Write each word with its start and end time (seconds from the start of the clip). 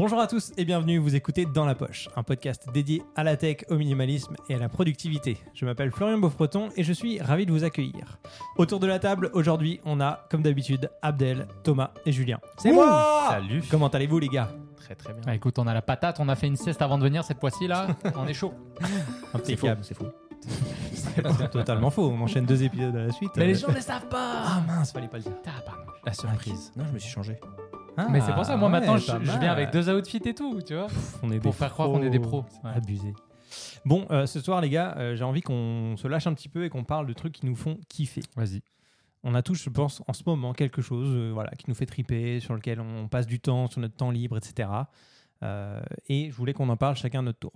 Bonjour 0.00 0.18
à 0.18 0.26
tous 0.26 0.52
et 0.56 0.64
bienvenue, 0.64 0.96
vous 0.96 1.14
écoutez 1.14 1.44
Dans 1.44 1.66
la 1.66 1.74
Poche, 1.74 2.08
un 2.16 2.22
podcast 2.22 2.66
dédié 2.72 3.02
à 3.16 3.22
la 3.22 3.36
tech, 3.36 3.66
au 3.68 3.76
minimalisme 3.76 4.34
et 4.48 4.54
à 4.54 4.58
la 4.58 4.70
productivité. 4.70 5.36
Je 5.52 5.66
m'appelle 5.66 5.90
Florian 5.90 6.16
Beaufreton 6.16 6.70
et 6.74 6.84
je 6.84 6.92
suis 6.94 7.20
ravi 7.20 7.44
de 7.44 7.52
vous 7.52 7.64
accueillir. 7.64 8.18
Autour 8.56 8.80
de 8.80 8.86
la 8.86 8.98
table, 8.98 9.28
aujourd'hui, 9.34 9.78
on 9.84 10.00
a, 10.00 10.26
comme 10.30 10.40
d'habitude, 10.40 10.90
Abdel, 11.02 11.46
Thomas 11.64 11.90
et 12.06 12.12
Julien. 12.12 12.40
C'est 12.56 12.72
moi 12.72 13.26
Salut. 13.28 13.62
Comment 13.70 13.88
allez-vous 13.88 14.18
les 14.20 14.28
gars? 14.28 14.48
Très 14.78 14.94
très 14.94 15.12
bien. 15.12 15.20
Bah, 15.26 15.34
écoute, 15.34 15.58
on 15.58 15.66
a 15.66 15.74
la 15.74 15.82
patate, 15.82 16.18
on 16.18 16.30
a 16.30 16.34
fait 16.34 16.46
une 16.46 16.56
sieste 16.56 16.80
avant 16.80 16.96
de 16.96 17.02
venir 17.02 17.22
cette 17.22 17.38
fois-ci 17.38 17.66
là, 17.66 17.88
on 18.16 18.26
est 18.26 18.32
chaud. 18.32 18.54
Impeccable. 19.34 19.84
c'est 19.84 19.94
fou. 19.94 20.06
C'est 20.94 21.50
totalement 21.50 21.90
faux, 21.90 22.08
on 22.08 22.22
enchaîne 22.22 22.46
deux 22.46 22.62
épisodes 22.62 22.96
à 22.96 23.02
la 23.04 23.12
suite. 23.12 23.32
Mais 23.36 23.46
les 23.48 23.62
Euh, 23.62 23.66
gens 23.68 23.74
ne 23.74 23.80
savent 23.82 24.08
pas. 24.08 24.44
Ah 24.46 24.62
mince, 24.66 24.92
fallait 24.92 25.08
pas 25.08 25.18
le 25.18 25.24
dire. 25.24 25.32
Ah, 25.46 25.60
pardon. 25.60 25.82
La 26.06 26.14
surprise. 26.14 26.72
Non, 26.74 26.86
je 26.88 26.92
me 26.94 26.98
suis 26.98 27.10
changé. 27.10 27.38
Ah, 28.06 28.08
Mais 28.10 28.20
c'est 28.20 28.32
pour 28.32 28.44
ça, 28.44 28.56
moi 28.56 28.68
ouais, 28.68 28.80
maintenant, 28.80 28.96
je, 28.96 29.16
viens 29.16 29.52
avec 29.52 29.70
deux 29.70 29.90
outfits 29.90 30.22
et 30.24 30.34
tout, 30.34 30.60
tu 30.62 30.74
vois, 30.74 30.88
On 31.22 31.30
est 31.30 31.40
pour 31.40 31.54
faire 31.54 31.70
croire 31.70 31.88
qu'on 31.88 32.02
est 32.02 32.10
des 32.10 32.18
pros. 32.18 32.44
Ouais. 32.64 32.70
Abusé. 32.74 33.14
Bon, 33.84 34.06
euh, 34.10 34.26
ce 34.26 34.40
soir 34.40 34.60
les 34.60 34.70
gars, 34.70 34.94
euh, 34.98 35.16
j'ai 35.16 35.24
envie 35.24 35.40
qu'on 35.40 35.96
se 35.96 36.06
lâche 36.08 36.26
un 36.26 36.34
petit 36.34 36.48
peu 36.48 36.64
et 36.64 36.68
qu'on 36.68 36.84
parle 36.84 37.06
de 37.06 37.12
trucs 37.12 37.32
qui 37.32 37.46
nous 37.46 37.56
font 37.56 37.78
kiffer. 37.88 38.22
Vas-y. 38.36 38.62
On 39.22 39.34
a 39.34 39.42
tous, 39.42 39.62
je 39.62 39.70
pense, 39.70 40.02
en 40.06 40.12
ce 40.12 40.22
moment 40.26 40.52
quelque 40.52 40.82
chose 40.82 41.08
euh, 41.14 41.30
voilà, 41.32 41.50
qui 41.52 41.64
nous 41.68 41.74
fait 41.74 41.86
triper, 41.86 42.40
sur 42.40 42.54
lequel 42.54 42.80
on 42.80 43.08
passe 43.08 43.26
du 43.26 43.40
temps, 43.40 43.68
sur 43.68 43.80
notre 43.80 43.96
temps 43.96 44.10
libre, 44.10 44.36
etc. 44.36 44.68
Et 46.08 46.30
je 46.30 46.36
voulais 46.36 46.52
qu'on 46.52 46.68
en 46.68 46.76
parle 46.76 46.96
chacun 46.96 47.20
à 47.20 47.22
notre 47.22 47.38
tour. 47.38 47.52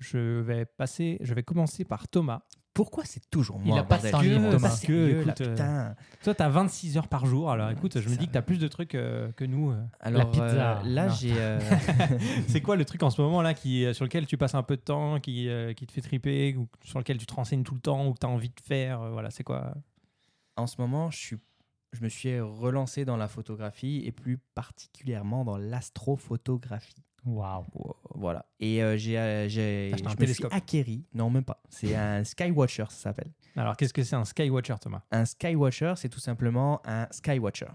Je 0.00 0.40
vais 0.40 0.64
passer, 0.64 1.18
je 1.20 1.32
vais 1.34 1.44
commencer 1.44 1.84
par 1.84 2.08
Thomas. 2.08 2.42
Pourquoi 2.74 3.04
c'est 3.04 3.30
toujours 3.30 3.60
Il 3.64 3.68
moi 3.68 3.78
a 3.78 3.82
pas 3.84 3.94
bordel 3.96 4.10
ce 4.10 4.16
temps 4.16 4.20
libre, 4.22 4.50
Thomas. 4.50 4.68
Parce 4.68 4.80
Que, 4.80 5.20
écoute, 5.20 5.40
euh, 5.42 5.50
putain. 5.52 5.94
Toi, 6.24 6.34
tu 6.34 6.42
as 6.42 6.48
26 6.48 6.96
heures 6.98 7.06
par 7.08 7.24
jour. 7.24 7.50
Alors 7.50 7.70
écoute, 7.70 8.00
je 8.00 8.08
me 8.08 8.16
dis 8.16 8.26
que 8.26 8.32
tu 8.32 8.38
as 8.38 8.42
plus 8.42 8.58
de 8.58 8.66
trucs 8.68 8.94
euh, 8.96 9.30
que 9.32 9.44
nous. 9.44 9.70
euh. 9.70 9.80
Alors 10.00 10.30
pizza. 10.32 10.78
euh, 10.80 10.82
là, 10.84 11.08
j'ai. 11.08 11.32
euh, 11.36 11.60
C'est 12.48 12.60
quoi 12.60 12.74
le 12.76 12.84
truc 12.84 13.02
en 13.04 13.10
ce 13.10 13.22
moment 13.22 13.42
là 13.42 13.54
qui, 13.54 13.84
euh, 13.84 13.92
sur 13.92 14.04
lequel 14.04 14.26
tu 14.26 14.36
passes 14.36 14.54
un 14.56 14.62
peu 14.64 14.76
de 14.76 14.82
temps, 14.82 15.20
qui, 15.20 15.48
euh, 15.48 15.72
qui 15.72 15.86
te 15.86 15.92
fait 15.92 16.00
triper, 16.00 16.56
ou 16.56 16.68
sur 16.82 16.98
lequel 16.98 17.16
tu 17.18 17.26
te 17.26 17.34
renseignes 17.34 17.62
tout 17.62 17.74
le 17.74 17.80
temps, 17.80 18.06
ou 18.08 18.12
que 18.12 18.18
tu 18.18 18.26
as 18.26 18.30
envie 18.30 18.48
de 18.48 18.60
faire 18.60 19.00
euh, 19.02 19.10
Voilà, 19.10 19.30
c'est 19.30 19.44
quoi? 19.44 19.72
En 20.56 20.66
ce 20.66 20.80
moment, 20.80 21.10
je 21.10 21.16
suis. 21.18 21.36
Je 21.92 22.02
me 22.02 22.08
suis 22.08 22.40
relancé 22.40 23.04
dans 23.04 23.16
la 23.16 23.28
photographie 23.28 24.02
et 24.04 24.10
plus 24.10 24.38
particulièrement 24.56 25.44
dans 25.44 25.56
l'astrophotographie. 25.56 27.04
Waouh. 27.24 27.64
Voilà. 28.14 28.46
Et 28.60 28.82
euh, 28.82 28.96
j'ai, 28.96 29.18
euh, 29.18 29.48
j'ai, 29.48 29.92
un 29.92 30.08
suis 30.08 30.16
télescope. 30.16 30.52
acquéri. 30.52 31.04
Non, 31.14 31.30
même 31.30 31.44
pas. 31.44 31.62
C'est 31.68 31.94
un 31.96 32.24
Skywatcher, 32.24 32.84
ça 32.88 32.96
s'appelle. 32.96 33.30
Alors, 33.56 33.76
qu'est-ce 33.76 33.92
que 33.94 34.02
c'est 34.02 34.16
un 34.16 34.24
Skywatcher, 34.24 34.74
Thomas? 34.80 35.02
Un 35.10 35.24
Skywatcher, 35.24 35.94
c'est 35.96 36.08
tout 36.08 36.20
simplement 36.20 36.80
un 36.84 37.06
Skywatcher. 37.10 37.68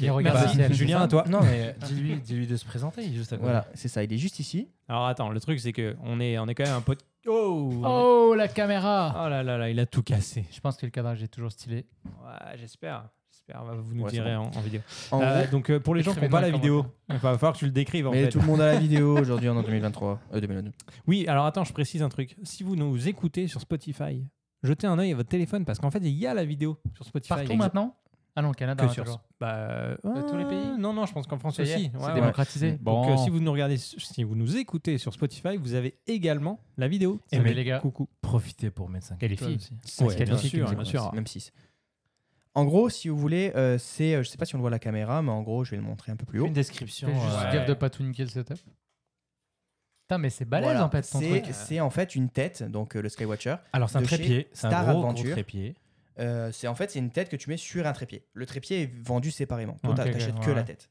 Il 0.00 0.10
regarde 0.10 0.48
ciel, 0.48 0.72
Julien, 0.74 1.02
à 1.02 1.08
toi. 1.08 1.24
Non, 1.28 1.40
mais 1.42 1.74
dis-lui, 1.86 2.16
dis-lui 2.16 2.46
de 2.46 2.56
se 2.56 2.64
présenter 2.64 3.02
juste 3.12 3.32
à 3.32 3.36
côté. 3.36 3.44
Voilà, 3.44 3.66
c'est 3.74 3.88
ça. 3.88 4.02
Il 4.02 4.12
est 4.12 4.18
juste 4.18 4.40
ici. 4.40 4.68
Alors 4.88 5.06
attends, 5.06 5.30
le 5.30 5.40
truc 5.40 5.60
c'est 5.60 5.72
que 5.72 5.96
on 6.02 6.18
est, 6.20 6.38
on 6.38 6.46
est 6.48 6.54
quand 6.54 6.64
même 6.64 6.74
un 6.74 6.80
pote. 6.80 7.04
Oh, 7.28 7.72
Oh, 7.84 8.34
la 8.36 8.48
caméra 8.48 9.14
Oh 9.24 9.28
là 9.28 9.42
là 9.42 9.58
là, 9.58 9.70
il 9.70 9.78
a 9.80 9.86
tout 9.86 10.02
cassé. 10.02 10.44
Je 10.50 10.60
pense 10.60 10.76
que 10.76 10.86
le 10.86 10.90
cadrage 10.90 11.22
est 11.22 11.28
toujours 11.28 11.52
stylé. 11.52 11.86
Ouais, 12.04 12.56
j'espère. 12.56 13.08
J'espère. 13.48 13.64
Vous 13.76 13.94
nous 13.94 14.02
Ouais, 14.04 14.10
c'est 14.10 14.16
direz 14.16 14.34
en, 14.36 14.44
en 14.46 14.60
vidéo. 14.60 14.80
En 15.12 15.20
Euh, 15.22 15.42
gros, 15.42 15.50
donc 15.52 15.70
euh, 15.70 15.78
pour 15.80 15.94
les 15.94 16.02
gens 16.02 16.14
qui 16.14 16.20
n'ont 16.20 16.28
pas 16.28 16.40
la 16.40 16.50
vidéo, 16.50 16.84
il 17.08 17.16
va 17.16 17.34
falloir 17.34 17.52
que 17.52 17.58
tu 17.58 17.64
le 17.66 17.70
décrives 17.70 18.06
en 18.08 18.10
mais 18.10 18.24
fait. 18.24 18.28
tout 18.30 18.40
le 18.40 18.46
monde 18.46 18.60
a 18.60 18.72
la 18.72 18.76
vidéo 18.80 19.18
aujourd'hui, 19.18 19.48
en 19.48 19.62
2023. 19.62 20.20
Euh, 20.34 20.40
2022. 20.40 20.72
Oui, 21.06 21.26
alors 21.28 21.46
attends, 21.46 21.64
je 21.64 21.72
précise 21.72 22.02
un 22.02 22.08
truc. 22.08 22.36
Si 22.42 22.62
vous 22.62 22.76
nous 22.76 23.06
écoutez 23.08 23.46
sur 23.46 23.60
Spotify, 23.60 24.24
jetez 24.62 24.86
un 24.86 24.98
œil 24.98 25.12
à 25.12 25.16
votre 25.16 25.28
téléphone 25.28 25.64
parce 25.64 25.78
qu'en 25.78 25.90
fait 25.90 25.98
il 26.02 26.10
y 26.10 26.26
a 26.26 26.34
la 26.34 26.44
vidéo 26.44 26.78
sur 26.94 27.04
Spotify. 27.04 27.28
Partout 27.34 27.52
Exa- 27.52 27.56
maintenant 27.58 27.94
Ah 28.34 28.42
non, 28.42 28.48
au 28.50 28.52
Canada, 28.52 28.84
Que 28.84 28.90
hein, 28.90 28.92
sur 28.92 29.04
toujours. 29.04 29.20
bah, 29.40 29.54
euh, 29.54 29.96
tous 30.28 30.36
les 30.36 30.44
pays 30.44 30.76
Non, 30.78 30.92
non, 30.92 31.06
je 31.06 31.12
pense 31.12 31.26
qu'en 31.28 31.38
France 31.38 31.60
aussi. 31.60 31.90
c'est 31.92 31.98
Ouais, 31.98 32.04
ouais. 32.06 32.14
démocratisé. 32.14 32.72
Donc 32.72 32.80
Bon, 32.82 33.12
euh, 33.14 33.16
si 33.16 33.30
vous 33.30 33.38
nous 33.40 33.52
regardez, 33.52 33.76
si 33.78 34.24
vous 34.24 34.34
nous 34.34 34.56
écoutez 34.56 34.98
sur 34.98 35.12
Spotify, 35.14 35.56
vous 35.56 35.74
avez 35.74 35.98
également 36.08 36.58
la 36.76 36.88
vidéo. 36.88 37.20
Et 37.32 37.38
mais 37.38 37.54
les 37.54 37.64
gars, 37.64 37.78
coucou. 37.78 38.08
Profitez 38.20 38.70
pour 38.70 38.88
mettre 38.88 39.06
5 39.06 39.22
Et 39.22 39.28
les 39.28 39.36
filles. 39.36 39.54
aussi. 39.56 40.02
Ouais, 40.04 40.14
c'est 40.18 40.24
bien 40.24 40.36
sûr, 40.36 40.68
bien 40.68 40.78
ça. 40.84 40.90
sûr. 40.90 41.14
Même 41.14 41.26
6. 41.28 41.52
En 42.56 42.64
gros, 42.64 42.88
si 42.88 43.08
vous 43.08 43.16
voulez, 43.18 43.52
euh, 43.54 43.76
c'est, 43.78 44.14
euh, 44.14 44.22
je 44.22 44.28
sais 44.30 44.38
pas 44.38 44.46
si 44.46 44.54
on 44.54 44.58
le 44.58 44.62
voit 44.62 44.70
à 44.70 44.72
la 44.72 44.78
caméra, 44.78 45.20
mais 45.22 45.30
en 45.30 45.42
gros, 45.42 45.62
je 45.64 45.72
vais 45.72 45.76
le 45.76 45.82
montrer 45.82 46.10
un 46.12 46.16
peu 46.16 46.24
plus 46.24 46.40
haut. 46.40 46.46
Une 46.46 46.52
description. 46.54 47.06
Fais 47.08 47.14
juste 47.14 47.36
euh, 47.44 47.52
gaffe 47.52 47.66
de 47.68 47.74
pas 47.74 47.90
tout 47.90 48.02
niquer 48.02 48.22
le 48.22 48.30
setup. 48.30 48.58
Putain, 50.08 50.18
mais 50.18 50.30
c'est 50.30 50.44
balèze 50.44 50.66
Voilà. 50.70 50.84
en 50.86 50.90
fait 50.90 51.02
ton 51.02 51.18
c'est, 51.20 51.28
truc. 51.42 51.44
c'est 51.52 51.80
en 51.80 51.90
fait 51.90 52.14
une 52.14 52.28
tête, 52.30 52.62
donc 52.62 52.96
euh, 52.96 53.02
le 53.02 53.08
Skywatcher. 53.08 53.56
Alors 53.72 53.90
c'est 53.90 53.98
un 53.98 54.02
de 54.02 54.06
chez 54.06 54.16
trépied, 54.16 54.48
c'est 54.52 54.66
un 54.66 54.70
Star 54.70 54.84
gros, 54.84 54.92
gros 55.00 55.10
Adventure. 55.10 55.32
trépied. 55.32 55.74
Euh, 56.18 56.50
c'est 56.52 56.66
en 56.68 56.74
fait 56.74 56.90
c'est 56.90 56.98
une 57.00 57.10
tête 57.10 57.28
que 57.28 57.36
tu 57.36 57.50
mets 57.50 57.56
sur 57.58 57.86
un 57.86 57.92
trépied. 57.92 58.24
Le 58.32 58.46
trépied 58.46 58.82
est 58.82 58.90
vendu 59.04 59.30
séparément. 59.30 59.76
Toi, 59.82 59.90
Ok, 59.90 59.96
t'as- 59.96 60.04
ok, 60.06 60.12
t'achètes 60.12 60.34
ouais, 60.38 60.44
que 60.44 60.50
la 60.50 60.56
ouais. 60.58 60.64
tête. 60.64 60.88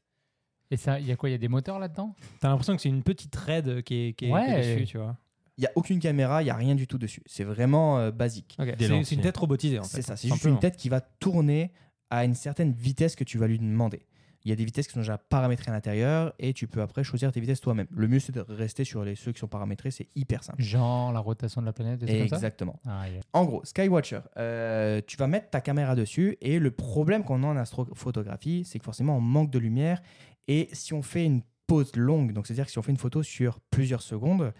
Et 0.70 0.76
ça, 0.76 1.00
il 1.00 1.06
y 1.06 1.12
a 1.12 1.16
quoi? 1.16 1.28
Il 1.28 1.32
y 1.32 1.34
a 1.34 1.38
des 1.38 1.48
moteurs 1.48 1.78
là-dedans? 1.78 2.14
T'as 2.40 2.48
l'impression 2.48 2.76
que 2.76 2.82
c'est 2.82 2.88
une 2.90 3.02
petite 3.02 3.34
raid 3.34 3.82
qui 3.82 4.08
est, 4.08 4.12
qui 4.12 4.26
est- 4.26 4.32
Ouais. 4.32 4.44
qui 4.46 4.52
est 4.52 4.74
dessus, 4.74 4.86
tu 4.86 4.98
vois. 4.98 5.16
Il 5.58 5.64
y 5.64 5.66
a 5.66 5.72
aucune 5.74 6.00
caméra, 6.00 6.42
il 6.42 6.46
y 6.46 6.50
a 6.50 6.54
rien 6.54 6.74
du 6.74 6.86
tout 6.86 6.98
dessus. 6.98 7.22
C'est 7.26 7.44
vraiment 7.44 7.98
euh, 7.98 8.10
basique. 8.10 8.58
C'est 8.78 9.12
une 9.14 9.20
tête 9.22 9.36
robotisée 9.36 9.78
en 9.78 9.84
fait. 9.84 9.96
C'est 9.96 10.02
ça. 10.02 10.16
C'est 10.16 10.28
juste 10.28 10.44
une 10.44 10.58
tête 10.58 10.76
qui 10.76 10.88
va 10.88 11.00
tourner 11.00 11.72
à 12.10 12.24
une 12.24 12.34
certaine 12.34 12.72
vitesse 12.72 13.16
que 13.16 13.24
tu 13.24 13.38
vas 13.38 13.46
lui 13.46 13.58
demander. 13.58 14.06
Il 14.44 14.50
y 14.50 14.52
a 14.52 14.54
des 14.54 14.64
vitesses 14.64 14.86
qui 14.86 14.92
sont 14.92 15.00
déjà 15.00 15.18
paramétrées 15.18 15.72
à 15.72 15.74
l'intérieur 15.74 16.32
et 16.38 16.52
tu 16.52 16.68
peux 16.68 16.80
après 16.80 17.02
choisir 17.02 17.32
tes 17.32 17.40
vitesses 17.40 17.60
toi-même. 17.60 17.88
Le 17.90 18.06
mieux 18.06 18.20
c'est 18.20 18.30
de 18.30 18.44
rester 18.48 18.84
sur 18.84 19.02
les 19.02 19.16
ceux 19.16 19.32
qui 19.32 19.40
sont 19.40 19.48
paramétrés, 19.48 19.90
c'est 19.90 20.08
hyper 20.14 20.44
simple. 20.44 20.62
Genre 20.62 21.12
la 21.12 21.18
rotation 21.18 21.60
de 21.60 21.66
la 21.66 21.72
planète, 21.72 21.98
comme 21.98 22.08
ça? 22.08 22.36
Exactement. 22.36 22.78
Ah, 22.86 23.08
yeah. 23.08 23.20
En 23.32 23.44
gros, 23.44 23.64
Skywatcher, 23.64 24.20
euh, 24.36 25.00
tu 25.04 25.16
vas 25.16 25.26
mettre 25.26 25.50
ta 25.50 25.60
caméra 25.60 25.96
dessus 25.96 26.36
et 26.40 26.60
le 26.60 26.70
problème 26.70 27.24
qu'on 27.24 27.42
a 27.42 27.46
en 27.48 27.56
astrophotographie, 27.56 28.64
c'est 28.64 28.78
que 28.78 28.84
forcément 28.84 29.16
on 29.16 29.20
manque 29.20 29.50
de 29.50 29.58
lumière 29.58 30.00
et 30.46 30.68
si 30.72 30.94
on 30.94 31.02
fait 31.02 31.24
une 31.24 31.42
pause 31.66 31.96
longue, 31.96 32.32
donc 32.32 32.46
c'est-à-dire 32.46 32.66
que 32.66 32.70
si 32.70 32.78
on 32.78 32.82
fait 32.82 32.92
une 32.92 32.98
photo 32.98 33.24
sur 33.24 33.58
plusieurs 33.58 34.02
secondes, 34.02 34.52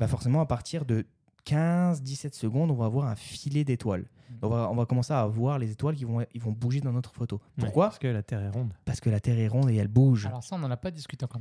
bah 0.00 0.08
forcément 0.08 0.40
à 0.40 0.46
partir 0.46 0.84
de 0.84 1.06
15-17 1.46 2.34
secondes, 2.34 2.70
on 2.70 2.74
va 2.74 2.86
avoir 2.86 3.06
un 3.06 3.14
filet 3.14 3.64
d'étoiles. 3.64 4.06
On 4.42 4.48
va, 4.48 4.70
on 4.70 4.74
va 4.76 4.86
commencer 4.86 5.12
à 5.12 5.26
voir 5.26 5.58
les 5.58 5.70
étoiles 5.72 5.96
qui 5.96 6.04
vont, 6.04 6.24
ils 6.34 6.40
vont 6.40 6.52
bouger 6.52 6.80
dans 6.80 6.92
notre 6.92 7.12
photo. 7.12 7.36
Ouais, 7.58 7.64
Pourquoi 7.64 7.86
Parce 7.86 7.98
que 7.98 8.06
la 8.08 8.22
Terre 8.22 8.40
est 8.42 8.48
ronde. 8.50 8.72
Parce 8.84 9.00
que 9.00 9.10
la 9.10 9.18
Terre 9.20 9.38
est 9.38 9.48
ronde 9.48 9.70
et 9.70 9.76
elle 9.76 9.88
bouge. 9.88 10.26
Alors 10.26 10.44
ça, 10.44 10.56
on 10.56 10.58
n'en 10.60 10.70
a 10.70 10.76
pas 10.76 10.90
discuté 10.90 11.24
encore. 11.24 11.40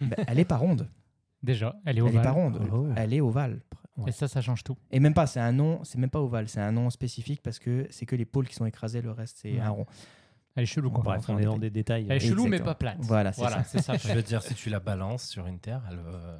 Bah, 0.00 0.16
elle 0.26 0.38
est 0.38 0.44
pas 0.44 0.56
ronde. 0.56 0.88
Déjà, 1.42 1.76
elle 1.84 1.96
est 1.96 2.00
Elle 2.00 2.04
ovale. 2.06 2.16
est 2.16 2.22
pas 2.22 2.30
ronde. 2.30 2.68
Oh. 2.72 2.88
Elle 2.96 3.14
est 3.14 3.20
ovale. 3.20 3.60
Et 4.06 4.12
ça, 4.12 4.28
ça 4.28 4.40
change 4.40 4.62
tout. 4.62 4.76
Et 4.92 5.00
même 5.00 5.14
pas, 5.14 5.26
c'est 5.26 5.40
un 5.40 5.50
nom, 5.50 5.80
c'est 5.82 5.98
même 5.98 6.10
pas 6.10 6.20
ovale, 6.20 6.48
c'est 6.48 6.60
un 6.60 6.70
nom 6.70 6.88
spécifique 6.90 7.42
parce 7.42 7.58
que 7.58 7.86
c'est 7.90 8.06
que 8.06 8.14
les 8.14 8.24
pôles 8.24 8.46
qui 8.48 8.54
sont 8.54 8.66
écrasés, 8.66 9.02
le 9.02 9.10
reste 9.10 9.38
c'est 9.42 9.54
Ouais. 9.54 9.60
un 9.60 9.70
rond. 9.70 9.86
Elle 10.54 10.62
est 10.62 10.66
chelou, 10.66 10.90
quoi. 10.90 11.02
Bref, 11.02 11.26
rentrer 11.26 11.32
on 11.34 11.38
est 11.38 11.44
dans 11.44 11.58
des 11.58 11.70
détails. 11.70 12.06
Elle 12.08 12.16
est 12.16 12.20
chelou, 12.20 12.46
mais 12.46 12.60
pas 12.60 12.74
plate. 12.76 12.98
Voilà, 13.00 13.32
c'est 13.32 13.40
Voilà, 13.40 13.64
c'est 13.64 13.82
ça. 13.82 13.96
Je 13.96 14.12
veux 14.12 14.22
dire, 14.22 14.42
si 14.42 14.54
tu 14.54 14.70
la 14.70 14.78
balances 14.80 15.24
sur 15.24 15.46
une 15.46 15.58
terre, 15.58 15.82
elle 15.90 15.98
va, 15.98 16.38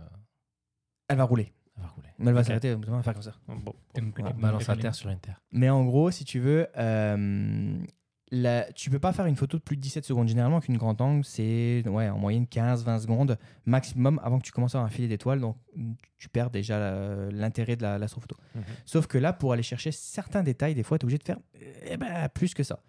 Elle 1.08 1.16
va 1.16 1.24
rouler. 1.24 1.52
Elle 1.78 1.82
va 1.84 1.88
rouler. 1.90 2.08
Mais 2.18 2.28
elle 2.28 2.34
va 2.34 2.44
s'arrêter, 2.44 2.68
elle 2.68 2.84
va 2.84 3.02
faire 3.02 3.14
comme 3.14 3.22
ça. 3.22 3.34
Bon. 3.46 3.74
On 4.36 4.40
balance 4.40 4.66
la 4.66 4.74
terre 4.82 4.94
sur 4.94 5.10
une 5.10 5.18
terre. 5.20 5.40
Mais 5.52 5.70
en 5.70 5.84
gros, 5.84 6.10
si 6.10 6.24
tu 6.24 6.38
veux, 6.40 6.66
euh, 6.76 7.78
la- 8.30 8.70
tu 8.72 8.90
peux 8.90 8.98
pas 8.98 9.12
faire 9.12 9.24
une 9.26 9.36
photo 9.36 9.56
de 9.56 9.62
plus 9.62 9.76
de 9.76 9.80
17 9.80 10.04
secondes. 10.04 10.28
Généralement, 10.28 10.60
qu'une 10.60 10.76
grande 10.76 11.00
angle, 11.00 11.24
c'est 11.24 11.82
ouais, 11.86 12.08
en 12.10 12.18
moyenne 12.18 12.46
15-20 12.46 12.98
secondes 12.98 13.38
maximum 13.64 14.20
avant 14.22 14.38
que 14.38 14.44
tu 14.44 14.52
commences 14.52 14.74
à 14.74 14.78
avoir 14.78 14.90
un 14.90 14.94
filet 14.94 15.08
d'étoiles. 15.08 15.40
Donc, 15.40 15.56
tu 16.18 16.28
perds 16.28 16.50
déjà 16.50 17.30
l'intérêt 17.30 17.76
de 17.76 17.82
la- 17.82 17.98
l'astrophoto. 17.98 18.36
Mhm. 18.54 18.62
Sauf 18.84 19.06
que 19.06 19.16
là, 19.18 19.32
pour 19.32 19.52
aller 19.52 19.62
chercher 19.62 19.92
certains 19.92 20.42
détails, 20.42 20.74
des 20.74 20.82
fois, 20.82 20.98
tu 20.98 21.02
es 21.02 21.06
obligé 21.06 21.18
de 21.18 21.24
faire 21.24 21.38
eh 21.86 21.96
ben, 21.96 22.28
plus 22.28 22.52
que 22.54 22.62
ça. 22.62 22.80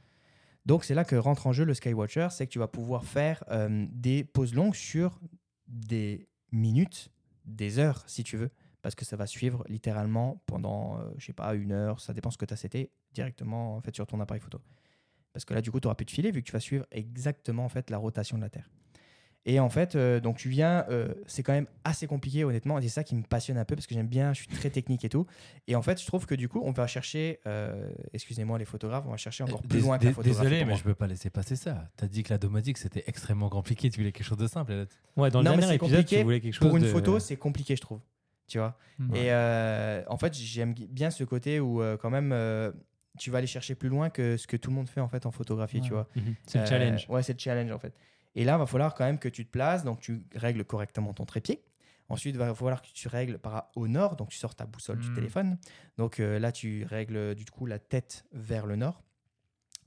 Donc, 0.65 0.83
c'est 0.83 0.93
là 0.93 1.05
que 1.05 1.15
rentre 1.15 1.47
en 1.47 1.53
jeu 1.53 1.63
le 1.63 1.73
Skywatcher. 1.73 2.27
C'est 2.31 2.45
que 2.45 2.51
tu 2.51 2.59
vas 2.59 2.67
pouvoir 2.67 3.05
faire 3.05 3.43
euh, 3.49 3.85
des 3.91 4.23
pauses 4.25 4.53
longues 4.53 4.75
sur 4.75 5.19
des 5.67 6.27
minutes, 6.51 7.09
des 7.45 7.79
heures, 7.79 8.03
si 8.07 8.23
tu 8.23 8.35
veux. 8.35 8.49
Parce 8.81 8.95
que 8.95 9.03
ça 9.05 9.15
va 9.17 9.27
suivre 9.27 9.63
littéralement 9.67 10.41
pendant, 10.45 10.97
euh, 10.99 11.09
je 11.17 11.25
sais 11.25 11.33
pas, 11.33 11.53
une 11.53 11.71
heure, 11.73 11.99
ça 11.99 12.13
dépend 12.13 12.31
ce 12.31 12.37
que 12.37 12.45
tu 12.45 12.53
as 12.53 12.57
seté 12.57 12.91
directement 13.13 13.75
en 13.75 13.81
fait, 13.81 13.93
sur 13.93 14.07
ton 14.07 14.19
appareil 14.21 14.41
photo. 14.41 14.61
Parce 15.33 15.45
que 15.45 15.53
là, 15.53 15.61
du 15.61 15.69
coup, 15.69 15.79
tu 15.79 15.87
n'auras 15.87 15.95
plus 15.95 16.05
de 16.05 16.11
filet 16.11 16.31
vu 16.31 16.41
que 16.41 16.47
tu 16.47 16.53
vas 16.53 16.59
suivre 16.59 16.85
exactement 16.91 17.65
en 17.65 17.69
fait, 17.69 17.89
la 17.89 17.97
rotation 17.97 18.37
de 18.37 18.41
la 18.43 18.49
Terre. 18.49 18.69
Et 19.45 19.59
en 19.59 19.69
fait, 19.69 19.95
euh, 19.95 20.19
donc 20.19 20.37
tu 20.37 20.49
viens, 20.49 20.85
euh, 20.89 21.13
c'est 21.25 21.43
quand 21.43 21.53
même 21.53 21.67
assez 21.83 22.07
compliqué 22.07 22.43
honnêtement, 22.43 22.77
et 22.77 22.81
c'est 22.83 22.89
ça 22.89 23.03
qui 23.03 23.15
me 23.15 23.23
passionne 23.23 23.57
un 23.57 23.63
peu 23.65 23.75
parce 23.75 23.87
que 23.87 23.95
j'aime 23.95 24.07
bien, 24.07 24.33
je 24.33 24.39
suis 24.41 24.47
très 24.47 24.69
technique 24.69 25.05
et 25.05 25.09
tout. 25.09 25.25
Et 25.67 25.75
en 25.75 25.81
fait, 25.81 25.99
je 25.99 26.05
trouve 26.05 26.25
que 26.25 26.35
du 26.35 26.49
coup, 26.49 26.61
on 26.63 26.71
va 26.71 26.87
chercher, 26.87 27.39
euh, 27.47 27.89
excusez-moi 28.13 28.59
les 28.59 28.65
photographes, 28.65 29.05
on 29.07 29.11
va 29.11 29.17
chercher 29.17 29.43
encore 29.43 29.61
plus 29.61 29.79
loin 29.81 29.97
que 29.97 30.05
la 30.05 30.13
photographie. 30.13 30.43
Désolé, 30.49 30.65
mais 30.65 30.75
je 30.75 30.83
peux 30.83 30.93
pas 30.93 31.07
laisser 31.07 31.29
passer 31.29 31.55
ça. 31.55 31.89
T'as 31.95 32.07
dit 32.07 32.23
que 32.23 32.33
la 32.33 32.37
domotique 32.37 32.77
c'était 32.77 33.03
extrêmement 33.07 33.49
compliqué. 33.49 33.89
Tu 33.89 33.99
voulais 33.99 34.11
quelque 34.11 34.25
chose 34.25 34.37
de 34.37 34.47
simple. 34.47 34.85
Ouais, 35.15 35.31
dans 35.31 35.39
le 35.41 35.49
Non, 35.49 35.57
dernier 35.57 35.75
épisode, 35.75 36.05
tu 36.05 36.21
voulais 36.21 36.41
quelque 36.41 36.53
chose 36.53 36.67
Pour 36.67 36.77
une 36.77 36.83
de- 36.83 36.89
photo, 36.89 37.19
c'est 37.19 37.37
compliqué, 37.37 37.75
je 37.75 37.81
trouve. 37.81 38.01
Tu 38.49 38.57
vois 38.57 38.77
Hmm. 38.97 39.15
Et 39.15 39.31
euh, 39.31 40.03
en 40.07 40.17
fait, 40.17 40.33
j'aime 40.33 40.73
bien 40.73 41.09
ce 41.09 41.23
côté 41.23 41.61
où 41.61 41.81
euh, 41.81 41.95
quand 41.95 42.09
même 42.09 42.31
euh, 42.33 42.71
tu 43.17 43.31
vas 43.31 43.37
aller 43.37 43.47
chercher 43.47 43.75
plus 43.75 43.87
loin 43.87 44.09
que 44.09 44.35
ce 44.35 44.45
que 44.45 44.57
tout 44.57 44.69
le 44.71 44.75
monde 44.75 44.89
fait 44.89 44.99
en 44.99 45.07
fait 45.07 45.25
en 45.25 45.31
photographie, 45.31 45.77
Ouais. 45.77 45.83
tu 45.83 45.93
vois. 45.93 46.09
Mhm. 46.17 46.35
C'est 46.45 46.57
le 46.57 46.63
Euh, 46.65 46.67
challenge. 46.67 47.05
Ouais, 47.09 47.23
c'est 47.23 47.31
le 47.33 47.39
challenge 47.39 47.71
en 47.71 47.79
fait. 47.79 47.93
Et 48.35 48.43
là, 48.43 48.55
il 48.55 48.59
va 48.59 48.65
falloir 48.65 48.93
quand 48.95 49.05
même 49.05 49.17
que 49.19 49.29
tu 49.29 49.45
te 49.45 49.51
places, 49.51 49.83
donc 49.85 50.01
tu 50.01 50.21
règles 50.35 50.65
correctement 50.65 51.13
ton 51.13 51.25
trépied. 51.25 51.63
Ensuite, 52.09 52.35
il 52.35 52.39
va 52.39 52.53
falloir 52.53 52.81
que 52.81 52.87
tu 52.93 53.07
règles 53.07 53.37
par 53.39 53.69
au 53.75 53.87
nord, 53.87 54.15
donc 54.17 54.29
tu 54.29 54.37
sors 54.37 54.53
ta 54.55 54.65
boussole 54.65 54.97
du 54.99 55.09
Hmm. 55.09 55.13
téléphone. 55.15 55.57
Donc 55.97 56.19
euh, 56.19 56.37
là, 56.39 56.51
tu 56.51 56.83
règles 56.83 57.35
du 57.35 57.45
coup 57.45 57.65
la 57.65 57.79
tête 57.79 58.25
vers 58.33 58.65
le 58.65 58.75
nord. 58.75 59.01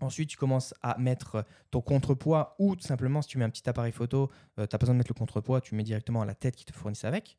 Ensuite, 0.00 0.30
tu 0.30 0.36
commences 0.36 0.74
à 0.82 0.98
mettre 0.98 1.44
ton 1.70 1.80
contrepoids 1.80 2.56
ou 2.58 2.74
tout 2.74 2.82
simplement, 2.86 3.22
si 3.22 3.28
tu 3.28 3.38
mets 3.38 3.44
un 3.44 3.50
petit 3.50 3.68
appareil 3.68 3.92
photo, 3.92 4.30
tu 4.56 4.60
n'as 4.62 4.66
pas 4.66 4.78
besoin 4.78 4.94
de 4.94 4.98
mettre 4.98 5.12
le 5.12 5.18
contrepoids, 5.18 5.60
tu 5.60 5.74
mets 5.76 5.84
directement 5.84 6.24
la 6.24 6.34
tête 6.34 6.56
qui 6.56 6.64
te 6.64 6.72
fournissent 6.72 7.04
avec. 7.04 7.36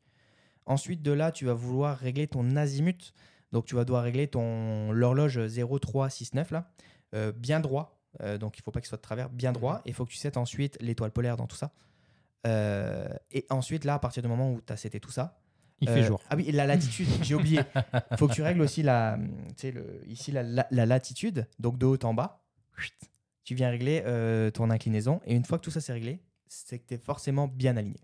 Ensuite, 0.66 1.02
de 1.02 1.12
là, 1.12 1.32
tu 1.32 1.46
vas 1.46 1.54
vouloir 1.54 1.98
régler 1.98 2.28
ton 2.28 2.56
azimut. 2.56 3.14
Donc, 3.52 3.66
tu 3.66 3.76
vas 3.76 3.86
devoir 3.86 4.04
régler 4.04 4.28
ton 4.28 4.92
l'horloge 4.92 5.40
0369 5.48 6.52
là, 6.52 6.72
euh, 7.14 7.32
bien 7.32 7.60
droit. 7.60 8.00
Euh, 8.22 8.38
donc, 8.38 8.58
il 8.58 8.62
faut 8.62 8.72
pas 8.72 8.80
qu'il 8.80 8.88
soit 8.88 8.98
de 8.98 9.02
travers, 9.04 9.30
bien 9.30 9.52
droit. 9.52 9.82
Et 9.86 9.90
il 9.90 9.94
faut 9.94 10.06
que 10.06 10.12
tu 10.12 10.18
settes 10.18 10.38
ensuite 10.38 10.78
l'étoile 10.82 11.12
polaire 11.12 11.38
dans 11.38 11.48
tout 11.48 11.56
ça. 11.56 11.72
Euh, 12.46 13.08
et 13.32 13.46
ensuite, 13.50 13.86
là, 13.86 13.96
à 13.96 14.00
partir 14.00 14.22
du 14.24 14.30
moment 14.30 14.52
où 14.52 14.62
tu 14.62 14.74
as 14.74 14.78
seté 14.78 15.00
tout 15.00 15.12
ça, 15.12 15.40
Il 15.82 15.88
fait 15.90 16.04
jour. 16.04 16.22
Ah 16.30 16.36
oui, 16.36 16.50
la 16.52 16.66
latitude, 16.66 17.08
j'ai 17.24 17.36
oublié. 17.36 17.60
Il 18.12 18.18
faut 18.18 18.28
que 18.28 18.34
tu 18.34 18.42
règles 18.42 18.62
aussi 18.62 18.84
la, 18.84 19.18
le, 19.64 20.02
ici 20.08 20.32
la, 20.32 20.44
la- 20.44 20.68
la 20.72 20.86
latitude, 20.86 21.48
donc 21.60 21.78
de 21.78 21.86
haut 21.86 21.98
en 22.04 22.14
bas. 22.14 22.44
Tu 23.44 23.56
viens 23.56 23.70
régler 23.70 24.02
ton 24.54 24.70
inclinaison. 24.70 25.20
Et 25.26 25.36
une 25.36 25.44
fois 25.44 25.58
que 25.58 25.64
tout 25.64 25.72
ça 25.72 25.82
c'est 25.82 25.92
réglé, 25.94 26.22
c'est 26.48 26.80
que 26.80 26.88
tu 26.88 26.94
es 26.94 26.98
forcément 26.98 27.48
bien 27.48 27.76
aligné. 27.76 28.00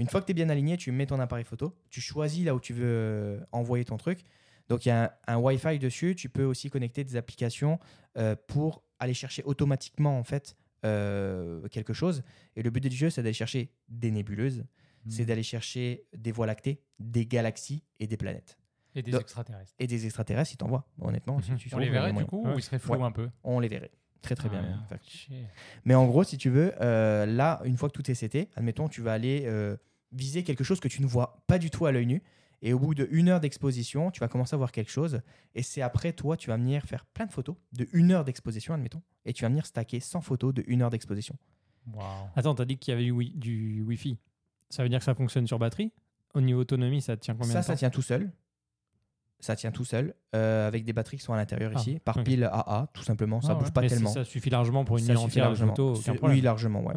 Une 0.00 0.08
fois 0.08 0.20
que 0.20 0.26
tu 0.26 0.30
es 0.32 0.34
bien 0.34 0.48
aligné, 0.48 0.76
tu 0.76 0.90
mets 0.92 1.06
ton 1.06 1.20
appareil 1.20 1.44
photo, 1.44 1.76
tu 1.90 2.00
choisis 2.00 2.44
là 2.44 2.54
où 2.54 2.60
tu 2.60 2.72
veux 2.72 2.84
euh, 2.86 3.40
envoyer 3.52 3.84
ton 3.84 3.96
truc. 3.98 4.20
Donc 4.68 4.86
il 4.86 4.88
y 4.88 4.92
a 4.92 5.14
un, 5.26 5.34
un 5.34 5.38
Wi-Fi 5.38 5.78
dessus. 5.78 6.14
Tu 6.16 6.28
peux 6.28 6.44
aussi 6.44 6.70
connecter 6.70 7.04
des 7.04 7.16
applications 7.16 7.78
euh, 8.16 8.34
pour 8.48 8.82
aller 8.98 9.14
chercher 9.14 9.42
automatiquement 9.44 10.18
en 10.18 10.24
fait 10.24 10.56
euh, 10.86 11.66
quelque 11.68 11.92
chose. 11.92 12.22
Et 12.56 12.62
le 12.62 12.70
but 12.70 12.80
du 12.82 12.96
jeu, 12.96 13.10
c'est 13.10 13.22
d'aller 13.22 13.34
chercher 13.34 13.70
des 13.88 14.10
nébuleuses, 14.10 14.64
Hmm. 15.06 15.10
c'est 15.10 15.24
d'aller 15.24 15.42
chercher 15.42 16.04
des 16.14 16.30
voies 16.30 16.46
lactées, 16.46 16.82
des 16.98 17.24
galaxies 17.24 17.82
et 18.00 18.06
des 18.06 18.18
planètes. 18.18 18.58
Et 18.94 19.00
des 19.02 19.12
Donc- 19.12 19.22
extraterrestres. 19.22 19.72
Et 19.78 19.86
des 19.86 20.04
extraterrestres, 20.04 20.50
si 20.50 20.56
t'envoies, 20.58 20.84
honnêtement. 21.00 21.40
si 21.40 21.52
Mhm. 21.52 21.56
tu 21.58 21.74
On 21.74 21.78
les 21.78 21.88
verrait 21.88 22.12
du 22.12 22.24
coup 22.26 22.46
ou 22.46 22.58
ils 22.58 22.62
seraient 22.62 22.78
flous 22.78 22.96
Ouais. 22.96 23.02
un 23.02 23.10
peu? 23.12 23.30
On 23.42 23.60
les 23.60 23.68
verrait. 23.68 23.90
Très 24.20 24.34
très 24.34 24.50
bien. 24.50 24.62
Ah. 24.90 24.94
Fait. 24.98 25.00
Mais 25.86 25.94
en 25.94 26.06
gros, 26.06 26.22
si 26.22 26.36
tu 26.36 26.50
veux, 26.50 26.74
euh, 26.82 27.24
là, 27.24 27.62
une 27.64 27.78
fois 27.78 27.88
que 27.88 27.94
tout 27.94 28.10
est 28.10 28.14
seté, 28.14 28.50
admettons, 28.56 28.88
tu 28.90 29.00
vas 29.00 29.14
aller 29.14 29.44
viser 30.12 30.42
quelque 30.42 30.64
chose 30.64 30.80
que 30.80 30.88
tu 30.88 31.02
ne 31.02 31.06
vois 31.06 31.42
pas 31.46 31.58
du 31.58 31.70
tout 31.70 31.86
à 31.86 31.92
l'œil 31.92 32.06
nu. 32.06 32.22
Et 32.62 32.74
au 32.74 32.78
bout 32.78 32.94
de 32.94 33.08
une 33.10 33.28
heure 33.28 33.40
d'exposition, 33.40 34.10
tu 34.10 34.20
vas 34.20 34.28
commencer 34.28 34.54
à 34.54 34.58
voir 34.58 34.70
quelque 34.70 34.90
chose. 34.90 35.22
Et 35.54 35.62
c'est 35.62 35.80
après, 35.80 36.12
toi, 36.12 36.36
tu 36.36 36.48
vas 36.48 36.56
venir 36.56 36.84
faire 36.84 37.06
plein 37.06 37.26
de 37.26 37.32
photos 37.32 37.56
de 37.72 37.88
une 37.92 38.12
heure 38.12 38.24
d'exposition, 38.24 38.74
admettons. 38.74 39.02
Et 39.24 39.32
tu 39.32 39.42
vas 39.42 39.48
venir 39.48 39.64
stacker 39.64 40.00
100 40.00 40.20
photos 40.20 40.52
de 40.52 40.62
une 40.66 40.82
heure 40.82 40.90
d'exposition. 40.90 41.36
Waouh. 41.92 42.28
Attends, 42.36 42.54
t'as 42.54 42.66
dit 42.66 42.76
qu'il 42.76 42.92
y 42.92 42.94
avait 42.94 43.04
du, 43.04 43.30
du 43.30 43.82
Wi-Fi. 43.82 44.18
Ça 44.68 44.82
veut 44.82 44.88
dire 44.88 44.98
que 44.98 45.04
ça 45.04 45.14
fonctionne 45.14 45.46
sur 45.46 45.58
batterie? 45.58 45.90
Au 46.34 46.40
niveau 46.40 46.60
autonomie, 46.60 47.00
ça 47.00 47.16
tient 47.16 47.34
combien 47.34 47.52
ça, 47.52 47.60
de 47.60 47.66
temps? 47.66 47.72
ça 47.72 47.76
tient 47.76 47.90
tout 47.90 48.02
seul. 48.02 48.30
Ça 49.40 49.56
tient 49.56 49.70
tout 49.70 49.84
seul, 49.86 50.14
euh, 50.36 50.68
avec 50.68 50.84
des 50.84 50.92
batteries 50.92 51.16
qui 51.16 51.22
sont 51.22 51.32
à 51.32 51.36
l'intérieur 51.36 51.72
Ah, 51.74 51.78
ici, 51.80 51.98
par 52.04 52.22
pile 52.22 52.44
AA, 52.44 52.88
tout 52.92 53.02
simplement. 53.02 53.40
Ça 53.40 53.52
Ah 53.52 53.54
bouge 53.54 53.72
pas 53.72 53.80
tellement. 53.86 54.10
Ça 54.12 54.22
suffit 54.24 54.50
largement 54.50 54.84
pour 54.84 54.98
une 54.98 55.04
Ça 55.04 55.12
nuit 55.14 55.18
suffit 55.18 55.40
entière 55.40 55.50
de 55.50 56.18
problème. 56.18 56.36
Oui, 56.36 56.42
largement, 56.42 56.84
ouais. 56.84 56.94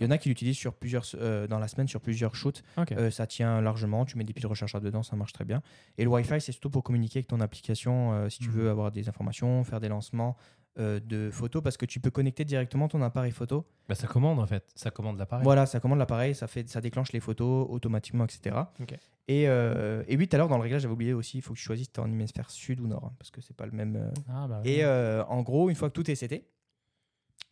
Il 0.00 0.04
y 0.04 0.06
en 0.06 0.10
a 0.10 0.18
qui 0.18 0.28
l'utilisent 0.30 0.56
sur 0.56 0.72
plusieurs, 0.74 1.04
euh, 1.20 1.46
dans 1.46 1.58
la 1.58 1.68
semaine 1.68 1.88
sur 1.88 2.00
plusieurs 2.00 2.34
shoots. 2.34 2.62
Euh, 2.96 3.10
ça 3.10 3.26
tient 3.26 3.60
largement. 3.60 4.04
Tu 4.06 4.16
mets 4.16 4.24
des 4.24 4.32
piles 4.32 4.46
rechargeables 4.46 4.84
dedans, 4.86 5.02
ça 5.02 5.14
marche 5.14 5.32
très 5.34 5.44
bien. 5.44 5.62
Et 5.98 6.04
le 6.04 6.10
Wi-Fi, 6.10 6.40
c'est 6.40 6.52
surtout 6.52 6.70
pour 6.70 6.82
communiquer 6.82 7.18
avec 7.18 7.26
ton 7.28 7.40
application 7.40 8.12
euh, 8.14 8.28
si 8.30 8.38
tu 8.38 8.48
Mhm. 8.48 8.54
veux 8.54 8.70
avoir 8.70 8.90
des 8.90 9.08
informations, 9.08 9.62
faire 9.64 9.80
des 9.80 9.88
lancements 9.88 10.36
euh, 10.78 10.98
de 11.00 11.30
photos, 11.30 11.62
parce 11.62 11.76
que 11.76 11.86
tu 11.86 12.00
peux 12.00 12.10
connecter 12.10 12.44
directement 12.44 12.88
ton 12.88 13.00
appareil 13.02 13.30
photo. 13.32 13.64
Bah, 13.88 13.94
ça 13.94 14.06
commande 14.08 14.40
en 14.40 14.46
fait. 14.46 14.64
Ça 14.74 14.90
commande 14.90 15.18
l'appareil. 15.18 15.44
Voilà, 15.44 15.66
ça 15.66 15.78
commande 15.80 15.98
l'appareil, 15.98 16.34
ça, 16.34 16.46
fait, 16.46 16.68
ça 16.68 16.80
déclenche 16.80 17.12
les 17.12 17.20
photos 17.20 17.66
automatiquement, 17.70 18.24
etc. 18.24 18.56
Ok. 18.80 18.94
Et, 19.28 19.48
euh, 19.48 20.02
et 20.08 20.16
oui, 20.16 20.26
tout 20.28 20.34
à 20.36 20.38
l'heure, 20.38 20.48
dans 20.48 20.56
le 20.56 20.62
réglage, 20.62 20.82
j'avais 20.82 20.92
oublié 20.94 21.12
aussi, 21.14 21.38
il 21.38 21.42
faut 21.42 21.54
que 21.54 21.58
tu 21.58 21.64
choisisses 21.64 21.90
ton 21.92 22.06
hémisphère 22.06 22.50
sud 22.50 22.80
ou 22.80 22.86
nord, 22.86 23.04
hein, 23.06 23.12
parce 23.18 23.30
que 23.30 23.40
c'est 23.40 23.56
pas 23.56 23.66
le 23.66 23.72
même. 23.72 23.96
euh, 23.96 24.10
Ah, 24.28 24.46
bah 24.48 24.60
oui. 24.64 24.70
et 24.72 24.84
euh, 24.84 25.24
en 25.26 25.42
gros, 25.42 25.70
une 25.70 25.76
fois 25.76 25.88
que 25.88 25.94
tout 25.94 26.10
est 26.10 26.14
seté, 26.14 26.48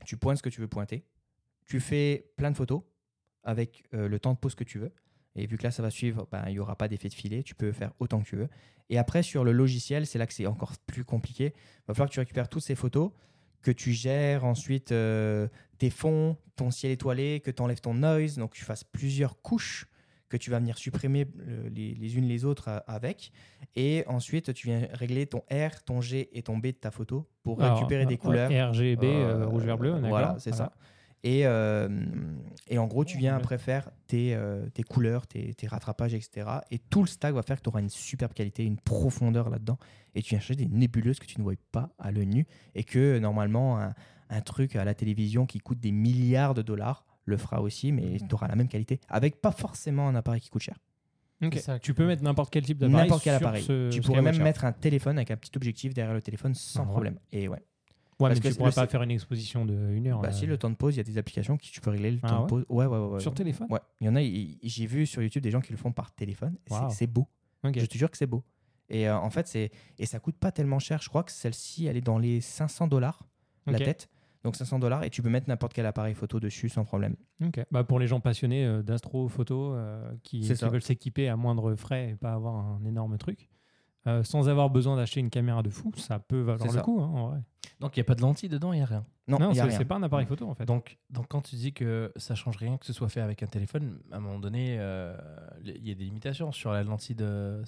tu 0.05 0.17
pointes 0.17 0.39
ce 0.39 0.43
que 0.43 0.49
tu 0.51 0.61
veux 0.61 0.69
pointer. 0.69 1.05
Tu 1.65 1.79
fais 1.81 2.33
plein 2.37 2.51
de 2.51 2.57
photos 2.57 2.83
avec 3.45 3.85
euh, 3.95 4.09
le 4.09 4.19
temps 4.19 4.33
de 4.33 4.39
pause 4.39 4.55
que 4.55 4.65
tu 4.65 4.79
veux. 4.79 4.93
Et 5.37 5.47
vu 5.47 5.57
que 5.57 5.63
là, 5.65 5.71
ça 5.71 5.83
va 5.83 5.91
suivre, 5.91 6.27
ben, 6.31 6.45
il 6.49 6.53
n'y 6.53 6.59
aura 6.59 6.77
pas 6.77 6.89
d'effet 6.89 7.09
de 7.09 7.15
filet. 7.15 7.43
Tu 7.43 7.55
peux 7.55 7.73
faire 7.73 7.93
autant 7.99 8.21
que 8.21 8.29
tu 8.29 8.37
veux. 8.37 8.49
Et 8.91 8.99
après, 8.99 9.23
sur 9.23 9.45
le 9.45 9.53
logiciel, 9.53 10.07
c'est 10.07 10.19
là 10.19 10.27
que 10.27 10.35
c'est 10.35 10.47
encore 10.47 10.73
plus 10.87 11.05
compliqué. 11.05 11.55
Il 11.55 11.83
va 11.89 11.95
falloir 11.95 12.09
que 12.09 12.15
tu 12.15 12.21
récupères 12.21 12.49
toutes 12.49 12.63
ces 12.63 12.75
photos, 12.75 13.11
que 13.63 13.71
tu 13.71 13.93
gères 13.93 14.45
ensuite 14.45 14.93
euh, 14.93 15.49
tes 15.79 15.89
fonds, 15.91 16.37
ton 16.57 16.71
ciel 16.71 16.93
étoilé, 16.93 17.41
que 17.41 17.51
tu 17.51 17.63
enlèves 17.63 17.81
ton 17.81 17.95
noise. 17.95 18.37
Donc, 18.37 18.53
tu 18.53 18.65
fasses 18.65 18.85
plusieurs 18.85 19.41
couches 19.41 19.87
que 20.29 20.37
tu 20.39 20.51
vas 20.51 20.59
venir 20.59 20.79
supprimer 20.79 21.27
euh, 21.47 21.69
les, 21.75 21.95
les 21.95 22.17
unes 22.17 22.27
les 22.27 22.45
autres 22.47 22.69
euh, 22.69 22.79
avec. 22.87 23.33
Et 23.77 24.03
ensuite, 24.07 24.53
tu 24.55 24.67
viens 24.67 24.89
régler 24.93 25.27
ton 25.27 25.43
R, 25.51 25.83
ton 25.85 26.01
G 26.01 26.29
et 26.33 26.43
ton 26.43 26.57
B 26.59 26.67
de 26.69 26.71
ta 26.73 26.91
photo 26.91 27.29
pour 27.43 27.63
Alors, 27.63 27.77
récupérer 27.77 28.05
des 28.07 28.15
ouais, 28.15 28.19
couleurs. 28.19 28.51
RGB, 28.71 29.05
euh, 29.05 29.41
Euh, 29.43 29.47
rouge, 29.47 29.65
vert, 29.65 29.77
bleu. 29.79 29.93
Voilà, 30.01 30.37
c'est 30.39 30.55
ça. 30.55 30.73
Et, 31.25 31.47
euh, 31.47 31.89
et 32.69 32.79
en 32.79 32.87
gros, 32.89 33.05
tu 33.05 33.17
viens 33.17 33.37
après 33.37 33.57
faire 33.59 33.91
tes, 34.09 34.35
euh, 34.35 34.69
tes 34.71 34.83
couleurs, 34.83 35.27
tes, 35.29 35.55
tes 35.55 35.69
rattrapages, 35.69 36.15
etc. 36.15 36.47
Et 36.73 36.79
tout 36.79 37.03
le 37.03 37.07
stack 37.09 37.33
va 37.35 37.43
faire 37.43 37.59
que 37.59 37.63
tu 37.63 37.69
auras 37.69 37.81
une 37.81 37.89
superbe 37.89 38.33
qualité, 38.33 38.65
une 38.65 38.79
profondeur 38.79 39.49
là-dedans. 39.49 39.79
Et 40.17 40.23
tu 40.23 40.31
viens 40.31 40.41
chercher 40.41 40.57
des 40.57 40.67
nébuleuses 40.67 41.21
que 41.21 41.27
tu 41.27 41.39
ne 41.39 41.45
vois 41.45 41.55
pas 41.71 41.91
à 41.99 42.11
l'œil 42.11 42.27
nu. 42.27 42.47
Et 42.75 42.83
que 42.83 43.19
normalement, 43.21 43.79
un, 43.79 43.95
un 44.31 44.41
truc 44.41 44.75
à 44.75 44.85
la 44.85 44.95
télévision 44.95 45.47
qui 45.47 45.59
coûte 45.61 45.79
des 45.79 45.93
milliards 45.93 46.55
de 46.55 46.63
dollars 46.63 47.07
le 47.25 47.37
fera 47.37 47.63
aussi, 47.63 47.93
mais 47.93 48.19
Mhm. 48.21 48.29
tu 48.29 48.35
auras 48.35 48.49
la 48.49 48.57
même 48.57 48.67
qualité. 48.69 48.99
Avec 49.09 49.41
pas 49.41 49.53
forcément 49.53 50.09
un 50.09 50.17
appareil 50.17 50.41
qui 50.41 50.51
coûte 50.51 50.63
cher. 50.63 50.77
Ok. 51.41 51.55
C'est 51.55 51.61
ça 51.61 51.79
Tu 51.79 51.95
peux 51.95 52.07
mettre 52.07 52.23
n'importe 52.25 52.53
quel 52.53 52.65
type 52.65 52.79
d'appareil. 52.79 53.03
N'importe 53.05 53.23
quel 53.23 53.35
appareil. 53.35 53.63
ce 53.63 53.91
tu 53.91 54.01
pourrais 54.01 54.23
même 54.23 54.43
mettre 54.43 54.65
un 54.65 54.73
téléphone 54.73 55.19
avec 55.19 55.31
un 55.31 55.37
petit 55.37 55.53
objectif 55.57 55.95
derrière 55.95 56.15
le 56.15 56.23
téléphone 56.23 56.55
sans 56.55 56.83
Ah 56.83 56.87
problème. 56.87 57.19
Et 57.31 57.47
ouais. 57.49 57.63
Ouais, 58.21 58.29
parce 58.29 58.35
mais 58.41 58.41
que 58.43 58.49
tu 58.49 58.59
pourrais 58.59 58.71
pas 58.73 58.87
faire 58.87 59.03
une 59.03 59.11
exposition 59.11 59.65
de 59.65 59.75
une 59.93 60.07
heure. 60.07 60.21
Bah, 60.21 60.29
là. 60.29 60.33
si, 60.33 60.47
le 60.47 60.57
temps 60.59 60.71
de 60.71 60.77
pause, 60.77 60.95
il 60.95 60.99
y 60.99 61.01
a 61.01 61.05
des 61.05 61.19
applications 61.19 61.57
qui 61.57 61.71
tu 61.73 61.81
peux 61.81 61.91
régler 61.91 62.11
le 62.13 62.19
Ah 62.23 62.29
temps 62.29 62.37
ouais 62.37 62.43
de 62.43 62.49
pause. 62.49 62.65
Ouais, 62.69 62.87
ouais, 62.87 62.99
ouais. 62.99 63.21
Sur 63.21 63.35
téléphone? 63.35 63.67
Ouais, 63.71 63.81
il 64.01 64.07
y 64.07 64.11
en 64.11 64.17
a, 64.17 64.21
j'ai 64.23 64.87
vu 64.87 65.07
sur 65.07 65.23
YouTube 65.23 65.43
des 65.43 65.51
gens 65.51 65.61
qui 65.61 65.73
le 65.73 65.79
font 65.79 65.93
par 65.93 66.13
téléphone. 66.13 66.57
C'est- 66.67 66.75
Wow. 66.75 66.91
C'est 66.91 67.07
beau. 67.07 67.27
Je 67.65 67.87
te 67.87 67.99
jure 67.99 68.11
que 68.11 68.17
c'est 68.17 68.27
beau. 68.27 68.45
Et 68.89 69.09
euh, 69.09 69.17
en 69.17 69.31
fait, 69.31 69.49
c'est 69.49 69.71
et 69.99 70.07
ça 70.07 70.19
coûte 70.21 70.37
pas 70.37 70.53
tellement 70.53 70.79
cher. 70.79 71.01
Je 71.03 71.09
crois 71.09 71.23
que 71.25 71.33
celle-ci, 71.33 71.87
elle 71.87 71.97
est 71.97 72.01
dans 72.03 72.19
les 72.19 72.41
500 72.41 72.87
dollars 72.89 73.27
la 73.67 73.79
tête. 73.79 74.09
Donc 74.45 74.57
500 74.57 74.81
dollars 74.81 75.05
et 75.05 75.11
tu 75.11 75.23
peux 75.23 75.29
mettre 75.29 75.49
n'importe 75.49 75.73
quel 75.73 75.87
appareil 75.87 76.15
photo 76.15 76.41
dessus 76.41 76.69
sans 76.69 76.85
problème. 76.85 77.15
Ok. 77.45 77.61
Bah, 77.71 77.85
pour 77.85 78.01
les 78.01 78.09
gens 78.09 78.19
passionnés 78.19 78.65
euh, 78.67 78.83
d'astrophoto 78.83 79.73
euh, 79.75 80.13
qui, 80.25 80.41
qui 80.41 80.53
veulent 80.53 80.83
s'équiper 80.83 81.29
à 81.29 81.37
moindre 81.37 81.75
frais 81.77 82.11
et 82.11 82.15
pas 82.17 82.33
avoir 82.33 82.57
un 82.57 82.85
énorme 82.85 83.17
truc, 83.19 83.49
euh, 84.07 84.25
sans 84.25 84.49
avoir 84.49 84.71
besoin 84.71 84.97
d'acheter 84.97 85.21
une 85.21 85.31
caméra 85.31 85.63
de 85.63 85.71
fou, 85.71 85.93
ça 85.97 86.19
peut 86.19 86.41
valoir 86.41 86.67
le 86.69 86.75
ça. 86.75 86.81
coup. 86.83 87.01
hein, 87.01 87.07
en 87.15 87.29
vrai. 87.29 87.41
Donc 87.81 87.97
il 87.97 88.01
n'y 88.01 88.03
a 88.03 88.05
pas 88.05 88.15
de 88.15 88.21
lentilles 88.23 88.49
dedans, 88.49 88.73
il 88.73 88.77
n'y 88.77 88.83
a 88.83 88.87
rien. 88.87 89.05
Non, 89.29 89.39
Non, 89.39 89.53
c'est 89.55 89.85
pas 89.85 89.95
un 89.97 90.03
appareil 90.03 90.27
photo 90.27 90.49
en 90.49 90.55
fait. 90.55 90.65
Donc, 90.65 90.99
donc 91.11 91.27
quand 91.29 91.41
tu 91.43 91.55
dis 91.57 91.73
que 91.73 92.13
ça 92.17 92.35
change 92.35 92.57
rien 92.57 92.77
que 92.77 92.87
ce 92.87 92.93
soit 92.93 93.09
fait 93.09 93.21
avec 93.21 93.43
un 93.43 93.47
téléphone, 93.47 93.99
à 94.11 94.17
un 94.17 94.21
moment 94.21 94.39
donné, 94.41 94.77
euh, 94.79 95.17
il 95.65 95.87
y 95.89 95.91
a 95.93 95.95
des 95.95 96.05
limitations 96.05 96.51
sur 96.53 96.73
la 96.73 96.83
lentille 96.83 97.15
de. 97.17 97.63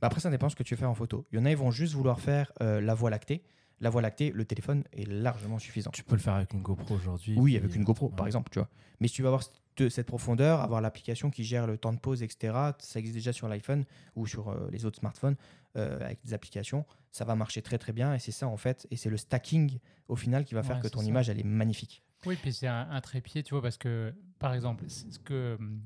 Bah, 0.00 0.06
après, 0.08 0.20
ça 0.20 0.30
dépend 0.30 0.48
ce 0.48 0.56
que 0.56 0.62
tu 0.62 0.74
veux 0.74 0.78
faire 0.78 0.90
en 0.90 0.94
photo. 0.94 1.26
Il 1.32 1.38
y 1.38 1.42
en 1.42 1.44
a, 1.44 1.50
ils 1.50 1.56
vont 1.56 1.70
juste 1.70 1.94
vouloir 1.94 2.20
faire 2.20 2.50
euh, 2.62 2.80
la 2.80 2.94
voie 2.94 3.10
lactée. 3.10 3.42
La 3.80 3.90
voie 3.90 4.00
lactée, 4.00 4.30
le 4.34 4.46
téléphone 4.46 4.84
est 4.94 5.06
largement 5.06 5.58
suffisant. 5.58 5.90
Tu 5.90 6.02
peux 6.02 6.14
le 6.16 6.20
faire 6.22 6.32
avec 6.34 6.54
une 6.54 6.62
GoPro 6.62 6.94
aujourd'hui. 6.94 7.34
Oui, 7.38 7.58
avec 7.58 7.74
une 7.76 7.84
GoPro, 7.84 8.06
Ouais. 8.06 8.16
par 8.16 8.26
exemple, 8.26 8.50
tu 8.50 8.58
vois. 8.58 8.68
Mais 9.00 9.08
si 9.08 9.14
tu 9.16 9.22
veux 9.22 9.28
avoir 9.28 9.42
cette, 9.42 9.90
cette 9.90 10.06
profondeur, 10.06 10.60
avoir 10.62 10.80
l'application 10.80 11.28
qui 11.28 11.44
gère 11.44 11.66
le 11.66 11.76
temps 11.76 11.92
de 11.92 11.98
pause, 11.98 12.22
etc., 12.22 12.54
ça 12.78 12.98
existe 12.98 13.16
déjà 13.16 13.34
sur 13.34 13.48
l'iPhone 13.48 13.84
ou 14.16 14.26
sur 14.26 14.48
euh, 14.48 14.68
les 14.72 14.86
autres 14.86 14.98
smartphones 14.98 15.36
euh, 15.76 16.00
avec 16.00 16.20
des 16.24 16.34
applications, 16.34 16.84
ça 17.12 17.24
va 17.24 17.34
marcher 17.34 17.62
très 17.62 17.78
très 17.78 17.92
bien. 17.92 18.14
Et 18.14 18.18
c'est 18.18 18.32
ça, 18.32 18.48
en 18.48 18.56
fait, 18.56 18.86
et 18.90 18.96
c'est 18.96 19.10
le 19.10 19.16
stacking 19.16 19.78
au 20.08 20.16
final 20.16 20.44
qui 20.44 20.54
va 20.54 20.62
faire 20.62 20.76
Ouais, 20.76 20.82
que 20.82 20.88
ton 20.88 21.00
ça. 21.00 21.06
image, 21.06 21.28
elle 21.28 21.38
est 21.40 21.44
magnifique. 21.44 22.02
Oui, 22.24 22.36
puis 22.40 22.52
c'est 22.52 22.66
un, 22.66 22.88
un 22.90 23.00
trépied, 23.00 23.42
tu 23.42 23.54
vois, 23.54 23.62
parce 23.62 23.76
que, 23.76 24.14
par 24.38 24.54
exemple, 24.54 24.88
ce 24.88 25.18
que, 25.18 25.56
hum, 25.60 25.82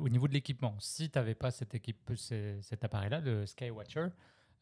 au 0.00 0.08
niveau 0.08 0.28
de 0.28 0.32
l'équipement, 0.32 0.76
si 0.78 1.10
tu 1.10 1.18
n'avais 1.18 1.34
pas 1.34 1.50
cette 1.50 1.74
équipe, 1.74 2.12
cet 2.14 2.84
appareil-là, 2.84 3.20
le 3.20 3.46
Skywatcher, 3.46 4.06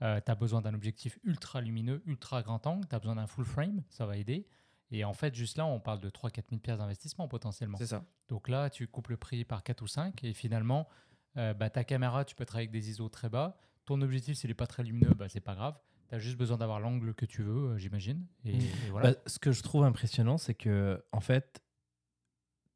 tu 0.01 0.05
as 0.07 0.35
besoin 0.35 0.63
d'un 0.63 0.73
objectif 0.75 1.19
ultra 1.25 1.61
lumineux, 1.61 2.03
ultra 2.07 2.43
grand 2.43 2.67
angle, 2.67 2.87
tu 2.89 2.95
as 2.95 2.99
besoin 2.99 3.17
d'un 3.17 3.27
full 3.27 3.45
frame, 3.45 3.83
ça 3.91 4.07
va 4.07 4.17
aider. 4.17 4.47
Et 4.93 5.05
en 5.05 5.13
fait, 5.13 5.35
juste 5.35 5.57
là, 5.59 5.67
on 5.67 5.79
parle 5.79 6.01
de 6.01 6.11
3-4 6.11 6.43
000 6.51 6.61
pièces 6.61 6.79
d'investissement 6.79 7.29
potentiellement. 7.29 7.79
C'est 7.79 7.87
ça. 7.87 8.05
Donc 8.29 8.49
là, 8.49 8.71
tu 8.71 8.89
coupes 8.89 9.09
le 9.09 9.17
prix 9.17 9.45
par 9.45 9.63
4 9.63 9.83
ou 9.83 9.87
5 9.87 10.25
et 10.25 10.33
finalement, 10.33 10.89
euh, 11.37 11.55
bah, 11.55 11.71
ta 11.71 11.85
caméra, 11.85 12.25
tu 12.25 12.35
peux 12.35 12.45
travailler 12.45 12.69
avec 12.69 12.73
des 12.83 12.91
ISO 12.91 13.09
très 13.09 13.29
bas. 13.29 13.57
Ton 13.87 14.01
objectif, 14.03 14.37
s'il 14.37 14.49
n'est 14.51 14.55
pas 14.55 14.67
très 14.67 14.83
lumineux, 14.83 15.15
bah, 15.15 15.29
c'est 15.29 15.41
pas 15.41 15.55
grave. 15.55 15.75
Tu 16.09 16.15
as 16.15 16.19
juste 16.19 16.37
besoin 16.37 16.57
d'avoir 16.59 16.81
l'angle 16.81 17.15
que 17.15 17.25
tu 17.27 17.43
veux, 17.43 17.71
euh, 17.73 17.79
j'imagine. 17.79 18.25
Et, 18.45 18.53
Mm. 18.57 18.61
et 18.61 18.91
voilà. 18.91 19.13
Bah, 19.13 19.17
ce 19.27 19.39
que 19.39 19.53
je 19.53 19.63
trouve 19.63 19.85
impressionnant, 19.85 20.39
c'est 20.39 20.55
que 20.55 21.03
en 21.13 21.21
fait, 21.21 21.61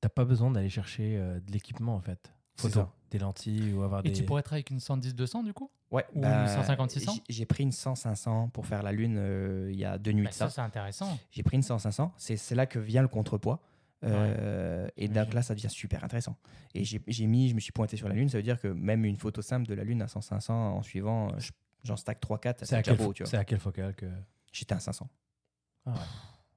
t'as 0.00 0.08
pas 0.08 0.24
besoin 0.24 0.50
d'aller 0.50 0.68
chercher 0.68 1.16
euh, 1.16 1.40
de 1.40 1.52
l'équipement 1.52 1.94
en 1.94 2.00
fait. 2.00 2.32
Photo, 2.56 2.74
ça. 2.80 2.92
des 3.10 3.18
lentilles 3.18 3.72
ou 3.72 3.82
avoir 3.82 4.00
et 4.06 4.10
des. 4.10 4.12
tu 4.12 4.24
pourrais 4.24 4.42
travailler 4.42 4.60
avec 4.60 4.70
une 4.70 4.78
110-200 4.78 5.42
du 5.42 5.52
coup? 5.52 5.70
Ouais, 5.90 6.06
Ou 6.14 6.20
bah, 6.22 6.42
une 6.42 6.46
150-600? 6.62 7.20
j'ai- 7.28 7.46
pris 7.46 7.64
une 7.64 7.70
100-500 7.72 8.48
pour 8.50 8.66
faire 8.66 8.82
la 8.84 8.92
Lune 8.92 9.16
euh, 9.18 9.70
il 9.72 9.78
y 9.78 9.84
a 9.84 9.98
deux 9.98 10.12
nuits 10.12 10.24
Bah, 10.24 10.30
de 10.30 10.34
ça. 10.34 10.48
Ça, 10.48 10.54
c'est 10.56 10.60
intéressant. 10.60 11.18
J'ai 11.32 11.42
pris 11.42 11.56
une 11.56 11.62
100-500. 11.62 12.12
C'est 12.16 12.36
c'est 12.36 12.54
là 12.54 12.66
que 12.66 12.78
vient 12.78 13.02
le 13.02 13.08
contrepoids. 13.08 13.60
Euh, 14.04 14.86
et 14.96 15.08
donc 15.08 15.32
là, 15.34 15.42
ça 15.42 15.54
devient 15.54 15.70
super 15.70 16.04
intéressant. 16.04 16.36
Et 16.74 16.84
j'ai 16.84 17.00
j'ai 17.06 17.26
mis, 17.26 17.48
je 17.48 17.54
me 17.54 17.60
suis 17.60 17.72
pointé 17.72 17.96
sur 17.96 18.08
la 18.08 18.14
Lune. 18.14 18.28
Ça 18.28 18.38
veut 18.38 18.42
dire 18.42 18.60
que 18.60 18.68
même 18.68 19.04
une 19.04 19.16
photo 19.16 19.42
simple 19.42 19.66
de 19.68 19.74
la 19.74 19.84
Lune 19.84 20.02
à 20.02 20.06
100-500 20.06 20.52
en 20.52 20.82
suivant, 20.82 21.28
euh, 21.28 21.38
je- 21.38 21.52
j'en 21.84 21.96
stack 21.96 22.20
3-4. 22.20 22.58
C'est 22.64 22.74
à, 22.74 22.78
C'est 22.78 22.82
quelle 22.82 22.94
déjà 22.96 23.04
beau, 23.04 23.10
fo- 23.10 23.14
tu 23.14 23.22
vois. 23.22 23.30
c'est 23.30 23.36
à 23.38 23.44
quelle 23.44 23.60
focale 23.60 23.94
que. 23.94 24.06
J'étais 24.52 24.74
à 24.74 24.80
500. 24.80 25.08
Ah 25.86 25.90
ouais. 25.92 25.96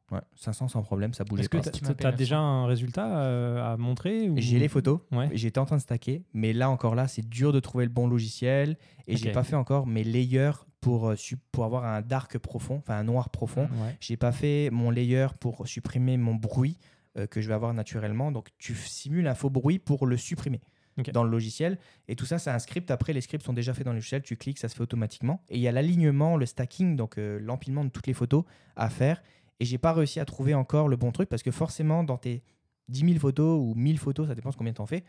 Ouais, 0.10 0.22
500 0.36 0.70
sans 0.70 0.84
problème, 0.84 1.14
ça 1.14 1.26
bougeait 1.26 1.42
Est-ce 1.42 1.50
que 1.50 1.70
tu 1.70 1.84
m'appelles 1.84 2.16
déjà 2.16 2.38
un 2.40 2.66
résultat 2.66 3.18
euh, 3.24 3.74
à 3.74 3.76
montrer 3.76 4.30
ou- 4.30 4.36
J'ai 4.38 4.58
les 4.58 4.70
photos, 4.70 5.02
Ouais. 5.12 5.28
j'étais 5.34 5.60
en 5.60 5.66
train 5.66 5.76
de 5.76 5.82
stacker, 5.82 6.24
mais 6.34 6.54
là 6.54 6.70
encore 6.70 6.96
là, 6.96 7.10
c'est 7.10 7.28
dur 7.28 7.52
de 7.52 7.60
trouver 7.60 7.84
le 7.84 7.92
bon 7.92 8.08
logiciel 8.08 8.78
et 9.08 9.18
j'ai 9.18 9.30
Ok. 9.30 9.34
pas 9.34 9.44
fait 9.44 9.58
encore 9.58 9.86
mes 9.86 10.06
layers 10.06 10.52
pour, 10.80 11.14
pour 11.52 11.66
avoir 11.66 11.84
un 11.84 12.02
dark 12.02 12.38
profond, 12.38 12.78
enfin 12.78 12.96
un 13.00 13.04
noir 13.04 13.30
profond. 13.32 13.64
Ouais. 13.64 13.98
J'ai 14.00 14.16
pas 14.16 14.32
fait 14.32 14.70
mon 14.72 14.92
layer 14.92 15.28
pour 15.42 15.68
supprimer 15.68 16.16
mon 16.16 16.36
bruit 16.36 16.78
euh, 16.80 16.97
que 17.26 17.42
je 17.42 17.48
vais 17.48 17.54
avoir 17.54 17.74
naturellement. 17.74 18.32
Donc 18.32 18.50
tu 18.58 18.76
simules 18.76 19.28
un 19.28 19.36
faux 19.36 19.50
bruit 19.50 19.80
pour 19.80 20.06
le 20.06 20.18
supprimer 20.18 20.62
dans 21.04 21.24
le 21.24 21.30
logiciel. 21.30 21.78
Et 22.08 22.16
tout 22.16 22.26
ça, 22.26 22.40
c'est 22.40 22.50
un 22.50 22.60
script. 22.60 22.92
Après, 22.92 23.14
les 23.14 23.22
scripts 23.22 23.46
sont 23.46 23.54
déjà 23.54 23.74
faits 23.74 23.86
dans 23.86 23.92
le 23.92 23.98
logiciel. 23.98 24.22
Tu 24.22 24.36
cliques, 24.36 24.60
ça 24.60 24.70
se 24.70 24.76
fait 24.76 24.82
automatiquement. 24.82 25.44
Et 25.50 25.58
il 25.58 25.62
y 25.62 25.68
a 25.68 25.72
l'alignement, 25.72 26.38
le 26.38 26.46
stacking, 26.46 26.96
donc 26.96 27.18
euh, 27.18 27.40
l'empilement 27.40 27.84
de 27.84 27.90
toutes 27.90 28.08
les 28.08 28.14
photos 28.14 28.44
à 28.76 28.90
faire. 28.90 29.22
Et 29.60 29.66
j'ai 29.66 29.78
pas 29.78 29.94
réussi 29.94 30.20
à 30.20 30.26
trouver 30.26 30.54
encore 30.54 30.88
le 30.88 30.96
bon 30.96 31.12
truc 31.12 31.30
parce 31.30 31.44
que 31.44 31.52
forcément, 31.52 32.04
dans 32.04 32.18
tes 32.18 32.44
10 32.90 33.06
000 33.06 33.20
photos 33.20 33.60
ou 33.60 33.74
1000 33.76 33.98
photos, 33.98 34.28
ça 34.28 34.36
dépend 34.36 34.50
de 34.50 34.56
combien 34.56 34.74
tu 34.74 34.82
en 34.82 34.86
fais, 34.86 35.04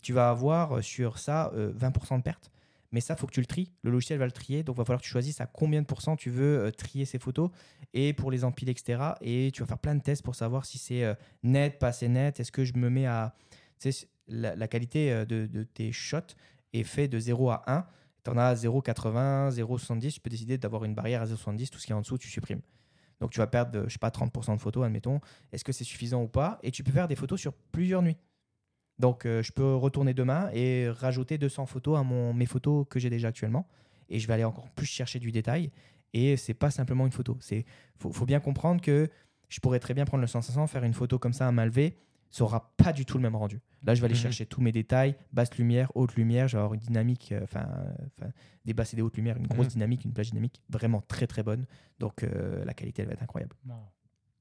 tu 0.00 0.12
vas 0.12 0.30
avoir 0.30 0.76
euh, 0.76 0.82
sur 0.82 1.18
ça 1.18 1.50
euh, 1.54 1.72
20% 1.74 2.18
de 2.18 2.22
perte. 2.22 2.50
Mais 2.92 3.00
ça, 3.00 3.16
faut 3.16 3.26
que 3.26 3.32
tu 3.32 3.40
le 3.40 3.46
tries. 3.46 3.72
Le 3.82 3.90
logiciel 3.90 4.18
va 4.18 4.26
le 4.26 4.32
trier. 4.32 4.62
Donc, 4.62 4.76
il 4.76 4.78
va 4.78 4.84
falloir 4.84 5.00
que 5.00 5.06
tu 5.06 5.10
choisisses 5.10 5.40
à 5.40 5.46
combien 5.46 5.82
de 5.82 5.86
pourcents 5.86 6.16
tu 6.16 6.30
veux 6.30 6.58
euh, 6.58 6.70
trier 6.70 7.04
ces 7.04 7.18
photos 7.18 7.50
et 7.94 8.12
pour 8.12 8.30
les 8.30 8.44
empiler, 8.44 8.72
etc. 8.72 9.12
Et 9.20 9.50
tu 9.52 9.62
vas 9.62 9.66
faire 9.66 9.78
plein 9.78 9.94
de 9.94 10.02
tests 10.02 10.22
pour 10.22 10.34
savoir 10.34 10.64
si 10.64 10.78
c'est 10.78 11.04
euh, 11.04 11.14
net, 11.42 11.78
pas 11.78 11.88
assez 11.88 12.08
net. 12.08 12.40
Est-ce 12.40 12.52
que 12.52 12.64
je 12.64 12.74
me 12.74 12.90
mets 12.90 13.06
à. 13.06 13.34
La, 14.28 14.56
la 14.56 14.66
qualité 14.66 15.12
euh, 15.12 15.24
de, 15.24 15.62
tes 15.62 15.92
shots 15.92 16.34
est 16.72 16.82
fait 16.82 17.08
de 17.08 17.18
0 17.18 17.50
à 17.50 17.62
1. 17.66 17.86
Tu 18.24 18.30
en 18.30 18.38
as 18.38 18.54
0,80, 18.54 19.54
0,70. 19.54 20.14
Tu 20.14 20.20
peux 20.20 20.30
décider 20.30 20.58
d'avoir 20.58 20.84
une 20.84 20.94
barrière 20.94 21.22
à 21.22 21.26
0,70. 21.26 21.68
Tout 21.68 21.78
ce 21.78 21.86
qui 21.86 21.92
est 21.92 21.94
en 21.94 22.00
dessous, 22.00 22.18
tu 22.18 22.28
supprimes. 22.28 22.62
Donc, 23.20 23.30
tu 23.30 23.38
vas 23.38 23.46
perdre, 23.46 23.84
je 23.86 23.92
sais 23.92 23.98
pas, 23.98 24.10
30% 24.10 24.56
de 24.56 24.60
photos, 24.60 24.84
admettons. 24.84 25.20
Est-ce 25.52 25.64
que 25.64 25.72
c'est 25.72 25.84
suffisant 25.84 26.22
ou 26.22 26.28
pas? 26.28 26.58
Et 26.62 26.70
tu 26.70 26.82
peux 26.82 26.92
faire 26.92 27.08
des 27.08 27.16
photos 27.16 27.40
sur 27.40 27.52
plusieurs 27.52 28.02
nuits. 28.02 28.18
Donc, 28.98 29.26
euh, 29.26 29.42
je 29.42 29.52
peux 29.52 29.74
retourner 29.74 30.14
demain 30.14 30.48
et 30.52 30.88
rajouter 30.88 31.38
200 31.38 31.66
photos 31.66 31.98
à 31.98 32.02
mon, 32.02 32.32
mes 32.32 32.46
photos 32.46 32.86
que 32.88 32.98
j'ai 32.98 33.10
déjà 33.10 33.28
actuellement. 33.28 33.66
Et 34.08 34.18
je 34.18 34.26
vais 34.26 34.34
aller 34.34 34.44
encore 34.44 34.70
plus 34.70 34.86
chercher 34.86 35.18
du 35.18 35.32
détail. 35.32 35.70
Et 36.14 36.36
c'est 36.36 36.54
pas 36.54 36.70
simplement 36.70 37.04
une 37.04 37.12
photo. 37.12 37.36
C'est 37.40 37.64
faut, 37.98 38.10
faut 38.12 38.24
bien 38.26 38.40
comprendre 38.40 38.80
que 38.80 39.08
je 39.48 39.60
pourrais 39.60 39.80
très 39.80 39.92
bien 39.94 40.04
prendre 40.06 40.22
le 40.22 40.26
100-500, 40.28 40.66
faire 40.66 40.84
une 40.84 40.94
photo 40.94 41.18
comme 41.18 41.32
ça 41.32 41.46
à 41.46 41.52
main 41.52 41.64
levée. 41.66 41.98
Ça 42.30 42.44
aura 42.44 42.72
pas 42.76 42.92
du 42.92 43.04
tout 43.04 43.18
le 43.18 43.22
même 43.22 43.36
rendu. 43.36 43.60
Là, 43.84 43.94
je 43.94 44.00
vais 44.00 44.06
aller 44.06 44.14
Mhm. 44.14 44.20
chercher 44.20 44.46
tous 44.46 44.60
mes 44.60 44.72
détails, 44.72 45.14
basse 45.32 45.56
lumière, 45.58 45.92
haute 45.94 46.14
lumière. 46.16 46.48
Je 46.48 46.56
vais 46.56 46.60
avoir 46.62 46.74
une 46.74 46.80
dynamique, 46.80 47.30
euh, 47.32 47.40
enfin, 47.44 47.66
euh, 47.78 47.92
enfin, 48.18 48.30
des 48.64 48.74
basses 48.74 48.92
et 48.94 48.96
des 48.96 49.02
hautes 49.02 49.16
lumières, 49.16 49.36
une 49.36 49.46
grosse 49.46 49.66
Mhm. 49.66 49.72
dynamique, 49.72 50.04
une 50.04 50.12
plage 50.12 50.30
dynamique 50.30 50.60
vraiment 50.68 51.00
très 51.02 51.26
très 51.26 51.42
bonne. 51.42 51.66
Donc, 52.00 52.24
euh, 52.24 52.64
la 52.64 52.74
qualité, 52.74 53.02
elle 53.02 53.08
va 53.08 53.14
être 53.14 53.22
incroyable. 53.22 53.54
Non. 53.64 53.80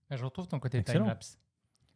Ah, 0.09 0.15
Je 0.15 0.23
retrouve 0.25 0.47
ton 0.47 0.59
côté 0.59 0.79
Excellent. 0.79 1.01
time-lapse. 1.05 1.37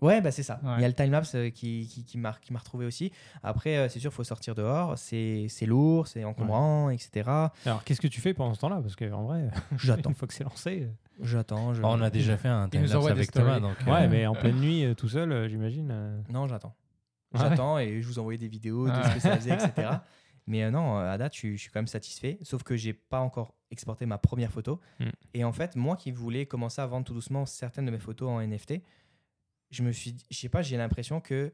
Ouais, 0.01 0.21
bah 0.21 0.31
c'est 0.31 0.43
ça. 0.43 0.59
Ouais. 0.63 0.75
Il 0.77 0.81
y 0.81 0.85
a 0.85 0.87
le 0.87 0.93
timelapse 0.93 1.35
euh, 1.35 1.49
qui, 1.49 1.85
qui, 1.87 2.05
qui 2.05 2.17
m'a 2.17 2.33
qui 2.41 2.53
m'a 2.53 2.59
retrouvé 2.59 2.85
aussi. 2.85 3.11
Après, 3.43 3.77
euh, 3.77 3.89
c'est 3.89 3.99
sûr, 3.99 4.11
il 4.11 4.13
faut 4.13 4.23
sortir 4.23 4.55
dehors. 4.55 4.97
C'est 4.97 5.47
c'est 5.49 5.65
lourd, 5.65 6.07
c'est 6.07 6.23
encombrant, 6.23 6.89
etc. 6.89 7.29
Alors, 7.65 7.83
qu'est-ce 7.83 7.99
que 8.01 8.07
tu 8.07 8.21
fais 8.21 8.33
pendant 8.33 8.53
ce 8.53 8.61
temps-là? 8.61 8.79
Parce 8.81 8.95
qu'en 8.95 9.23
vrai, 9.23 9.49
J'attends. 9.77 10.09
une 10.11 10.15
fois 10.15 10.27
que 10.27 10.33
c'est 10.33 10.43
lancé. 10.45 10.83
euh, 10.83 11.23
J'attends. 11.25 11.73
je- 11.73 11.81
Oh, 11.81 11.87
on 11.89 12.01
a 12.01 12.09
déjà 12.09 12.37
fait 12.37 12.47
un 12.47 12.69
timelapse 12.69 13.07
avec. 13.07 13.31
Thomas. 13.31 13.59
Donc, 13.59 13.75
euh, 13.87 13.91
Ouais, 13.91 14.07
mais 14.07 14.25
en 14.25 14.35
pleine 14.35 14.59
nuit, 14.59 14.85
tout 14.95 15.09
seul, 15.09 15.49
j'imagine. 15.49 16.23
Non, 16.29 16.47
j'attends. 16.47 16.73
Ah 17.33 17.43
ouais 17.43 17.49
J'attends 17.49 17.77
et 17.77 18.01
je 18.01 18.07
vous 18.07 18.17
envoyais 18.19 18.39
des 18.39 18.47
vidéos 18.47 18.87
de 18.87 18.91
Ah 18.93 19.09
ce 19.09 19.15
que 19.15 19.19
ça 19.19 19.35
faisait, 19.37 19.53
etc. 19.53 19.89
Mais 20.47 20.63
euh, 20.63 20.71
non, 20.71 20.97
à 20.97 21.15
date, 21.19 21.33
je, 21.33 21.37
suis- 21.39 21.57
je 21.57 21.61
suis 21.61 21.69
quand 21.71 21.77
même 21.79 21.85
satisfait. 21.87 22.39
Sauf 22.41 22.63
que 22.63 22.75
j'ai 22.75 22.93
pas 22.93 23.19
encore 23.19 23.53
exporté 23.69 24.07
ma 24.07 24.17
première 24.17 24.51
photo. 24.51 24.79
Hmm. 24.99 25.09
Et 25.35 25.43
en 25.43 25.51
fait, 25.51 25.75
moi 25.75 25.95
qui 25.95 26.09
voulais 26.11 26.47
commencer 26.47 26.81
à 26.81 26.87
vendre 26.87 27.05
tout 27.05 27.13
doucement 27.13 27.45
certaines 27.45 27.85
de 27.85 27.91
mes 27.91 27.99
photos 27.99 28.29
en 28.29 28.39
NFT, 28.41 28.81
je 29.71 29.83
me 29.83 29.91
suis, 29.91 30.13
dit- 30.13 30.25
je 30.29 30.37
sais 30.37 30.49
pas, 30.49 30.61
j'ai 30.61 30.77
l'impression 30.77 31.21
que 31.21 31.53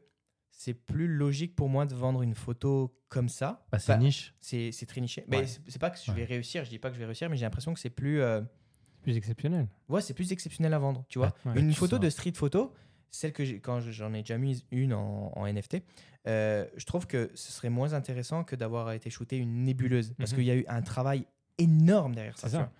c'est 0.52 0.74
plus 0.74 1.08
logique 1.08 1.56
pour 1.56 1.68
moi 1.70 1.86
de 1.86 1.94
vendre 1.96 2.22
une 2.22 2.34
photo 2.36 2.98
comme 3.10 3.28
ça. 3.30 3.66
bah, 3.72 3.80
c'est 3.80 3.92
Enfin, 3.94 4.02
niche. 4.02 4.34
c'est 4.40 4.72
c'est 4.72 4.86
très 4.86 5.02
niché. 5.02 5.26
Mais 5.28 5.38
Ouais. 5.40 5.48
c'est 5.48 5.60
c'est 5.68 5.80
pas 5.80 5.90
que 5.90 5.98
je 6.02 6.12
Ouais. 6.12 6.18
vais 6.18 6.26
réussir, 6.26 6.64
je 6.64 6.70
dis 6.70 6.80
pas 6.80 6.90
que 6.90 6.96
je 6.96 7.00
vais 7.00 7.06
réussir, 7.06 7.30
mais 7.30 7.36
j'ai 7.38 7.46
l'impression 7.46 7.74
que 7.74 7.80
c'est 7.80 7.90
plus. 7.90 8.22
euh, 8.22 8.42
Plus 9.04 9.18
exceptionnel. 9.18 9.68
Ouais, 9.90 10.02
c'est 10.02 10.14
plus 10.16 10.32
exceptionnel 10.32 10.74
à 10.74 10.80
vendre, 10.80 11.06
tu 11.10 11.20
vois. 11.20 11.36
Ouais, 11.46 11.60
une 11.60 11.70
tu 11.70 11.76
photo 11.76 11.98
sens. 11.98 12.00
de 12.06 12.10
street 12.10 12.32
photo, 12.36 12.74
celle 13.12 13.34
que 13.34 13.46
j'ai, 13.46 13.60
quand 13.60 13.80
j'en 13.82 14.14
ai 14.16 14.22
déjà 14.22 14.38
mis 14.40 14.66
une 14.72 14.94
en, 14.94 15.32
en 15.36 15.46
NFT, 15.46 15.84
euh, 16.28 16.66
je 16.76 16.86
trouve 16.86 17.06
que 17.06 17.30
ce 17.36 17.52
serait 17.52 17.70
moins 17.70 17.94
intéressant 17.94 18.44
que 18.44 18.56
d'avoir 18.56 18.92
été 18.94 19.10
shooté 19.12 19.38
une 19.38 19.64
nébuleuse, 19.64 20.14
parce 20.18 20.32
Mhm. 20.32 20.38
qu'il 20.38 20.46
y 20.48 20.52
a 20.52 20.56
eu 20.56 20.66
un 20.68 20.82
travail 20.82 21.26
énorme 21.60 22.16
derrière 22.16 22.38
ça. 22.38 22.50
Ça. 22.50 22.72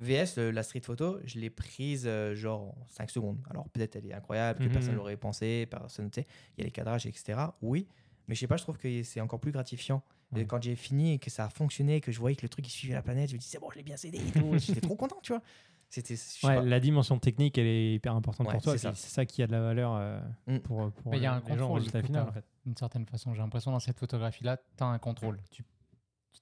VS, 0.00 0.36
le- 0.36 0.50
la 0.52 0.62
street 0.62 0.82
photo, 0.84 1.18
je 1.24 1.38
l'ai 1.40 1.50
prise 1.50 2.04
euh, 2.06 2.34
genre 2.34 2.60
en 2.68 2.86
5 2.88 3.10
secondes. 3.10 3.38
Alors 3.50 3.68
peut-être 3.70 3.96
elle 3.96 4.06
est 4.06 4.12
incroyable, 4.14 4.60
que 4.60 4.64
Mhm. 4.66 4.72
personne 4.72 4.94
l'aurait 4.94 5.16
pensé, 5.16 5.66
personne, 5.66 6.10
tu 6.10 6.20
sais, 6.20 6.26
il 6.56 6.60
y 6.60 6.62
a 6.62 6.64
les 6.66 6.70
cadrages, 6.70 7.06
etc. 7.06 7.38
Oui, 7.62 7.86
mais 8.28 8.34
je 8.34 8.40
sais 8.40 8.46
pas, 8.46 8.56
je 8.56 8.62
trouve 8.62 8.78
que 8.78 9.02
c'est 9.02 9.20
encore 9.20 9.40
plus 9.40 9.52
gratifiant. 9.52 10.02
Et 10.36 10.44
quand 10.44 10.62
j'ai 10.62 10.76
fini 10.76 11.14
et 11.14 11.18
que 11.18 11.30
ça 11.30 11.46
a 11.46 11.48
fonctionné, 11.48 12.02
que 12.02 12.12
je 12.12 12.18
voyais 12.20 12.36
que 12.36 12.42
le 12.42 12.50
truc 12.50 12.66
il 12.66 12.70
suivait 12.70 12.92
la 12.94 13.00
planète, 13.02 13.30
je 13.30 13.34
me 13.34 13.38
dis 13.40 13.46
c'est 13.46 13.58
bon, 13.58 13.70
je 13.70 13.76
l'ai 13.76 13.82
bien 13.82 13.96
cédé 13.96 14.18
et 14.18 14.30
tout. 14.38 14.52
J'étais 14.58 14.80
trop 14.82 14.94
content, 14.94 15.16
tu 15.22 15.32
vois. 15.32 15.42
C'était, 15.90 16.16
Ouais, 16.44 16.62
la 16.62 16.80
dimension 16.80 17.18
technique, 17.18 17.56
elle 17.56 17.66
est 17.66 17.94
hyper 17.94 18.14
importante 18.14 18.46
Ouais, 18.46 18.52
pour 18.52 18.62
toi. 18.62 18.76
c'est 18.76 18.94
ça. 18.94 19.24
qui 19.24 19.42
a 19.42 19.46
de 19.46 19.52
la 19.52 19.62
valeur 19.62 19.94
euh, 19.96 20.20
Mm. 20.46 20.58
pour, 20.58 20.92
pour 20.92 21.14
il 21.14 21.22
y 21.22 21.26
a 21.26 21.32
un 21.32 21.40
les 21.40 21.46
gens 21.46 21.52
au 21.54 21.56
contrôle, 21.60 21.78
résultat 21.78 22.02
final. 22.02 22.28
En 22.28 22.32
fait. 22.32 22.44
D'une 22.66 22.76
certaine 22.76 23.06
façon, 23.06 23.32
j'ai 23.32 23.40
l'impression 23.40 23.70
dans 23.72 23.80
cette 23.80 23.98
photographie-là, 23.98 24.58
tu 24.76 24.84
as 24.84 24.86
un 24.86 24.98
contrôle. 24.98 25.40
Tu 25.50 25.64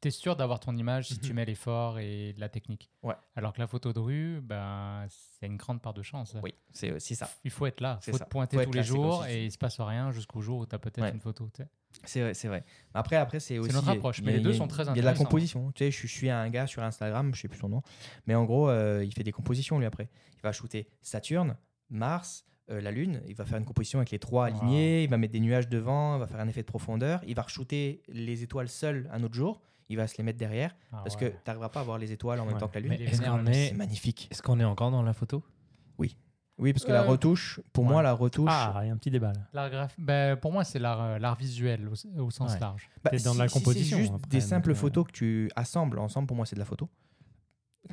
tu 0.00 0.08
es 0.08 0.10
sûr 0.10 0.36
d'avoir 0.36 0.60
ton 0.60 0.76
image 0.76 1.08
si 1.08 1.18
tu 1.18 1.30
Mhm. 1.30 1.34
mets 1.36 1.44
l'effort 1.44 1.98
et 1.98 2.34
la 2.38 2.48
technique. 2.48 2.90
Ouais. 3.02 3.14
Alors 3.34 3.52
que 3.52 3.60
la 3.60 3.66
photo 3.66 3.92
de 3.92 3.98
rue, 3.98 4.40
ben, 4.42 5.06
c'est 5.08 5.46
une 5.46 5.56
grande 5.56 5.80
part 5.82 5.94
de 5.94 6.02
chance. 6.02 6.36
Oui, 6.42 6.54
c'est, 6.72 6.98
c'est 7.00 7.14
ça. 7.14 7.28
Il 7.44 7.50
faut 7.50 7.66
être 7.66 7.80
là, 7.80 7.98
il 8.00 8.04
C'est 8.04 8.10
faut 8.12 8.18
ça. 8.18 8.24
te 8.24 8.30
pointer 8.30 8.56
Faut 8.58 8.64
tous 8.64 8.72
les 8.72 8.82
c'est 8.82 8.88
jours 8.88 9.26
et 9.26 9.44
il 9.46 9.52
se 9.52 9.58
passe 9.58 9.80
rien 9.80 10.12
jusqu'au 10.12 10.40
jour 10.40 10.58
où 10.60 10.66
tu 10.66 10.74
as 10.74 10.78
peut-être 10.78 11.00
Ouais. 11.02 11.10
une 11.12 11.20
photo. 11.20 11.48
tu 11.54 11.62
sais. 11.62 11.68
C'est 12.04 12.20
vrai, 12.20 12.34
c'est 12.34 12.48
vrai. 12.48 12.62
Après, 12.92 13.16
après 13.16 13.40
c'est 13.40 13.58
aussi. 13.58 13.72
notre 13.72 13.86
y 13.86 13.90
a- 13.90 13.92
approche, 13.94 14.20
mais 14.20 14.32
a- 14.32 14.36
les 14.36 14.42
deux 14.42 14.50
a- 14.50 14.54
sont 14.54 14.68
très 14.68 14.82
Il 14.82 14.86
y 14.86 14.90
a 14.90 14.92
de 14.92 14.98
la 15.00 15.10
intéressants. 15.12 15.24
composition. 15.24 15.72
Tu 15.72 15.84
sais, 15.84 15.90
je, 15.90 16.06
je 16.06 16.12
suis 16.12 16.28
un 16.28 16.50
gars 16.50 16.66
sur 16.66 16.82
Instagram, 16.82 17.34
je 17.34 17.40
sais 17.40 17.48
plus 17.48 17.58
son 17.58 17.70
nom, 17.70 17.82
mais 18.26 18.34
en 18.34 18.44
gros, 18.44 18.68
euh, 18.68 19.02
il 19.02 19.14
fait 19.14 19.22
des 19.24 19.32
compositions 19.32 19.78
lui 19.78 19.86
après. 19.86 20.10
Il 20.34 20.42
va 20.42 20.52
shooter 20.52 20.88
Saturne, 21.00 21.56
Mars, 21.88 22.44
euh, 22.70 22.80
la 22.82 22.90
Lune. 22.90 23.22
Il 23.28 23.34
va 23.34 23.46
faire 23.46 23.56
une 23.58 23.64
composition 23.64 23.98
avec 23.98 24.10
les 24.10 24.18
trois 24.18 24.50
Wow. 24.50 24.56
alignés. 24.56 25.04
Il 25.04 25.08
va 25.10 25.16
mettre 25.16 25.32
des 25.32 25.40
nuages 25.40 25.68
devant. 25.68 26.16
Il 26.16 26.20
va 26.20 26.26
faire 26.26 26.40
un 26.40 26.48
effet 26.48 26.60
de 26.62 26.66
profondeur. 26.66 27.22
Il 27.26 27.34
va 27.34 27.42
re-shooter 27.42 28.02
les 28.08 28.42
étoiles 28.42 28.68
seules 28.68 29.08
un 29.12 29.22
autre 29.22 29.34
jour. 29.34 29.62
Il 29.88 29.96
va 29.96 30.06
se 30.08 30.16
les 30.18 30.24
mettre 30.24 30.38
derrière 30.38 30.74
Ah 30.92 31.02
parce 31.04 31.14
ouais. 31.14 31.20
que 31.20 31.36
tu 31.36 31.40
n'arriveras 31.46 31.68
pas 31.68 31.80
à 31.80 31.84
voir 31.84 31.98
les 31.98 32.10
étoiles 32.12 32.40
en 32.40 32.44
même 32.44 32.54
Ouais. 32.54 32.60
temps 32.60 32.68
que 32.68 32.74
la 32.74 32.80
Lune. 32.80 32.92
Est-ce 32.94 33.22
qu'on 33.22 33.46
est- 33.46 33.68
C'est 33.68 33.74
magnifique. 33.74 34.28
Est-ce 34.30 34.42
qu'on 34.42 34.58
est 34.58 34.64
encore 34.64 34.90
dans 34.90 35.02
la 35.02 35.12
photo? 35.12 35.42
Oui, 36.58 36.72
parce 36.72 36.86
que 36.86 36.92
la 36.92 37.02
Euh, 37.02 37.06
retouche, 37.08 37.60
pour 37.74 37.84
ouais. 37.84 37.90
moi, 37.90 38.02
la 38.02 38.14
retouche. 38.14 38.48
Ah, 38.50 38.80
il 38.82 38.86
y 38.86 38.90
a 38.90 38.92
un 38.94 38.96
petit 38.96 39.10
débat 39.10 39.30
là. 39.52 39.88
Ben, 39.98 40.36
pour 40.36 40.52
moi, 40.52 40.64
c'est 40.64 40.78
l'art 40.78 41.02
euh, 41.02 41.34
visuel 41.38 41.86
au, 41.86 42.22
au 42.22 42.30
sens 42.30 42.54
Ouais. 42.54 42.58
large. 42.60 42.88
Bah, 43.04 43.10
T'es 43.10 43.18
dans 43.18 43.34
la 43.34 43.46
si- 43.46 43.52
si 43.52 43.58
composition, 43.58 43.96
C'est 43.98 44.02
juste 44.04 44.14
après, 44.14 44.28
des 44.30 44.40
simples 44.40 44.70
euh, 44.70 44.74
photos 44.74 45.04
que 45.06 45.12
tu 45.12 45.50
assembles 45.54 45.98
ensemble. 45.98 46.26
Pour 46.26 46.34
moi, 46.34 46.46
c'est 46.46 46.56
de 46.56 46.60
la 46.60 46.64
photo. 46.64 46.88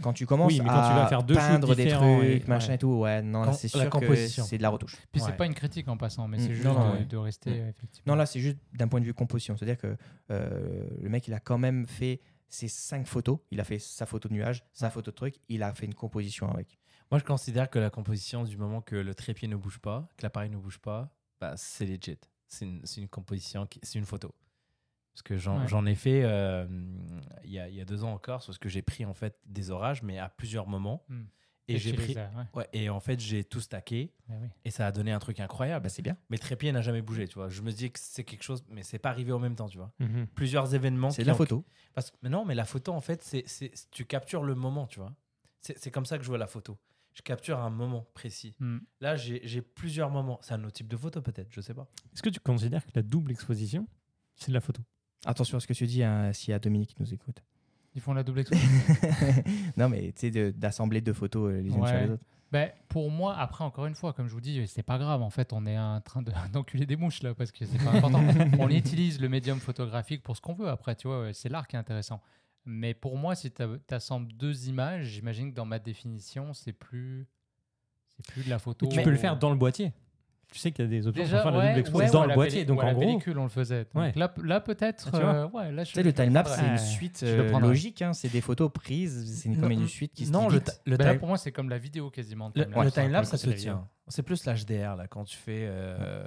Quand 0.02 0.14
tu 0.14 0.26
commences 0.26 0.52
Oui, 0.52 0.60
mais 0.62 0.70
quand 0.70 0.76
à 0.76 0.90
tu 0.90 0.96
vas 0.96 1.08
faire 1.08 1.24
deux 1.24 1.36
peindre 1.36 1.76
des 1.76 1.88
trucs, 1.90 2.24
et- 2.24 2.44
machin 2.48 2.70
ouais. 2.70 2.76
et 2.76 2.78
tout, 2.78 2.88
ouais, 3.00 3.22
non, 3.22 3.54
c'est 3.54 3.74
la 3.76 3.82
sûr 3.82 3.90
que 3.90 3.98
composition. 4.00 4.44
c'est 4.44 4.58
de 4.58 4.64
la 4.64 4.70
retouche. 4.70 4.98
Puis 5.12 5.22
Ouais. 5.22 5.28
c'est 5.30 5.38
pas 5.38 5.46
une 5.46 5.54
critique 5.54 5.88
en 5.88 5.98
passant, 5.98 6.28
mais 6.28 6.38
Mm, 6.38 6.42
c'est 6.42 6.54
juste 6.54 6.66
non, 6.66 6.74
non, 6.74 6.90
de, 6.94 6.98
ouais. 7.00 7.06
de 7.06 7.18
rester 7.18 7.50
Mm. 7.52 7.68
effectivement. 7.70 8.14
Non, 8.14 8.16
là, 8.18 8.26
c'est 8.26 8.40
juste 8.40 8.58
d'un 8.74 8.88
point 8.88 9.00
de 9.00 9.06
vue 9.06 9.14
composition. 9.14 9.56
C'est-à-dire 9.56 9.78
que 9.78 9.96
euh, 10.32 10.88
le 11.02 11.10
mec, 11.10 11.28
il 11.28 11.34
a 11.34 11.40
quand 11.40 11.58
même 11.58 11.86
fait 11.88 12.22
ses 12.50 12.68
cinq 12.68 13.08
photos. 13.08 13.40
Il 13.52 13.60
a 13.60 13.64
fait 13.64 13.80
sa 13.80 14.06
photo 14.06 14.30
de 14.30 14.34
nuage, 14.34 14.64
sa 14.74 14.90
photo 14.90 15.12
de 15.12 15.16
truc. 15.16 15.36
Il 15.50 15.64
a 15.64 15.74
fait 15.74 15.86
une 15.86 15.94
composition 15.96 16.50
avec. 16.52 16.78
Moi, 17.12 17.20
je 17.20 17.24
considère 17.24 17.70
que 17.70 17.80
la 17.80 17.90
composition, 17.90 18.44
du 18.44 18.58
moment 18.58 18.82
que 18.82 18.96
le 18.96 19.14
trépied 19.14 19.48
ne 19.48 19.56
bouge 19.56 19.80
pas, 19.80 20.08
que 20.18 20.24
l'appareil 20.24 20.50
ne 20.50 20.58
bouge 20.58 20.80
pas, 20.80 21.10
bah, 21.40 21.54
c'est 21.58 21.86
legit. 21.86 22.18
C'est 22.48 22.66
une, 22.66 22.82
une 22.98 23.08
composition, 23.08 23.68
c'est 23.82 23.98
une 24.00 24.06
photo. 24.06 24.34
Parce 25.14 25.22
que 25.22 25.38
j'en 25.38 25.86
Ouais. 25.86 25.92
ai 25.92 25.96
fait 25.96 26.22
euh, 26.24 26.66
il 27.44 27.52
y, 27.52 27.60
a, 27.60 27.70
il 27.70 27.76
y 27.76 27.82
a 27.82 27.86
deux 27.86 28.04
ans 28.04 28.14
en 28.14 28.18
Corse, 28.18 28.46
parce 28.48 28.58
que 28.58 28.68
j'ai 28.70 28.82
pris 28.82 29.06
en 29.06 29.14
fait 29.14 29.38
des 29.46 29.70
orages, 29.70 30.02
mais 30.02 30.18
à 30.18 30.30
plusieurs 30.30 30.68
moments. 30.68 31.06
Hmm. 31.10 31.24
Et 31.70 31.76
Et 31.76 31.78
j'ai 31.80 31.94
pris. 31.94 32.14
ouais. 32.14 32.28
Ouais, 32.54 32.68
et 32.74 32.90
en 32.90 33.00
fait, 33.00 33.22
j'ai 33.22 33.46
tout 33.46 33.62
stacké 33.62 34.12
oui. 34.28 34.36
et 34.66 34.70
ça 34.72 34.86
a 34.86 34.92
donné 34.92 35.14
un 35.14 35.20
truc 35.20 35.40
incroyable. 35.40 35.84
Bah, 35.84 35.90
c'est 35.90 36.02
bien. 36.02 36.18
Mais 36.30 36.36
le 36.36 36.42
trépied 36.42 36.70
n'a 36.74 36.82
jamais 36.82 37.02
bougé, 37.02 37.26
tu 37.26 37.36
vois. 37.36 37.48
Je 37.48 37.62
me 37.62 37.72
dis 37.72 37.90
que 37.90 38.00
c'est 38.02 38.26
quelque 38.26 38.44
chose, 38.44 38.66
mais 38.68 38.84
c'est 38.84 39.00
pas 39.00 39.10
arrivé 39.10 39.32
en 39.32 39.40
même 39.40 39.56
temps, 39.56 39.70
tu 39.70 39.78
vois. 39.78 39.94
Mhm. 40.00 40.28
Plusieurs 40.36 40.76
événements. 40.76 41.10
C'est 41.12 41.24
la 41.24 41.32
ont- 41.34 41.38
photo. 41.38 41.64
Parce 41.94 42.12
que 42.12 42.28
non, 42.28 42.44
mais 42.44 42.54
la 42.54 42.66
photo, 42.66 42.92
en 42.92 43.00
fait, 43.00 43.24
c'est 43.24 43.44
c'est- 43.48 43.72
tu 43.92 44.04
captures 44.04 44.44
le 44.44 44.56
moment, 44.56 44.88
tu 44.88 45.00
vois. 45.00 45.14
C'est 45.62 45.90
comme 45.92 46.06
ça 46.06 46.18
que 46.18 46.24
je 46.26 46.28
vois 46.28 46.38
la 46.38 46.48
photo. 46.48 46.78
Je 47.14 47.22
capture 47.22 47.60
un 47.60 47.70
moment 47.70 48.06
précis. 48.14 48.58
Hmm. 48.60 48.80
Là, 49.00 49.16
j'ai 49.16 49.40
j'ai 49.48 49.62
plusieurs 49.62 50.10
moments. 50.10 50.40
C'est 50.42 50.56
un 50.56 50.64
autre 50.66 50.74
type 50.74 50.90
de 50.90 50.98
photo, 50.98 51.22
peut-être, 51.22 51.48
je 51.54 51.62
sais 51.62 51.74
pas. 51.76 51.88
Est-ce 52.14 52.22
que 52.24 52.30
tu 52.30 52.42
considères 52.42 52.84
que 52.86 52.92
la 52.96 53.04
double 53.04 53.32
exposition, 53.32 53.88
c'est 54.36 54.50
de 54.50 54.54
la 54.54 54.60
photo? 54.62 54.82
Attention 55.26 55.58
à 55.58 55.60
ce 55.62 55.68
que 55.68 55.74
tu 55.74 55.86
dis 55.86 56.04
hein, 56.04 56.32
s'il 56.34 56.52
y 56.52 56.54
a 56.54 56.60
Dominique 56.60 56.90
qui 56.96 57.02
nous 57.02 57.14
écoute. 57.14 57.44
Ils 57.96 58.02
font 58.02 58.14
la 58.14 58.24
double 58.24 58.40
exposition. 58.42 58.94
non, 59.78 59.88
mais 59.90 60.12
tu 60.14 60.22
sais, 60.22 60.32
de- 60.32 60.52
d'assembler 60.52 61.02
deux 61.02 61.14
photos 61.14 61.52
euh, 61.54 61.62
les 61.62 61.70
unes 61.70 61.86
sur 61.86 61.96
les 61.98 62.10
autres. 62.12 62.24
Ben, 62.52 62.70
pour 62.88 63.10
moi, 63.10 63.36
après, 63.38 63.64
encore 63.64 63.88
une 63.88 63.96
fois, 63.96 64.14
comme 64.14 64.28
je 64.28 64.34
vous 64.34 64.42
dis, 64.42 64.68
c'est 64.68 64.84
pas 64.84 65.00
grave. 65.00 65.22
En 65.24 65.30
fait, 65.32 65.54
on 65.54 65.66
est 65.66 65.78
en 65.78 66.02
train 66.02 66.22
de- 66.22 66.32
d'enculer 66.54 66.86
des 66.86 66.96
mouches 66.96 67.24
là 67.24 67.34
parce 67.34 67.52
que 67.52 67.66
c'est 67.66 67.84
pas 67.84 67.92
important. 67.92 68.24
on 68.60 68.70
utilise 68.70 69.20
le 69.20 69.30
médium 69.30 69.60
photographique 69.60 70.22
pour 70.24 70.36
ce 70.36 70.42
qu'on 70.42 70.54
veut. 70.54 70.70
Après, 70.70 70.96
tu 70.96 71.08
vois, 71.08 71.34
c'est 71.34 71.50
l'art 71.50 71.68
qui 71.68 71.76
est 71.76 71.80
intéressant. 71.80 72.22
Mais 72.66 72.94
pour 72.94 73.18
moi, 73.18 73.36
si 73.36 73.52
tu 73.52 73.62
assembles 73.90 74.32
deux 74.34 74.70
images, 74.70 75.06
j'imagine 75.08 75.52
que 75.52 75.56
dans 75.56 75.66
ma 75.66 75.80
définition, 75.80 76.54
c'est 76.54 76.72
plus. 76.74 77.28
c'est 78.08 78.26
plus 78.26 78.44
de 78.46 78.50
la 78.50 78.60
photo. 78.60 78.88
Tu 78.88 79.02
peux 79.02 79.10
le 79.10 79.18
faire 79.18 79.38
dans 79.38 79.50
le 79.50 79.58
boîtier. 79.58 79.92
Tu 80.54 80.60
sais 80.60 80.72
qu'il 80.72 80.86
y 80.86 80.88
a 80.88 80.90
des 80.92 81.08
options 81.08 81.24
Déjà, 81.24 81.38
pour 81.42 81.52
faire 81.52 81.52
la 81.52 81.58
ouais, 81.66 81.68
double 81.70 81.80
expo 81.80 81.98
ouais, 81.98 82.12
dans 82.12 82.22
le 82.22 82.28
la 82.30 82.36
boîtier. 82.36 82.64
Donc 82.66 82.78
ou 82.78 82.82
à 82.82 82.84
en 82.84 82.88
la 82.88 82.94
gros, 82.94 83.02
pellicule, 83.02 83.40
on 83.40 83.44
le 83.44 83.50
faisait. 83.50 83.86
Donc 83.94 83.96
Ouais. 84.04 84.14
là, 84.16 84.32
là 84.44 84.60
peut-être. 84.62 85.10
Ah, 85.12 85.18
tu 85.18 85.24
euh, 85.26 85.48
ouais, 85.48 85.72
là, 85.72 85.84
je 85.84 85.90
Tu 85.90 85.96
sais, 85.96 86.04
le 86.04 86.14
timelapse, 86.14 86.56
c'est 86.56 86.62
Ouais. 86.62 86.68
une 86.70 86.78
suite 86.78 87.18
Je 87.22 87.36
le 87.36 87.54
euh, 87.56 87.60
logique. 87.60 88.02
hein, 88.04 88.14
C'est 88.14 88.30
des 88.32 88.42
photos 88.42 88.72
prises. 88.72 89.40
C'est 89.42 89.50
une- 89.50 89.60
comme 89.60 89.72
une 89.72 89.88
suite 89.88 90.14
qui 90.14 90.28
se 90.28 90.32
Non, 90.32 90.48
le, 90.50 90.62
le 90.86 90.96
Ben 90.98 91.06
là, 91.06 91.12
time- 91.12 91.20
pour 91.20 91.28
moi, 91.28 91.38
c'est 91.40 91.52
comme 91.52 91.70
la 91.70 91.80
vidéo 91.80 92.12
quasiment. 92.12 92.52
le- 92.56 92.66
timelapse. 92.66 92.86
le 92.86 92.92
timelapse, 93.02 93.30
ça 93.30 93.38
se 93.38 93.50
la 93.50 93.54
tient. 93.56 93.88
C'est 94.08 94.22
plus 94.22 94.46
l'HDR, 94.46 94.96
là, 94.96 95.08
quand 95.10 95.24
tu 95.24 95.36
fais. 95.38 95.66
euh, 95.68 96.24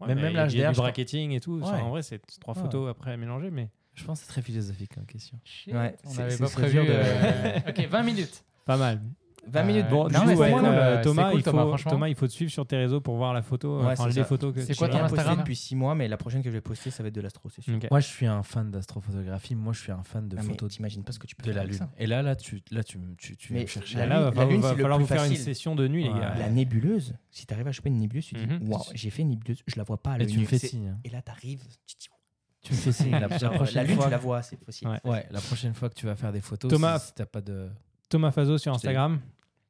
ouais, 0.00 0.14
même 0.14 0.18
l'HDR, 0.32 0.68
du 0.70 0.74
je 0.76 0.80
bracketing 0.80 1.32
et 1.32 1.40
tout. 1.40 1.60
ça, 1.64 1.72
Ouais. 1.72 1.80
en 1.80 1.90
vrai, 1.90 2.02
c'est 2.02 2.20
trois 2.40 2.54
Ouais. 2.54 2.62
photos 2.62 2.88
après 2.90 3.16
mélangées, 3.16 3.50
mais 3.50 3.70
Je 3.94 4.04
pense 4.04 4.20
que 4.20 4.26
c'est 4.26 4.32
très 4.32 4.42
philosophique 4.42 4.92
comme 4.94 5.06
question. 5.06 5.38
Shit, 5.44 5.72
Ouais, 5.74 5.96
on 6.04 6.10
c'est- 6.10 6.18
n'avait 6.22 6.36
pas 6.36 6.48
prévu. 6.48 6.78
euh, 6.80 7.58
ok, 7.68 7.86
20 7.88 8.02
minutes. 8.02 8.44
pas 8.66 8.76
mal. 8.76 9.00
20 9.46 9.62
minutes. 9.64 9.86
Euh, 9.86 9.90
Bon, 9.90 10.04
non, 10.08 10.20
c'est 10.26 10.34
ouais, 10.36 10.50
cool, 10.52 10.64
euh, 10.64 10.68
euh, 10.98 11.02
Thomas, 11.02 11.30
cool, 11.30 11.40
il 11.40 11.42
faut, 11.44 11.50
Thomas. 11.50 11.76
Thomas, 11.90 12.08
il 12.08 12.14
faut 12.14 12.26
te 12.26 12.32
suivre 12.32 12.50
sur 12.50 12.66
tes 12.66 12.76
réseaux 12.76 13.00
pour 13.00 13.16
voir 13.16 13.32
la 13.34 13.42
photo, 13.42 13.80
Ouais, 13.80 13.92
enfin 13.92 14.08
c'est 14.10 14.18
les 14.20 14.24
photos 14.24 14.54
que 14.54 14.60
C'est 14.62 14.72
tu 14.72 14.78
quoi 14.78 14.88
ton 14.88 14.98
Instagram 14.98 15.38
depuis 15.38 15.56
6 15.56 15.76
mois, 15.76 15.94
mais 15.94 16.08
la 16.08 16.16
prochaine 16.16 16.42
que 16.42 16.48
je 16.50 16.54
vais 16.54 16.60
poster, 16.60 16.90
ça 16.90 17.02
va 17.02 17.08
être 17.08 17.14
de 17.14 17.20
l'astro, 17.20 17.48
c'est 17.50 17.62
sûr. 17.62 17.74
Ok. 17.76 17.86
Moi, 17.90 18.00
je 18.00 18.06
suis 18.06 18.26
un 18.26 18.42
fan 18.42 18.70
d'astrophotographie. 18.70 19.54
Moi, 19.54 19.72
je 19.72 19.80
suis 19.80 19.92
un 19.92 20.02
fan 20.02 20.28
de 20.28 20.36
Non, 20.36 20.42
mais 20.42 20.48
photos 20.50 20.72
t'imagines 20.72 21.04
pas 21.04 21.12
ce 21.12 21.18
que 21.18 21.26
tu 21.26 21.36
peux 21.36 21.44
de 21.46 21.52
faire 21.52 21.62
la 21.62 21.68
Lune. 21.68 21.78
ça. 21.78 21.90
Et 21.98 22.06
là, 22.06 22.22
là, 22.22 22.36
tu, 22.36 22.62
là, 22.70 22.82
tu, 22.82 22.98
tu, 23.18 23.36
tu 23.36 23.52
Mais 23.52 23.62
me 23.62 23.66
chercher. 23.66 23.98
Là, 23.98 24.06
la 24.06 24.14
Lune- 24.20 24.30
va, 24.34 24.44
la 24.44 24.50
Lune, 24.50 24.60
va 24.60 24.68
c'est 24.70 24.74
le 24.76 24.82
falloir 24.82 24.98
vous 24.98 25.06
faire 25.06 25.24
une 25.24 25.36
session 25.36 25.74
de 25.74 25.86
nuit, 25.88 26.04
les 26.04 26.10
gars. 26.10 26.34
La 26.38 26.48
nébuleuse, 26.50 27.14
si 27.30 27.46
tu 27.46 27.54
arrives 27.54 27.68
à 27.68 27.72
choper 27.72 27.88
une 27.90 27.98
nébuleuse, 27.98 28.26
tu 28.26 28.34
te 28.34 28.40
Mhm. 28.40 28.58
dis 28.60 28.70
Waouh, 28.70 28.82
j'ai 28.94 29.10
fait 29.10 29.22
une 29.22 29.28
nébuleuse, 29.30 29.62
je 29.66 29.76
la 29.76 29.84
vois 29.84 30.02
pas 30.02 30.12
à 30.12 30.16
Et 30.16 30.18
l'œil 30.20 30.26
tu 30.28 30.34
me 30.36 30.40
nu. 30.40 30.46
fais 30.46 30.58
C'est- 30.58 30.68
signe. 30.68 30.96
Et 31.04 31.10
là, 31.10 31.20
t'arrives, 31.22 31.62
tu 31.86 31.96
dis 31.98 32.08
Tu 32.62 32.72
me 32.72 32.78
fais 32.78 32.92
signe. 32.92 33.10
La, 33.10 33.20
la 33.28 33.50
prochaine 33.50 33.74
La 33.74 33.84
Lune, 33.84 33.96
fois, 33.96 34.04
tu 34.06 34.10
la 34.10 34.16
vois, 34.16 34.40
c'est 34.42 34.56
possible. 34.56 34.98
Ouais. 35.04 35.26
La 35.30 35.40
prochaine 35.40 35.74
fois 35.74 35.90
que 35.90 35.94
tu 35.94 36.06
vas 36.06 36.16
faire 36.16 36.32
des 36.32 36.40
photos, 36.40 36.70
Thomas- 36.70 36.98
si, 36.98 37.12
t'as 37.14 37.26
pas 37.26 37.42
de. 37.42 37.68
Thomas 38.08 38.30
Fazo 38.30 38.56
sur 38.58 38.72
Instagram. 38.72 39.20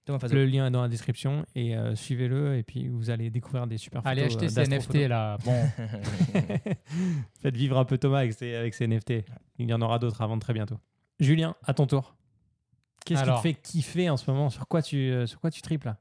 Le 0.06 0.44
lien 0.44 0.66
est 0.66 0.70
dans 0.70 0.82
la 0.82 0.88
description 0.88 1.46
et 1.54 1.75
euh, 1.76 1.94
suivez-le 1.94 2.58
et 2.58 2.62
puis 2.62 2.88
vous 2.88 3.08
allez 3.08 3.30
découvrir 3.30 3.66
des 3.66 3.78
super 3.78 4.02
photos. 4.02 4.12
Allez 4.12 4.23
acheter 4.23 4.46
euh, 4.46 4.49
ces. 4.49 4.68
NFT 4.68 5.08
là. 5.08 5.38
Bon, 5.44 5.54
Faites 7.40 7.56
vivre 7.56 7.78
un 7.78 7.84
peu 7.84 7.96
Thomas 7.96 8.18
avec 8.18 8.34
ses, 8.34 8.54
avec 8.54 8.75
ses 8.75 8.87
NFT. 8.87 9.25
Il 9.58 9.70
y 9.70 9.73
en 9.73 9.80
aura 9.80 9.99
d'autres 9.99 10.20
avant 10.20 10.37
de 10.37 10.42
très 10.42 10.52
bientôt. 10.52 10.78
Julien, 11.20 11.54
à 11.64 11.73
ton 11.73 11.87
tour. 11.87 12.16
Qu'est-ce 13.04 13.23
qui 13.23 13.30
te 13.30 13.40
fait 13.40 13.54
kiffer 13.54 14.11
en 14.11 14.16
ce 14.16 14.30
moment? 14.30 14.50
Sur 14.50 14.66
quoi 14.66 14.82
tu, 14.82 14.96
euh, 14.96 15.26
sur 15.26 15.40
quoi 15.40 15.50
tu 15.50 15.62
triples 15.62 15.88
là? 15.88 15.99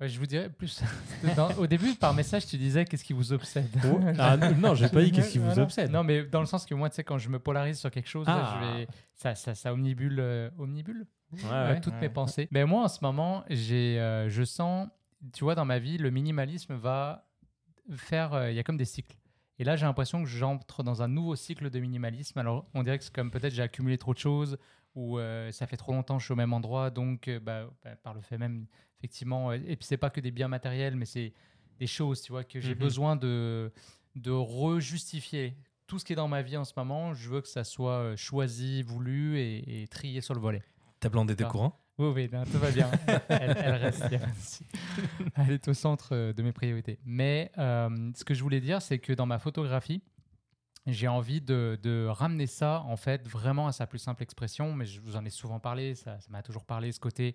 Ouais, 0.00 0.08
je 0.08 0.18
vous 0.18 0.26
dirais 0.26 0.48
plus. 0.48 0.82
Dans- 1.36 1.52
au 1.54 1.66
début, 1.66 1.94
par 1.94 2.14
message, 2.14 2.46
tu 2.46 2.56
disais 2.56 2.84
qu'est-ce 2.84 3.04
qui 3.04 3.12
vous 3.12 3.32
obsède. 3.32 3.68
Ah, 4.18 4.36
Non, 4.36 4.74
j'ai 4.74 4.88
pas 4.88 5.02
dit 5.02 5.12
qu'est-ce 5.12 5.32
qui 5.32 5.38
vous 5.38 5.46
Voilà. 5.46 5.62
obsède. 5.62 5.90
Non, 5.90 6.02
mais 6.04 6.24
dans 6.24 6.40
le 6.40 6.46
sens 6.46 6.66
que 6.66 6.74
moi, 6.74 6.88
tu 6.90 6.96
sais, 6.96 7.04
quand 7.04 7.18
je 7.18 7.28
me 7.28 7.38
polarise 7.38 7.78
sur 7.78 7.90
quelque 7.90 8.08
chose, 8.08 8.26
là, 8.26 8.42
Ah. 8.42 8.60
je 8.62 8.78
vais, 8.78 8.88
ça, 9.14 9.34
ça, 9.34 9.54
ça 9.54 9.72
omnibule, 9.72 10.18
euh, 10.20 10.50
omnibule 10.58 11.06
Ouais, 11.32 11.38
Ouais, 11.44 11.50
ouais. 11.50 11.80
toutes 11.80 11.94
Ouais. 11.94 12.00
mes 12.00 12.08
pensées. 12.08 12.48
Mais 12.50 12.64
moi, 12.64 12.84
en 12.84 12.88
ce 12.88 12.98
moment, 13.02 13.44
j'ai, 13.50 14.00
euh, 14.00 14.28
je 14.28 14.42
sens, 14.42 14.88
tu 15.32 15.44
vois, 15.44 15.54
dans 15.54 15.64
ma 15.64 15.78
vie, 15.78 15.96
le 15.96 16.10
minimalisme 16.10 16.74
va 16.74 17.28
faire. 17.94 18.34
euh, 18.34 18.50
Il 18.50 18.56
y 18.56 18.58
a 18.58 18.62
comme 18.64 18.76
des 18.76 18.84
cycles. 18.84 19.16
Et 19.58 19.64
là, 19.64 19.76
j'ai 19.76 19.84
l'impression 19.86 20.22
que 20.22 20.28
j'entre 20.28 20.82
dans 20.82 21.02
un 21.02 21.08
nouveau 21.08 21.36
cycle 21.36 21.68
de 21.70 21.78
minimalisme. 21.80 22.38
Alors, 22.38 22.66
on 22.74 22.82
dirait 22.82 22.98
que 22.98 23.04
c'est 23.04 23.14
comme 23.14 23.30
peut-être 23.30 23.52
j'ai 23.54 23.62
accumulé 23.62 23.98
trop 23.98 24.14
de 24.14 24.18
choses 24.18 24.56
ou 24.94 25.18
euh, 25.18 25.52
ça 25.52 25.66
fait 25.66 25.76
trop 25.76 25.92
longtemps 25.92 26.16
que 26.16 26.20
je 26.20 26.24
suis 26.24 26.32
au 26.32 26.36
même 26.36 26.52
endroit. 26.54 26.90
Donc, 26.90 27.28
euh, 27.28 27.38
bah, 27.38 27.66
bah, 27.84 27.90
par 28.02 28.14
le 28.14 28.22
fait 28.22 28.38
même, 28.38 28.66
effectivement, 29.00 29.52
et 29.52 29.58
puis 29.76 29.86
c'est 29.86 29.96
pas 29.96 30.10
que 30.10 30.20
des 30.20 30.30
biens 30.30 30.48
matériels, 30.48 30.94
mais 30.94 31.06
c'est 31.06 31.32
des 31.78 31.86
choses, 31.86 32.20
tu 32.20 32.32
vois, 32.32 32.44
que 32.44 32.60
j'ai 32.60 32.74
Mhm. 32.74 32.78
besoin 32.80 33.16
de, 33.16 33.72
de 34.14 34.30
rejustifier. 34.30 35.56
Tout 35.86 35.98
ce 35.98 36.04
qui 36.04 36.12
est 36.12 36.16
dans 36.16 36.28
ma 36.28 36.42
vie 36.42 36.56
en 36.58 36.64
ce 36.64 36.72
moment, 36.76 37.14
je 37.14 37.28
veux 37.30 37.40
que 37.40 37.48
ça 37.48 37.64
soit 37.64 37.92
euh, 37.92 38.16
choisi, 38.16 38.82
voulu 38.82 39.38
et, 39.38 39.82
et 39.82 39.88
trié 39.88 40.20
sur 40.20 40.34
le 40.34 40.40
volet. 40.40 40.62
T'as 41.00 41.08
blandé 41.08 41.34
des 41.34 41.44
courants? 41.44 41.76
Oui, 41.98 42.08
oui, 42.14 42.28
non, 42.32 42.44
tout 42.44 42.58
va 42.58 42.70
bien. 42.70 42.90
elle, 43.28 43.56
elle 43.58 43.74
reste, 43.74 44.04
souci. 44.34 44.64
Elle 45.36 45.52
est 45.52 45.68
au 45.68 45.74
centre 45.74 46.10
euh, 46.14 46.32
de 46.34 46.42
mes 46.42 46.52
priorités. 46.52 46.98
Mais 47.04 47.50
euh, 47.58 48.10
ce 48.14 48.24
que 48.24 48.34
je 48.34 48.42
voulais 48.42 48.60
dire, 48.60 48.80
c'est 48.82 48.98
que 48.98 49.12
dans 49.14 49.26
ma 49.26 49.38
photographie, 49.38 50.02
j'ai 50.86 51.08
envie 51.08 51.40
de, 51.40 51.78
de 51.82 52.06
ramener 52.06 52.46
ça, 52.46 52.82
en 52.86 52.96
fait, 52.96 53.26
vraiment 53.26 53.66
à 53.66 53.72
sa 53.72 53.86
plus 53.86 53.98
simple 53.98 54.22
expression. 54.22 54.74
Mais 54.74 54.84
je 54.84 55.00
vous 55.00 55.16
en 55.16 55.24
ai 55.24 55.30
souvent 55.30 55.58
parlé, 55.60 55.94
ça 55.94 56.18
m'a 56.28 56.42
toujours 56.42 56.64
parlé, 56.64 56.92
ce 56.92 57.00
côté, 57.00 57.34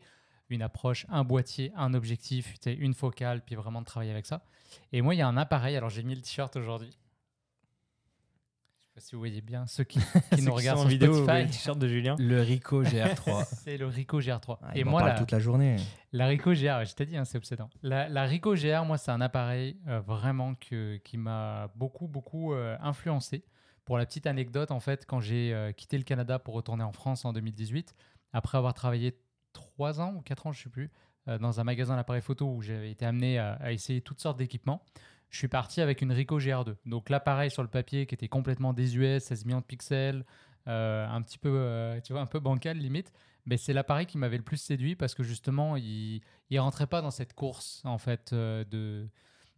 une 0.50 0.62
approche, 0.62 1.06
un 1.10 1.24
boîtier, 1.24 1.72
un 1.76 1.94
objectif, 1.94 2.56
une 2.66 2.94
focale, 2.94 3.42
puis 3.44 3.56
vraiment 3.56 3.82
de 3.82 3.86
travailler 3.86 4.12
avec 4.12 4.26
ça. 4.26 4.44
Et 4.92 5.02
moi, 5.02 5.16
il 5.16 5.18
y 5.18 5.22
a 5.22 5.28
un 5.28 5.38
appareil, 5.38 5.76
alors 5.76 5.90
j'ai 5.90 6.04
mis 6.04 6.16
le 6.16 6.22
t-shirt 6.22 6.56
aujourd'hui. 6.56 6.90
Je 6.90 8.88
sais 8.88 8.94
pas 8.94 9.02
si 9.02 9.16
vous 9.16 9.20
voyez 9.20 9.42
bien, 9.42 9.68
ceux 9.68 9.84
qui, 9.84 10.00
qui 10.32 10.38
Ceux 10.38 10.42
nous 10.44 10.52
qui 10.52 10.58
regardent 10.58 10.80
en 10.80 10.86
vidéo, 10.86 11.14
Spotify. 11.14 11.44
le 11.44 11.50
t-shirt 11.50 11.80
de 11.80 11.88
Julien. 11.88 12.16
Le 12.20 12.42
Ricoh 12.42 12.84
GR3. 12.84 13.46
C'est 13.64 13.78
le 13.78 13.88
Ricoh 13.88 14.22
GR3. 14.22 14.58
Ah, 14.62 14.72
et 14.76 14.84
moi, 14.84 15.02
parle 15.02 15.14
la, 15.14 15.20
toute 15.20 15.32
la 15.32 15.40
journée. 15.40 15.78
la 16.14 16.28
Ricoh 16.28 16.54
GR, 16.54 16.86
je 16.86 16.94
t'ai 16.94 17.06
dit, 17.06 17.18
hein, 17.18 17.26
c'est 17.26 17.38
obsédant. 17.38 17.70
La, 17.82 18.08
la 18.08 18.24
Ricoh 18.24 18.56
GR, 18.56 18.86
moi, 18.86 18.98
c'est 18.98 19.12
un 19.12 19.22
appareil 19.22 19.78
euh, 19.88 20.00
vraiment 20.02 20.56
que, 20.56 20.98
qui 20.98 21.18
m'a 21.18 21.70
beaucoup, 21.76 22.08
beaucoup 22.08 22.54
euh, 22.54 22.78
influencé. 22.82 23.44
Pour 23.84 24.00
la 24.00 24.06
petite 24.06 24.26
anecdote, 24.26 24.72
en 24.72 24.80
fait, 24.80 25.06
quand 25.06 25.20
j'ai 25.20 25.54
euh, 25.54 25.72
quitté 25.72 25.98
le 25.98 26.04
Canada 26.04 26.40
pour 26.40 26.56
retourner 26.56 26.84
en 26.84 26.92
France 26.92 27.24
en 27.24 27.34
2018, 27.34 27.94
après 28.34 28.58
avoir 28.58 28.74
travaillé 28.74 29.16
3 29.56 30.02
ans 30.02 30.14
ou 30.16 30.22
4 30.22 30.48
ans, 30.48 30.52
je 30.52 30.60
ne 30.60 30.64
sais 30.64 30.70
plus, 30.70 30.92
euh, 31.28 31.40
dans 31.40 31.60
un 31.60 31.64
magasin 31.64 31.96
d'appareils 31.96 32.22
photo 32.22 32.46
où 32.46 32.62
j'avais 32.62 32.92
été 32.92 33.06
amené 33.06 33.40
à, 33.40 33.72
essayer 33.72 34.02
toutes 34.02 34.22
sortes 34.22 34.38
d'équipements, 34.38 34.84
je 35.30 35.40
suis 35.40 35.48
parti 35.48 35.82
avec 35.82 36.02
une 36.02 36.12
Ricoh 36.12 36.40
GR2. 36.40 36.76
Donc 36.86 37.10
l'appareil 37.10 37.50
sur 37.50 37.64
le 37.64 37.70
papier 37.70 38.06
qui 38.06 38.14
était 38.14 38.28
complètement 38.28 38.74
désuet, 38.74 39.20
16 39.20 39.46
millions 39.46 39.60
de 39.60 39.66
pixels, 39.66 40.24
euh, 40.68 41.08
un 41.08 41.22
petit 41.22 41.38
peu, 41.38 41.50
euh, 41.52 42.00
tu 42.02 42.14
vois, 42.14 42.22
un 42.22 42.28
peu 42.28 42.40
bancal 42.40 42.78
limite. 42.78 43.12
Mais 43.48 43.58
c'est 43.58 43.74
l'appareil 43.74 44.06
qui 44.06 44.18
m'avait 44.18 44.38
le 44.38 44.44
plus 44.44 44.58
séduit 44.58 44.96
parce 44.96 45.16
que 45.16 45.24
justement, 45.24 45.78
il 45.78 46.22
ne 46.52 46.60
rentrait 46.60 46.88
pas 46.88 47.02
dans 47.02 47.12
cette 47.12 47.34
course 47.34 47.82
en 47.86 47.98
fait 47.98 48.34
de 48.34 49.08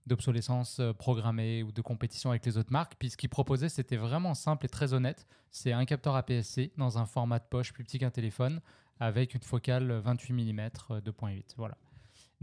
d'obsolescence 0.08 0.82
programmée 0.98 1.64
ou 1.64 1.74
de 1.74 1.82
compétition 1.82 2.30
avec 2.30 2.46
les 2.46 2.58
autres 2.58 2.72
marques. 2.72 2.94
Puis 2.98 3.10
ce 3.10 3.18
qu'il 3.18 3.28
proposait, 3.28 3.68
c'était 3.68 3.98
vraiment 3.98 4.34
simple 4.34 4.66
et 4.66 4.70
très 4.70 4.94
honnête. 4.94 5.28
C'est 5.52 5.74
un 5.74 5.84
capteur 5.84 6.16
APS-C 6.16 6.72
dans 6.78 6.98
un 6.98 7.06
format 7.06 7.40
de 7.40 7.44
poche 7.44 7.74
plus 7.74 7.84
petit 7.84 8.00
qu'un 8.00 8.10
téléphone 8.10 8.62
avec 9.00 9.34
une 9.36 9.42
focale 9.42 9.92
28 9.92 10.34
mm 10.34 10.70
2.8. 10.90 11.54
Voilà. 11.58 11.78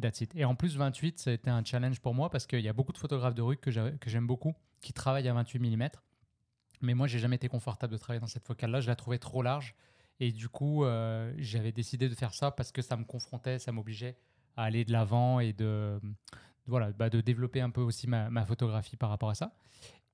That's 0.01 0.21
it. 0.21 0.35
Et 0.35 0.45
en 0.45 0.55
plus, 0.55 0.77
28, 0.77 1.19
ça 1.21 1.31
a 1.31 1.33
été 1.33 1.51
un 1.51 1.65
challenge 1.65 2.01
pour 2.01 2.15
moi 2.15 2.29
parce 2.31 2.47
qu'il 2.47 2.61
y 2.61 2.69
a 2.69 2.73
beaucoup 2.73 2.93
de 2.93 2.99
photographes 2.99 3.35
de 3.35 3.43
rue 3.43 3.57
que 3.57 3.71
j'a- 3.71 3.93
que 3.93 4.11
j'aime 4.11 4.27
beaucoup 4.27 4.55
qui 4.81 4.93
travaillent 4.93 5.29
à 5.29 5.35
28 5.35 5.59
mm. 5.61 5.89
Mais 6.83 6.95
moi, 6.95 7.07
j'ai 7.07 7.19
jamais 7.19 7.37
été 7.37 7.49
confortable 7.49 7.93
de 7.93 7.99
travailler 7.99 8.21
dans 8.21 8.27
cette 8.27 8.45
focale-là. 8.45 8.81
Je 8.81 8.89
la 8.89 8.97
trouvais 8.97 9.19
trop 9.19 9.43
large. 9.43 9.75
Et 10.21 10.33
du 10.33 10.49
coup, 10.49 10.85
euh, 10.85 11.33
j'avais 11.39 11.73
décidé 11.73 12.09
de 12.09 12.15
faire 12.15 12.35
ça 12.35 12.51
parce 12.51 12.73
que 12.73 12.83
ça 12.83 12.97
me 12.97 13.05
confrontait, 13.05 13.59
ça 13.59 13.73
m'obligeait 13.73 14.17
à 14.57 14.65
aller 14.65 14.85
de 14.85 14.93
l'avant 14.93 15.41
et 15.41 15.53
de, 15.53 16.01
voilà, 16.67 16.93
bah, 16.93 17.11
de 17.11 17.21
développer 17.21 17.61
un 17.61 17.71
peu 17.71 17.81
aussi 17.81 18.07
ma, 18.07 18.31
ma 18.31 18.45
photographie 18.47 18.97
par 18.97 19.11
rapport 19.11 19.31
à 19.31 19.35
ça. 19.35 19.53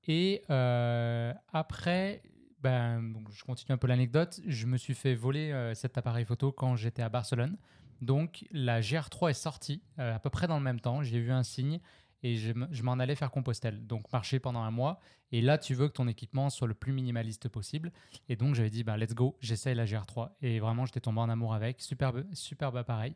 Et 0.07 0.41
euh, 0.49 1.33
après, 1.53 2.23
ben, 2.61 3.13
je 3.31 3.43
continue 3.43 3.73
un 3.73 3.77
peu 3.77 3.87
l'anecdote. 3.87 4.39
Je 4.45 4.67
me 4.67 4.77
suis 4.77 4.93
fait 4.93 5.15
voler 5.15 5.51
euh, 5.51 5.73
cet 5.73 5.97
appareil 5.97 6.25
photo 6.25 6.51
quand 6.51 6.75
j'étais 6.75 7.01
à 7.01 7.09
Barcelone. 7.09 7.57
Donc 8.01 8.45
la 8.51 8.81
GR3 8.81 9.31
est 9.31 9.33
sortie 9.33 9.81
euh, 9.99 10.15
à 10.15 10.19
peu 10.19 10.29
près 10.29 10.47
dans 10.47 10.57
le 10.57 10.63
même 10.63 10.79
temps. 10.79 11.03
J'ai 11.03 11.19
vu 11.19 11.31
un 11.31 11.43
signe 11.43 11.79
et 12.23 12.35
je, 12.35 12.83
m'en 12.83 12.93
allais 12.93 13.15
faire 13.15 13.31
Compostelle. 13.31 13.85
Donc 13.87 14.11
marcher 14.11 14.39
pendant 14.39 14.61
un 14.61 14.71
mois. 14.71 14.99
Et 15.31 15.41
là, 15.41 15.57
tu 15.57 15.73
veux 15.73 15.87
que 15.87 15.93
ton 15.93 16.07
équipement 16.07 16.49
soit 16.49 16.67
le 16.67 16.73
plus 16.73 16.93
minimaliste 16.93 17.49
possible. 17.49 17.91
Et 18.29 18.35
donc 18.35 18.53
j'avais 18.53 18.69
dit, 18.69 18.83
bah, 18.83 18.97
let's 18.97 19.13
go, 19.13 19.37
j'essaye 19.39 19.75
la 19.75 19.85
GR3. 19.85 20.31
Et 20.41 20.59
vraiment, 20.59 20.85
j'étais 20.85 20.99
tombé 20.99 21.19
en 21.19 21.29
amour 21.29 21.53
avec. 21.53 21.81
Superbe, 21.81 22.25
superbe 22.33 22.77
appareil. 22.77 23.15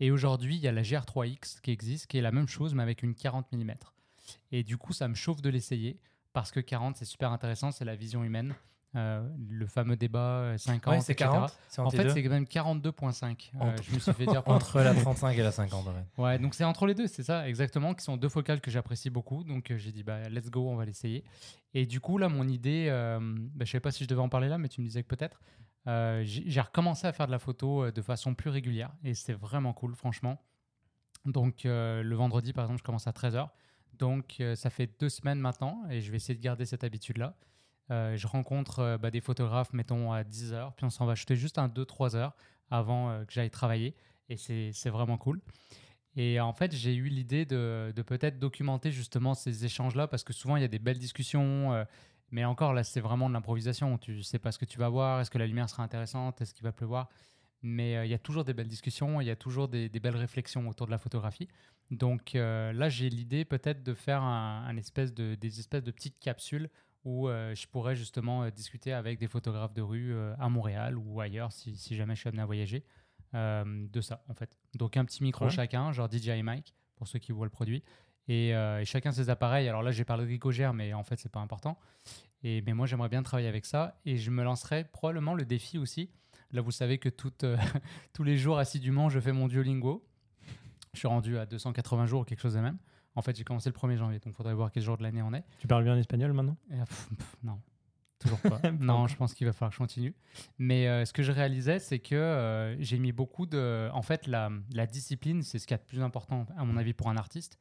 Et 0.00 0.10
aujourd'hui, 0.10 0.56
il 0.56 0.60
y 0.60 0.68
a 0.68 0.72
la 0.72 0.82
GR3X 0.82 1.60
qui 1.60 1.70
existe, 1.70 2.08
qui 2.08 2.18
est 2.18 2.22
la 2.22 2.32
même 2.32 2.48
chose, 2.48 2.74
mais 2.74 2.82
avec 2.82 3.02
une 3.02 3.14
40 3.14 3.52
mm. 3.52 3.72
Et 4.50 4.64
du 4.64 4.76
coup, 4.76 4.92
ça 4.92 5.08
me 5.08 5.14
chauffe 5.14 5.40
de 5.40 5.48
l'essayer 5.48 5.98
parce 6.32 6.50
que 6.50 6.60
40, 6.60 6.96
c'est 6.96 7.04
super 7.04 7.30
intéressant, 7.32 7.70
c'est 7.70 7.84
la 7.84 7.94
vision 7.94 8.24
humaine. 8.24 8.54
Euh, 8.94 9.26
le 9.48 9.66
fameux 9.66 9.96
débat 9.96 10.18
euh, 10.40 10.58
50, 10.58 10.92
Ouais, 10.92 11.00
c'est 11.00 11.12
etc. 11.12 11.30
40. 11.30 11.58
C'est 11.68 11.80
En 11.80 11.88
fait, 11.88 12.10
c'est 12.10 12.28
même 12.28 12.44
42.5. 12.44 13.50
Euh, 13.54 13.58
Entre- 13.60 13.82
je 13.82 13.94
me 13.94 13.98
suis 13.98 14.12
fait 14.12 14.26
dire 14.26 14.42
entre 14.46 14.80
la 14.82 14.94
35 14.94 15.38
et 15.38 15.42
la 15.42 15.50
50 15.50 15.86
en 15.88 15.92
fait. 15.94 16.22
Ouais, 16.22 16.38
donc 16.38 16.54
c'est 16.54 16.64
entre 16.64 16.84
les 16.86 16.94
deux, 16.94 17.06
c'est 17.06 17.22
ça, 17.22 17.48
exactement, 17.48 17.94
qui 17.94 18.04
sont 18.04 18.18
deux 18.18 18.28
focales 18.28 18.60
que 18.60 18.70
j'apprécie 18.70 19.08
beaucoup. 19.08 19.44
Donc 19.44 19.70
euh, 19.70 19.78
j'ai 19.78 19.92
dit, 19.92 20.02
bah, 20.02 20.28
let's 20.28 20.50
go, 20.50 20.68
on 20.68 20.76
va 20.76 20.84
l'essayer. 20.84 21.24
Et 21.72 21.86
du 21.86 22.00
coup, 22.00 22.18
là, 22.18 22.28
mon 22.28 22.46
idée, 22.46 22.88
euh, 22.90 23.18
bah, 23.54 23.64
je 23.64 23.70
sais 23.70 23.80
pas 23.80 23.92
si 23.92 24.04
je 24.04 24.08
devais 24.08 24.20
en 24.20 24.28
parler 24.28 24.48
là, 24.48 24.58
mais 24.58 24.68
tu 24.68 24.82
me 24.82 24.86
disais 24.86 25.02
que 25.02 25.08
peut-être. 25.08 25.40
Euh, 25.88 26.22
j'ai 26.24 26.60
recommencé 26.60 27.06
à 27.06 27.12
faire 27.12 27.26
de 27.26 27.32
la 27.32 27.38
photo 27.40 27.84
euh, 27.84 27.90
de 27.92 28.02
façon 28.02 28.34
plus 28.34 28.50
régulière 28.50 28.92
et 29.02 29.14
c'est 29.14 29.32
vraiment 29.32 29.72
cool, 29.72 29.94
franchement. 29.96 30.38
Donc 31.24 31.64
euh, 31.66 32.02
le 32.02 32.14
vendredi, 32.14 32.52
par 32.52 32.64
exemple, 32.64 32.80
je 32.80 32.84
commence 32.84 33.06
à 33.06 33.10
13h. 33.12 33.48
Donc 33.98 34.36
euh, 34.40 34.54
ça 34.54 34.70
fait 34.70 34.90
deux 35.00 35.08
semaines 35.08 35.38
maintenant 35.40 35.82
et 35.90 36.00
je 36.00 36.10
vais 36.10 36.16
essayer 36.18 36.34
de 36.34 36.42
garder 36.42 36.66
cette 36.66 36.84
habitude-là. 36.84 37.34
Euh, 37.90 38.16
je 38.16 38.26
rencontre 38.26 38.78
euh, 38.78 38.98
bah, 38.98 39.10
des 39.10 39.20
photographes, 39.20 39.72
mettons 39.72 40.12
à 40.12 40.22
10h, 40.22 40.72
puis 40.76 40.84
on 40.84 40.90
s'en 40.90 41.04
va 41.04 41.12
acheter 41.12 41.36
juste 41.36 41.58
un 41.58 41.68
2-3 41.68 42.16
heures 42.16 42.34
avant 42.70 43.10
euh, 43.10 43.24
que 43.24 43.32
j'aille 43.32 43.50
travailler 43.50 43.94
et 44.28 44.36
c'est 44.36 44.88
vraiment 44.88 45.18
cool. 45.18 45.42
Et 46.16 46.40
en 46.40 46.52
fait, 46.52 46.74
j'ai 46.74 46.94
eu 46.94 47.08
l'idée 47.08 47.44
de, 47.44 47.92
peut-être 48.06 48.38
documenter 48.38 48.90
justement 48.90 49.34
ces 49.34 49.64
échanges-là 49.64 50.06
parce 50.06 50.24
que 50.24 50.32
souvent 50.32 50.56
il 50.56 50.62
y 50.62 50.64
a 50.64 50.68
des 50.68 50.78
belles 50.78 50.98
discussions, 50.98 51.84
mais 52.30 52.44
encore 52.46 52.72
là, 52.72 52.82
c'est 52.82 53.00
vraiment 53.00 53.28
de 53.28 53.34
l'improvisation. 53.34 53.98
Tu 53.98 54.22
sais 54.22 54.38
pas 54.38 54.52
ce 54.52 54.58
que 54.58 54.64
tu 54.64 54.78
vas 54.78 54.88
voir, 54.88 55.20
est-ce 55.20 55.30
que 55.30 55.36
la 55.36 55.46
lumière 55.46 55.68
sera 55.68 55.82
intéressante, 55.82 56.40
est-ce 56.40 56.54
qu'il 56.54 56.64
va 56.64 56.72
pleuvoir. 56.72 57.10
Mais 57.62 58.06
il 58.06 58.10
y 58.10 58.14
a 58.14 58.18
toujours 58.18 58.44
des 58.44 58.54
belles 58.54 58.68
discussions, 58.68 59.20
il 59.20 59.26
y 59.26 59.30
a 59.30 59.36
toujours 59.36 59.68
des, 59.68 59.88
belles 59.88 60.16
réflexions 60.16 60.66
autour 60.66 60.86
de 60.86 60.92
la 60.92 60.98
photographie. 60.98 61.48
Donc 61.90 62.32
là, 62.34 62.88
j'ai 62.88 63.10
l'idée 63.10 63.44
peut-être 63.44 63.82
de 63.82 63.92
faire 63.92 64.22
un, 64.22 64.64
un 64.66 64.76
espèce 64.78 65.12
de, 65.12 65.34
des 65.34 65.60
espèces 65.60 65.82
de 65.82 65.90
petites 65.90 66.18
capsules 66.20 66.70
où 67.04 67.28
euh, 67.28 67.54
je 67.54 67.66
pourrais 67.66 67.96
justement 67.96 68.44
euh, 68.44 68.50
discuter 68.50 68.92
avec 68.92 69.18
des 69.18 69.26
photographes 69.28 69.74
de 69.74 69.82
rue 69.82 70.12
euh, 70.14 70.34
à 70.38 70.48
Montréal 70.48 70.96
ou 70.96 71.20
ailleurs 71.20 71.52
si, 71.52 71.76
si 71.76 71.96
jamais 71.96 72.14
je 72.14 72.20
suis 72.20 72.28
amené 72.28 72.42
à 72.42 72.46
voyager 72.46 72.84
de 73.34 74.00
ça 74.02 74.22
en 74.28 74.34
fait. 74.34 74.58
Donc 74.74 74.98
un 74.98 75.06
petit 75.06 75.22
micro 75.22 75.46
Ouais. 75.46 75.50
chacun, 75.50 75.90
genre 75.92 76.06
DJI 76.10 76.42
Mic 76.42 76.74
pour 76.96 77.08
ceux 77.08 77.18
qui 77.18 77.32
voient 77.32 77.46
le 77.46 77.50
produit. 77.50 77.82
Et, 78.28 78.54
euh, 78.54 78.80
et 78.80 78.84
chacun 78.84 79.12
ses 79.12 79.30
appareils. 79.30 79.68
Alors 79.68 79.82
là, 79.82 79.90
j'ai 79.90 80.04
parlé 80.04 80.24
de 80.24 80.30
Gicogère, 80.30 80.72
mais 80.72 80.92
en 80.92 81.02
fait, 81.02 81.16
c'est 81.18 81.28
pas 81.32 81.40
important. 81.40 81.78
Et, 82.42 82.62
mais 82.62 82.72
moi, 82.72 82.86
j'aimerais 82.86 83.08
bien 83.08 83.22
travailler 83.22 83.48
avec 83.48 83.64
ça. 83.64 84.00
Et 84.04 84.16
je 84.16 84.30
me 84.30 84.42
lancerai 84.44 84.84
probablement 84.84 85.34
le 85.34 85.44
défi 85.44 85.78
aussi. 85.78 86.10
Là, 86.52 86.60
vous 86.60 86.70
savez 86.70 86.98
que 86.98 87.08
euh, 87.44 87.56
tous 88.12 88.22
les 88.22 88.36
jours, 88.36 88.58
assidûment, 88.58 89.08
je 89.08 89.18
fais 89.18 89.32
mon 89.32 89.48
Duolingo. 89.48 90.06
Je 90.94 90.98
suis 90.98 91.08
rendu 91.08 91.38
à 91.38 91.46
280 91.46 92.06
jours 92.06 92.20
ou 92.20 92.24
quelque 92.24 92.40
chose 92.40 92.54
de 92.54 92.60
même. 92.60 92.78
En 93.14 93.22
fait, 93.22 93.36
j'ai 93.36 93.44
commencé 93.44 93.68
le 93.68 93.74
1er 93.74 93.96
janvier, 93.96 94.18
donc 94.18 94.32
il 94.32 94.36
faudrait 94.36 94.54
voir 94.54 94.70
quel 94.70 94.82
jour 94.82 94.96
de 94.96 95.02
l'année 95.02 95.22
on 95.22 95.32
est. 95.34 95.44
Tu 95.58 95.66
parles 95.66 95.84
bien 95.84 95.96
espagnol 95.96 96.32
maintenant? 96.32 96.56
Euh, 96.72 96.84
pff, 96.84 97.08
pff, 97.16 97.36
non, 97.42 97.60
toujours 98.18 98.38
pas. 98.40 98.60
non, 98.80 99.06
je 99.06 99.16
pense 99.16 99.34
qu'il 99.34 99.46
va 99.46 99.52
falloir 99.52 99.70
que 99.70 99.74
je 99.74 99.78
continue. 99.78 100.14
Mais 100.58 100.88
euh, 100.88 101.04
ce 101.04 101.12
que 101.12 101.22
je 101.22 101.32
réalisais, 101.32 101.78
c'est 101.78 101.98
que 101.98 102.14
euh, 102.14 102.80
j'ai 102.80 102.98
mis 102.98 103.12
beaucoup 103.12 103.46
de. 103.46 103.90
En 103.92 104.02
fait, 104.02 104.26
la, 104.26 104.50
la 104.72 104.86
discipline, 104.86 105.42
c'est 105.42 105.58
ce 105.58 105.66
qu'il 105.66 105.74
y 105.74 105.80
a 105.80 105.82
de 105.82 105.86
plus 105.86 106.00
important, 106.00 106.46
à 106.56 106.64
mon 106.64 106.76
avis, 106.76 106.94
pour 106.94 107.08
un 107.08 107.16
artiste. 107.16 107.58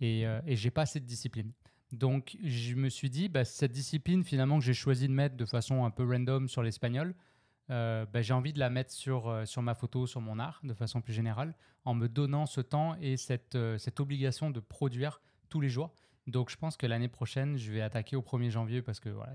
Et, 0.00 0.26
euh, 0.26 0.40
et 0.46 0.56
j'ai 0.56 0.70
pas 0.70 0.82
assez 0.82 1.00
de 1.00 1.06
discipline. 1.06 1.52
Donc, 1.92 2.36
je 2.42 2.74
me 2.74 2.88
suis 2.88 3.08
dit, 3.08 3.28
bah, 3.28 3.44
cette 3.44 3.72
discipline, 3.72 4.22
finalement, 4.24 4.58
que 4.58 4.64
j'ai 4.64 4.74
choisi 4.74 5.08
de 5.08 5.12
mettre 5.12 5.36
de 5.36 5.46
façon 5.46 5.84
un 5.84 5.90
peu 5.90 6.06
random 6.06 6.48
sur 6.48 6.62
l'espagnol, 6.62 7.14
euh, 7.70 8.06
bah, 8.06 8.22
j'ai 8.22 8.32
envie 8.32 8.52
de 8.52 8.58
la 8.58 8.70
mettre 8.70 8.92
sur, 8.92 9.28
euh, 9.28 9.44
sur 9.44 9.62
ma 9.62 9.74
photo, 9.74 10.06
sur 10.06 10.20
mon 10.20 10.38
art, 10.38 10.60
de 10.64 10.72
façon 10.74 11.00
plus 11.00 11.12
générale, 11.12 11.54
en 11.84 11.94
me 11.94 12.08
donnant 12.08 12.46
ce 12.46 12.60
temps 12.60 12.96
et 13.00 13.16
cette, 13.16 13.56
euh, 13.56 13.76
cette 13.78 14.00
obligation 14.00 14.50
de 14.50 14.60
produire 14.60 15.20
tous 15.48 15.60
les 15.60 15.68
jours. 15.68 15.92
Donc, 16.26 16.50
je 16.50 16.56
pense 16.56 16.76
que 16.76 16.86
l'année 16.86 17.08
prochaine, 17.08 17.56
je 17.56 17.72
vais 17.72 17.80
attaquer 17.80 18.16
au 18.16 18.22
1er 18.22 18.50
janvier 18.50 18.82
parce 18.82 19.00
que 19.00 19.08
voilà, 19.10 19.34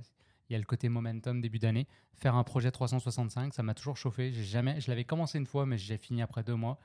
il 0.50 0.54
y 0.54 0.56
a 0.56 0.60
le 0.60 0.66
côté 0.66 0.90
momentum 0.90 1.42
début 1.42 1.60
d'année. 1.60 1.88
Faire 2.16 2.36
un 2.36 2.44
projet 2.44 2.72
365, 2.72 3.54
ça 3.54 3.64
m'a 3.64 3.74
toujours 3.74 3.98
chauffé. 3.98 4.32
Jamais, 4.32 4.80
je 4.82 4.90
l'avais 4.90 5.06
commencé 5.06 5.38
une 5.38 5.48
fois, 5.48 5.66
mais 5.66 5.78
j'ai 5.78 5.98
fini 5.98 6.22
après 6.22 6.44
deux 6.44 6.56
mois 6.56 6.80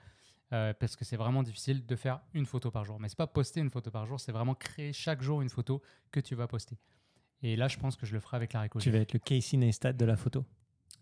parce 0.51 0.97
que 0.97 1.05
c'est 1.05 1.19
vraiment 1.19 1.43
difficile 1.43 1.85
de 1.85 1.95
faire 1.95 2.23
une 2.33 2.47
photo 2.47 2.71
par 2.71 2.87
jour. 2.87 2.99
Mais 2.99 3.11
c'est 3.11 3.19
pas 3.19 3.27
poster 3.27 3.61
une 3.61 3.69
photo 3.69 3.91
par 3.91 4.07
jour, 4.07 4.19
c'est 4.19 4.33
vraiment 4.33 4.55
créer 4.55 4.95
chaque 4.95 5.21
jour 5.21 5.43
une 5.43 5.51
photo 5.51 5.83
que 6.11 6.21
tu 6.21 6.35
vas 6.35 6.47
poster. 6.47 6.79
Et 7.43 7.55
là, 7.55 7.69
je 7.69 7.77
pense 7.77 7.97
que 7.97 8.07
je 8.07 8.15
le 8.15 8.21
ferai 8.21 8.39
avec 8.39 8.55
la 8.55 8.63
récolte. 8.63 8.83
Tu 8.83 8.91
vas 8.91 8.99
être 8.99 9.13
le 9.13 9.19
Casey 9.19 9.59
Neistat 9.59 9.93
de 9.93 10.07
la 10.07 10.17
photo 10.17 10.47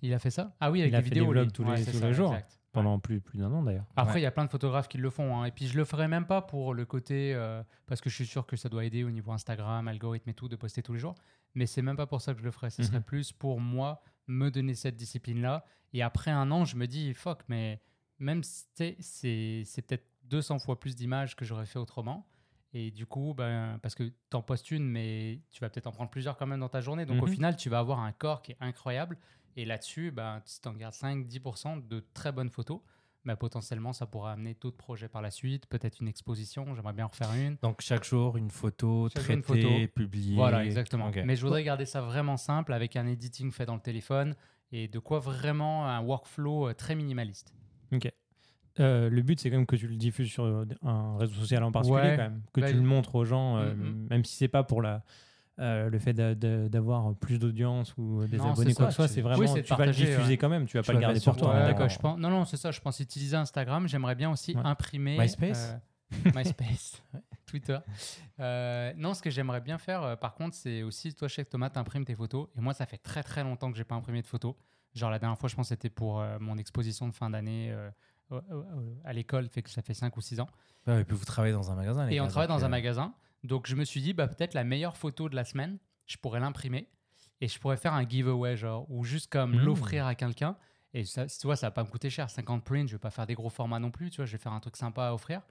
Il 0.02 0.12
a 0.14 0.18
fait 0.18 0.30
ça? 0.30 0.54
Ah 0.60 0.70
oui, 0.70 0.80
avec 0.80 0.92
Il 0.92 0.96
a 0.96 0.98
fait 1.02 1.08
vidéos. 1.08 1.24
des 1.26 1.30
vlogs 1.32 1.44
lui. 1.46 1.52
tous 1.52 1.64
les- 1.64 1.70
Ouais, 1.70 1.76
c'est 1.78 1.92
tous 1.92 1.98
ça, 1.98 2.06
les 2.08 2.14
jours. 2.14 2.34
exact. 2.34 2.60
pendant 2.72 2.98
plus, 2.98 3.22
plus 3.22 3.38
d'un 3.38 3.50
an 3.52 3.62
d'ailleurs. 3.62 3.86
Après, 3.96 4.12
il 4.12 4.16
Ouais. 4.16 4.22
y 4.24 4.26
a 4.26 4.30
plein 4.30 4.44
de 4.44 4.50
photographes 4.50 4.86
qui 4.88 4.98
le 4.98 5.08
font. 5.08 5.34
hein. 5.40 5.46
Et 5.46 5.50
puis, 5.50 5.66
je 5.66 5.78
le 5.78 5.86
ferai 5.86 6.08
même 6.08 6.26
pas 6.26 6.42
pour 6.42 6.74
le 6.74 6.84
côté. 6.84 7.32
euh, 7.34 7.62
parce 7.86 8.02
que 8.02 8.10
je 8.10 8.14
suis 8.14 8.26
sûr 8.26 8.44
que 8.44 8.54
ça 8.56 8.68
doit 8.68 8.84
aider 8.84 9.02
au 9.02 9.10
niveau 9.10 9.32
Instagram, 9.32 9.88
algorithme 9.88 10.28
et 10.28 10.34
tout, 10.34 10.46
de 10.48 10.56
poster 10.56 10.82
tous 10.82 10.92
les 10.92 10.98
jours. 10.98 11.14
Mais 11.54 11.64
c'est 11.64 11.80
même 11.80 11.96
pas 11.96 12.06
pour 12.06 12.20
ça 12.20 12.34
que 12.34 12.40
je 12.40 12.44
le 12.44 12.50
ferai. 12.50 12.68
Ce 12.68 12.82
serait 12.82 12.98
Mhm. 12.98 13.04
plus 13.04 13.32
pour 13.32 13.60
moi 13.60 14.02
me 14.26 14.50
donner 14.50 14.74
cette 14.74 14.96
discipline-là. 14.96 15.64
Et 15.94 16.02
après 16.02 16.30
un 16.30 16.50
an, 16.50 16.66
je 16.66 16.76
me 16.76 16.86
dis, 16.86 17.14
fuck, 17.14 17.44
mais 17.48 17.80
même 18.18 18.42
c'est 18.42 18.96
peut-être 19.86 20.04
200 20.24 20.58
fois 20.58 20.78
plus 20.78 20.94
d'images 20.96 21.34
que 21.34 21.44
j'aurais 21.46 21.64
fait 21.66 21.78
autrement. 21.78 22.26
Et 22.74 22.90
du 22.90 23.06
coup, 23.06 23.32
ben, 23.34 23.78
parce 23.80 23.94
que 23.94 24.02
tu 24.04 24.36
en 24.36 24.42
postes 24.42 24.70
une, 24.70 24.84
mais 24.86 25.40
tu 25.50 25.60
vas 25.60 25.70
peut-être 25.70 25.86
en 25.86 25.92
prendre 25.92 26.10
plusieurs 26.10 26.36
quand 26.36 26.46
même 26.46 26.60
dans 26.60 26.68
ta 26.68 26.80
journée. 26.82 27.06
Donc 27.06 27.22
au 27.22 27.26
Mhm. 27.26 27.32
final, 27.32 27.56
tu 27.56 27.70
vas 27.70 27.78
avoir 27.78 28.00
un 28.00 28.12
corps 28.12 28.42
qui 28.42 28.52
est 28.52 28.56
incroyable. 28.60 29.16
Et 29.56 29.64
là-dessus, 29.64 30.10
ben, 30.10 30.40
si 30.44 30.60
tu 30.60 30.68
en 30.68 30.74
gardes 30.74 30.94
5-10% 30.94 31.86
de 31.88 32.04
très 32.14 32.30
bonnes 32.32 32.50
photos, 32.50 32.80
ben, 33.24 33.34
potentiellement, 33.36 33.92
ça 33.92 34.06
pourra 34.06 34.32
amener 34.32 34.54
d'autres 34.60 34.76
projets 34.76 35.08
par 35.08 35.22
la 35.22 35.30
suite. 35.30 35.66
Peut-être 35.66 36.00
une 36.00 36.08
exposition, 36.08 36.74
j'aimerais 36.74 36.92
bien 36.92 37.06
en 37.06 37.08
refaire 37.08 37.32
une. 37.34 37.56
Donc 37.62 37.80
chaque 37.80 38.04
jour, 38.04 38.36
une 38.36 38.50
photo 38.50 39.08
Chaque 39.08 39.22
traitée, 39.24 39.34
une 39.34 39.42
photo. 39.42 39.92
publiée. 39.94 40.36
Voilà, 40.36 40.64
exactement. 40.64 41.10
Mais 41.24 41.34
je 41.36 41.42
voudrais 41.42 41.64
garder 41.64 41.86
ça 41.86 42.02
vraiment 42.02 42.36
simple 42.36 42.72
avec 42.72 42.94
un 42.96 43.06
editing 43.06 43.50
fait 43.50 43.66
dans 43.66 43.74
le 43.74 43.80
téléphone 43.80 44.36
et 44.72 44.86
de 44.88 44.98
quoi 44.98 45.18
vraiment 45.18 45.86
un 45.88 46.00
workflow 46.02 46.68
euh, 46.68 46.74
très 46.74 46.94
minimaliste. 46.94 47.52
Ok. 47.92 48.12
Euh, 48.78 49.08
le 49.08 49.22
but, 49.22 49.40
c'est 49.40 49.48
quand 49.50 49.56
même 49.56 49.66
que 49.66 49.76
tu 49.76 49.88
le 49.88 49.96
diffuses 49.96 50.30
sur 50.30 50.44
euh, 50.44 50.64
un 50.82 51.16
réseau 51.16 51.34
social 51.34 51.62
en 51.64 51.72
particulier, 51.72 52.02
Ouais. 52.02 52.16
quand 52.16 52.22
même. 52.24 52.42
Que 52.52 52.60
Bah, 52.60 52.68
tu 52.70 52.74
le 52.74 52.82
montres 52.82 53.14
aux 53.14 53.24
gens, 53.24 53.56
euh, 53.56 53.74
Mhm. 53.74 54.06
même 54.10 54.24
si 54.24 54.36
c'est 54.36 54.48
pas 54.48 54.64
pour 54.64 54.82
la, 54.82 55.02
euh, 55.58 55.88
le 55.88 55.98
fait 55.98 56.12
d'a- 56.12 56.34
d'a- 56.34 56.68
d'avoir 56.68 57.14
plus 57.14 57.38
d'audience 57.38 57.94
ou 57.96 58.24
des 58.26 58.36
Non, 58.36 58.52
abonnés, 58.52 58.74
quoi 58.74 58.84
ça, 58.84 58.86
que 58.86 58.90
ce 58.92 58.96
soit. 58.96 59.08
C'est 59.08 59.16
oui, 59.22 59.34
vraiment, 59.34 59.54
de 59.54 59.60
tu 59.60 59.74
vas 59.74 59.86
le 59.86 59.92
diffuser 59.92 60.22
ouais. 60.32 60.36
quand 60.36 60.48
même, 60.48 60.66
tu 60.66 60.76
vas 60.76 60.82
Tu 60.82 60.86
pas 60.88 60.92
vas 60.92 60.98
le 60.98 61.02
garder 61.06 61.20
pour 61.20 61.36
toi. 61.36 61.54
Ouais, 61.54 61.62
d'accord. 61.66 61.88
je 61.88 61.98
pense, 61.98 62.18
non, 62.18 62.28
non, 62.30 62.44
c'est 62.44 62.56
ça. 62.56 62.70
Je 62.70 62.80
pense 62.80 63.00
utiliser 63.00 63.36
Instagram. 63.36 63.88
J'aimerais 63.88 64.14
bien 64.14 64.30
aussi 64.30 64.54
Ouais. 64.54 64.62
imprimer. 64.64 65.18
MySpace 65.18 65.74
euh, 65.74 66.30
MySpace, 66.36 67.02
Twitter. 67.46 67.78
Euh, 68.38 68.92
non, 68.96 69.14
ce 69.14 69.22
que 69.22 69.30
j'aimerais 69.30 69.60
bien 69.60 69.78
faire, 69.78 70.16
par 70.18 70.34
contre, 70.34 70.54
c'est 70.54 70.82
aussi, 70.82 71.12
toi, 71.14 71.26
chez 71.28 71.44
Thomas, 71.44 71.70
t'imprimes 71.70 72.04
tes 72.04 72.14
photos. 72.14 72.48
Et 72.56 72.60
moi, 72.60 72.74
ça 72.74 72.86
fait 72.86 72.98
très 72.98 73.22
très 73.22 73.42
longtemps 73.42 73.70
que 73.72 73.76
j'ai 73.78 73.84
pas 73.84 73.94
imprimé 73.96 74.20
de 74.22 74.26
photos. 74.26 74.54
Genre, 74.94 75.10
la 75.10 75.18
dernière 75.18 75.38
fois, 75.38 75.48
je 75.48 75.56
pense 75.56 75.66
que 75.66 75.74
c'était 75.74 75.90
pour 75.90 76.20
euh, 76.20 76.38
mon 76.40 76.56
exposition 76.58 77.06
de 77.08 77.12
fin 77.12 77.28
d'année 77.30 77.74
à 79.04 79.12
l'école, 79.12 79.48
fait 79.48 79.62
que 79.62 79.70
ça 79.70 79.82
fait 79.82 79.94
5 79.94 80.16
ou 80.16 80.20
6 80.20 80.40
ans. 80.40 80.48
Ouais, 80.86 81.00
et 81.00 81.04
puis 81.04 81.16
vous 81.16 81.24
travaillez 81.24 81.52
dans 81.54 81.70
un 81.70 81.74
magasin. 81.74 82.06
les 82.06 82.16
Et 82.16 82.20
on 82.20 82.26
travaille 82.28 82.48
dans 82.48 82.64
un 82.64 82.68
magasin. 82.68 83.12
Donc, 83.46 83.66
je 83.66 83.74
me 83.76 83.84
suis 83.84 84.00
dit, 84.00 84.12
bah, 84.12 84.28
peut-être 84.28 84.54
la 84.54 84.64
meilleure 84.64 84.96
photo 84.96 85.28
de 85.28 85.34
la 85.36 85.44
semaine, 85.44 85.78
je 86.06 86.16
pourrais 86.18 86.40
l'imprimer 86.40 86.88
et 87.40 87.48
je 87.48 87.58
pourrais 87.58 87.76
faire 87.76 87.92
un 87.94 88.06
giveaway, 88.08 88.56
genre, 88.56 88.86
ou 88.90 89.04
juste 89.04 89.30
comme 89.30 89.52
Mmh. 89.56 89.64
l'offrir 89.64 90.06
à 90.06 90.14
quelqu'un. 90.14 90.56
Et 90.94 91.04
ça, 91.04 91.26
tu 91.26 91.46
vois, 91.46 91.56
ça 91.56 91.66
va 91.66 91.70
pas 91.72 91.84
me 91.84 91.88
coûter 91.90 92.08
cher. 92.10 92.30
50 92.30 92.64
prints, 92.64 92.86
je 92.86 92.92
vais 92.92 92.98
pas 92.98 93.10
faire 93.10 93.26
des 93.26 93.34
gros 93.34 93.50
formats 93.50 93.78
non 93.78 93.90
plus, 93.90 94.10
tu 94.10 94.16
vois, 94.16 94.24
je 94.26 94.32
vais 94.32 94.38
faire 94.42 94.52
un 94.52 94.60
truc 94.60 94.76
sympa 94.76 95.08
à 95.08 95.12
offrir. 95.14 95.42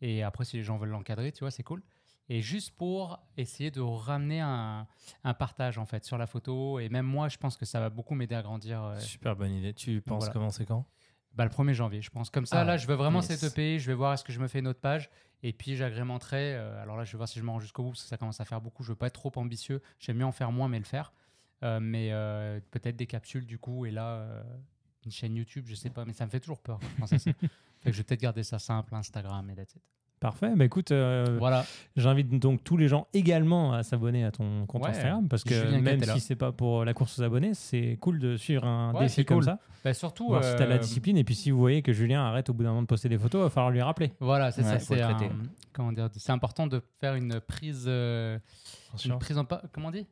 Et 0.00 0.22
après, 0.22 0.44
si 0.44 0.56
les 0.56 0.62
gens 0.62 0.76
veulent 0.76 0.90
l'encadrer, 0.90 1.32
tu 1.32 1.40
vois, 1.40 1.50
c'est 1.50 1.62
cool. 1.64 1.82
Et 2.28 2.40
juste 2.40 2.70
pour 2.76 3.18
essayer 3.36 3.70
de 3.72 3.80
ramener 3.80 4.40
un, 4.40 4.86
un 5.24 5.34
partage, 5.34 5.76
en 5.78 5.86
fait, 5.86 6.04
sur 6.04 6.18
la 6.18 6.26
photo. 6.28 6.78
Et 6.78 6.88
même 6.88 7.04
moi, 7.06 7.28
je 7.28 7.36
pense 7.36 7.56
que 7.56 7.64
ça 7.64 7.80
va 7.80 7.90
beaucoup 7.90 8.14
m'aider 8.14 8.36
à 8.36 8.42
grandir. 8.42 8.82
euh, 8.84 8.98
Super 9.00 9.34
bonne 9.34 9.52
idée. 9.52 9.74
Tu 9.74 10.00
penses 10.00 10.18
voilà. 10.20 10.32
commencer 10.32 10.64
quand? 10.64 10.86
Bah, 11.34 11.44
le 11.44 11.50
1er 11.50 11.72
janvier, 11.74 12.02
je 12.02 12.10
pense. 12.10 12.30
Comme 12.30 12.46
ça, 12.46 12.60
Ah, 12.60 12.64
là, 12.64 12.76
je 12.76 12.86
veux 12.86 12.94
vraiment 12.94 13.20
yes. 13.22 13.38
setuper, 13.38 13.78
je 13.78 13.86
vais 13.86 13.94
voir 13.94 14.12
est-ce 14.14 14.24
que 14.24 14.32
je 14.32 14.40
me 14.40 14.48
fais 14.48 14.58
une 14.58 14.68
autre 14.68 14.80
page, 14.80 15.10
et 15.42 15.52
puis 15.52 15.76
j'agrémenterai. 15.76 16.54
euh, 16.54 16.82
alors 16.82 16.96
là, 16.96 17.04
je 17.04 17.12
vais 17.12 17.16
voir 17.18 17.28
si 17.28 17.38
je 17.38 17.44
me 17.44 17.50
rends 17.50 17.60
jusqu'au 17.60 17.82
bout, 17.82 17.90
parce 17.90 18.02
que 18.02 18.08
ça 18.08 18.16
commence 18.18 18.40
à 18.40 18.44
faire 18.44 18.60
beaucoup. 18.60 18.82
Je 18.82 18.90
veux 18.90 18.96
pas 18.96 19.06
être 19.08 19.14
trop 19.14 19.32
ambitieux. 19.36 19.80
J'aime 19.98 20.18
mieux 20.18 20.24
en 20.26 20.32
faire 20.32 20.52
moins, 20.52 20.68
mais 20.68 20.78
le 20.78 20.84
faire. 20.84 21.12
Euh, 21.62 21.78
mais 21.80 22.08
euh, 22.12 22.60
peut-être 22.70 22.96
des 22.96 23.06
capsules, 23.06 23.46
du 23.46 23.58
coup, 23.58 23.86
et 23.86 23.90
là, 23.90 24.44
une 25.04 25.10
chaîne 25.12 25.34
YouTube, 25.36 25.64
je 25.66 25.74
sais 25.74 25.90
pas, 25.90 26.04
mais 26.04 26.12
ça 26.12 26.24
me 26.26 26.30
fait 26.30 26.40
toujours 26.40 26.60
peur 26.60 26.78
je 26.82 27.00
pense 27.00 27.12
à 27.12 27.18
ça. 27.18 27.30
fait 27.80 27.90
que 27.90 27.92
je 27.92 27.98
vais 27.98 28.04
peut-être 28.04 28.20
garder 28.20 28.42
ça 28.44 28.58
simple, 28.58 28.94
Instagram 28.94 29.48
et 29.50 29.54
that's 29.54 29.74
it. 29.74 29.82
Parfait. 30.22 30.52
Bah 30.56 30.64
écoute, 30.64 30.92
euh, 30.92 31.36
Voilà. 31.38 31.66
j'invite 31.96 32.30
donc 32.38 32.62
tous 32.62 32.76
les 32.76 32.86
gens 32.86 33.08
également 33.12 33.72
à 33.72 33.82
s'abonner 33.82 34.24
à 34.24 34.30
ton 34.30 34.66
compte 34.66 34.84
Ouais. 34.84 34.90
Instagram 34.90 35.26
parce 35.28 35.42
que 35.42 35.52
Julien 35.52 35.80
même 35.80 35.98
Catella. 35.98 36.14
si 36.14 36.20
c'est 36.20 36.36
pas 36.36 36.52
pour 36.52 36.84
la 36.84 36.94
course 36.94 37.18
aux 37.18 37.22
abonnés, 37.22 37.54
c'est 37.54 37.98
cool 38.00 38.20
de 38.20 38.36
suivre 38.36 38.64
un 38.64 38.92
Ouais, 38.94 39.00
défi 39.00 39.24
comme 39.24 39.42
ça. 39.42 39.58
Bah, 39.84 39.92
surtout. 39.92 40.28
Voir 40.28 40.44
si 40.44 40.54
t'as 40.56 40.66
la 40.66 40.76
euh, 40.76 40.78
discipline 40.78 41.18
et 41.18 41.24
puis 41.24 41.34
si 41.34 41.50
vous 41.50 41.58
voyez 41.58 41.82
que 41.82 41.92
Julien 41.92 42.22
arrête 42.24 42.48
au 42.50 42.54
bout 42.54 42.62
d'un 42.62 42.68
moment 42.70 42.82
de 42.82 42.86
poster 42.86 43.08
des 43.08 43.18
photos, 43.18 43.40
il 43.40 43.44
va 43.44 43.50
falloir 43.50 43.72
lui 43.72 43.82
rappeler. 43.82 44.12
Voilà, 44.20 44.52
c'est 44.52 44.62
Ouais, 44.62 44.78
ça. 44.78 44.78
C'est 44.78 45.02
un- 45.02 45.16
comment 45.72 45.90
dire, 45.90 46.08
c'est 46.16 46.30
important 46.32 46.68
de 46.68 46.80
faire 47.00 47.16
une 47.16 47.40
prise, 47.40 47.84
euh, 47.88 48.38
une 49.04 49.18
prise 49.18 49.38
en 49.38 49.44
comment 49.72 49.88
on 49.88 49.90
dit? 49.90 50.06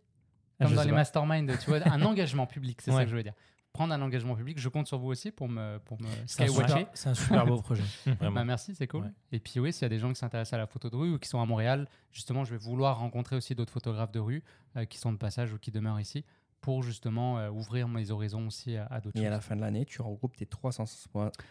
Ah, 0.58 0.64
Comme 0.64 0.72
je 0.72 0.76
dans 0.76 0.82
les 0.82 0.92
masterminds, 0.92 1.56
tu 1.62 1.70
vois, 1.70 1.78
un 1.86 2.02
engagement 2.02 2.46
public, 2.46 2.80
c'est 2.82 2.90
Ouais. 2.90 2.96
ça 2.98 3.04
que 3.04 3.10
je 3.10 3.16
veux 3.16 3.22
dire. 3.22 3.32
Prendre 3.72 3.94
un 3.94 4.02
engagement 4.02 4.34
public, 4.34 4.58
je 4.58 4.68
compte 4.68 4.88
sur 4.88 4.98
vous 4.98 5.06
aussi 5.08 5.30
pour 5.30 5.48
me, 5.48 5.78
pour 5.78 6.00
me 6.02 6.08
C'est 6.26 6.42
un, 6.42 6.46
skywatcher. 6.48 6.68
super, 6.80 6.88
c'est 6.94 7.08
un 7.08 7.14
super 7.14 7.46
beau 7.46 7.56
projet. 7.62 7.84
Vraiment. 8.04 8.32
Bah, 8.34 8.44
merci, 8.44 8.74
c'est 8.74 8.88
cool. 8.88 9.04
Ouais. 9.04 9.10
Et 9.32 9.38
puis 9.38 9.60
oui, 9.60 9.72
s'il 9.72 9.82
y 9.82 9.86
a 9.86 9.88
des 9.88 9.98
gens 10.00 10.08
qui 10.12 10.16
s'intéressent 10.18 10.54
à 10.54 10.58
la 10.58 10.66
photo 10.66 10.90
de 10.90 10.96
rue 10.96 11.12
ou 11.14 11.18
qui 11.18 11.28
sont 11.28 11.40
à 11.40 11.46
Montréal, 11.46 11.86
justement, 12.12 12.44
je 12.44 12.50
vais 12.50 12.58
vouloir 12.58 12.98
rencontrer 12.98 13.36
aussi 13.36 13.54
d'autres 13.54 13.72
photographes 13.72 14.10
de 14.12 14.18
rue 14.18 14.42
euh, 14.76 14.84
qui 14.86 14.98
sont 14.98 15.12
de 15.12 15.18
passage 15.18 15.52
ou 15.52 15.58
qui 15.58 15.70
demeurent 15.70 16.00
ici 16.00 16.24
pour 16.60 16.82
justement 16.82 17.38
euh, 17.38 17.48
ouvrir 17.48 17.86
mes 17.88 18.10
horizons 18.10 18.48
aussi 18.48 18.76
à, 18.76 18.86
à 18.86 19.00
d'autres 19.00 19.18
Et 19.18 19.26
à 19.26 19.30
la 19.30 19.40
fin 19.40 19.54
de 19.56 19.60
l'année, 19.62 19.86
tu 19.86 20.02
regroupes 20.02 20.36
tes 20.36 20.46
300 20.46 20.84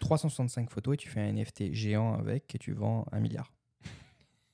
365 0.01 0.69
photos 0.69 0.95
et 0.95 0.97
tu 0.97 1.09
fais 1.09 1.21
un 1.21 1.31
NFT 1.33 1.73
géant 1.73 2.13
avec 2.15 2.53
et 2.53 2.59
tu 2.59 2.73
vends 2.73 3.05
un 3.13 3.21
milliard. 3.21 3.49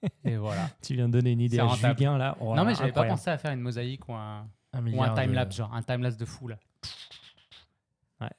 Et 0.23 0.37
voilà. 0.37 0.69
Tu 0.83 0.93
viens 0.93 1.07
de 1.07 1.13
donner 1.13 1.31
une 1.31 1.41
idée 1.41 1.57
C'est 1.57 1.85
à. 1.87 1.93
Julien 1.93 2.17
là. 2.17 2.37
Oh 2.39 2.55
non, 2.55 2.63
mais 2.63 2.71
là, 2.73 2.77
j'avais 2.77 2.91
pas 2.91 3.05
pensé 3.05 3.31
à 3.31 3.37
faire 3.39 3.51
une 3.51 3.59
mosaïque 3.61 4.07
ou 4.07 4.13
un, 4.13 4.47
Un 4.71 4.85
ou 4.93 5.01
un 5.01 5.13
de- 5.13 5.19
timelapse, 5.19 5.55
genre 5.55 5.73
un 5.73 5.81
timelapse 5.81 6.15
de 6.17 6.25
fou 6.25 6.47
là. 6.47 6.57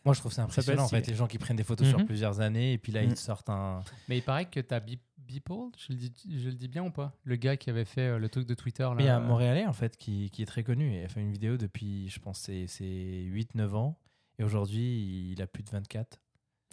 Moi, 0.04 0.14
je 0.14 0.20
trouve 0.20 0.32
ça 0.32 0.42
impressionnant 0.44 0.84
en 0.84 0.88
fait, 0.88 1.06
les 1.06 1.14
gens 1.14 1.26
qui 1.26 1.38
prennent 1.38 1.56
des 1.56 1.64
photos 1.64 1.86
Mhm. 1.88 1.96
sur 1.96 2.06
plusieurs 2.06 2.40
années 2.40 2.72
et 2.74 2.78
puis 2.78 2.92
là 2.92 3.02
Mhm. 3.02 3.10
ils 3.10 3.16
sortent 3.16 3.50
un. 3.50 3.82
Mais 4.08 4.18
il 4.18 4.22
paraît 4.22 4.46
que 4.46 4.60
t'as 4.60 4.80
Beep- 4.80 5.00
Beeple, 5.18 5.52
je 5.76 5.92
le, 5.92 5.98
dis, 5.98 6.12
je 6.38 6.48
le 6.50 6.54
dis 6.54 6.68
bien 6.68 6.84
ou 6.84 6.90
pas? 6.90 7.12
Le 7.24 7.34
gars 7.36 7.56
qui 7.56 7.68
avait 7.70 7.84
fait 7.84 8.02
euh, 8.12 8.18
le 8.18 8.28
truc 8.28 8.46
de 8.46 8.54
Twitter 8.54 8.84
là. 8.84 8.94
Mais 8.96 9.02
il 9.02 9.06
y 9.06 9.08
a 9.08 9.16
un 9.16 9.22
euh, 9.22 9.26
Montréalais 9.26 9.66
en 9.66 9.72
fait 9.72 9.96
qui, 9.96 10.30
qui 10.30 10.42
est 10.42 10.46
très 10.46 10.62
connu. 10.62 10.96
Il 11.00 11.04
a 11.04 11.08
fait 11.08 11.20
une 11.20 11.32
vidéo 11.32 11.56
depuis, 11.56 12.08
je 12.08 12.20
pense, 12.20 12.38
c'est 12.38 12.66
c'est 12.68 12.84
8-9 12.84 13.74
ans 13.74 13.98
et 14.38 14.44
aujourd'hui 14.44 15.32
il 15.32 15.42
a 15.42 15.46
plus 15.48 15.64
de 15.64 15.70
24. 15.70 16.20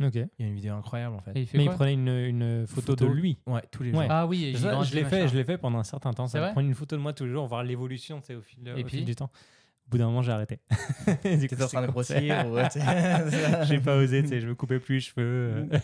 Ok. 0.03 0.15
Il 0.15 0.27
y 0.39 0.43
a 0.43 0.47
une 0.47 0.55
vidéo 0.55 0.73
incroyable 0.75 1.15
en 1.15 1.19
fait. 1.21 1.31
et 1.35 1.41
il 1.41 1.47
fait 1.47 1.57
Mais 1.57 1.65
il 1.65 1.71
prenait 1.71 1.93
une, 1.93 2.07
une 2.09 2.67
photo, 2.67 2.91
Photo. 2.93 3.07
de 3.07 3.11
lui. 3.11 3.37
Ouais, 3.47 3.61
tous 3.71 3.83
les 3.83 3.91
Ouais. 3.91 4.03
jours. 4.05 4.11
Ah 4.11 4.27
oui, 4.27 4.45
et 4.45 4.55
Ça, 4.57 4.81
je 4.83 4.93
l'ai 4.95 5.03
fait, 5.05 5.21
machin. 5.21 5.27
je 5.31 5.37
l'ai 5.37 5.43
fait 5.43 5.57
pendant 5.57 5.79
un 5.79 5.83
certain 5.83 6.11
temps. 6.13 6.27
Ça 6.27 6.39
prendre 6.51 6.67
une 6.67 6.73
photo 6.75 6.95
de 6.95 7.01
moi 7.01 7.13
tous 7.13 7.25
les 7.25 7.31
jours, 7.31 7.47
voir 7.47 7.63
l'évolution 7.63 8.19
tu 8.21 8.33
au 8.35 8.41
fil, 8.41 8.67
Et 8.67 8.71
au 8.71 8.75
fil 8.77 8.85
puis? 8.85 9.03
du 9.05 9.15
temps. 9.15 9.29
Au 9.85 9.89
bout 9.91 9.97
d'un 9.99 10.05
moment, 10.07 10.21
j'ai 10.23 10.31
arrêté. 10.31 10.59
Du 11.39 11.47
coup, 11.47 11.61
en 11.61 11.67
train 11.67 11.81
de 11.83 11.87
grossir 11.91 12.47
ou- 12.47 12.57
c'est- 12.71 13.65
J'ai 13.65 13.79
pas 13.79 13.95
osé, 13.97 14.23
tu 14.23 14.29
sais, 14.29 14.39
je 14.41 14.47
me 14.47 14.55
coupais 14.55 14.79
plus 14.79 14.95
les 14.95 15.01
cheveux. 15.01 15.67
euh. 15.71 15.79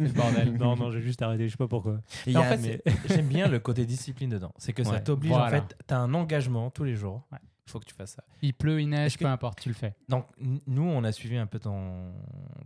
Le 0.00 0.08
bordel. 0.10 0.52
non, 0.52 0.76
non, 0.76 0.90
j'ai 0.90 1.00
juste 1.00 1.22
arrêté, 1.22 1.46
je 1.48 1.52
sais 1.52 1.56
pas 1.56 1.66
pourquoi. 1.66 2.00
En 2.36 2.42
fait, 2.44 2.58
mais- 2.58 2.82
j'aime 3.08 3.26
bien 3.26 3.48
le 3.48 3.58
côté 3.58 3.84
discipline 3.86 4.30
dedans. 4.30 4.52
C'est 4.58 4.72
que 4.72 4.84
ça 4.84 5.00
t'oblige, 5.00 5.32
en 5.32 5.48
fait, 5.50 5.76
tu 5.88 5.94
as 5.94 5.98
un 5.98 6.14
engagement 6.14 6.70
tous 6.70 6.84
les 6.84 6.94
jours. 6.94 7.26
Ouais. 7.32 7.38
Faut 7.68 7.78
que 7.80 7.84
tu 7.84 7.94
fasses 7.94 8.12
ça. 8.12 8.24
Il 8.42 8.54
pleut, 8.54 8.80
il 8.80 8.88
neige, 8.88 9.16
que- 9.16 9.24
peu 9.24 9.30
importe, 9.30 9.60
tu 9.60 9.68
le 9.68 9.74
fais. 9.74 9.94
Donc, 10.08 10.26
nous, 10.66 10.82
on 10.82 11.04
a 11.04 11.12
suivi 11.12 11.36
un 11.36 11.46
peu 11.46 11.58
ton, 11.58 12.12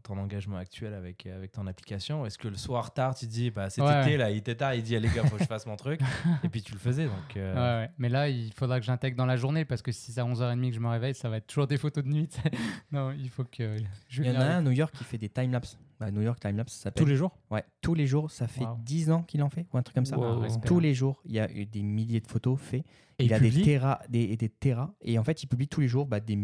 ton 0.03 0.17
engagement 0.19 0.57
actuel 0.57 0.95
avec, 0.95 1.27
avec 1.27 1.53
ton 1.53 1.67
application. 1.67 2.25
Est-ce 2.27 2.39
que 2.39 2.49
le 2.49 2.57
soir 2.57 2.93
tard, 2.95 3.15
tu 3.15 3.27
te 3.27 3.31
dis, 3.31 3.51
bah, 3.51 3.71
cet 3.71 3.85
Ouais, 3.85 4.01
été, 4.03 4.11
ouais. 4.13 4.17
là, 4.17 4.31
il 4.31 4.39
était 4.39 4.55
tard, 4.55 4.75
il 4.75 4.83
dit, 4.83 4.95
allez, 4.97 5.09
gars, 5.09 5.25
faut 5.25 5.37
que 5.37 5.43
je 5.43 5.49
fasse 5.49 5.67
mon 5.67 5.77
truc. 5.77 6.01
Et 6.45 6.49
puis, 6.49 6.63
tu 6.63 6.73
le 6.73 6.79
faisais. 6.79 7.05
Donc, 7.07 7.37
euh, 7.37 7.55
Ouais, 7.55 7.85
ouais. 7.87 7.91
Mais 7.99 8.09
là, 8.09 8.29
il 8.29 8.53
faudra 8.53 8.79
que 8.81 8.87
j'intègre 8.87 9.17
dans 9.17 9.27
la 9.27 9.37
journée 9.37 9.65
parce 9.65 9.83
que 9.83 9.93
si 9.93 10.13
c'est 10.13 10.21
à 10.21 10.25
11h30 10.25 10.69
que 10.71 10.75
je 10.75 10.81
me 10.81 10.89
réveille, 10.89 11.15
ça 11.15 11.29
va 11.29 11.37
être 11.39 11.47
toujours 11.47 11.67
des 11.67 11.79
photos 11.79 12.05
de 12.05 12.09
nuit. 12.09 12.29
non, 12.93 13.13
il 13.13 13.29
faut 13.31 13.45
que 13.45 13.77
je 14.09 14.23
Il 14.23 14.29
y 14.33 14.37
en 14.37 14.41
a 14.41 14.45
un 14.45 14.59
à. 14.59 14.61
New 14.63 14.71
York 14.73 14.95
qui 14.97 15.05
fait 15.05 15.19
des 15.19 15.29
timelapses. 15.29 15.79
Bah, 16.03 16.11
New 16.11 16.23
York 16.23 16.41
timelapse, 16.41 16.73
ça 16.73 16.83
s'appelle. 16.85 17.05
Tous 17.05 17.09
les 17.09 17.15
jours? 17.15 17.31
Ouais, 17.53 17.63
tous 17.81 17.95
les 17.95 18.09
jours. 18.09 18.29
Ça 18.33 18.49
fait 18.49 18.65
Wow. 18.65 18.77
10 18.85 19.11
ans 19.13 19.23
qu'il 19.23 19.41
en 19.41 19.51
fait 19.51 19.67
ou 19.73 19.79
un 19.79 19.83
truc 19.85 19.95
comme 19.95 20.05
ça. 20.05 20.19
Wow. 20.19 20.43
Tous 20.67 20.81
les 20.81 20.95
jours, 20.95 21.23
il 21.25 21.33
y 21.33 21.39
a 21.39 21.49
eu 21.53 21.65
des 21.65 21.83
milliers 21.85 22.19
de 22.21 22.27
photos 22.27 22.59
faites. 22.59 22.85
Et 23.21 23.25
il 23.25 23.27
il 23.27 23.35
a 23.35 23.39
des 23.39 23.53
terras, 23.63 24.01
des, 24.09 24.23
et 24.23 24.37
des 24.37 24.49
terras. 24.49 24.91
Et 25.01 25.17
en 25.17 25.23
fait, 25.23 25.45
il 25.45 25.47
publie 25.47 25.69
tous 25.69 25.81
les 25.81 25.87
jours 25.87 26.07
bah, 26.07 26.19
des, 26.19 26.37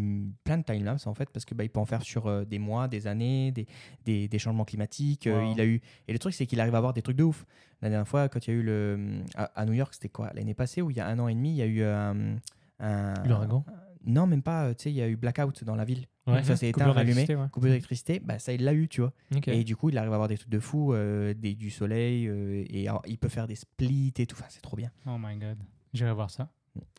plein 0.45 0.57
de 0.59 0.63
timelapses 0.63 1.07
en 1.07 1.13
fait, 1.13 1.29
parce 1.29 1.43
que 1.43 1.53
bah, 1.53 1.65
il 1.65 1.69
peut 1.69 1.79
en 1.81 1.85
faire 1.85 2.03
sur 2.03 2.27
euh, 2.27 2.45
des 2.45 2.57
mois, 2.59 2.87
des 2.87 3.05
années, 3.07 3.51
des, 3.51 3.67
des, 4.05 4.29
des 4.29 4.39
changements 4.39 4.63
climatiques. 4.63 5.27
euh, 5.27 5.43
il 5.51 5.59
a 5.59 5.65
eu 5.65 5.81
et 6.07 6.13
le 6.13 6.19
truc 6.19 6.33
c'est 6.33 6.45
qu'il 6.45 6.61
arrive 6.61 6.75
à 6.75 6.77
avoir 6.77 6.93
des 6.93 7.01
trucs 7.01 7.17
de 7.17 7.23
ouf. 7.23 7.45
La 7.81 7.89
dernière 7.89 8.07
fois, 8.07 8.29
quand 8.29 8.47
il 8.47 8.51
y 8.51 8.53
a 8.53 8.59
eu 8.59 8.63
le 8.63 9.19
à, 9.35 9.45
à 9.59 9.65
New 9.65 9.73
York, 9.73 9.93
c'était 9.93 10.07
quoi 10.09 10.31
L'année 10.33 10.53
passée 10.53 10.81
ou 10.81 10.89
il 10.89 10.95
y 10.95 11.01
a 11.01 11.07
un 11.07 11.19
an 11.19 11.27
et 11.27 11.33
demi, 11.35 11.49
il 11.51 11.55
y 11.57 11.61
a 11.61 11.65
eu 11.65 11.81
euh, 11.81 12.35
un 12.79 13.13
L'ouragan? 13.25 13.65
Non, 14.09 14.27
même 14.27 14.41
pas. 14.43 14.65
euh, 14.65 14.73
Tu 14.73 14.83
sais, 14.83 14.89
il 14.91 14.95
y 14.95 15.01
a 15.01 15.07
eu 15.07 15.15
blackout 15.15 15.63
dans 15.63 15.75
la 15.75 15.85
ville. 15.85 16.05
Ouais. 16.27 16.43
Ça 16.43 16.55
s'est 16.55 16.69
éteint, 16.69 16.85
rallumé. 16.91 17.05
d'électricité, 17.13 17.35
ouais. 17.35 17.47
Coupure 17.51 17.69
d'électricité, 17.69 18.19
bah, 18.19 18.37
ça 18.39 18.53
il 18.53 18.63
l'a 18.63 18.73
eu, 18.73 18.87
tu 18.87 19.01
vois. 19.01 19.13
Et 19.47 19.63
du 19.63 19.75
coup, 19.75 19.89
il 19.89 19.97
arrive 19.97 20.11
à 20.11 20.15
avoir 20.15 20.27
des 20.27 20.37
trucs 20.37 20.51
de 20.51 20.59
fou, 20.59 20.93
euh, 20.93 21.33
des, 21.33 21.55
du 21.55 21.69
soleil, 21.71 22.27
euh, 22.27 22.63
et 22.69 22.87
alors, 22.87 23.01
il 23.07 23.17
peut 23.17 23.29
faire 23.29 23.47
des 23.47 23.55
splits 23.55 24.13
et 24.17 24.25
tout. 24.27 24.35
Enfin, 24.37 24.45
c'est 24.49 24.61
trop 24.61 24.77
bien. 24.77 24.91
Oh 25.07 25.17
my 25.19 25.35
god. 25.37 25.57
J'irai 25.93 26.13
voir 26.13 26.29
ça. 26.29 26.49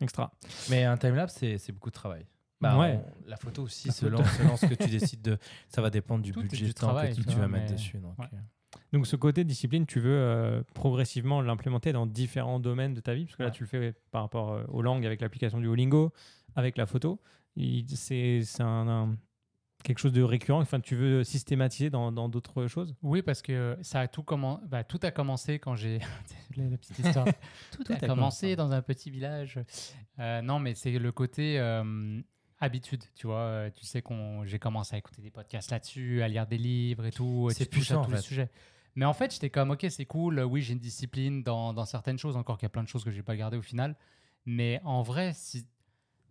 Extra. 0.01 0.33
Mais 0.69 0.85
un 0.85 0.97
timelapse, 0.97 1.35
c'est 1.39 1.73
beaucoup 1.73 1.91
de 1.91 1.95
travail. 1.95 2.27
Bah, 2.61 2.77
Ouais. 2.79 3.01
on- 3.25 3.29
la 3.31 3.37
photo 3.37 3.63
aussi, 3.63 3.89
La 3.89 3.95
selon, 3.95 4.19
photo. 4.25 4.43
selon 4.43 4.57
ce 4.57 4.67
que 4.67 4.75
tu 4.75 4.91
décides 4.91 5.23
de. 5.23 5.39
Ça 5.69 5.81
va 5.81 5.91
dépendre 5.91 6.23
du 6.23 6.33
Tout 6.33 6.43
budget 6.43 6.67
du 6.67 6.75
travail, 6.75 7.11
que 7.11 7.21
tu, 7.21 7.25
tu 7.27 7.37
vas 7.37 7.49
mettre 7.49 7.67
mais- 7.67 7.73
dessus. 7.73 7.99
Donc, 7.99 8.19
Ouais. 8.19 8.27
Donc 8.93 9.07
ce 9.07 9.17
côté 9.17 9.45
discipline, 9.45 9.87
tu 9.87 9.99
veux 10.01 10.11
euh, 10.17 10.63
progressivement 10.75 11.41
l'implémenter 11.43 11.93
dans 11.93 12.07
différents 12.07 12.61
domaines 12.61 12.95
de 12.95 13.01
ta 13.01 13.15
vie, 13.15 13.25
parce 13.25 13.37
que 13.37 13.43
là 13.45 13.51
tu 13.51 13.63
le 13.65 13.69
fais 13.69 13.95
par 14.11 14.23
rapport 14.23 14.53
euh, 14.53 14.65
aux 14.69 14.83
langues 14.83 15.07
avec 15.07 15.21
l'application 15.21 15.59
du 15.59 15.65
Duolingo, 15.65 16.13
avec 16.57 16.77
la 16.77 16.87
photo. 16.87 17.21
C'est 17.57 18.43
c'est 18.43 18.63
un, 18.63 18.89
un- 18.89 19.17
quelque 19.83 19.99
chose 19.99 20.13
de 20.13 20.23
récurrent. 20.23 20.61
Enfin, 20.61 20.81
tu 20.81 20.95
veux 20.95 21.25
systématiser 21.25 21.91
dans 21.91 22.29
d'autres 22.29 22.67
choses? 22.67 22.95
Oui, 23.03 23.23
parce 23.23 23.43
que 23.43 23.77
ça 23.83 24.01
a 24.01 24.09
tout, 24.09 24.25
bah, 24.69 24.85
tout 24.85 25.01
a 25.03 25.11
commencé 25.11 25.59
quand 25.59 25.75
j'ai. 25.75 25.99
la, 26.57 26.69
la 26.69 26.77
petite 26.77 26.99
histoire. 26.99 27.27
tout, 27.73 27.85
a, 27.91 27.95
a 27.97 28.07
commencé 28.07 28.57
dans 28.57 28.73
un 28.73 28.83
petit 28.83 29.11
village. 29.11 29.59
Euh, 30.19 30.43
non, 30.43 30.59
mais 30.59 30.75
c'est 30.75 30.99
le 30.99 31.13
côté 31.13 31.59
euh, 31.59 32.21
habitude, 32.61 33.03
tu 33.15 33.27
vois. 33.27 33.39
Euh, 33.41 33.71
Tu 33.75 33.85
sais 33.87 34.03
qu'on 34.03 34.45
j'ai 34.45 34.59
commencé 34.59 34.95
à 34.95 34.99
écouter 34.99 35.23
des 35.23 35.31
podcasts 35.31 35.71
là-dessus, 35.71 36.23
à 36.23 36.29
lire 36.29 36.47
des 36.47 36.59
livres 36.59 37.07
et 37.07 37.13
tout. 37.13 37.49
et 37.51 37.55
C'est 37.55 37.65
tu 37.65 37.71
touches 37.71 37.79
puissant, 37.89 38.03
à 38.03 38.05
tous 38.05 38.11
en 38.11 38.15
les 38.17 38.17
fait. 38.21 38.23
sujets. 38.29 38.51
Mais 38.97 39.05
en 39.07 39.13
fait, 39.15 39.33
j'étais 39.33 39.51
comme, 39.51 39.71
ok, 39.71 39.87
c'est 39.89 40.05
cool. 40.05 40.41
Oui, 40.41 40.63
j'ai 40.63 40.73
une 40.75 40.79
discipline 40.81 41.43
dans, 41.43 41.73
dans 41.73 41.87
certaines 41.87 42.19
choses, 42.19 42.37
encore 42.37 42.59
qu'il 42.59 42.65
y 42.65 42.67
a 42.67 42.71
plein 42.71 42.83
de 42.83 42.89
choses 42.89 43.05
que 43.05 43.11
j'ai 43.11 43.23
pas 43.23 43.37
gardées 43.37 43.57
au 43.57 43.63
final. 43.63 43.97
Mais 44.47 44.81
en 44.85 45.03
vrai, 45.03 45.33
si. 45.35 45.67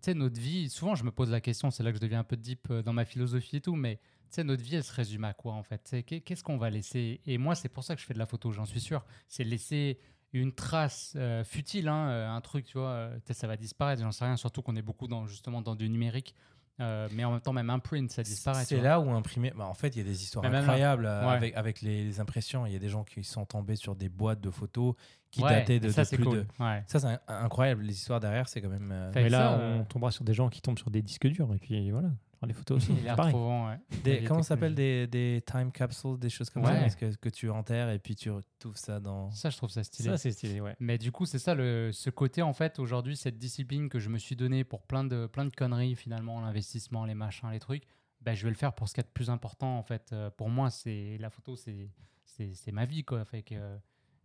Tu 0.02 0.06
sais, 0.06 0.14
notre 0.14 0.40
vie, 0.40 0.70
souvent 0.70 0.96
je 0.96 1.04
me 1.04 1.12
pose 1.12 1.30
la 1.32 1.42
question, 1.42 1.72
c'est 1.72 1.84
là 1.84 1.92
que 1.92 1.98
je 1.98 2.02
deviens 2.02 2.20
un 2.20 2.24
peu 2.24 2.38
deep 2.38 2.68
euh, 2.72 2.82
dans 2.82 2.94
ma 2.94 3.06
philosophie 3.06 3.58
et 3.58 3.62
tout, 3.62 3.76
mais 3.76 3.98
tu 3.98 4.36
sais, 4.36 4.44
notre 4.44 4.64
vie, 4.64 4.76
elle 4.76 4.84
se 4.84 4.94
résume 4.94 5.24
à 5.26 5.34
quoi 5.34 5.54
en 5.54 5.64
fait? 5.64 6.04
Qu'est-ce 6.06 6.44
qu'on 6.44 6.58
va 6.58 6.70
laisser? 6.70 7.20
Et 7.26 7.38
moi, 7.38 7.56
c'est 7.56 7.70
pour 7.70 7.84
ça 7.84 7.96
que 7.96 8.02
je 8.02 8.06
fais 8.06 8.14
de 8.14 8.20
la 8.20 8.26
photo, 8.28 8.52
j'en 8.52 8.66
suis 8.66 8.80
sûr. 8.80 9.04
C'est 9.28 9.44
laisser 9.44 9.98
une 10.32 10.54
trace 10.54 11.14
euh, 11.16 11.44
futile, 11.44 11.88
hein, 11.88 12.10
euh, 12.10 12.30
un 12.30 12.40
truc, 12.40 12.66
tu 12.66 12.78
vois, 12.78 13.10
ça 13.32 13.48
va 13.48 13.58
disparaître, 13.58 14.02
j'en 14.04 14.12
sais 14.12 14.26
rien, 14.26 14.38
surtout 14.38 14.62
qu'on 14.62 14.76
est 14.76 14.82
beaucoup 14.84 15.08
dans, 15.08 15.26
justement 15.26 15.62
dans 15.62 15.76
du 15.76 15.90
numérique. 15.90 16.36
Euh, 16.82 17.10
mais 17.12 17.26
en 17.26 17.32
même 17.32 17.42
temps, 17.42 17.52
même 17.52 17.70
un 17.72 17.80
print, 17.80 18.10
ça 18.10 18.24
disparaît. 18.24 18.64
C'est 18.64 18.80
là 18.80 19.02
où 19.02 19.10
imprimer. 19.12 19.52
bah, 19.54 19.66
en 19.66 19.74
fait, 19.74 19.90
il 19.90 19.98
y 19.98 20.02
a 20.02 20.06
des 20.06 20.24
histoires 20.24 20.44
Mais 20.44 20.50
même 20.50 20.60
là- 20.66 20.72
incroyables 20.72 21.04
Ouais. 21.04 21.34
avec, 21.36 21.54
avec 21.58 21.82
les, 21.82 22.06
les 22.06 22.20
impressions. 22.22 22.66
Il 22.66 22.72
y 22.72 22.76
a 22.78 22.80
des 22.80 22.88
gens 22.88 23.04
qui 23.04 23.22
sont 23.26 23.46
tombés 23.46 23.76
sur 23.76 23.98
des 23.98 24.08
boîtes 24.08 24.40
de 24.40 24.50
photos 24.50 24.96
qui 25.32 25.42
Ouais, 25.44 25.50
dataient 25.50 25.80
de, 25.80 25.90
ça, 25.90 26.02
de 26.04 26.08
c'est 26.08 26.16
plus 26.16 26.26
cool. 26.26 26.38
de. 26.58 26.64
Ouais. 26.64 26.84
Ça, 26.88 27.00
c'est 27.00 27.18
incroyable. 27.28 27.84
Les 27.84 27.94
histoires 27.94 28.20
derrière, 28.20 28.48
c'est 28.48 28.62
quand 28.62 28.70
même. 28.70 28.90
euh, 28.92 29.12
Mais 29.16 29.30
là, 29.30 29.38
ça, 29.38 29.60
euh, 29.60 29.80
on 29.80 29.84
tombera 29.86 30.12
sur 30.12 30.24
des 30.24 30.34
gens 30.34 30.50
qui 30.50 30.62
tombent 30.62 30.80
sur 30.80 30.90
des 30.90 31.02
disques 31.02 31.28
durs 31.28 31.54
et 31.54 31.58
puis 31.60 31.92
voilà, 31.92 32.10
des 32.48 32.54
photos 32.54 32.78
aussi. 32.78 32.94
Pareil. 33.16 33.26
retrouvant, 33.34 33.68
ouais. 33.70 33.78
des, 34.04 34.20
Les 34.22 34.24
comment 34.26 34.42
ça 34.42 34.50
s'appelle 34.50 34.74
des, 34.74 35.06
des 35.08 35.44
time 35.46 35.72
capsules, 35.72 36.18
des 36.18 36.30
choses 36.30 36.50
comme 36.50 36.64
Ouais. 36.64 36.74
ça, 36.74 36.80
parce 36.80 36.96
que, 36.96 37.16
que 37.16 37.30
tu 37.30 37.50
enterres 37.50 37.90
et 37.92 38.00
puis 38.00 38.16
tu 38.16 38.32
retrouves 38.32 38.76
ça 38.78 39.00
dans. 39.00 39.30
Ça, 39.32 39.50
je 39.52 39.58
trouve 39.58 39.70
ça 39.70 39.84
stylé. 39.84 40.10
Ça 40.10 40.18
c'est 40.18 40.32
stylé, 40.32 40.62
ouais. 40.62 40.76
Mais 40.80 40.98
du 40.98 41.12
coup, 41.12 41.26
c'est 41.26 41.40
ça, 41.40 41.54
le, 41.54 41.92
ce 41.92 42.10
côté, 42.10 42.42
en 42.42 42.54
fait, 42.54 42.80
aujourd'hui, 42.80 43.16
cette 43.16 43.38
discipline 43.38 43.88
que 43.90 44.00
je 44.00 44.10
me 44.10 44.18
suis 44.18 44.36
donnée 44.36 44.64
pour 44.64 44.82
plein 44.82 45.04
de, 45.04 45.28
plein 45.28 45.46
de 45.46 45.54
conneries, 45.56 45.96
finalement, 45.96 46.42
l'investissement, 46.42 47.06
les 47.06 47.14
machins, 47.16 47.50
les 47.52 47.60
trucs, 47.60 47.84
ben, 48.22 48.34
je 48.34 48.44
vais 48.44 48.50
le 48.50 48.56
faire 48.58 48.74
pour 48.74 48.90
ce 48.90 48.94
qu'il 48.96 49.02
y 49.04 49.06
a 49.06 49.08
de 49.08 49.14
plus 49.14 49.30
important, 49.30 49.78
en 49.78 49.84
fait. 49.84 50.10
Euh, 50.12 50.30
pour 50.32 50.50
moi, 50.50 50.70
c'est 50.72 51.18
la 51.20 51.30
photo, 51.30 51.56
c'est 51.56 51.90
c'est 52.26 52.54
c'est 52.54 52.72
ma 52.72 52.86
vie, 52.86 53.04
quoi. 53.04 53.24
Fait 53.26 53.44
que 53.44 53.56
euh, 53.56 53.78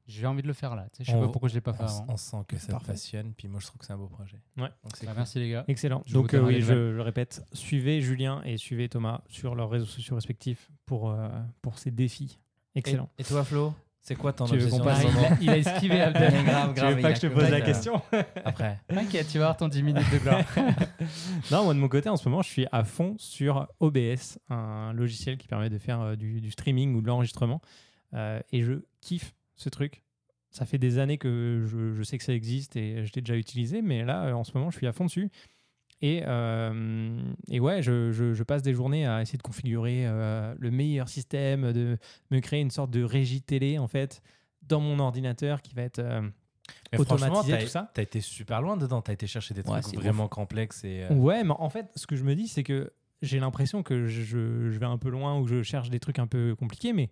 j'ai 0.07 0.27
envie 0.27 0.43
de 0.43 0.47
le 0.47 0.53
faire 0.53 0.75
là. 0.77 0.87
Tu 0.93 0.99
sais, 0.99 1.05
je 1.05 1.11
sais 1.11 1.17
On- 1.17 1.21
pas 1.27 1.29
pourquoi 1.33 1.49
je 1.49 1.55
l'ai 1.55 1.61
pas 1.61 1.73
fait 1.73 1.83
On, 1.83 1.87
s- 1.87 2.01
avant. 2.03 2.13
on 2.13 2.17
sent 2.17 2.37
que 2.49 2.57
ça 2.59 2.75
te 2.79 2.85
passionne, 2.85 3.33
puis 3.37 3.49
moi 3.49 3.61
je 3.61 3.67
trouve 3.67 3.79
que 3.79 3.87
c'est 3.87 3.93
un 3.93 3.97
beau 3.99 4.07
projet. 4.09 4.37
Ouais. 4.57 4.69
Donc 4.83 4.93
Bah, 4.93 4.99
cool. 5.01 5.09
merci, 5.17 5.39
les 5.39 5.51
gars. 5.51 5.65
Excellent. 5.69 6.03
Je 6.07 6.15
Donc 6.15 6.35
euh, 6.35 6.41
oui, 6.43 6.61
je 6.61 6.73
le 6.75 7.03
répète, 7.03 7.43
suivez 7.53 8.01
Julien 8.03 8.43
et 8.45 8.57
suivez 8.57 8.89
Thomas 8.89 9.23
sur 9.29 9.55
leurs 9.55 9.71
réseaux 9.71 9.87
sociaux 9.87 10.15
respectifs 10.15 10.71
pour 10.87 11.11
euh, 11.11 11.29
pour 11.63 11.79
ces 11.79 11.91
défis. 11.91 12.39
Excellent. 12.75 13.09
Et, 13.19 13.23
et 13.23 13.25
toi, 13.25 13.45
Flo 13.45 13.73
C'est 14.03 14.17
quoi 14.17 14.33
ton 14.35 14.45
Tu 14.47 14.59
veux 14.59 14.65
obsession 14.75 14.85
Ah, 14.87 14.99
il, 15.01 15.07
moment 15.15 15.29
a, 15.29 15.37
il 15.41 15.49
a 15.51 15.57
esquivé 15.59 16.01
Abdel. 16.03 16.45
grave, 16.45 16.75
Tu 16.75 16.81
veux 16.97 17.01
pas 17.01 17.11
que 17.13 17.17
je 17.21 17.27
te 17.29 17.33
pose 17.33 17.49
la 17.51 17.61
question 17.63 18.03
Après. 18.45 18.79
T'inquiète, 18.89 19.29
tu 19.29 19.39
vas 19.39 19.45
avoir 19.45 19.57
ton 19.57 19.69
10 19.69 19.83
minutes 19.83 20.11
de 20.13 20.19
gloire. 20.19 20.43
Non, 21.51 21.65
moi 21.65 21.75
de 21.75 21.79
mon 21.79 21.89
côté, 21.89 22.09
en 22.09 22.17
ce 22.17 22.29
moment, 22.29 22.43
je 22.43 22.49
suis 22.49 22.67
à 22.73 22.85
fond 22.85 23.15
sur 23.19 23.67
OBS, 23.81 24.39
un 24.51 24.93
logiciel 24.93 25.37
qui 25.39 25.47
permet 25.49 25.71
de 25.71 25.79
faire 25.79 26.01
euh, 26.01 26.17
du, 26.17 26.41
du 26.41 26.51
streaming 26.51 26.95
ou 26.95 27.01
de 27.01 27.07
l'enregistrement. 27.07 27.61
Euh, 28.15 28.41
et 28.53 28.63
je 28.63 28.75
kiffe 29.01 29.35
ce 29.57 29.69
truc. 29.69 30.03
Ça 30.51 30.67
fait 30.67 30.79
des 30.79 30.99
années 30.99 31.19
que 31.19 31.65
je, 31.67 31.93
je 31.95 32.03
sais 32.05 32.17
que 32.19 32.25
ça 32.25 32.33
existe 32.33 32.77
et 32.77 33.05
je 33.05 33.13
l'ai 33.15 33.23
déjà 33.23 33.37
utilisé, 33.37 33.83
mais 33.83 34.05
là, 34.05 34.27
euh, 34.27 34.33
en 34.35 34.45
ce 34.45 34.53
moment, 34.57 34.71
je 34.71 34.77
suis 34.79 34.87
à 34.87 34.93
fond 34.93 35.05
dessus. 35.07 35.31
Et, 36.01 36.23
euh, 36.27 37.19
et 37.49 37.61
ouais, 37.61 37.83
je, 37.83 38.13
je- 38.13 38.35
je 38.35 38.43
passe 38.43 38.63
des 38.63 38.75
journées 38.75 39.07
à 39.07 39.23
essayer 39.23 39.39
de 39.39 39.43
configurer 39.43 40.07
euh, 40.07 40.55
le 40.59 40.71
meilleur 40.71 41.09
système, 41.09 41.73
de 41.73 41.97
me 42.31 42.41
créer 42.41 42.61
une 42.61 42.71
sorte 42.71 42.91
de 42.91 43.03
régie 43.03 43.43
télé, 43.43 43.79
en 43.79 43.89
fait, 43.89 44.23
dans 44.63 44.81
mon 44.81 44.99
ordinateur 44.99 45.63
qui 45.63 45.75
va 45.75 45.83
être... 45.83 45.99
euh, 46.01 46.21
t'as- 47.59 47.65
tout 47.65 47.69
ça. 47.71 47.91
T'as 47.95 48.03
été 48.03 48.21
super 48.21 48.61
loin 48.63 48.77
dedans. 48.77 49.03
T'as 49.03 49.13
été 49.15 49.27
chercher 49.27 49.55
des 49.55 49.63
Ouais, 49.63 49.81
trucs 49.81 49.95
vraiment 49.97 50.29
complexes 50.29 50.85
et. 50.85 51.07
Ouais, 51.11 51.43
mais 51.45 51.55
en 51.59 51.69
fait, 51.71 51.87
ce 51.97 52.07
que 52.07 52.17
je 52.17 52.25
me 52.25 52.35
dis, 52.35 52.49
c'est 52.49 52.63
que 52.65 52.93
j'ai 53.23 53.41
l'impression 53.41 53.83
que 53.83 54.07
je, 54.07 54.23
je- 54.23 54.71
je 54.71 54.79
vais 54.79 54.87
un 54.87 54.99
peu 54.99 55.09
loin 55.11 55.39
ou 55.39 55.47
je 55.47 55.63
cherche 55.63 55.91
des 55.91 56.01
trucs 56.01 56.19
un 56.19 56.27
peu 56.27 56.55
compliqués, 56.57 56.93
mais 56.93 57.11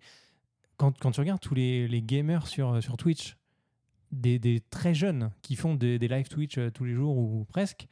quand, 0.76 0.98
quand 0.98 1.10
tu 1.12 1.20
regardes 1.20 1.40
tous 1.40 1.54
les, 1.54 1.86
les 1.88 2.02
gamers 2.02 2.46
sur, 2.46 2.82
sur 2.82 2.96
Twitch, 2.96 3.36
des, 4.10 4.38
des 4.38 4.60
très 4.60 4.94
jeunes 4.94 5.30
qui 5.42 5.56
font 5.56 5.74
des, 5.74 5.98
des 5.98 6.08
live 6.08 6.28
Twitch 6.28 6.58
euh, 6.58 6.70
tous 6.70 6.84
les 6.84 6.94
jours 6.94 7.16
ou 7.16 7.44
presque, 7.44 7.86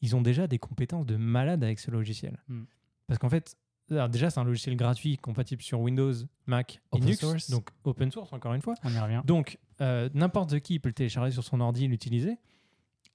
ils 0.00 0.14
ont 0.16 0.20
déjà 0.22 0.46
des 0.46 0.58
compétences 0.58 1.06
de 1.06 1.16
malade 1.16 1.62
avec 1.64 1.78
ce 1.78 1.90
logiciel. 1.90 2.38
Hmm. 2.48 2.64
Parce 3.06 3.18
qu'en 3.18 3.30
fait, 3.30 3.56
alors 3.90 4.08
déjà, 4.08 4.30
c'est 4.30 4.40
un 4.40 4.44
logiciel 4.44 4.76
gratuit 4.76 5.16
compatible 5.18 5.62
sur 5.62 5.80
Windows, 5.80 6.12
Mac, 6.46 6.80
Open 6.90 7.04
Linux, 7.06 7.20
source. 7.20 7.50
donc 7.50 7.70
open 7.84 8.10
source 8.10 8.32
encore 8.32 8.54
une 8.54 8.62
fois. 8.62 8.74
On 8.84 8.90
y 8.92 8.98
revient. 8.98 9.22
Donc, 9.24 9.58
euh, 9.80 10.08
n'importe 10.14 10.60
qui 10.60 10.78
peut 10.78 10.88
le 10.88 10.94
télécharger 10.94 11.30
sur 11.32 11.44
son 11.44 11.60
ordi 11.60 11.84
et 11.84 11.88
l'utiliser. 11.88 12.36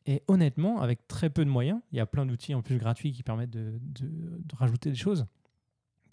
Et 0.05 0.23
honnêtement, 0.27 0.79
avec 0.81 1.07
très 1.07 1.29
peu 1.29 1.43
de 1.43 1.49
moyens, 1.49 1.81
il 1.91 1.97
y 1.97 1.99
a 1.99 2.05
plein 2.05 2.25
d'outils 2.25 2.55
en 2.55 2.61
plus 2.61 2.77
gratuits 2.77 3.11
qui 3.11 3.23
permettent 3.23 3.49
de, 3.49 3.77
de- 3.81 4.07
de 4.43 4.55
rajouter 4.55 4.89
des 4.89 4.95
choses. 4.95 5.25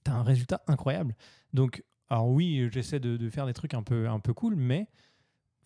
Tu 0.04 0.10
as 0.10 0.14
un 0.14 0.22
résultat 0.22 0.62
incroyable. 0.66 1.14
Donc, 1.52 1.84
alors 2.10 2.28
oui, 2.28 2.68
j'essaie 2.72 3.00
de, 3.00 3.16
de 3.16 3.30
faire 3.30 3.46
des 3.46 3.54
trucs 3.54 3.74
un 3.74 3.82
peu, 3.82 4.08
un 4.08 4.20
peu 4.20 4.32
cool, 4.34 4.54
mais 4.56 4.88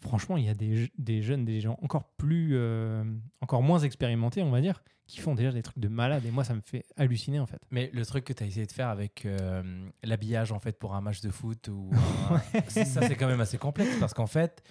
franchement, 0.01 0.37
il 0.37 0.45
y 0.45 0.49
a 0.49 0.55
des, 0.55 0.91
des 0.99 1.23
jeunes, 1.23 1.45
des 1.45 1.61
gens 1.61 1.77
encore 1.83 2.05
plus, 2.17 2.51
euh, 2.53 3.03
encore 3.41 3.63
moins 3.63 3.81
expérimentés, 3.81 4.43
on 4.43 4.51
va 4.51 4.61
dire, 4.61 4.83
qui 5.07 5.19
font 5.21 5.35
déjà 5.35 5.51
des 5.53 5.63
trucs 5.63 5.79
de 5.79 5.89
malade. 5.89 6.25
Et 6.27 6.31
moi, 6.31 6.45
ça 6.45 6.55
me 6.55 6.61
fait 6.61 6.85
halluciner 6.97 7.41
en 7.41 7.47
fait. 7.47 7.61
Mais 7.71 7.91
le 7.93 8.05
truc 8.07 8.25
que 8.25 8.33
tu 8.33 8.43
as 8.45 8.47
essayé 8.47 8.67
de 8.67 8.73
faire 8.73 8.89
avec 8.89 9.25
euh, 9.27 9.89
l'habillage 10.05 10.53
en 10.53 10.61
fait 10.61 10.79
pour 10.79 10.95
un 10.95 11.01
match 11.01 11.21
de 11.21 11.31
foot 11.31 11.69
ou 11.69 11.91
un- 12.31 12.39
ça 12.71 13.03
c'est 13.03 13.17
quand 13.17 13.27
même 13.27 13.41
assez 13.41 13.59
complexe 13.59 13.97
parce 13.99 14.13
qu'en 14.15 14.27
fait 14.27 14.63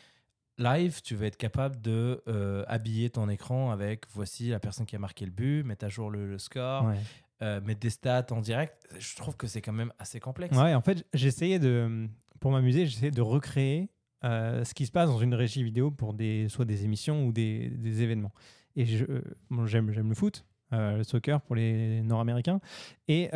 live 0.60 1.02
tu 1.04 1.16
vas 1.16 1.26
être 1.28 1.38
capable 1.38 1.82
de 1.82 2.22
euh, 2.28 2.64
habiller 2.68 3.10
ton 3.10 3.30
écran 3.30 3.72
avec 3.72 4.06
voici 4.14 4.50
la 4.50 4.60
personne 4.60 4.86
qui 4.86 4.96
a 4.96 5.00
marqué 5.00 5.26
le 5.26 5.32
but, 5.32 5.64
mettre 5.64 5.86
à 5.86 5.90
jour 5.90 6.10
le, 6.10 6.28
le 6.28 6.38
score, 6.40 6.86
Ouais. 6.86 6.98
Euh, 7.42 7.62
mettre 7.62 7.80
des 7.80 7.90
stats 7.90 8.26
en 8.32 8.42
direct. 8.42 8.88
Je 8.98 9.16
trouve 9.16 9.36
que 9.38 9.48
c'est 9.48 9.62
quand 9.62 9.74
même 9.74 9.94
assez 10.00 10.20
complexe. 10.20 10.58
Ouais, 10.58 10.74
en 10.74 10.82
fait, 10.82 11.06
j'essayais 11.14 11.60
de, 11.60 12.08
pour 12.40 12.52
m'amuser, 12.52 12.86
j'essayais 12.86 13.12
de 13.12 13.22
recréer 13.22 13.90
euh, 14.24 14.64
ce 14.64 14.74
qui 14.74 14.86
se 14.86 14.92
passe 14.92 15.10
dans 15.10 15.20
une 15.20 15.34
régie 15.36 15.64
vidéo 15.64 15.92
pour 15.92 16.14
des, 16.14 16.50
soit 16.50 16.66
des 16.66 16.84
émissions 16.84 17.26
ou 17.26 17.32
des, 17.32 17.70
des 17.70 18.02
événements. 18.02 18.34
Et 18.76 18.86
euh, 19.02 19.22
bon, 19.50 19.66
j'aime, 19.68 19.92
j'aime 19.92 20.10
le 20.10 20.16
foot. 20.16 20.46
le 20.72 21.04
soccer 21.04 21.42
pour 21.42 21.56
les 21.56 22.02
Nord-Américains. 22.02 22.60
Et, 23.08 23.30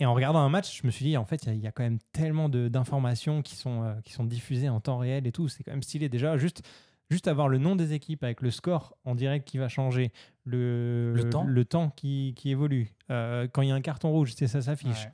et 0.00 0.06
en 0.06 0.12
regardant 0.14 0.40
un 0.40 0.48
match, 0.48 0.80
je 0.80 0.86
me 0.86 0.90
suis 0.90 1.04
dit, 1.04 1.16
en 1.16 1.24
fait, 1.24 1.44
il 1.46 1.56
y 1.60 1.66
a- 1.66 1.72
quand 1.72 1.84
même 1.84 1.98
tellement 2.12 2.48
d'informations 2.48 3.42
qui, 3.42 3.54
sont 3.56 3.96
qui 4.04 4.12
sont 4.12 4.24
diffusées 4.24 4.68
en 4.68 4.80
temps 4.80 4.98
réel 4.98 5.26
et 5.26 5.32
tout. 5.32 5.48
C'est 5.48 5.62
quand 5.62 5.70
même 5.72 5.82
stylé. 5.82 6.08
Déjà, 6.08 6.36
juste, 6.36 6.62
juste 7.10 7.28
avoir 7.28 7.48
le 7.48 7.58
nom 7.58 7.76
des 7.76 7.92
équipes 7.92 8.24
avec 8.24 8.40
le 8.40 8.50
score 8.50 8.96
en 9.04 9.14
direct 9.14 9.46
qui 9.46 9.58
va 9.58 9.68
changer, 9.68 10.10
le, 10.44 11.12
Le 11.14 11.28
temps. 11.30 11.44
le 11.44 11.64
temps 11.64 11.90
qui, 11.90 12.32
qui 12.36 12.50
évolue. 12.50 12.88
Euh, 13.10 13.46
quand 13.52 13.62
il 13.62 13.68
y 13.68 13.72
a 13.72 13.74
un 13.74 13.80
carton 13.80 14.10
rouge, 14.10 14.32
c'est 14.36 14.46
ça 14.46 14.62
s'affiche. 14.62 15.04
Ouais. 15.04 15.12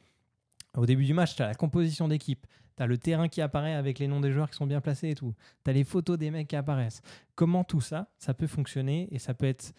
Au 0.76 0.86
début 0.86 1.04
du 1.04 1.14
match, 1.14 1.34
tu 1.34 1.42
as 1.42 1.46
la 1.48 1.54
composition 1.54 2.06
d'équipe, 2.06 2.46
tu 2.76 2.82
as 2.82 2.86
le 2.86 2.96
terrain 2.96 3.26
qui 3.28 3.40
apparaît 3.40 3.74
avec 3.74 3.98
les 3.98 4.06
noms 4.06 4.20
des 4.20 4.30
joueurs 4.30 4.48
qui 4.50 4.56
sont 4.56 4.66
bien 4.68 4.80
placés 4.80 5.10
et 5.10 5.14
tout. 5.14 5.34
Tu 5.64 5.70
as 5.70 5.74
les 5.74 5.82
photos 5.84 6.16
des 6.16 6.30
mecs 6.30 6.46
qui 6.48 6.56
apparaissent. 6.56 7.02
Comment 7.34 7.64
tout 7.64 7.80
ça, 7.80 8.08
ça 8.18 8.34
peut 8.34 8.46
fonctionner 8.46 9.08
et 9.10 9.18
ça 9.18 9.34
peut 9.34 9.46
être 9.46 9.72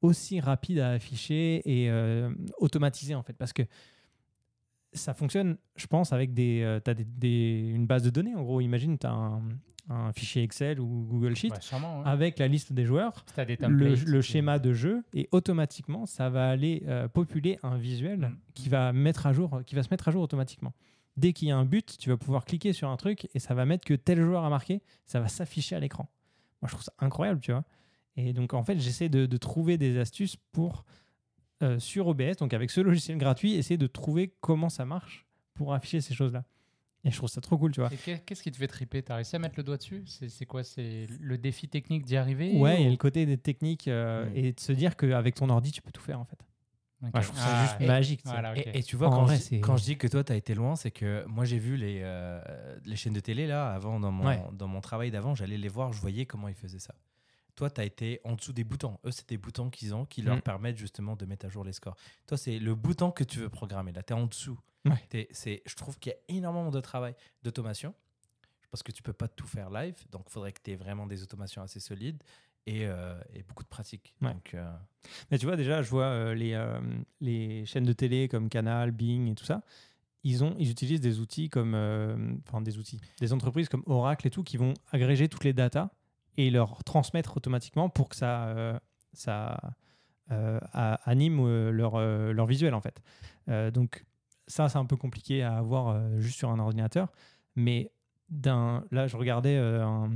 aussi 0.00 0.38
rapide 0.38 0.78
à 0.78 0.90
afficher 0.92 1.60
et 1.64 1.90
euh, 1.90 2.30
automatisé 2.58 3.16
en 3.16 3.22
fait? 3.24 3.32
Parce 3.32 3.52
que 3.52 3.62
ça 4.92 5.12
fonctionne, 5.12 5.58
je 5.76 5.86
pense, 5.86 6.12
avec 6.12 6.32
des, 6.34 6.62
euh, 6.62 6.80
des, 6.94 7.04
des- 7.04 7.72
une 7.74 7.86
base 7.86 8.02
de 8.04 8.10
données. 8.10 8.34
En 8.34 8.42
gros, 8.42 8.60
imagine, 8.60 8.96
tu 8.98 9.06
as 9.06 9.12
un, 9.12 9.42
un 9.88 10.12
fichier 10.12 10.42
Excel 10.42 10.80
ou 10.80 11.06
Google 11.08 11.34
Sheet 11.34 11.50
Ouais, 11.50 11.60
sûrement, 11.60 12.00
ouais. 12.00 12.06
avec 12.06 12.38
la 12.38 12.46
liste 12.48 12.72
des 12.72 12.84
joueurs 12.84 13.24
des 13.36 13.56
le, 13.68 14.20
schéma 14.20 14.58
de 14.58 14.72
jeu 14.74 15.02
et 15.14 15.28
automatiquement 15.32 16.04
ça 16.06 16.28
va 16.28 16.48
aller 16.50 16.82
euh, 16.86 17.08
populer 17.08 17.58
un 17.62 17.76
visuel 17.78 18.18
Mm. 18.20 18.36
qui 18.54 18.68
va 18.68 18.92
mettre 18.92 19.26
à 19.26 19.32
jour 19.32 19.62
qui 19.64 19.74
va 19.74 19.82
se 19.82 19.88
mettre 19.90 20.08
à 20.08 20.10
jour 20.10 20.22
automatiquement 20.22 20.74
dès 21.16 21.32
qu'il 21.32 21.48
y 21.48 21.50
a 21.50 21.56
un 21.56 21.64
but 21.64 21.96
tu 21.98 22.10
vas 22.10 22.16
pouvoir 22.16 22.44
cliquer 22.44 22.72
sur 22.72 22.88
un 22.90 22.96
truc 22.96 23.28
et 23.34 23.38
ça 23.38 23.54
va 23.54 23.64
mettre 23.64 23.84
que 23.86 23.94
tel 23.94 24.20
joueur 24.20 24.44
a 24.44 24.50
marqué 24.50 24.82
ça 25.06 25.20
va 25.20 25.28
s'afficher 25.28 25.74
à 25.76 25.80
l'écran 25.80 26.08
moi 26.60 26.68
je 26.68 26.72
trouve 26.74 26.84
ça 26.84 26.92
incroyable 26.98 27.40
tu 27.40 27.52
vois 27.52 27.64
et 28.16 28.32
donc 28.32 28.52
en 28.54 28.62
fait 28.64 28.78
j'essaie 28.78 29.08
de, 29.08 29.26
de 29.26 29.36
trouver 29.36 29.78
des 29.78 29.98
astuces 29.98 30.36
pour 30.52 30.84
euh, 31.62 31.78
sur 31.78 32.06
OBS 32.08 32.36
donc 32.38 32.52
avec 32.52 32.70
ce 32.70 32.80
logiciel 32.80 33.16
gratuit 33.18 33.54
essayer 33.54 33.78
de 33.78 33.86
trouver 33.86 34.34
comment 34.40 34.68
ça 34.68 34.84
marche 34.84 35.26
pour 35.54 35.72
afficher 35.72 36.00
ces 36.00 36.14
choses 36.14 36.32
là 36.32 36.44
et 37.04 37.10
je 37.10 37.16
trouve 37.16 37.28
ça 37.28 37.40
trop 37.40 37.56
cool 37.58 37.72
tu 37.72 37.80
vois 37.80 37.92
Et 37.92 37.96
qu'est- 37.96 38.18
Qu'est-ce 38.24 38.42
qui 38.42 38.50
te 38.50 38.56
fait 38.56 38.66
triper? 38.66 39.02
T'as 39.02 39.16
réussi 39.16 39.36
à 39.36 39.38
mettre 39.38 39.54
le 39.56 39.62
doigt 39.62 39.76
dessus? 39.76 40.02
C'est 40.06 40.28
c'est 40.28 40.46
quoi? 40.46 40.64
C'est 40.64 41.06
le 41.20 41.38
défi 41.38 41.68
technique 41.68 42.04
d'y 42.04 42.16
arriver 42.16 42.56
ouais 42.58 42.76
il 42.76 42.82
y 42.82 42.84
a 42.84 42.88
ou- 42.88 42.92
le 42.92 42.96
côté 42.96 43.24
des 43.26 43.38
techniques 43.38 43.88
euh, 43.88 44.26
Mm. 44.30 44.36
et 44.36 44.52
de 44.52 44.60
se 44.60 44.72
dire 44.72 44.96
qu'avec 44.96 45.34
ton 45.36 45.48
ordi 45.48 45.70
tu 45.72 45.80
peux 45.82 45.92
tout 45.92 46.02
faire 46.02 46.18
en 46.20 46.24
fait 46.24 46.38
je 47.00 47.10
trouve 47.22 47.36
ça 47.38 47.44
Ah, 47.46 47.62
juste 47.62 47.76
et- 47.80 47.86
magique. 47.86 48.20
Voilà. 48.24 48.58
Et, 48.58 48.80
et 48.80 48.82
tu 48.82 48.96
vois, 48.96 49.08
quand, 49.08 49.22
vrai, 49.22 49.36
je, 49.36 49.40
c'est- 49.42 49.60
quand 49.60 49.76
je 49.76 49.84
dis 49.84 49.96
que 49.96 50.08
toi, 50.08 50.24
tu 50.24 50.32
as 50.32 50.34
été 50.36 50.52
loin, 50.56 50.74
c'est 50.74 50.90
que 50.90 51.24
moi, 51.28 51.44
j'ai 51.44 51.58
vu 51.60 51.76
les, 51.76 52.00
euh, 52.02 52.40
les 52.84 52.96
chaînes 52.96 53.12
de 53.12 53.20
télé, 53.20 53.46
là, 53.46 53.70
avant, 53.72 54.00
dans 54.00 54.10
mon, 54.10 54.26
Ouais. 54.26 54.42
dans 54.52 54.66
mon 54.66 54.80
travail 54.80 55.12
d'avant, 55.12 55.36
j'allais 55.36 55.58
les 55.58 55.68
voir, 55.68 55.92
je 55.92 56.00
voyais 56.00 56.26
comment 56.26 56.48
ils 56.48 56.56
faisaient 56.56 56.80
ça. 56.80 56.96
Toi, 57.58 57.70
tu 57.70 57.80
as 57.80 57.84
été 57.84 58.20
en 58.22 58.34
dessous 58.36 58.52
des 58.52 58.62
boutons. 58.62 58.98
Eux, 59.04 59.10
c'est 59.10 59.28
des 59.28 59.36
boutons 59.36 59.68
qu'ils 59.68 59.92
ont 59.92 60.04
qui 60.04 60.22
leur 60.22 60.36
Mm. 60.36 60.42
permettent 60.42 60.78
justement 60.78 61.16
de 61.16 61.26
mettre 61.26 61.44
à 61.46 61.48
jour 61.48 61.64
les 61.64 61.72
scores. 61.72 61.96
Toi, 62.28 62.36
c'est 62.38 62.60
le 62.60 62.76
bouton 62.76 63.10
que 63.10 63.24
tu 63.24 63.40
veux 63.40 63.48
programmer. 63.48 63.90
Là, 63.90 64.04
tu 64.04 64.12
es 64.12 64.16
en 64.16 64.26
dessous. 64.26 64.56
Ouais. 64.84 65.28
C'est, 65.32 65.60
je 65.66 65.74
trouve 65.74 65.98
qu'il 65.98 66.12
y 66.12 66.14
a 66.14 66.36
énormément 66.36 66.70
de 66.70 66.80
travail 66.80 67.16
d'automation 67.42 67.92
parce 68.70 68.84
que 68.84 68.92
tu 68.92 69.02
peux 69.02 69.12
pas 69.12 69.26
tout 69.26 69.48
faire 69.48 69.70
live. 69.70 69.96
Donc, 70.12 70.26
il 70.28 70.30
faudrait 70.30 70.52
que 70.52 70.60
tu 70.62 70.70
aies 70.70 70.76
vraiment 70.76 71.08
des 71.08 71.24
automations 71.24 71.60
assez 71.60 71.80
solides 71.80 72.22
et, 72.64 72.86
euh, 72.86 73.18
et 73.34 73.42
beaucoup 73.42 73.64
de 73.64 73.68
pratique. 73.68 74.14
Ouais. 74.22 74.32
Donc, 74.32 74.54
euh, 74.54 74.72
Mais 75.32 75.38
tu 75.38 75.46
vois, 75.46 75.56
déjà, 75.56 75.82
je 75.82 75.90
vois 75.90 76.04
euh, 76.04 76.34
les, 76.34 76.56
les 77.20 77.66
chaînes 77.66 77.86
de 77.86 77.92
télé 77.92 78.28
comme 78.28 78.48
Canal, 78.48 78.92
Bing 78.92 79.26
et 79.32 79.34
tout 79.34 79.44
ça. 79.44 79.62
Ils, 80.22 80.44
ont, 80.44 80.54
ils 80.60 80.70
utilisent 80.70 81.00
des 81.00 81.18
outils 81.18 81.50
comme. 81.50 81.74
Enfin, 82.46 82.60
des 82.60 82.78
outils. 82.78 83.00
Des 83.18 83.32
entreprises 83.32 83.68
comme 83.68 83.82
Oracle 83.86 84.28
et 84.28 84.30
tout 84.30 84.44
qui 84.44 84.56
vont 84.58 84.74
agréger 84.92 85.28
toutes 85.28 85.42
les 85.44 85.52
datas 85.52 85.90
et 86.38 86.50
leur 86.50 86.82
transmettre 86.84 87.36
automatiquement 87.36 87.90
pour 87.90 88.08
que 88.08 88.16
ça, 88.16 88.46
euh, 88.46 88.78
ça 89.12 89.60
euh, 90.30 90.58
anime 91.04 91.40
euh, 91.40 91.70
leur, 91.70 92.00
leur 92.00 92.46
visuel, 92.46 92.72
en 92.74 92.80
fait. 92.80 93.02
Donc, 93.72 94.06
ça, 94.46 94.68
c'est 94.68 94.78
un 94.78 94.84
peu 94.84 94.96
compliqué 94.96 95.42
à 95.42 95.56
avoir 95.58 96.18
juste 96.18 96.38
sur 96.38 96.50
un 96.50 96.58
ordinateur. 96.58 97.10
Mais 97.56 97.90
d'un, 98.28 98.84
là, 98.90 99.06
je 99.06 99.16
regardais 99.16 99.56
un, 99.56 100.10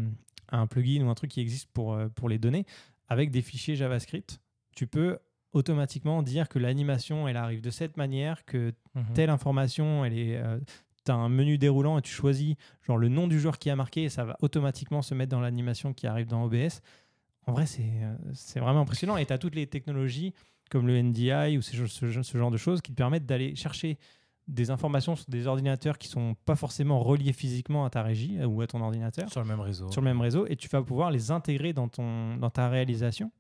un 0.51 0.67
plugin 0.67 1.03
ou 1.05 1.11
un 1.11 1.15
truc 1.15 1.31
qui 1.31 1.41
existe 1.41 1.71
pour, 1.73 1.99
pour 2.15 2.29
les 2.29 2.39
données 2.39 2.67
avec 3.09 3.31
des 3.31 3.43
fichiers 3.43 3.75
JavaScript 3.75 4.41
tu 4.75 4.87
peux 4.87 5.19
automatiquement 5.53 6.23
dire 6.23 6.49
que 6.49 6.59
l'animation, 6.59 7.29
elle 7.29 7.37
arrive 7.37 7.61
de 7.61 7.69
cette 7.69 7.99
manière, 7.99 8.47
que 8.47 8.73
mhm. 8.95 9.13
telle 9.15 9.29
information, 9.29 10.03
elle 10.05 10.19
est... 10.19 10.43
tu 11.05 11.11
as 11.13 11.15
un 11.15 11.29
menu 11.29 11.59
déroulant 11.59 11.99
et 11.99 12.03
tu 12.03 12.13
choisis 12.13 12.55
genre 12.87 12.97
le 12.99 13.09
nom 13.09 13.27
du 13.29 13.41
joueur 13.41 13.59
qui 13.59 13.71
a 13.71 13.77
marqué 13.77 14.05
et 14.05 14.09
ça 14.09 14.25
va 14.25 14.37
automatiquement 14.41 15.03
se 15.03 15.15
mettre 15.15 15.31
dans 15.31 15.41
l'animation 15.41 15.93
qui 15.93 16.07
arrive 16.07 16.27
dans 16.27 16.45
OBS. 16.45 16.81
En 17.47 17.53
vrai, 17.53 17.67
c'est 17.67 17.83
euh, 17.83 18.15
c'est 18.35 18.61
vraiment 18.61 18.81
impressionnant. 18.83 19.17
Et 19.17 19.27
tu 19.27 19.33
as 19.33 19.39
toutes 19.39 19.55
les 19.57 19.67
technologies 19.67 20.33
comme 20.71 20.87
le 20.87 21.01
NDI 21.03 21.59
ou 21.59 21.63
ce, 21.63 21.87
ce- 21.87 22.23
ce 22.23 22.39
genre 22.39 22.51
de 22.51 22.57
choses 22.57 22.81
qui 22.81 22.93
te 22.93 22.97
permettent 22.97 23.27
d'aller 23.27 23.55
chercher 23.57 23.99
des 24.49 24.71
informations 24.71 25.15
sur 25.17 25.27
des 25.29 25.47
ordinateurs 25.47 25.99
qui 25.99 26.09
sont 26.09 26.35
pas 26.45 26.57
forcément 26.57 27.01
reliés 27.01 27.33
physiquement 27.33 27.85
à 27.85 27.91
ta 27.91 28.03
régie 28.03 28.39
euh, 28.41 28.47
ou 28.47 28.61
à 28.61 28.67
ton 28.67 28.81
ordinateur 28.81 29.31
sur 29.31 29.41
le 29.41 29.47
même 29.47 29.61
réseau. 29.61 29.91
sur 29.93 30.01
le 30.01 30.05
même 30.07 30.21
réseau 30.21 30.47
et 30.49 30.57
tu 30.57 30.69
vas 30.69 30.83
pouvoir 30.83 31.11
les 31.11 31.31
intégrer 31.31 31.73
dans, 31.73 31.89
ton, 31.89 32.37
dans 32.37 32.51
ta 32.51 32.69
réalisation. 32.69 33.31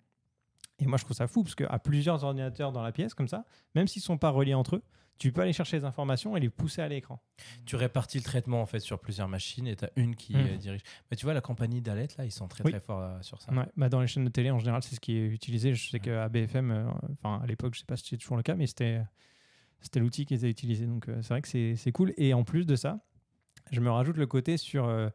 Et 0.79 0.87
moi, 0.87 0.99
je 0.99 1.05
trouve 1.05 1.17
ça 1.17 1.27
fou 1.29 1.43
parce 1.45 1.55
qu'à 1.55 1.79
plusieurs 1.79 2.25
ordinateurs 2.25 2.73
dans 2.73 2.83
la 2.83 2.93
pièce, 2.93 3.15
comme 3.15 3.29
ça, 3.29 3.45
même 3.75 3.87
s'ils 3.87 4.01
ne 4.01 4.05
sont 4.05 4.19
pas 4.19 4.31
reliés 4.31 4.55
entre 4.55 4.77
eux, 4.77 4.83
tu 5.19 5.31
peux 5.33 5.41
aller 5.43 5.53
chercher 5.53 5.79
les 5.79 5.85
informations 5.85 6.37
et 6.37 6.41
les 6.41 6.51
pousser 6.51 6.83
à 6.83 6.89
l'écran. 6.89 7.23
Tu 7.65 7.77
répartis 7.77 8.19
le 8.19 8.25
traitement 8.25 8.61
en 8.61 8.67
fait 8.67 8.81
sur 8.81 8.99
plusieurs 8.99 9.29
machines 9.29 9.67
et 9.69 9.77
tu 9.77 9.85
as 9.85 9.91
une 9.97 10.17
qui 10.17 10.35
Mm. 10.35 10.47
euh, 10.47 10.57
dirige. 10.57 10.83
Mais 11.11 11.17
tu 11.17 11.25
vois, 11.25 11.33
la 11.35 11.41
compagnie 11.41 11.81
d'Alette, 11.81 12.17
là, 12.17 12.25
ils 12.25 12.33
sont 12.33 12.49
très 12.49 12.65
Oui. 12.65 12.73
très 12.73 12.81
forts 12.81 13.01
euh, 13.03 13.19
sur 13.23 13.41
ça. 13.41 13.53
Ouais, 13.53 13.67
bah 13.77 13.89
dans 13.89 14.01
les 14.01 14.07
chaînes 14.09 14.25
de 14.25 14.31
télé, 14.31 14.51
en 14.51 14.59
général, 14.59 14.83
c'est 14.83 14.95
ce 14.97 15.01
qui 15.01 15.17
est 15.17 15.27
utilisé. 15.27 15.75
Je 15.75 15.91
sais 15.91 16.01
qu'à 16.01 16.29
BFM, 16.29 16.71
euh, 16.71 16.85
enfin 17.13 17.41
à 17.43 17.47
l'époque, 17.47 17.75
je 17.75 17.81
sais 17.81 17.87
pas 17.87 17.97
si 17.97 18.05
c'est 18.09 18.17
toujours 18.17 18.37
le 18.37 18.43
cas, 18.43 18.55
mais 18.57 18.67
c'était 18.67 19.01
c'était 19.81 20.01
l'outil 20.01 20.27
qui 20.27 20.35
était 20.35 20.49
utilisé. 20.51 20.87
Donc 20.87 21.09
euh, 21.09 21.21
c'est 21.23 21.29
vrai 21.35 21.43
que 21.43 21.49
c'est 21.77 21.93
cool. 21.93 22.13
Et 22.17 22.35
en 22.35 22.43
plus 22.45 22.67
de 22.67 22.75
ça, 22.77 23.01
je 23.71 23.81
me 23.81 23.91
rajoute 23.91 24.17
le 24.17 24.27
côté 24.27 24.57
sur 24.57 24.87
euh, 24.87 25.09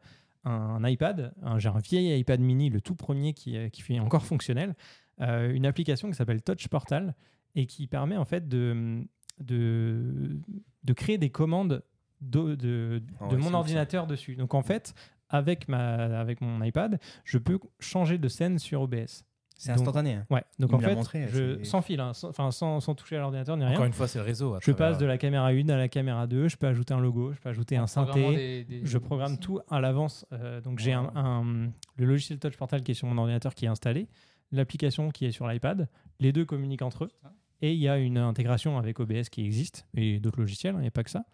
un, 0.44 0.82
iPad. 0.88 1.34
J'ai 1.58 1.68
un 1.68 1.78
vieil 1.78 2.18
iPad 2.18 2.40
mini, 2.40 2.70
le 2.70 2.80
tout 2.80 2.94
premier 2.94 3.34
qui, 3.34 3.58
qui 3.70 3.82
fait 3.82 3.98
encore 4.00 4.24
fonctionnel. 4.26 4.74
euh, 5.20 5.52
une 5.52 5.66
application 5.66 6.08
qui 6.10 6.16
s'appelle 6.16 6.42
Touch 6.42 6.68
Portal 6.68 7.14
et 7.54 7.66
qui 7.66 7.86
permet 7.88 8.16
en 8.16 8.24
fait 8.24 8.46
de, 8.48 9.04
de, 9.40 10.38
de 10.84 10.92
créer 10.92 11.18
des 11.18 11.30
commandes 11.30 11.82
de, 12.20 12.54
de, 12.54 13.02
Ah 13.20 13.28
de 13.28 13.36
ouais, 13.36 13.42
mon 13.42 13.54
ordinateur 13.54 14.06
dessus. 14.06 14.34
Donc 14.36 14.54
en 14.54 14.62
fait, 14.62 14.94
avec, 15.28 15.68
ma, 15.68 15.94
avec 16.18 16.40
mon 16.40 16.62
iPad, 16.62 16.98
je 17.24 17.38
peux 17.38 17.58
changer 17.78 18.18
de 18.18 18.28
scène 18.28 18.58
sur 18.58 18.82
OBS. 18.82 19.24
C'est 19.60 19.72
instantané. 19.72 20.14
hein. 20.14 20.26
Ouais, 20.30 20.44
donc 20.60 20.70
Il 20.70 20.76
en 20.76 20.78
fait, 20.78 20.94
montré, 20.94 21.26
je, 21.28 21.64
sans 21.64 21.82
fil, 21.82 21.98
hein, 21.98 22.14
sans, 22.14 22.28
enfin, 22.28 22.52
sans, 22.52 22.78
sans 22.78 22.94
toucher 22.94 23.16
à 23.16 23.18
l'ordinateur 23.18 23.56
ni 23.56 23.64
Encore 23.64 23.78
rien, 23.78 23.86
une 23.88 23.92
fois, 23.92 24.06
c'est 24.06 24.20
le 24.20 24.24
réseau. 24.24 24.54
à 24.54 24.60
je 24.62 24.70
travers- 24.70 24.92
passe 24.92 24.98
de 24.98 25.06
la 25.06 25.18
caméra 25.18 25.48
1 25.48 25.68
à 25.70 25.76
la 25.76 25.88
caméra 25.88 26.28
2, 26.28 26.46
je 26.46 26.56
peux 26.56 26.68
ajouter 26.68 26.94
un 26.94 27.00
logo, 27.00 27.32
je 27.32 27.40
peux 27.40 27.48
ajouter 27.48 27.76
un 27.76 27.82
En 27.82 27.86
synthé, 27.88 28.36
des- 28.36 28.64
des- 28.64 28.86
je 28.86 28.98
programme 28.98 29.36
tout 29.38 29.58
à 29.68 29.80
l'avance. 29.80 30.24
Euh, 30.32 30.60
donc 30.60 30.78
j'ai 30.78 30.92
un, 30.92 31.10
un- 31.16 31.70
le 31.96 32.06
logiciel 32.06 32.38
Touch 32.38 32.56
Portal 32.56 32.84
qui 32.84 32.92
est 32.92 32.94
sur 32.94 33.08
mon 33.08 33.18
ordinateur 33.18 33.52
qui 33.52 33.64
est 33.64 33.68
installé, 33.68 34.06
l'application 34.52 35.10
qui 35.10 35.26
est 35.26 35.32
sur 35.32 35.48
l'iPad, 35.48 35.88
les 36.20 36.30
deux 36.30 36.44
communiquent 36.44 36.82
entre 36.82 37.04
eux, 37.04 37.08
Putain. 37.08 37.32
Et 37.60 37.72
il 37.72 37.78
y 37.78 37.88
a 37.88 37.98
une 37.98 38.18
intégration 38.18 38.78
avec 38.78 39.00
OBS 39.00 39.28
qui 39.30 39.44
existe, 39.44 39.86
et 39.94 40.20
d'autres 40.20 40.40
logiciels, 40.40 40.74
il 40.76 40.82
n'y 40.82 40.86
a 40.88 40.90
pas 40.92 41.04
que 41.04 41.10
ça. 41.10 41.24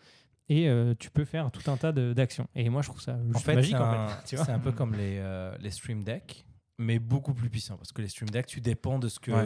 Et 0.49 0.69
euh, 0.69 0.95
tu 0.99 1.11
peux 1.11 1.25
faire 1.25 1.51
tout 1.51 1.71
un 1.71 1.77
tas 1.79 1.93
de- 1.93 2.13
d'actions. 2.13 2.47
Et 2.55 2.69
moi, 2.69 2.83
je 2.83 2.89
trouve 2.89 3.01
ça 3.01 3.19
juste 3.25 3.37
En 3.37 3.41
fait, 3.41 3.55
magique. 3.55 3.75
c'est 3.77 3.83
en 3.83 3.85
un, 3.85 4.09
fait, 4.27 4.37
c'est 4.37 4.51
un 4.53 4.59
peu 4.59 4.73
comme 4.73 4.93
les, 4.95 5.17
euh, 5.19 5.57
les 5.61 5.71
Stream 5.71 6.05
Deck, 6.05 6.45
mais 6.79 6.99
beaucoup 6.99 7.33
plus 7.33 7.49
puissant. 7.49 7.77
Parce 7.79 7.93
que 7.93 8.03
les 8.03 8.09
Stream 8.09 8.29
Deck, 8.29 8.47
tu 8.47 8.61
dépends 8.61 8.99
de 8.99 9.09
ce 9.09 9.19
que, 9.21 9.31
Ouais, 9.31 9.45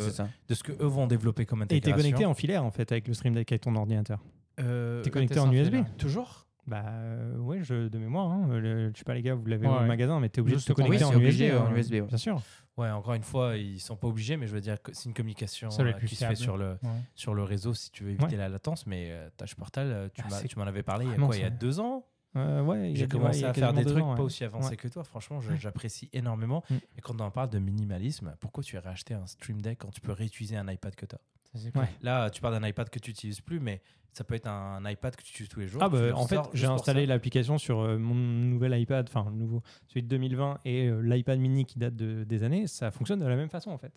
de 0.49 0.55
ce 0.55 0.63
que 0.65 0.73
eux 0.73 0.87
vont 0.87 1.07
développer 1.07 1.47
comme 1.47 1.63
et 1.63 1.67
tu 1.69 1.75
es 1.75 1.79
intégration. 1.79 2.03
connecté 2.03 2.25
en 2.27 2.35
filaire 2.35 2.65
en 2.65 2.71
fait 2.73 2.91
avec 2.91 3.07
le 3.07 3.15
Stream 3.15 3.35
Deck 3.35 3.53
avec 3.53 3.63
ton 3.63 3.77
ordinateur. 3.77 4.19
Euh, 4.61 5.03
T'es 5.03 5.11
connecté 5.11 5.35
t'es 5.35 5.41
en 5.41 5.53
USB 5.53 5.75
hein. 5.75 5.87
Toujours 5.99 6.49
Bah 6.67 6.83
euh, 6.89 7.37
ouais, 7.39 7.61
je, 7.63 7.87
de 7.87 7.99
mémoire. 7.99 8.33
Hein. 8.33 8.49
Le- 8.59 8.91
je 8.93 8.99
sais 8.99 9.05
pas 9.05 9.15
les 9.15 9.23
gars, 9.23 9.37
vous 9.37 9.47
l'avez 9.47 9.69
Ouais, 9.69 9.73
au 9.73 9.79
ouais. 9.79 9.87
magasin, 9.87 10.19
mais 10.19 10.29
t'es 10.31 10.41
obligé 10.41 10.59
Je 10.59 10.63
de 10.65 10.67
te 10.67 10.73
connecter 10.73 11.05
Oui, 11.05 11.15
en 11.15 11.21
USB. 11.21 11.43
en 11.55 11.67
hein. 11.67 11.77
USB, 11.77 11.93
ouais. 11.93 12.01
Bien 12.03 12.17
sûr. 12.17 12.43
Ouais, 12.79 12.91
encore 12.91 13.15
une 13.15 13.23
fois, 13.25 13.57
ils 13.57 13.81
sont 13.81 13.97
pas 13.97 14.07
obligés, 14.09 14.37
mais 14.37 14.47
je 14.47 14.55
veux 14.55 14.61
dire 14.61 14.81
que 14.81 14.93
c'est 14.95 15.07
une 15.07 15.15
communication 15.15 15.69
euh, 15.81 15.93
qui 15.95 16.15
se 16.15 16.25
fait 16.25 16.35
sur 16.37 16.57
le, 16.57 16.79
Ouais. 16.83 16.91
sur 17.15 17.35
le 17.35 17.43
réseau 17.43 17.75
si 17.75 17.91
tu 17.91 18.05
veux 18.05 18.11
éviter 18.11 18.25
Ouais. 18.27 18.37
la 18.37 18.49
latence. 18.49 18.87
Mais 18.87 19.09
euh, 19.11 19.29
Touch 19.37 19.55
Portal, 19.57 19.91
euh, 19.91 20.09
tu 20.15 20.23
Ah, 20.25 20.41
tu 20.49 20.59
m'en 20.59 20.65
avais 20.67 20.83
parlé 20.83 21.05
il 21.07 21.11
y 21.11 21.15
a 21.15 21.17
quoi 21.17 21.37
Il 21.37 21.43
y 21.43 21.45
a 21.45 21.51
deux 21.51 21.81
ans? 21.81 22.07
Euh, 22.37 22.63
ouais, 22.63 22.93
J'ai 22.95 23.09
commencé 23.09 23.43
à 23.45 23.53
faire 23.55 23.73
des 23.73 23.85
trucs 23.85 24.03
ans, 24.05 24.15
pas 24.15 24.23
aussi 24.23 24.45
avancés 24.45 24.77
que 24.77 24.87
toi. 24.87 25.03
Franchement, 25.03 25.41
je- 25.41 25.57
j'apprécie 25.57 26.09
énormément. 26.13 26.63
Mm. 26.71 26.75
Et 26.99 27.01
quand 27.01 27.21
on 27.21 27.31
parle 27.31 27.49
de 27.51 27.59
minimalisme, 27.59 28.37
pourquoi 28.39 28.63
tu 28.63 28.77
irais 28.77 28.91
acheter 28.91 29.15
un 29.15 29.27
Stream 29.27 29.61
Deck 29.61 29.79
quand 29.79 29.91
tu 29.91 30.01
peux 30.01 30.13
réutiliser 30.13 30.57
un 30.57 30.69
iPad 30.71 30.95
que 30.95 31.07
tu 31.07 31.15
as 31.17 31.21
Ça, 31.53 31.59
c'est 31.59 31.73
cool. 31.73 31.83
Ouais. 31.83 31.89
Là, 32.03 32.31
tu 32.31 32.41
parles 32.41 32.59
d'un 32.59 32.67
iPad 32.67 32.89
que 32.91 32.99
tu 32.99 33.11
n'utilises 33.11 33.41
plus, 33.41 33.61
mais 33.61 33.81
ça 34.13 34.25
peut 34.25 34.35
être 34.35 34.49
un, 34.49 34.83
iPad 34.89 35.15
que 35.15 35.23
tu 35.23 35.31
utilises 35.31 35.49
tous 35.49 35.61
les 35.61 35.69
jours. 35.69 35.83
Ah 35.83 35.89
bah, 35.89 36.11
en 36.15 36.27
fait, 36.27 36.41
j'ai 36.55 36.67
installé 36.67 37.07
l'application 37.07 37.59
sur 37.59 37.81
euh, 37.81 37.99
mon 37.99 38.15
nouvel 38.15 38.79
iPad, 38.79 39.07
enfin 39.09 39.31
le 39.31 39.37
nouveau, 39.37 39.63
celui 39.87 40.03
de 40.03 40.09
2020 40.09 40.61
et 40.65 40.87
euh, 40.87 41.01
l'iPad 41.01 41.39
mini 41.39 41.65
qui 41.65 41.79
date 41.79 41.95
de, 41.97 42.25
des 42.25 42.43
années, 42.43 42.67
ça 42.67 42.91
fonctionne 42.91 43.21
de 43.21 43.27
la 43.27 43.37
même 43.37 43.51
façon 43.51 43.71
en 43.71 43.79
fait. 43.79 43.93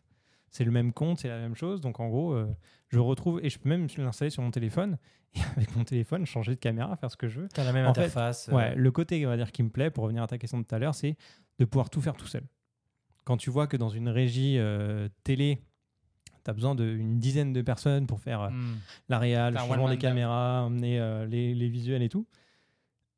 C'est 0.52 0.66
le 0.66 0.72
même 0.72 0.92
compte, 0.92 1.20
c'est 1.20 1.30
la 1.30 1.40
même 1.40 1.56
chose, 1.56 1.80
donc 1.80 2.02
en 2.02 2.10
gros, 2.10 2.34
euh, 2.34 2.54
je 2.90 3.00
retrouve 3.00 3.40
et 3.42 3.50
je 3.50 3.58
peux 3.58 3.70
même 3.70 3.88
l'installer 3.98 4.30
sur 4.30 4.44
mon 4.44 4.52
téléphone 4.52 4.98
et 5.34 5.40
avec 5.56 5.76
mon 5.78 5.86
téléphone 5.86 6.26
changer 6.26 6.52
de 6.52 6.60
caméra, 6.60 6.96
faire 6.98 7.10
ce 7.10 7.16
que 7.16 7.30
je 7.30 7.40
veux. 7.42 7.48
T'as 7.48 7.64
la 7.64 7.72
même 7.72 7.88
En 7.88 7.94
fait, 7.94 8.02
interface. 8.02 8.50
euh, 8.50 8.54
Ouais, 8.54 8.76
le 8.76 8.92
côté 8.92 9.26
on 9.26 9.30
va 9.30 9.38
dire 9.38 9.52
qui 9.52 9.64
me 9.64 9.70
plaît 9.70 9.90
pour 9.90 10.04
revenir 10.04 10.24
à 10.24 10.28
ta 10.28 10.38
question 10.38 10.60
de 10.60 10.64
tout 10.66 10.76
à 10.76 10.80
l'heure, 10.80 10.94
c'est 10.94 11.16
de 11.58 11.66
pouvoir 11.66 11.90
tout 11.90 12.02
faire 12.02 12.16
tout 12.16 12.28
seul. 12.28 12.44
Quand 13.24 13.38
tu 13.38 13.50
vois 13.50 13.68
que 13.68 13.78
dans 13.78 13.90
une 13.90 14.10
régie 14.10 14.58
euh, 14.58 15.08
télé, 15.24 15.62
Tu 16.44 16.50
as 16.52 16.54
besoin 16.54 16.76
d'une 16.76 17.20
dizaine 17.20 17.54
de 17.54 17.62
personnes 17.62 18.08
pour 18.08 18.20
faire 18.20 18.42
euh, 18.42 18.50
Hmm. 18.50 18.76
la 19.10 19.20
réal, 19.20 19.54
le 19.54 19.60
changement 19.60 19.90
des 19.90 19.98
caméras, 19.98 20.64
emmener 20.64 21.00
euh, 21.00 21.26
les, 21.26 21.54
les 21.56 21.70
visuels 21.70 22.02
et 22.04 22.10
tout. 22.10 22.26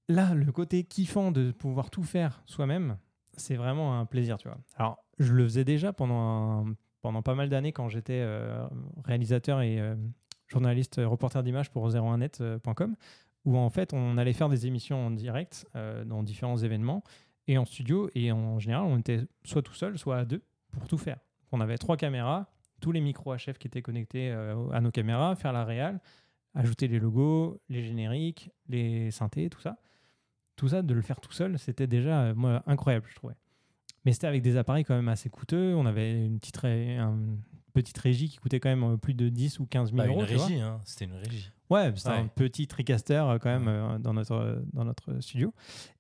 Là, 0.10 0.34
le 0.34 0.52
côté 0.52 0.84
kiffant 0.84 1.32
de 1.32 1.52
pouvoir 1.52 1.90
tout 1.90 2.04
faire 2.04 2.42
soi-même, 2.46 2.98
c'est 3.38 3.56
vraiment 3.56 4.00
un 4.00 4.06
plaisir, 4.06 4.38
tu 4.38 4.48
vois. 4.50 4.58
Alors, 4.76 4.98
je 5.18 5.32
le 5.34 5.44
faisais 5.46 5.64
déjà 5.64 5.94
pendant, 5.94 6.66
un- 6.68 6.76
pendant 7.02 7.22
pas 7.22 7.36
mal 7.36 7.50
d'années 7.50 7.72
quand 7.72 7.88
j'étais 7.90 8.20
euh, 8.22 8.68
réalisateur 9.06 9.62
et 9.62 9.80
euh, 9.80 9.96
journaliste, 10.48 11.00
reporter 11.04 11.42
d'images 11.42 11.72
pour 11.72 11.88
01net.com, 11.90 12.96
où 13.46 13.58
en 13.58 13.70
fait, 13.70 13.94
on 13.94 14.18
allait 14.18 14.34
faire 14.34 14.50
des 14.50 14.68
émissions 14.68 15.08
en 15.08 15.12
direct 15.12 15.66
dans 16.06 16.22
différents 16.24 16.58
événements 16.58 17.04
et 17.48 17.58
en 17.58 17.66
studio. 17.66 18.10
Et 18.16 18.32
en 18.32 18.60
général, 18.60 18.86
on 18.86 18.98
était 18.98 19.22
soit 19.44 19.62
tout 19.62 19.74
seul, 19.74 19.98
soit 19.98 20.18
à 20.18 20.26
deux 20.26 20.44
pour 20.72 20.88
tout 20.88 20.98
faire. 20.98 21.18
On 21.52 21.60
avait 21.62 21.78
trois 21.78 21.98
caméras, 21.98 22.48
tous 22.84 22.92
les 22.92 23.00
micros 23.00 23.34
HF 23.34 23.58
qui 23.58 23.68
étaient 23.68 23.82
connectés 23.82 24.30
euh, 24.30 24.70
à 24.72 24.82
nos 24.82 24.92
caméras, 24.92 25.36
faire 25.38 25.54
la 25.54 25.64
réal, 25.64 26.02
ajouter 26.54 26.90
les 26.90 27.00
logos, 27.00 27.62
les 27.70 27.82
génériques, 27.82 28.52
les 28.68 29.10
synthés, 29.10 29.50
tout 29.50 29.62
ça. 29.62 29.78
Tout 30.58 30.68
ça, 30.68 30.82
de 30.82 30.94
le 30.94 31.02
faire 31.02 31.22
tout 31.22 31.32
seul, 31.32 31.58
c'était 31.58 31.88
déjà 31.88 32.24
euh, 32.24 32.36
moi, 32.36 32.62
incroyable, 32.68 33.06
je 33.10 33.16
trouvais. 33.16 33.36
Mais 34.06 34.12
c'était 34.12 34.28
avec 34.28 34.42
des 34.42 34.58
appareils 34.58 34.84
quand 34.84 34.96
même 34.96 35.08
assez 35.08 35.30
coûteux. 35.30 35.74
On 35.76 35.86
avait 35.86 36.26
une 36.26 36.40
petite, 36.40 36.58
ré- 36.58 36.98
un- 36.98 37.38
petite 37.74 37.98
régie 37.98 38.28
qui 38.28 38.38
coûtait 38.38 38.60
quand 38.60 38.70
même 38.70 38.84
euh, 38.84 38.98
plus 38.98 39.14
de 39.14 39.30
10 39.30 39.60
ou 39.60 39.66
15 39.66 39.92
000 39.94 39.98
Bah, 39.98 40.08
euros. 40.08 40.20
une 40.20 40.26
régie, 40.28 40.60
hein. 40.60 40.82
c'était 40.84 41.06
une 41.06 41.14
régie. 41.14 41.50
Ouais, 41.70 41.92
c'était 41.96 42.10
un 42.10 42.28
petit 42.28 42.68
TriCaster 42.68 43.24
quand 43.42 43.50
même 43.50 43.68
euh, 43.70 43.98
dans, 43.98 44.14
notre, 44.14 44.62
dans 44.74 44.84
notre 44.84 45.22
studio. 45.22 45.54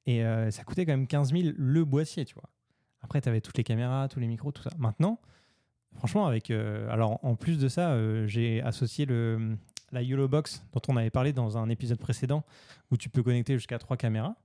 Et 0.05 0.23
euh, 0.25 0.51
ça 0.51 0.63
coûtait 0.65 0.85
quand 0.85 0.91
même 0.91 1.07
15 1.07 1.31
000 1.31 1.53
le 1.55 1.85
boîtier, 1.85 2.25
tu 2.25 2.35
vois. 2.35 2.49
Après, 3.01 3.21
tu 3.21 3.29
avais 3.29 3.41
toutes 3.41 3.57
les 3.57 3.63
caméras, 3.63 4.07
tous 4.09 4.19
les 4.19 4.27
micros, 4.27 4.51
tout 4.51 4.61
ça. 4.61 4.69
Maintenant, 4.77 5.19
franchement, 5.95 6.25
avec. 6.27 6.51
euh, 6.51 6.89
alors, 6.91 7.19
en 7.23 7.35
plus 7.35 7.57
de 7.57 7.67
ça, 7.67 7.91
euh, 7.91 8.27
j'ai 8.27 8.61
associé 8.61 9.05
le, 9.05 9.55
la 9.91 10.01
YOLO 10.01 10.27
Box 10.27 10.63
dont 10.73 10.81
on 10.87 10.97
avait 10.97 11.09
parlé 11.09 11.33
dans 11.33 11.57
un 11.57 11.69
épisode 11.69 11.99
précédent 11.99 12.43
où 12.91 12.97
tu 12.97 13.09
peux 13.09 13.23
connecter 13.23 13.53
jusqu'à 13.55 13.79
trois 13.79 13.97
caméras. 13.97 14.35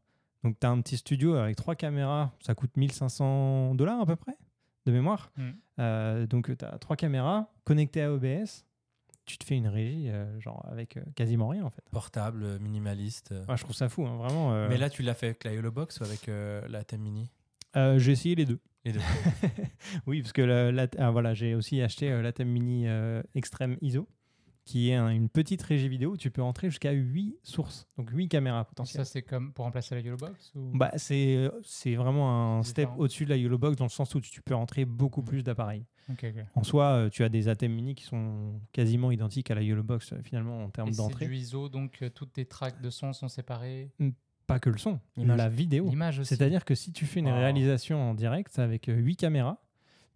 Donc, 0.45 0.59
tu 0.61 0.67
as 0.67 0.71
un 0.71 0.81
petit 0.81 0.97
studio 0.97 1.35
avec 1.35 1.57
trois 1.57 1.75
caméras. 1.75 2.31
Ça 2.41 2.55
coûte 2.55 2.77
1500 2.77 3.75
dollars 3.75 4.01
à 4.01 4.07
peu 4.07 4.17
près, 4.17 4.37
de 4.87 4.93
mémoire. 4.93 5.31
Mm. 5.37 5.43
Euh, 5.81 6.27
donc, 6.27 6.57
tu 6.57 6.65
as 6.65 6.79
trois 6.79 6.97
caméras 6.97 7.49
connectées 7.65 8.03
à 8.03 8.13
OBS. 8.13 8.65
Tu 9.27 9.37
te 9.37 9.45
fais 9.45 9.57
une 9.57 9.69
régie, 9.69 10.09
euh, 10.09 10.41
genre, 10.41 10.65
avec 10.71 10.97
euh, 10.97 11.03
quasiment 11.15 11.49
rien, 11.49 11.63
en 11.65 11.71
fait. 11.71 11.83
Portable, 11.91 12.59
minimaliste. 12.61 13.35
Ouais, 13.47 13.57
je 13.59 13.63
trouve 13.63 13.77
ça 13.77 13.91
fou, 13.91 14.07
hein, 14.07 14.17
vraiment. 14.17 14.55
euh. 14.55 14.69
Mais 14.71 14.79
là, 14.79 14.89
tu 14.89 15.03
l'as 15.03 15.13
fait 15.13 15.27
avec 15.27 15.45
la 15.45 15.53
Yolo 15.53 15.71
Box 15.71 16.01
ou 16.01 16.05
avec 16.05 16.29
euh, 16.31 16.63
la 16.69 16.83
Thème 16.83 17.03
Mini? 17.03 17.31
Euh, 17.77 17.99
j'ai 17.99 18.13
essayé 18.13 18.35
les 18.35 18.47
deux. 18.47 18.59
Les 18.89 18.93
deux. 18.93 19.01
oui, 20.07 20.22
parce 20.22 20.32
que 20.32 20.43
la- 20.43 20.86
ah, 20.99 21.11
voilà, 21.11 21.34
j'ai 21.34 21.55
aussi 21.55 21.80
acheté 21.82 22.11
euh, 22.11 22.22
la 22.22 22.32
Thème 22.32 22.49
Mini 22.49 22.86
euh, 22.86 23.22
Extreme 23.34 23.76
ISO, 23.82 24.09
qui 24.64 24.91
est 24.91 24.95
un- 24.95 25.09
une 25.11 25.28
petite 25.28 25.62
régie 25.62 25.89
vidéo 25.89 26.12
où 26.12 26.16
tu 26.16 26.30
peux 26.30 26.43
entrer 26.43 26.68
jusqu'à 26.70 26.93
8 26.93 27.36
sources, 27.43 27.86
donc 27.97 28.11
8 28.11 28.28
caméras 28.28 28.64
potentielles. 28.64 29.05
Ça, 29.05 29.11
c'est 29.12 29.22
comme 29.22 29.53
pour 29.53 29.64
remplacer 29.64 29.95
la 29.95 30.01
Yellow 30.03 30.16
Box 30.16 30.53
ou... 30.55 30.70
Bah, 30.74 30.91
c'est 30.97 31.36
euh, 31.36 31.51
c'est 31.64 31.95
vraiment 31.95 32.59
un 32.59 32.62
C'est 32.62 32.70
step 32.70 32.84
différent. 32.86 32.99
au-dessus 33.01 33.24
de 33.24 33.30
la 33.30 33.36
Yellow 33.36 33.59
Box 33.59 33.76
dans 33.76 33.84
le 33.86 33.91
sens 33.91 34.14
où 34.14 34.20
tu 34.20 34.43
peux 34.43 34.55
entrer 34.55 34.84
beaucoup 34.84 35.22
Mm. 35.22 35.26
plus 35.26 35.43
d'appareils. 35.43 35.84
Ok, 36.11 36.24
ok. 36.24 36.45
En 36.55 36.62
soi, 36.62 36.84
euh, 36.84 37.09
tu 37.11 37.22
as 37.24 37.28
des 37.28 37.49
ATEM 37.49 37.72
Mini 37.72 37.95
qui 37.95 38.05
sont 38.05 38.61
quasiment 38.72 39.11
identiques 39.11 39.51
à 39.51 39.55
la 39.55 39.62
Yellow 39.62 39.82
Box 39.82 40.12
euh, 40.14 40.22
finalement 40.22 40.64
en 40.64 40.70
termes 40.70 40.89
Et 40.89 40.93
c'est 40.93 40.97
d'entrée. 40.99 41.26
du 41.26 41.36
ISO, 41.36 41.68
donc 41.68 41.99
euh, 42.03 42.09
toutes 42.09 42.32
tes 42.32 42.47
tracks 42.47 42.80
de 42.80 42.89
son 42.91 43.12
sont 43.12 43.28
séparées? 43.28 43.91
Pas 44.49 44.59
que 44.59 44.69
le 44.71 44.79
son, 44.79 44.99
L'image. 45.17 45.37
la 45.39 45.49
vidéo. 45.49 45.89
L'image 45.89 46.19
aussi. 46.19 46.35
C'est-à-dire 46.35 46.65
que 46.65 46.75
si 46.75 46.91
tu 46.91 47.07
fais 47.07 47.21
une 47.21 47.29
Wow. 47.29 47.35
réalisation 47.37 48.11
en 48.11 48.15
direct 48.15 48.59
avec 48.59 48.87
8 48.89 49.15
caméras, 49.15 49.59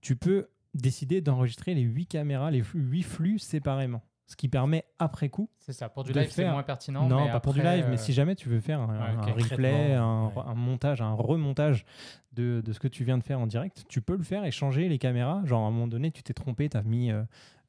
tu 0.00 0.16
peux 0.16 0.48
décider 0.74 1.20
d'enregistrer 1.20 1.74
les 1.74 1.82
8 1.82 2.06
caméras, 2.06 2.50
les 2.50 2.64
8 2.74 3.02
flux 3.04 3.38
séparément. 3.38 4.02
Ce 4.26 4.34
qui 4.36 4.48
permet 4.48 4.86
après 4.98 5.28
coup. 5.28 5.50
C'est 5.58 5.74
ça. 5.74 5.90
Pour 5.90 6.04
du 6.04 6.12
live, 6.12 6.28
c'est 6.30 6.42
faire- 6.44 6.52
moins 6.52 6.62
pertinent. 6.62 7.06
Non, 7.06 7.26
mais 7.26 7.30
pas 7.30 7.40
pour 7.40 7.52
du 7.52 7.60
live, 7.60 7.84
mais 7.88 7.94
euh, 7.94 7.98
si 7.98 8.14
jamais 8.14 8.34
tu 8.34 8.48
veux 8.48 8.60
faire 8.60 8.80
un, 8.80 8.88
Ouais, 8.88 9.28
un 9.28 9.28
ok. 9.34 9.42
replay, 9.50 9.92
un, 9.92 10.30
Traitement, 10.30 10.34
ouais. 10.34 10.50
un 10.50 10.54
montage, 10.54 11.02
un 11.02 11.12
remontage 11.12 11.84
de, 12.32 12.62
de 12.64 12.72
ce 12.72 12.80
que 12.80 12.88
tu 12.88 13.04
viens 13.04 13.18
de 13.18 13.22
faire 13.24 13.38
en 13.40 13.46
direct, 13.46 13.84
tu 13.90 14.00
peux 14.00 14.16
le 14.16 14.22
faire 14.22 14.46
et 14.46 14.50
changer 14.50 14.88
les 14.88 14.98
caméras. 14.98 15.42
Genre 15.44 15.62
à 15.62 15.66
un 15.66 15.70
moment 15.70 15.88
donné, 15.88 16.10
tu 16.10 16.22
t'es 16.22 16.32
trompé, 16.32 16.70
tu 16.70 16.76
as 16.78 16.82
mis 16.82 17.10
euh, 17.10 17.22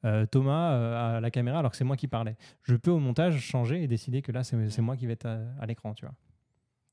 euh, 0.06 0.24
Thomas 0.24 0.72
euh, 0.72 1.18
à 1.18 1.20
la 1.20 1.30
caméra 1.30 1.58
alors 1.58 1.70
que 1.72 1.76
c'est 1.76 1.84
moi 1.84 1.96
qui 1.98 2.08
parlais. 2.08 2.36
Je 2.62 2.76
peux 2.76 2.90
au 2.92 2.98
montage 3.00 3.38
changer 3.40 3.82
et 3.82 3.86
décider 3.86 4.22
que 4.22 4.32
là, 4.32 4.42
c'est 4.42 4.70
c'est 4.70 4.80
moi 4.82 4.96
qui 4.96 5.06
vais 5.06 5.12
être 5.14 5.26
à, 5.26 5.40
à 5.60 5.66
l'écran, 5.66 5.92
tu 5.92 6.06
vois. 6.06 6.14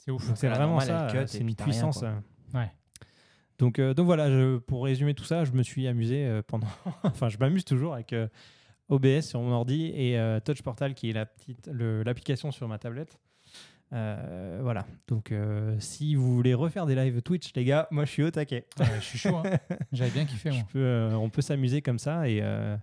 C'est 0.04 0.10
ouf. 0.12 0.32
C'est 0.36 0.47
vraiment 0.47 0.78
normale, 0.80 0.88
ça, 0.88 1.08
euh, 1.16 1.28
c'est 1.28 1.38
une 1.39 1.47
rien, 1.47 1.56
puissance. 1.56 2.02
euh. 2.04 2.12
Ouais. 2.56 2.72
Donc, 3.60 3.78
euh, 3.78 3.93
donc 3.93 4.08
voilà, 4.08 4.30
je- 4.32 4.58
pour 4.58 4.84
résumer 4.84 5.14
tout 5.14 5.24
ça, 5.26 5.45
je 5.45 5.52
me 5.52 5.62
suis 5.62 5.88
amusé 5.88 6.26
euh, 6.26 6.41
pendant. 6.45 6.66
enfin, 7.04 7.30
je 7.30 7.38
m'amuse 7.38 7.64
toujours 7.66 7.93
avec 7.93 8.12
euh, 8.14 8.28
OBS 8.89 9.22
sur 9.22 9.39
mon 9.41 9.52
ordi 9.52 9.91
et 9.95 10.18
euh, 10.18 10.39
Touch 10.39 10.64
Portal 10.64 10.95
qui 10.95 11.12
est 11.12 11.14
la 11.14 11.28
petite, 11.28 11.68
le- 11.72 12.02
l'application 12.02 12.52
sur 12.52 12.68
ma 12.68 12.80
tablette. 12.80 13.20
Euh, 13.93 14.60
voilà. 14.64 14.88
Donc, 15.08 15.32
euh, 15.32 15.76
si 15.80 16.16
vous 16.16 16.34
voulez 16.34 16.54
refaire 16.56 16.86
des 16.88 16.95
lives 16.95 17.22
Twitch, 17.22 17.52
les 17.56 17.64
gars, 17.66 17.88
moi 17.91 18.06
je 18.06 18.12
suis 18.12 18.24
au 18.24 18.32
taquet. 18.32 18.66
Ouais, 18.80 18.86
je 18.99 19.04
suis 19.06 19.20
chaud. 19.20 19.36
hein. 19.38 19.43
J'avais 19.91 20.10
bien 20.12 20.26
kiffé, 20.26 20.49
moi. 20.49 20.60
Je 20.60 20.74
peux, 20.74 20.80
euh, 20.80 21.14
on 21.14 21.30
peut 21.30 21.41
s'amuser 21.43 21.82
comme 21.84 21.99
ça 21.99 22.28
et 22.28 22.39
euh, 22.41 22.76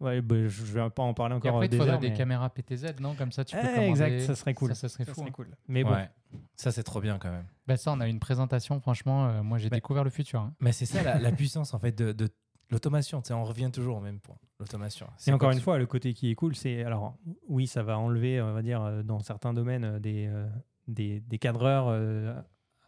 ouais, 0.00 0.20
bah, 0.20 0.36
je 0.48 0.62
vais 0.64 0.90
pas 0.90 1.02
en 1.02 1.14
parler 1.14 1.34
Et 1.34 1.36
encore 1.38 1.50
après, 1.54 1.66
il 1.66 1.68
des 1.70 1.78
te 1.78 1.82
faudrait 1.82 1.98
des 1.98 2.12
caméras 2.12 2.50
PTZ, 2.50 3.00
non 3.00 3.14
Comme 3.14 3.32
ça, 3.32 3.44
tu 3.44 3.54
peux 3.56 3.62
Eh, 3.64 3.66
commander. 3.68 3.88
exact, 3.90 4.20
ça 4.20 4.34
serait 4.34 4.54
cool. 4.54 4.68
Ça, 4.70 4.74
ça 4.74 4.88
serait 4.88 5.04
Ça 5.04 5.12
fou. 5.14 5.20
serait 5.20 5.30
hein. 5.30 5.32
cool. 5.34 5.48
Mais 5.68 5.84
bon, 5.84 5.92
Ouais. 5.92 6.08
Ça, 6.56 6.70
c'est 6.72 6.82
trop 6.84 7.00
bien 7.00 7.18
quand 7.18 7.30
même. 7.30 7.44
Bah, 7.66 7.76
ça, 7.76 7.92
on 7.92 8.00
a 8.00 8.06
une 8.08 8.20
présentation, 8.20 8.80
franchement, 8.80 9.26
euh, 9.28 9.42
moi, 9.42 9.58
j'ai 9.58 9.68
Bah, 9.68 9.76
découvert 9.76 10.04
le 10.04 10.10
futur. 10.10 10.40
hein. 10.40 10.54
Mais 10.60 10.72
c'est 10.72 10.86
ça 10.86 11.02
la, 11.02 11.18
la 11.18 11.32
puissance 11.32 11.74
en 11.74 11.78
fait 11.78 11.92
de, 11.96 12.12
de 12.12 12.28
l'automation. 12.70 13.20
Tu 13.22 13.28
sais, 13.28 13.34
On 13.34 13.44
revient 13.44 13.70
toujours 13.72 13.96
au 13.96 14.00
même 14.00 14.20
point. 14.20 14.36
L'automation. 14.60 15.06
Et 15.06 15.10
C'est 15.16 15.32
encore 15.32 15.50
une 15.50 15.60
fois, 15.60 15.78
le 15.78 15.86
côté 15.86 16.12
qui 16.14 16.30
est 16.30 16.34
cool, 16.34 16.54
c'est 16.54 16.84
alors 16.84 17.16
oui, 17.48 17.66
ça 17.66 17.82
va 17.82 17.98
enlever, 17.98 18.40
on 18.42 18.52
va 18.52 18.62
dire, 18.62 18.82
euh, 18.82 19.02
dans 19.02 19.20
certains 19.20 19.52
domaines, 19.54 19.84
euh, 19.84 19.98
des, 19.98 20.26
euh, 20.28 20.46
des, 20.86 21.20
des 21.20 21.38
cadreurs 21.38 21.86
euh, 21.88 22.34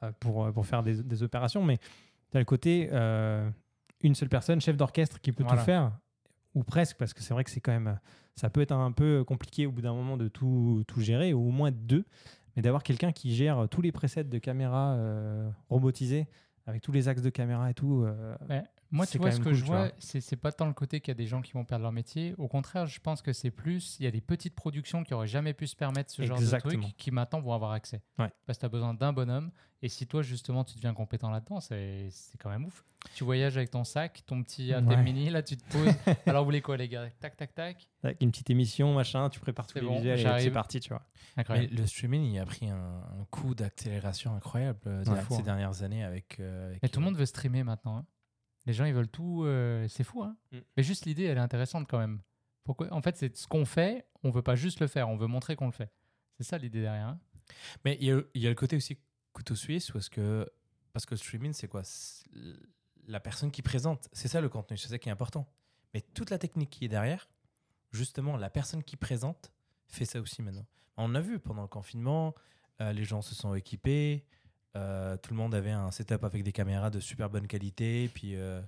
euh, 0.03 0.13
pour, 0.21 0.45
euh, 0.45 0.53
pour 0.53 0.67
faire 0.67 0.83
des, 0.83 1.03
des 1.03 1.23
opérations, 1.23 1.65
mais 1.65 1.79
tu 2.31 2.37
as 2.37 2.41
le 2.41 2.45
côté 2.45 2.91
euh, 2.93 3.49
une 4.03 4.15
seule 4.15 4.29
personne, 4.29 4.61
chef 4.61 4.77
d'orchestre, 4.77 5.21
qui 5.21 5.33
peut 5.33 5.43
Voilà. 5.45 5.59
tout 5.61 5.65
faire, 5.65 5.93
ou 6.55 6.63
presque, 6.65 6.97
parce 6.99 7.15
que 7.15 7.23
c'est 7.23 7.35
vrai 7.35 7.45
que 7.45 7.51
c'est 7.51 7.61
quand 7.61 7.73
même, 7.73 7.99
ça 8.37 8.51
peut 8.51 8.61
être 8.61 8.73
un 8.73 8.93
peu 8.93 9.25
compliqué 9.25 9.67
au 9.67 9.73
bout 9.73 9.83
d'un 9.83 9.95
moment 9.95 10.17
de 10.17 10.29
tout, 10.29 10.83
tout 10.87 11.01
gérer, 11.01 11.33
ou 11.33 11.49
au 11.49 11.51
moins 11.51 11.71
deux, 11.71 12.05
mais 12.57 12.63
d'avoir 12.63 12.83
quelqu'un 12.83 13.13
qui 13.13 13.35
gère 13.35 13.69
tous 13.71 13.83
les 13.83 13.93
presets 13.93 14.25
de 14.25 14.39
caméra 14.39 14.95
euh, 14.95 15.51
robotisés, 15.69 16.29
avec 16.67 16.83
tous 16.83 16.93
les 16.93 17.09
axes 17.09 17.23
de 17.23 17.31
caméra 17.31 17.71
et 17.71 17.75
tout. 17.75 18.05
euh. 18.05 18.37
Moi, 18.93 19.07
C'est 19.07 19.13
tu 19.13 19.19
vois, 19.19 19.33
ce 19.33 19.39
que 19.39 19.45
cool, 19.45 19.55
je 19.55 19.65
vois, 19.65 19.79
vois. 19.87 19.93
c'est 19.99 20.21
c'est 20.21 20.37
pas 20.37 20.53
tant 20.53 20.67
le 20.67 20.75
côté 20.75 21.01
qu'il 21.01 21.09
y 21.11 21.13
a 21.13 21.15
des 21.17 21.27
gens 21.27 21.41
qui 21.41 21.53
vont 21.53 21.65
perdre 21.65 21.83
leur 21.83 21.93
métier. 21.93 22.35
Au 22.39 22.47
contraire, 22.47 22.87
je 22.87 23.01
pense 23.01 23.23
que 23.23 23.33
c'est 23.33 23.51
plus, 23.51 23.97
il 23.99 24.05
y 24.05 24.07
a 24.07 24.11
des 24.11 24.21
petites 24.21 24.55
productions 24.55 25.03
qui 25.03 25.15
auraient 25.15 25.27
jamais 25.27 25.55
pu 25.55 25.67
se 25.67 25.75
permettre 25.75 26.11
ce 26.11 26.23
genre 26.23 26.39
de 26.39 26.59
truc 26.59 26.83
qui 26.99 27.11
maintenant 27.11 27.41
vont 27.41 27.55
avoir 27.55 27.73
accès. 27.73 28.03
Ouais. 28.19 28.31
Parce 28.47 28.59
que 28.59 28.61
tu 28.61 28.67
as 28.67 28.69
besoin 28.69 28.93
d'un 28.95 29.13
bonhomme. 29.13 29.51
Et 29.85 29.89
si 29.89 30.07
toi, 30.07 30.23
justement, 30.23 30.63
tu 30.63 30.77
deviens 30.77 30.95
compétent 30.95 31.31
là-dedans, 31.31 31.59
c'est 31.61 32.07
c'est 32.11 32.39
quand 32.39 32.51
même 32.51 32.67
ouf. 32.67 32.85
Tu 33.15 33.25
voyages 33.25 33.57
avec 33.57 33.71
ton 33.71 33.83
sac, 33.83 34.23
ton 34.27 34.41
petit 34.45 34.73
ATM 34.73 34.87
Ouais. 34.89 35.03
mini, 35.03 35.29
là, 35.31 35.43
tu 35.43 35.57
te 35.57 35.65
poses. 35.73 35.93
Alors, 36.27 36.43
vous 36.43 36.49
voulez 36.49 36.61
quoi, 36.63 36.77
les 36.77 36.89
gars? 36.89 37.09
Tac, 37.19 37.37
tac, 37.37 37.53
tac. 37.55 37.89
avec 38.05 38.19
une 38.23 38.31
petite 38.31 38.51
émission, 38.51 38.95
machin, 38.95 39.29
tu 39.29 39.41
prépares 39.41 39.67
tous 39.67 39.79
les 39.79 39.85
bon, 39.87 39.97
visuels 39.97 40.21
et 40.21 40.41
c'est 40.41 40.51
parti, 40.53 40.79
tu 40.79 40.91
vois. 40.91 41.03
Mais 41.49 41.67
le 41.67 41.85
streaming, 41.87 42.23
il 42.31 42.39
a 42.39 42.45
pris 42.45 42.69
un, 42.69 42.77
un 42.77 43.25
coup 43.31 43.55
d'accélération 43.57 44.35
incroyable 44.37 44.79
euh, 44.87 45.03
ces- 45.05 45.35
hein. 45.35 45.41
dernières 45.43 45.83
années 45.83 46.05
avec. 46.05 46.39
euh, 46.39 46.69
avec, 46.81 46.93
tout 46.93 47.01
le 47.01 47.07
euh, 47.07 47.09
monde 47.09 47.19
veut 47.19 47.27
streamer 47.27 47.65
maintenant. 47.65 47.97
hein. 47.97 48.07
Les 48.67 48.73
gens, 48.73 48.85
ils 48.85 48.95
veulent 48.95 49.09
tout. 49.09 49.43
euh, 49.45 49.87
c'est 49.89 50.05
fou, 50.05 50.23
hein 50.23 50.37
Mm. 50.53 50.59
Mais 50.77 50.83
juste 50.83 51.05
l'idée, 51.07 51.25
elle 51.25 51.39
est 51.39 51.41
intéressante 51.41 51.87
quand 51.89 51.99
même. 51.99 52.21
Pourquoi 52.65 52.93
En 52.93 53.03
fait, 53.03 53.17
c'est 53.17 53.37
ce 53.37 53.47
qu'on 53.49 53.65
fait, 53.65 54.07
on 54.23 54.31
veut 54.31 54.43
pas 54.43 54.55
juste 54.55 54.81
le 54.81 54.87
faire, 54.87 55.09
on 55.09 55.17
veut 55.17 55.27
montrer 55.27 55.57
qu'on 55.57 55.67
le 55.67 55.73
fait. 55.73 55.91
C'est 56.39 56.45
ça 56.45 56.59
l'idée 56.59 56.81
derrière. 56.83 57.09
hein. 57.09 57.21
Mais 57.85 57.97
il 58.01 58.07
y, 58.07 58.13
a, 58.13 58.21
il 58.35 58.43
y 58.43 58.47
a 58.47 58.51
le 58.51 58.55
côté 58.55 58.77
aussi 58.77 58.99
couteau 59.33 59.55
suisse 59.57 59.91
parce 59.91 60.09
que, 60.09 60.49
parce 60.93 61.05
que 61.07 61.15
le 61.15 61.19
streaming, 61.19 61.53
c'est 61.53 61.67
quoi? 61.69 61.83
La 63.09 63.19
personne 63.21 63.51
qui 63.51 63.63
présente, 63.63 64.09
c'est 64.13 64.29
ça 64.29 64.41
le 64.41 64.49
contenu, 64.49 64.77
c'est 64.77 64.89
ça 64.89 64.99
qui 64.99 65.09
est 65.09 65.13
important. 65.13 65.47
Mais 65.93 66.01
toute 66.15 66.31
la 66.31 66.39
technique 66.39 66.71
qui 66.71 66.85
est 66.85 66.89
derrière, 66.89 67.29
justement, 67.91 68.37
la 68.37 68.49
personne 68.49 68.83
qui 68.85 68.97
présente 68.97 69.53
fait 69.89 70.05
ça 70.05 70.21
aussi 70.21 70.41
maintenant. 70.41 70.67
On 70.97 71.15
a 71.17 71.21
vu 71.21 71.39
pendant 71.41 71.63
le 71.63 71.69
confinement, 71.69 72.35
euh, 72.81 72.93
les 72.93 73.05
gens 73.05 73.23
se 73.23 73.35
sont 73.35 73.55
équipés, 73.55 74.25
euh, 74.77 75.17
tout 75.17 75.33
le 75.33 75.37
monde 75.37 75.55
avait 75.55 75.71
un 75.71 75.91
setup 75.91 76.25
avec 76.25 76.43
des 76.43 76.53
caméras 76.53 76.91
de 76.91 77.01
super 77.01 77.29
bonne 77.31 77.47
qualité, 77.47 78.09
puis, 78.13 78.37
euh, 78.37 78.61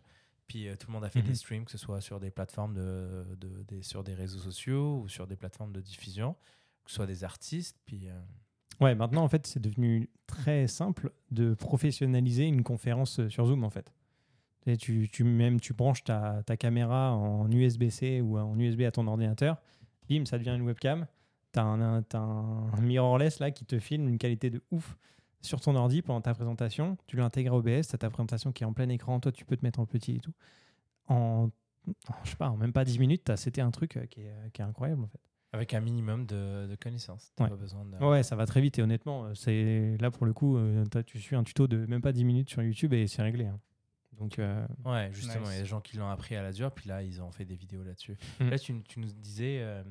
puis 0.46 0.68
euh, 0.68 0.76
tout 0.76 0.86
le 0.88 0.92
monde 0.92 1.04
a 1.04 1.08
fait 1.10 1.20
Mhm. 1.22 1.26
des 1.28 1.34
streams, 1.34 1.64
que 1.64 1.70
ce 1.70 1.78
soit 1.78 2.00
sur 2.00 2.20
des 2.20 2.30
plateformes, 2.30 2.74
de, 2.74 3.24
de- 3.40 3.62
des, 3.68 3.82
sur 3.82 4.04
des 4.04 4.14
réseaux 4.14 4.38
sociaux 4.40 5.00
ou 5.02 5.08
sur 5.08 5.26
des 5.26 5.36
plateformes 5.36 5.72
de 5.72 5.80
diffusion, 5.80 6.34
que 6.84 6.90
ce 6.90 6.96
soit 6.96 7.06
des 7.06 7.24
artistes, 7.24 7.78
puis... 7.86 8.08
Ouais, 8.80 8.94
maintenant, 8.96 9.22
en 9.22 9.28
fait, 9.28 9.46
c'est 9.46 9.60
devenu 9.60 10.10
très 10.26 10.66
simple 10.66 11.12
de 11.30 11.54
professionnaliser 11.54 12.44
une 12.44 12.64
conférence 12.64 13.26
sur 13.28 13.46
Zoom, 13.46 13.62
en 13.62 13.70
fait. 13.70 13.92
Et 14.66 14.76
tu, 14.76 15.08
tu, 15.12 15.22
même, 15.22 15.60
tu 15.60 15.74
branches 15.74 16.02
ta, 16.02 16.42
ta 16.44 16.56
caméra 16.56 17.12
en 17.14 17.48
USB-C 17.52 18.20
ou 18.20 18.36
en 18.36 18.58
USB 18.58 18.80
à 18.82 18.90
ton 18.90 19.06
ordinateur, 19.06 19.58
bim, 20.08 20.24
ça 20.24 20.38
devient 20.38 20.56
une 20.56 20.62
webcam. 20.62 21.06
Tu 21.52 21.60
as, 21.60 21.64
un, 21.64 22.02
t'as 22.02 22.18
un 22.18 22.80
mirrorless 22.80 23.38
là, 23.38 23.52
qui 23.52 23.64
te 23.64 23.78
filme 23.78 24.08
une 24.08 24.18
qualité 24.18 24.50
de 24.50 24.60
ouf 24.72 24.96
sur 25.44 25.60
ton 25.60 25.74
ordi 25.76 26.02
pendant 26.02 26.20
ta 26.20 26.34
présentation. 26.34 26.96
Tu 27.06 27.16
l'intègres 27.16 27.52
à 27.52 27.56
OBS, 27.58 27.86
tu 27.88 27.94
as 27.94 27.98
ta 27.98 28.10
présentation 28.10 28.52
qui 28.52 28.62
est 28.64 28.66
en 28.66 28.72
plein 28.72 28.88
écran, 28.88 29.20
toi, 29.20 29.30
tu 29.32 29.44
peux 29.44 29.56
te 29.56 29.64
mettre 29.64 29.80
en 29.80 29.86
petit 29.86 30.16
et 30.16 30.20
tout. 30.20 30.34
En 31.08 31.50
je 32.24 32.30
sais 32.30 32.36
pas, 32.36 32.48
en 32.48 32.56
même 32.56 32.72
pas 32.72 32.84
10 32.84 32.98
minutes, 32.98 33.28
as 33.28 33.36
c'était 33.36 33.60
un 33.60 33.70
truc 33.70 33.98
euh, 33.98 34.06
qui 34.06 34.22
est, 34.22 34.32
qui 34.54 34.62
est 34.62 34.64
incroyable 34.64 35.04
en 35.04 35.08
fait. 35.08 35.20
Avec 35.52 35.74
un 35.74 35.80
minimum 35.80 36.24
de, 36.26 36.66
de 36.66 36.74
connaissances. 36.76 37.30
T'as 37.36 37.44
Ouais. 37.44 37.50
pas 37.50 37.56
besoin 37.56 37.84
de... 37.84 37.96
Ouais, 38.04 38.22
ça 38.22 38.34
va 38.36 38.46
très 38.46 38.60
vite 38.62 38.78
et 38.78 38.82
honnêtement, 38.82 39.26
euh, 39.26 39.34
c'est 39.34 39.96
là 40.00 40.10
pour 40.10 40.24
le 40.26 40.32
coup, 40.32 40.56
euh, 40.56 40.84
tu 41.06 41.20
suis 41.20 41.36
un 41.36 41.44
tuto 41.44 41.66
de 41.68 41.84
même 41.86 42.00
pas 42.00 42.12
10 42.12 42.24
minutes 42.24 42.48
sur 42.50 42.62
YouTube 42.62 42.94
et 42.94 43.06
c'est 43.06 43.22
réglé. 43.22 43.44
hein. 43.46 43.60
Donc, 44.12 44.38
euh, 44.38 44.66
Ouais, 44.84 45.10
justement, 45.12 45.44
il 45.50 45.54
y 45.54 45.58
a 45.58 45.60
des 45.60 45.66
gens 45.66 45.80
qui 45.80 45.96
l'ont 45.96 46.08
appris 46.08 46.36
à 46.36 46.42
la 46.42 46.52
dure, 46.52 46.70
puis 46.70 46.88
là, 46.88 47.02
ils 47.02 47.20
ont 47.20 47.32
fait 47.32 47.44
des 47.44 47.56
vidéos 47.56 47.82
là-dessus. 47.82 48.16
Mm. 48.40 48.48
Là, 48.48 48.58
tu, 48.60 48.82
tu 48.84 49.00
nous 49.00 49.08
disais, 49.12 49.58
euh, 49.60 49.82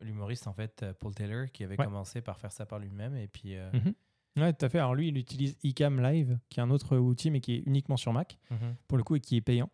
l'humoriste, 0.00 0.46
en 0.46 0.52
fait, 0.52 0.82
euh, 0.84 0.92
Paul 0.98 1.12
Taylor, 1.14 1.50
qui 1.52 1.64
avait 1.64 1.76
Ouais. 1.78 1.84
commencé 1.84 2.20
par 2.20 2.38
faire 2.38 2.52
ça 2.52 2.64
par 2.64 2.78
lui-même, 2.78 3.16
et 3.16 3.26
puis... 3.26 3.56
euh, 3.56 3.70
mhm. 3.72 3.92
Ouais, 4.36 4.52
tout 4.52 4.64
à 4.64 4.68
fait. 4.68 4.78
Alors 4.78 4.94
lui, 4.94 5.08
il 5.08 5.16
utilise 5.18 5.56
iCam 5.62 6.00
Live, 6.00 6.38
qui 6.48 6.60
est 6.60 6.62
un 6.62 6.70
autre 6.70 6.96
outil, 6.96 7.30
mais 7.30 7.40
qui 7.40 7.54
est 7.54 7.62
uniquement 7.66 7.96
sur 7.96 8.12
Mac. 8.12 8.38
mhm. 8.50 8.74
pour 8.88 8.98
le 8.98 9.04
coup 9.04 9.16
et 9.16 9.20
qui 9.20 9.36
est 9.36 9.40
payant. 9.40 9.70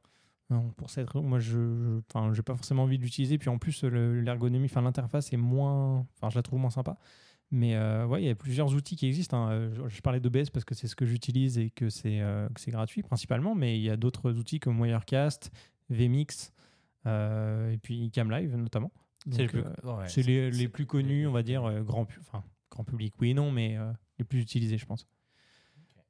Non, 0.50 0.70
pour 0.78 0.88
cette 0.88 1.10
raison, 1.10 1.22
moi, 1.26 1.38
je, 1.40 1.50
je- 1.52 2.00
enfin, 2.08 2.32
j'ai 2.32 2.42
pas 2.42 2.54
forcément 2.56 2.84
envie 2.84 2.96
de 2.98 3.02
l'utiliser. 3.02 3.36
Puis 3.36 3.50
en 3.50 3.58
plus, 3.58 3.82
le- 3.84 4.20
l'ergonomie, 4.22 4.64
enfin, 4.64 4.80
l'interface 4.80 5.30
est 5.32 5.36
moins, 5.36 6.06
enfin, 6.16 6.30
je 6.30 6.36
la 6.36 6.42
trouve 6.42 6.58
moins 6.58 6.70
sympa. 6.70 6.96
Mais 7.50 7.76
euh, 7.76 8.06
ouais, 8.06 8.22
il 8.22 8.26
y 8.26 8.30
a 8.30 8.34
plusieurs 8.34 8.74
outils 8.74 8.96
qui 8.96 9.06
existent. 9.06 9.36
hein. 9.36 9.50
Euh, 9.52 9.74
Je, 9.74 9.96
je 9.96 10.00
parlais 10.02 10.20
d'OBS 10.20 10.48
parce 10.50 10.64
que 10.64 10.74
c'est 10.74 10.86
ce 10.86 10.96
que 10.96 11.04
j'utilise 11.06 11.58
et 11.58 11.68
que 11.70 11.88
c'est 11.90 12.20
euh, 12.20 12.48
gratuit 12.68 13.02
principalement. 13.02 13.54
Mais 13.54 13.78
il 13.78 13.82
y 13.82 13.90
a 13.90 13.96
d'autres 13.96 14.32
outils 14.32 14.58
comme 14.60 14.80
Wirecast, 14.80 15.50
VMix 15.90 16.52
euh, 17.06 17.72
et 17.72 17.78
puis 17.78 18.10
Camlive 18.10 18.56
notamment. 18.56 18.90
C'est 19.30 19.46
plus- 19.48 19.60
ouais, 19.84 20.08
les, 20.22 20.50
plus 20.68 20.86
connus, 20.86 21.26
on 21.26 21.32
va 21.32 21.42
dire, 21.42 21.64
euh, 21.64 21.82
grand, 21.82 22.04
pu- 22.06 22.20
enfin, 22.20 22.42
grand 22.70 22.84
public, 22.84 23.14
oui 23.20 23.30
et 23.30 23.34
non, 23.34 23.50
mais 23.50 23.76
les 24.18 24.24
plus 24.24 24.40
utilisés, 24.40 24.78
je 24.78 24.86
pense. 24.86 25.06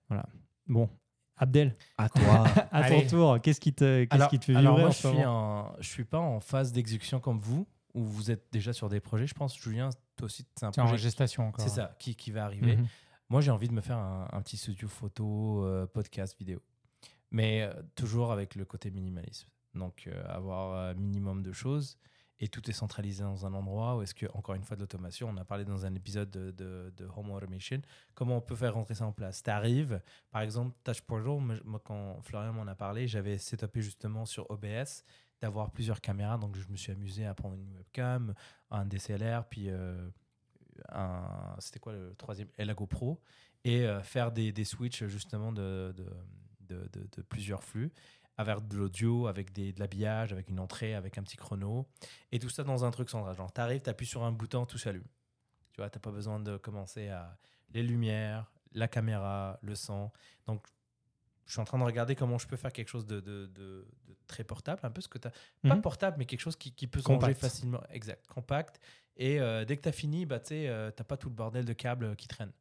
Voilà. 0.09 0.26
Bon, 0.66 0.88
Abdel, 1.36 1.76
À 1.96 2.09
toi. 2.09 2.44
à 2.72 2.78
Allez. 2.84 3.02
ton 3.02 3.09
tour, 3.09 3.40
qu'est-ce 3.40 3.61
qui 3.61 3.72
te, 3.72 4.04
qu'est-ce 4.04 4.14
alors, 4.14 4.30
qui 4.30 4.38
te 4.38 4.44
fait 4.46 4.54
alors 4.56 4.76
vibrer 4.76 4.82
moi, 4.82 4.88
en 4.88 4.92
je 4.92 4.96
ce 4.98 5.09
suis, 5.09 5.24
en, 5.24 5.76
je 5.80 5.88
suis 5.88 6.04
pas 6.04 6.18
en 6.18 6.40
phase 6.40 6.72
d'exécution 6.72 7.20
comme 7.20 7.38
vous, 7.40 7.66
où 7.94 8.02
vous 8.04 8.30
êtes 8.30 8.46
déjà 8.52 8.72
sur 8.72 8.88
des 8.88 9.00
projets. 9.00 9.26
Je 9.26 9.34
pense, 9.34 9.56
Julien, 9.59 9.90
toi 10.16 10.26
aussi, 10.26 10.46
c'est 10.56 10.66
un 10.66 10.72
C'est 10.72 10.80
en 10.80 10.86
projet. 10.86 11.02
gestation 11.02 11.46
encore. 11.48 11.64
C'est 11.64 11.74
ça, 11.74 11.94
qui, 11.98 12.14
qui 12.16 12.30
va 12.30 12.44
arriver. 12.44 12.76
Mhm. 12.76 12.86
Moi, 13.30 13.40
j'ai 13.40 13.50
envie 13.50 13.68
de 13.68 13.74
me 13.74 13.80
faire 13.82 13.98
un, 13.98 14.26
un 14.32 14.40
petit 14.42 14.56
studio 14.56 14.88
photo, 14.88 15.64
euh, 15.64 15.86
podcast, 15.86 16.36
vidéo. 16.38 16.61
Mais 17.30 17.62
euh, 17.62 17.72
toujours 17.94 18.32
avec 18.32 18.54
le 18.54 18.64
côté 18.64 18.90
minimalisme. 18.90 19.48
Donc, 19.74 20.04
euh, 20.06 20.24
avoir 20.28 20.90
un 20.90 20.94
minimum 20.94 21.42
de 21.42 21.52
choses 21.52 21.98
et 22.41 22.49
tout 22.49 22.68
est 22.70 22.72
centralisé 22.72 23.22
dans 23.22 23.47
un 23.47 23.55
endroit 23.55 23.97
où 23.97 24.03
est-ce 24.03 24.14
que, 24.14 24.26
encore 24.34 24.55
une 24.55 24.62
fois, 24.62 24.76
de 24.76 24.80
l'automation, 24.80 25.28
on 25.28 25.36
a 25.36 25.45
parlé 25.45 25.64
dans 25.64 25.84
un 25.84 25.95
épisode 25.95 26.30
de, 26.30 26.93
Home 27.16 27.30
Automation, 27.30 27.80
comment 28.14 28.36
on 28.36 28.41
peut 28.41 28.55
faire 28.55 28.74
rentrer 28.74 28.95
ça 28.95 29.07
en 29.07 29.12
place? 29.12 29.43
Tu 29.43 29.51
arrives, 29.51 30.01
par 30.30 30.43
exemple, 30.43 30.76
Touch 30.84 31.01
Portal, 31.03 31.61
moi, 31.64 31.80
quand 31.84 32.20
Florian 32.22 32.53
m'en 32.53 32.66
a 32.66 32.74
parlé, 32.74 33.09
j'avais 33.09 33.39
setupé 33.39 33.82
justement 33.82 34.24
sur 34.24 34.49
OBS 34.51 35.05
d'avoir 35.41 35.70
plusieurs 35.70 36.01
caméras. 36.01 36.39
Donc, 36.39 36.57
je 36.57 36.68
me 36.68 36.76
suis 36.76 36.93
amusé 36.93 37.26
à 37.26 37.34
prendre 37.34 37.57
une 37.57 37.72
webcam, 37.76 38.34
un 38.70 38.84
DCLR, 38.86 39.45
puis 39.49 39.68
euh, 39.68 40.09
un. 40.91 41.57
C'était 41.59 41.80
quoi 41.80 41.93
le 41.93 42.14
troisième? 42.16 42.49
Et 42.57 42.64
la 42.64 42.74
GoPro. 42.74 43.20
Et 43.64 43.84
euh, 43.84 44.01
faire 44.03 44.30
des, 44.30 44.64
switches 44.64 45.07
justement 45.07 45.53
de 45.53 45.93
plusieurs 47.28 47.64
flux 47.64 47.93
avec 48.39 48.66
de 48.68 48.76
l'audio, 48.76 49.26
avec 49.26 49.53
des, 49.53 49.72
de 49.72 49.80
l'habillage, 49.80 50.32
avec 50.32 50.49
une 50.49 50.61
entrée, 50.61 50.95
avec 50.95 51.18
un 51.18 51.22
petit 51.22 51.36
chrono. 51.36 51.86
Et 52.32 52.39
tout 52.39 52.49
ça 52.49 52.64
dans 52.64 52.84
un 52.84 52.91
truc 52.91 53.11
central. 53.11 53.36
Genre, 53.36 53.53
t'arrives, 53.53 53.80
t'appuies 53.82 54.07
sur 54.07 54.22
un 54.22 54.32
bouton, 54.32 54.64
tout 54.64 54.78
s'allume. 54.78 55.05
Tu 55.72 55.80
vois, 55.80 55.91
t'as 55.91 56.01
pas 56.01 56.11
besoin 56.12 56.41
de 56.41 56.57
commencer 56.57 57.09
à 57.09 57.36
les 57.74 57.82
lumières, 57.82 58.51
la 58.72 58.89
caméra, 58.89 59.59
le 59.62 59.74
son. 59.74 60.11
Donc, 60.47 60.66
je 61.47 61.53
suis 61.53 61.61
en 61.61 61.64
train 61.64 61.78
de 61.78 61.84
regarder 61.84 62.14
comment 62.14 62.39
je 62.39 62.47
peux 62.47 62.57
faire 62.57 62.72
quelque 62.72 62.89
chose 62.89 63.07
de, 63.07 63.20
de, 63.20 63.47
de- 63.47 63.86
de 64.07 64.16
très 64.26 64.45
portable, 64.45 64.80
un 64.84 64.91
peu 64.91 65.01
ce 65.01 65.09
que 65.09 65.18
tu 65.18 65.28
Pas 65.62 65.74
Mhm. 65.74 65.80
portable, 65.82 66.16
mais 66.18 66.24
quelque 66.26 66.41
chose 66.41 66.57
qui, 66.57 66.72
qui 66.72 66.86
peut 66.86 67.01
se 67.01 67.34
facilement. 67.34 67.82
Exact, 67.91 68.26
compact. 68.28 68.80
Et 69.16 69.41
euh, 69.41 69.64
dès 69.64 69.76
que 69.76 69.82
tu 69.82 69.89
as 69.89 69.93
fini, 69.93 70.26
bah, 70.26 70.39
tu 70.41 70.49
sais, 70.49 70.68
euh, 70.68 70.91
pas 70.91 71.16
tout 71.16 71.28
le 71.28 71.34
bordel 71.34 71.64
de 71.64 71.72
câbles 71.72 72.14
qui 72.16 72.28
traînent. 72.28 72.53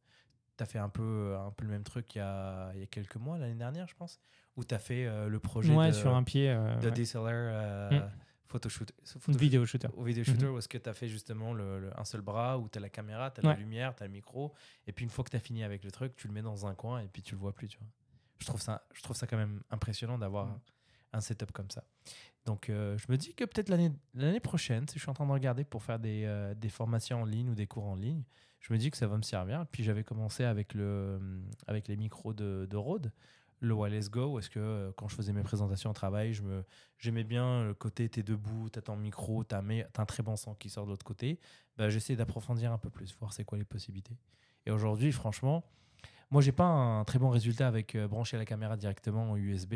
Tu 0.58 0.64
as 0.64 0.66
fait 0.66 0.80
un 0.80 0.89
peu, 0.89 1.36
un 1.38 1.51
peu 1.51 1.66
le 1.66 1.72
même 1.72 1.84
truc 1.84 2.16
il 2.16 2.18
y 2.18 2.22
a, 2.22 2.72
il 2.74 2.80
y 2.80 2.84
a 2.84 2.88
quelques 2.88 3.16
mois, 3.18 3.38
l'année 3.38 3.53
dernière, 3.55 3.88
je 3.88 3.95
pense, 3.95 4.20
où 4.55 4.64
tu 4.64 4.74
as 4.74 4.80
fait 4.80 5.05
euh, 5.05 5.30
le 5.30 5.39
projet 5.39 5.74
Ouais, 5.76 5.88
de, 5.89 5.93
sur 5.93 6.16
un 6.16 6.24
pied. 6.24 6.49
euh, 6.49 6.76
de 6.78 6.88
ouais. 6.88 6.91
DSLR 6.91 7.22
euh, 7.28 7.99
Mm. 7.99 8.12
photoshoot. 8.47 8.91
Une 9.28 9.38
vidéo 9.38 9.66
shooter. 9.66 9.88
Au 9.95 10.03
vidéo 10.03 10.24
shooter, 10.24 10.47
où 10.47 10.58
est-ce 10.58 10.68
que 10.68 10.78
tu 10.78 10.89
as 10.89 10.93
fait 10.93 11.08
justement 11.08 11.53
le, 11.53 11.80
le- 11.80 11.99
un 11.99 12.05
seul 12.05 12.22
bras, 12.22 12.58
où 12.58 12.68
tu 12.70 12.78
as 12.78 12.82
la 12.82 12.89
caméra, 12.89 13.30
tu 13.30 13.41
as 13.41 13.43
Ouais. 13.43 13.53
la 13.53 13.60
lumière, 13.60 13.95
tu 13.95 14.01
as 14.03 14.08
le 14.08 14.12
micro, 14.14 14.53
et 14.88 14.93
puis 14.93 15.03
une 15.03 15.12
fois 15.12 15.24
que 15.24 15.30
tu 15.30 15.36
as 15.38 15.39
fini 15.41 15.64
avec 15.64 15.84
le 15.84 15.91
truc, 15.91 16.16
tu 16.16 16.28
le 16.28 16.34
mets 16.34 16.41
dans 16.41 16.66
un 16.66 16.74
coin 16.74 17.01
et 17.01 17.08
puis 17.08 17.22
tu 17.22 17.36
le 17.36 17.39
vois 17.41 17.53
plus. 17.53 17.68
Tu 17.68 17.78
vois. 17.78 17.88
Je, 18.39 18.45
trouve 18.45 18.62
ça, 18.62 18.84
je 18.93 19.01
trouve 19.03 19.16
ça 19.16 19.28
quand 19.28 19.38
même 19.38 19.62
impressionnant 19.70 20.18
d'avoir 20.18 20.47
Mm. 20.47 20.60
un 21.14 21.22
setup 21.22 21.51
comme 21.51 21.70
ça. 21.70 21.84
Donc 22.45 22.70
euh, 22.70 22.97
je 22.97 23.05
me 23.12 23.18
dis 23.18 23.34
que 23.36 23.43
peut-être 23.43 23.70
l'année 23.70 24.39
prochaine, 24.39 24.88
si 24.88 24.95
je 24.97 25.01
suis 25.03 25.10
en 25.10 25.14
train 25.14 25.26
de 25.28 25.32
regarder 25.32 25.64
pour 25.66 25.84
faire 25.84 25.99
des, 25.99 26.24
euh, 26.26 26.53
des 26.55 26.70
formations 26.70 27.22
en 27.22 27.26
ligne 27.26 27.49
ou 27.49 27.55
des 27.55 27.68
cours 27.68 27.86
en 27.86 27.95
ligne, 27.95 28.24
je 28.60 28.74
me 28.74 28.78
dis 28.78 28.91
que 28.91 28.97
ça 28.97 29.08
va 29.08 29.18
me 29.18 29.22
servir. 29.24 29.66
Puis 29.72 29.84
j'avais 29.84 30.03
commencé 30.03 30.43
avec, 30.43 30.74
le, 30.74 31.20
avec 31.68 31.88
les 31.88 31.97
micros 31.97 32.34
de, 32.34 32.68
de 32.70 32.78
Rode, 32.78 33.12
le 33.60 33.74
Wireless 33.74 34.10
Go, 34.10 34.38
est-ce 34.39 34.49
que 34.49 34.60
euh, 34.60 34.91
quand 34.95 35.08
je 35.08 35.16
faisais 35.16 35.34
mes 35.34 35.41
présentations 35.41 35.89
au 35.89 35.93
travail, 35.93 36.34
je 36.34 36.43
me, 36.43 36.64
j'aimais 36.99 37.24
bien 37.24 37.64
le 37.64 37.74
côté 37.74 38.08
t'es 38.08 38.24
debout, 38.24 38.70
t'as 38.70 38.82
ton 38.82 38.95
micro, 38.95 39.43
t'as 39.43 39.62
un 39.62 40.05
très 40.05 40.22
bon 40.22 40.36
son 40.36 40.53
qui 40.53 40.70
sort 40.70 40.86
de 40.86 40.91
l'autre 40.91 41.05
côté. 41.05 41.39
Bah, 41.76 41.89
j'essaie 41.89 42.16
d'approfondir 42.16 42.72
un 42.72 42.78
peu 42.78 42.89
plus, 42.89 43.16
voir 43.20 43.34
c'est 43.34 43.45
quoi 43.45 43.58
les 43.58 43.66
possibilités. 43.66 44.16
Et 44.66 44.72
aujourd'hui, 44.72 45.12
franchement, 45.12 45.64
moi 46.30 46.41
j'ai 46.41 46.51
pas 46.51 46.66
un 46.66 47.03
très 47.03 47.20
bon 47.20 47.30
résultat 47.30 47.68
avec 47.68 47.95
euh, 47.95 48.08
brancher 48.08 48.38
la 48.38 48.45
caméra 48.45 48.78
directement 48.78 49.32
en 49.32 49.38
USB, 49.38 49.76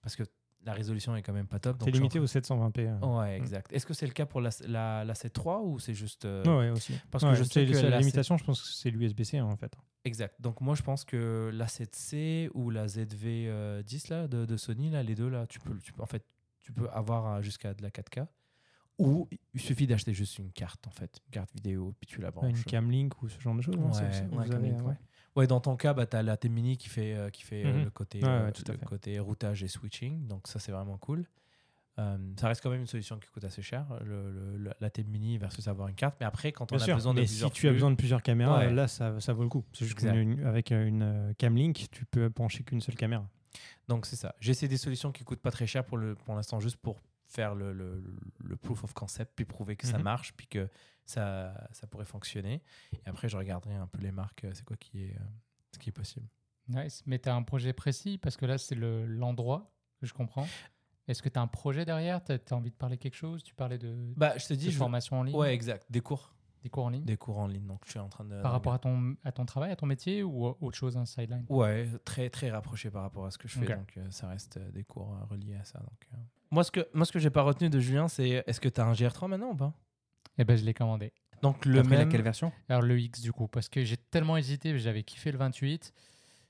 parce 0.00 0.16
que 0.16 0.22
la 0.64 0.72
résolution 0.72 1.14
est 1.16 1.22
quand 1.22 1.32
même 1.32 1.46
pas 1.46 1.58
top. 1.58 1.76
C'est 1.84 1.90
limité 1.90 2.18
au 2.18 2.26
720p. 2.26 2.88
euh. 3.02 3.18
Ouais, 3.18 3.36
exact. 3.36 3.72
Est-ce 3.72 3.84
que 3.86 3.92
c'est 3.94 4.06
le 4.06 4.12
cas 4.12 4.26
pour 4.26 4.40
la, 4.40 4.50
la, 4.66 5.04
la 5.04 5.12
C3 5.14 5.62
ou 5.64 5.78
c'est 5.78 5.94
juste. 5.94 6.24
euh, 6.24 6.42
Ouais, 6.44 6.70
aussi. 6.70 6.94
parce 7.10 7.22
que 7.24 7.34
je 7.36 7.42
sais 7.44 7.66
que 7.66 7.72
la 7.72 7.90
la 7.90 7.98
limitation, 8.00 8.36
je 8.36 8.44
pense 8.44 8.62
que 8.62 8.68
c'est 8.68 8.90
l'USB-C 8.90 9.40
en 9.40 9.56
fait. 9.56 9.72
Exact. 10.04 10.34
Donc 10.40 10.60
moi 10.60 10.74
je 10.74 10.82
pense 10.82 11.04
que 11.04 11.50
la 11.52 11.66
7C 11.66 12.50
ou 12.54 12.70
la 12.70 12.86
ZV10 12.86 14.10
là 14.10 14.28
de, 14.28 14.44
de 14.44 14.56
Sony 14.56 14.90
là, 14.90 15.02
les 15.02 15.14
deux 15.14 15.28
là, 15.28 15.46
tu 15.46 15.60
peux, 15.60 15.76
tu 15.78 15.92
peux 15.92 16.02
en 16.02 16.06
fait, 16.06 16.24
tu 16.62 16.72
peux 16.72 16.88
avoir 16.90 17.26
euh, 17.36 17.42
jusqu'à 17.42 17.74
de 17.74 17.82
la 17.82 17.90
4K. 17.90 18.26
Ou 18.98 19.28
il 19.52 19.60
suffit 19.60 19.88
d'acheter 19.88 20.14
juste 20.14 20.38
une 20.38 20.52
carte 20.52 20.86
en 20.86 20.90
fait, 20.92 21.18
une 21.26 21.30
carte 21.32 21.52
vidéo, 21.52 21.94
puis 21.98 22.06
tu 22.06 22.20
la 22.20 22.30
branches. 22.30 22.58
Une 22.58 22.64
Camlink 22.64 23.20
ou 23.22 23.28
ce 23.28 23.40
genre 23.40 23.54
de 23.56 23.60
choses. 23.62 23.74
c'est- 23.92 24.22
Ouais, 24.36 24.48
ouais, 24.82 24.94
ouais. 25.36 25.46
dans 25.46 25.60
ton 25.60 25.76
cas, 25.76 25.94
bah, 25.94 26.06
tu 26.06 26.16
as 26.16 26.22
la 26.22 26.36
T-Mini 26.36 26.76
qui 26.76 26.88
fait, 26.88 27.14
euh, 27.14 27.30
qui 27.30 27.42
fait 27.42 27.64
euh, 27.64 27.72
Mhm. 27.72 27.84
le, 27.84 27.90
côté, 27.90 28.20
Ouais, 28.22 28.28
euh, 28.28 28.44
ouais, 28.46 28.52
tout 28.52 28.64
à 28.68 28.72
le 28.72 28.78
fait. 28.78 28.84
côté 28.86 29.18
routage 29.18 29.62
et 29.62 29.68
switching. 29.68 30.26
Donc 30.26 30.46
ça, 30.48 30.58
c'est 30.58 30.72
vraiment 30.72 30.98
cool. 30.98 31.26
Euh, 32.00 32.18
ça 32.40 32.48
reste 32.48 32.60
quand 32.60 32.70
même 32.70 32.80
une 32.80 32.88
solution 32.88 33.18
qui 33.20 33.28
coûte 33.28 33.44
assez 33.44 33.62
cher, 33.62 33.86
le, 34.04 34.74
la 34.80 34.90
T-Mini 34.90 35.38
versus 35.38 35.68
avoir 35.68 35.86
une 35.86 35.94
carte. 35.94 36.16
Mais 36.18 36.26
après, 36.26 36.50
quand 36.50 36.72
on 36.72 36.76
Bien 36.76 36.82
a 36.82 36.86
sûr, 36.86 36.94
besoin 36.96 37.14
de 37.14 37.20
mais 37.20 37.26
si 37.26 37.34
plusieurs 37.34 37.52
tu 37.52 37.68
as 37.68 37.72
besoin 37.72 37.90
de 37.92 37.96
plusieurs 37.96 38.22
caméras, 38.22 38.58
Ouais. 38.58 38.72
là 38.72 38.88
ça, 38.88 39.20
ça 39.20 39.32
vaut 39.32 39.44
le 39.44 39.48
coup. 39.48 39.64
C'est 39.72 39.84
juste 39.86 39.98
Exact. 40.02 40.42
qu'avec 40.42 40.70
une 40.72 41.02
euh, 41.02 41.32
Camlink, 41.38 41.86
tu 41.92 42.04
peux 42.04 42.30
pencher 42.30 42.64
qu'une 42.64 42.80
seule 42.80 42.96
caméra. 42.96 43.28
Donc 43.86 44.06
c'est 44.06 44.16
ça. 44.16 44.34
J'ai 44.40 44.50
essayé 44.50 44.66
des 44.68 44.76
solutions 44.76 45.12
qui 45.12 45.22
coûtent 45.22 45.40
pas 45.42 45.52
très 45.52 45.68
cher 45.68 45.84
pour 45.84 45.96
le 45.96 46.16
pour 46.16 46.34
l'instant 46.34 46.58
juste 46.58 46.78
pour 46.78 47.00
faire 47.28 47.54
le, 47.54 47.72
le, 47.72 48.02
le 48.44 48.56
proof 48.56 48.82
of 48.82 48.92
concept 48.92 49.32
puis 49.36 49.44
prouver 49.44 49.76
que 49.76 49.86
ça 49.86 49.98
Mhm. 49.98 50.02
marche 50.04 50.32
puis 50.36 50.48
que 50.48 50.68
ça 51.06 51.68
ça 51.72 51.86
pourrait 51.86 52.04
fonctionner. 52.04 52.62
Et 52.92 53.08
après 53.08 53.28
je 53.28 53.36
regarderai 53.36 53.74
un 53.74 53.86
peu 53.86 54.00
les 54.00 54.12
marques, 54.12 54.44
euh, 54.44 54.50
c'est 54.54 54.64
quoi 54.64 54.76
qui 54.76 55.04
est 55.04 55.14
euh, 55.16 55.24
ce 55.72 55.78
qui 55.78 55.88
est 55.90 55.92
possible. 55.92 56.26
Nice. 56.68 57.02
Mais 57.06 57.18
tu 57.18 57.28
as 57.28 57.34
un 57.34 57.42
projet 57.42 57.72
précis? 57.74 58.16
Parce 58.16 58.36
que 58.38 58.46
là, 58.46 58.56
c'est 58.56 58.74
le- 58.74 59.04
l'endroit 59.04 59.74
que 60.00 60.06
je 60.06 60.14
comprends. 60.14 60.46
Est-ce 61.06 61.20
que 61.22 61.28
tu 61.28 61.38
as 61.38 61.42
un 61.42 61.46
projet 61.46 61.84
derrière? 61.84 62.24
Tu 62.24 62.32
as, 62.32 62.52
envie 62.54 62.70
de 62.70 62.76
parler 62.76 62.96
quelque 62.96 63.16
chose? 63.16 63.42
Tu 63.42 63.54
parlais 63.54 63.76
de, 63.76 64.14
Bah 64.16 64.38
je 64.38 64.46
te 64.46 64.54
dis 64.54 64.70
je 64.70 64.78
formation 64.78 65.20
en 65.20 65.22
ligne 65.24 65.36
Ouais, 65.36 65.52
exact. 65.52 65.86
Des 65.90 66.00
cours, 66.00 66.34
Des 66.62 66.70
cours 66.70 66.86
en 66.86 66.88
ligne 66.88 67.04
des 67.04 67.18
cours 67.18 67.38
en 67.38 67.46
ligne. 67.46 67.66
Donc 67.66 67.80
je 67.84 67.90
suis 67.90 67.98
en 67.98 68.08
train 68.08 68.24
de 68.24 68.40
Par 68.40 68.52
rapport 68.52 68.72
à 68.72 68.78
ton, 68.78 69.14
à 69.24 69.32
ton 69.32 69.44
travail, 69.44 69.70
à 69.72 69.76
ton 69.76 69.84
métier 69.84 70.22
ou 70.22 70.46
autre 70.46 70.76
chose, 70.78 70.96
un 70.96 71.04
sideline? 71.04 71.44
Ouais, 71.50 71.86
très 72.06 72.30
très 72.30 72.50
rapproché 72.50 72.90
par 72.90 73.02
rapport 73.02 73.26
à 73.26 73.30
ce 73.30 73.36
que 73.36 73.46
je 73.46 73.58
fais. 73.58 73.66
Donc 73.76 73.98
euh, 73.98 74.10
ça 74.10 74.28
reste 74.28 74.58
des 74.72 74.84
cours 74.84 75.12
euh, 75.14 75.24
reliés 75.26 75.56
à 75.56 75.64
ça. 75.64 75.80
Donc, 75.80 76.08
euh. 76.14 76.16
Moi 76.50 76.64
ce 76.64 76.70
que 76.70 76.88
moi 76.94 77.04
ce 77.04 77.12
que 77.12 77.18
j'ai 77.18 77.30
pas 77.30 77.42
retenu 77.42 77.68
de 77.68 77.78
Julien, 77.80 78.08
c'est 78.08 78.42
est-ce 78.46 78.60
que 78.60 78.70
tu 78.70 78.80
as 78.80 78.86
un 78.86 78.92
GR3 78.94 79.28
maintenant 79.28 79.50
ou 79.50 79.56
pas? 79.56 79.74
Eh 80.38 80.44
ben, 80.44 80.56
je 80.56 80.64
l'ai 80.64 80.74
commandé. 80.74 81.12
Donc 81.42 81.64
Le 81.66 81.82
même. 81.82 81.98
laquelle 81.98 82.22
version? 82.22 82.52
Alors 82.68 82.82
le 82.82 82.98
X 82.98 83.20
du 83.20 83.32
coup, 83.32 83.48
parce 83.48 83.68
que 83.68 83.84
j'ai 83.84 83.96
tellement 83.96 84.36
hésité, 84.36 84.78
j'avais 84.78 85.02
kiffé 85.02 85.30
le 85.30 85.38
28. 85.38 85.92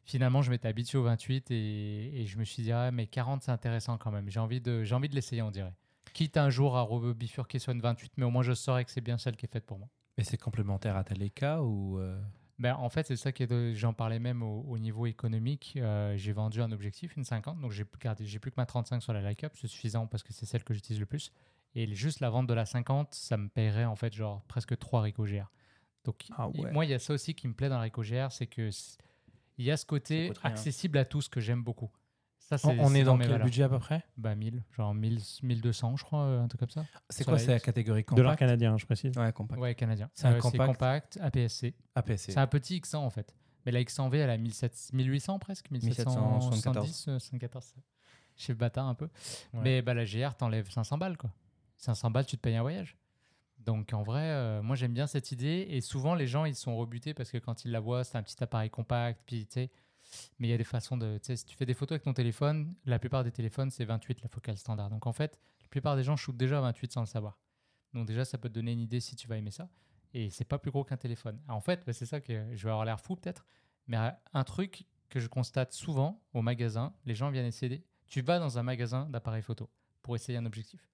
Finalement, 0.04 0.42
je 0.42 0.50
m'étais 0.50 0.68
habitué 0.68 0.98
au 0.98 1.02
28 1.02 1.50
et, 1.50 2.20
et 2.20 2.26
je 2.26 2.36
me 2.38 2.44
suis 2.44 2.62
dit, 2.62 2.72
ah, 2.72 2.90
mais 2.90 3.06
40, 3.06 3.42
c'est 3.42 3.50
intéressant 3.50 3.96
quand 3.96 4.10
même. 4.10 4.28
J'ai 4.28 4.38
envie 4.40 4.60
de, 4.60 4.84
j'ai 4.84 4.94
envie 4.94 5.08
de 5.08 5.14
l'essayer, 5.14 5.40
on 5.42 5.50
dirait. 5.50 5.72
Quitte 6.12 6.36
un 6.36 6.50
jour 6.50 6.76
à 6.76 6.86
bifurquer 7.14 7.58
sur 7.58 7.72
une 7.72 7.80
28, 7.80 8.12
mais 8.18 8.24
au 8.24 8.30
moins 8.30 8.42
je 8.42 8.52
saurais 8.52 8.84
que 8.84 8.90
c'est 8.90 9.00
bien 9.00 9.18
celle 9.18 9.36
qui 9.36 9.46
est 9.46 9.52
faite 9.52 9.64
pour 9.66 9.78
moi. 9.78 9.88
Mais 10.16 10.24
c'est 10.24 10.36
complémentaire 10.36 10.96
à 10.96 11.02
ta 11.02 11.14
Leica 11.14 11.62
ou 11.62 11.98
euh, 11.98 12.20
Ben, 12.58 12.74
en 12.74 12.88
fait, 12.88 13.06
c'est 13.06 13.16
ça 13.16 13.32
qui 13.32 13.42
est 13.42 13.74
j'en 13.74 13.94
parlais 13.94 14.20
même 14.20 14.42
au, 14.42 14.60
au 14.68 14.78
niveau 14.78 15.06
économique. 15.06 15.72
Euh, 15.76 16.16
j'ai 16.16 16.32
vendu 16.32 16.60
un 16.62 16.70
objectif, 16.70 17.16
une 17.16 17.24
50, 17.24 17.60
donc 17.60 17.72
j'ai 17.72 17.84
j'ai 18.20 18.38
plus 18.38 18.50
que 18.50 18.56
ma 18.58 18.66
35 18.66 19.02
sur 19.02 19.12
la 19.12 19.22
Leica, 19.22 19.48
c'est 19.54 19.66
suffisant 19.66 20.06
parce 20.06 20.22
que 20.22 20.32
c'est 20.32 20.46
celle 20.46 20.62
que 20.62 20.74
j'utilise 20.74 21.00
le 21.00 21.06
plus. 21.06 21.32
Et 21.74 21.92
juste 21.94 22.20
la 22.20 22.30
vente 22.30 22.46
de 22.46 22.54
la 22.54 22.66
50, 22.66 23.14
ça 23.14 23.36
me 23.36 23.48
paierait 23.48 23.84
en 23.84 23.96
fait 23.96 24.12
genre 24.12 24.42
presque 24.46 24.78
3 24.78 25.02
Ricoh 25.02 25.24
GR. 25.24 25.50
Donc 26.04 26.22
Ah 26.36 26.48
ouais. 26.48 26.70
moi, 26.70 26.84
il 26.84 26.90
y 26.90 26.94
a 26.94 26.98
ça 26.98 27.12
aussi 27.14 27.34
qui 27.34 27.48
me 27.48 27.54
plaît 27.54 27.68
dans 27.68 27.76
la 27.76 27.82
Ricoh 27.82 28.02
GR, 28.02 28.30
c'est 28.30 28.46
que 28.46 28.70
il 29.56 29.64
y 29.64 29.70
a 29.70 29.76
ce 29.76 29.84
côté 29.86 30.32
accessible 30.42 30.98
à 30.98 31.04
tous 31.04 31.28
que 31.28 31.40
j'aime 31.40 31.62
beaucoup. 31.62 31.90
Ça, 32.38 32.56
On, 32.64 32.94
est 32.94 33.04
dans 33.04 33.16
mes 33.16 33.24
quel 33.24 33.32
valeurs. 33.32 33.46
budget 33.46 33.62
à 33.62 33.68
peu 33.70 33.78
près? 33.78 34.04
Bah 34.18 34.34
1000, 34.34 34.62
genre 34.76 34.92
1000, 34.92 35.18
1200 35.42 35.96
je 35.96 36.04
crois, 36.04 36.24
euh, 36.24 36.42
un 36.42 36.48
truc 36.48 36.60
comme 36.60 36.68
ça. 36.68 36.84
C'est 37.08 37.24
quoi 37.24 37.38
C'est 37.38 37.52
la 37.52 37.58
catégorie 37.60 38.04
compact 38.04 38.38
canadien, 38.38 38.76
je 38.76 38.84
précise. 38.84 39.16
Ouais, 39.16 39.32
compact. 39.32 39.60
Ouais, 39.62 39.74
canadien. 39.74 40.10
C'est 40.12 40.26
un 40.26 40.34
Euh, 40.34 40.38
compact? 40.40 40.66
compact, 40.72 41.18
APS-C. 41.22 41.74
APC. 41.94 42.18
C'est 42.32 42.36
un 42.38 42.46
petit 42.46 42.78
X100 42.80 42.96
en 42.98 43.08
fait. 43.08 43.34
Mais 43.64 43.72
la 43.72 43.80
X100V, 43.80 44.16
elle 44.16 44.28
a 44.30 44.36
1700 44.36 44.90
1800 44.94 45.38
presque, 45.38 45.70
1774. 45.70 46.84
1770, 46.86 47.08
euh, 47.08 47.18
74. 47.18 47.74
Je 48.36 48.42
suis 48.42 48.52
bâtard 48.54 48.88
un 48.88 48.94
peu. 48.94 49.06
Ouais. 49.54 49.60
Mais 49.62 49.80
bah, 49.82 49.94
la 49.94 50.04
GR, 50.04 50.34
t'enlèves 50.36 50.70
500 50.70 50.98
balles 50.98 51.16
quoi. 51.16 51.30
500 51.78 52.10
balles, 52.10 52.26
tu 52.26 52.36
te 52.36 52.42
payes 52.42 52.56
un 52.56 52.62
voyage. 52.62 52.96
Donc 53.58 53.92
en 53.92 54.02
vrai, 54.02 54.22
euh, 54.22 54.62
moi 54.62 54.76
j'aime 54.76 54.92
bien 54.92 55.06
cette 55.06 55.32
idée. 55.32 55.66
Et 55.70 55.80
souvent, 55.80 56.14
les 56.14 56.26
gens 56.26 56.44
ils 56.44 56.54
sont 56.54 56.76
rebutés 56.76 57.14
parce 57.14 57.30
que 57.30 57.38
quand 57.38 57.64
ils 57.64 57.70
la 57.70 57.80
voient, 57.80 58.04
c'est 58.04 58.18
un 58.18 58.22
petit 58.22 58.42
appareil 58.42 58.70
compact. 58.70 59.20
Mais 60.38 60.48
il 60.48 60.50
y 60.50 60.54
a 60.54 60.58
des 60.58 60.64
façons 60.64 60.96
de. 60.96 61.18
Tu 61.18 61.36
si 61.36 61.44
tu 61.46 61.56
fais 61.56 61.66
des 61.66 61.74
photos 61.74 61.92
avec 61.92 62.02
ton 62.02 62.12
téléphone, 62.12 62.74
la 62.84 62.98
plupart 62.98 63.24
des 63.24 63.32
téléphones 63.32 63.70
c'est 63.70 63.84
28 63.84 64.22
la 64.22 64.28
focale 64.28 64.56
standard. 64.56 64.90
Donc 64.90 65.06
en 65.06 65.12
fait, 65.12 65.38
la 65.62 65.68
plupart 65.68 65.96
des 65.96 66.02
gens 66.02 66.16
shootent 66.16 66.36
déjà 66.36 66.58
à 66.58 66.60
28 66.60 66.92
sans 66.92 67.00
le 67.00 67.06
savoir. 67.06 67.38
Donc 67.94 68.06
déjà, 68.06 68.24
ça 68.24 68.38
peut 68.38 68.48
te 68.48 68.54
donner 68.54 68.72
une 68.72 68.80
idée 68.80 69.00
si 69.00 69.16
tu 69.16 69.26
vas 69.28 69.36
aimer 69.36 69.50
ça. 69.50 69.68
Et 70.12 70.30
c'est 70.30 70.44
pas 70.44 70.58
plus 70.58 70.70
gros 70.70 70.84
qu'un 70.84 70.96
téléphone. 70.96 71.40
En 71.48 71.60
fait, 71.60 71.84
bah, 71.86 71.92
c'est 71.92 72.06
ça 72.06 72.20
que 72.20 72.54
je 72.54 72.64
vais 72.64 72.70
avoir 72.70 72.84
l'air 72.84 73.00
fou 73.00 73.16
peut-être. 73.16 73.46
Mais 73.86 73.96
euh, 73.96 74.10
un 74.32 74.44
truc 74.44 74.84
que 75.08 75.20
je 75.20 75.28
constate 75.28 75.72
souvent 75.72 76.22
au 76.32 76.42
magasin, 76.42 76.92
les 77.04 77.14
gens 77.14 77.30
viennent 77.30 77.46
essayer. 77.46 77.84
Tu 78.06 78.20
vas 78.20 78.38
dans 78.38 78.58
un 78.58 78.62
magasin 78.62 79.08
d'appareils 79.08 79.42
photo 79.42 79.70
pour 80.02 80.14
essayer 80.14 80.38
un 80.38 80.46
objectif. 80.46 80.93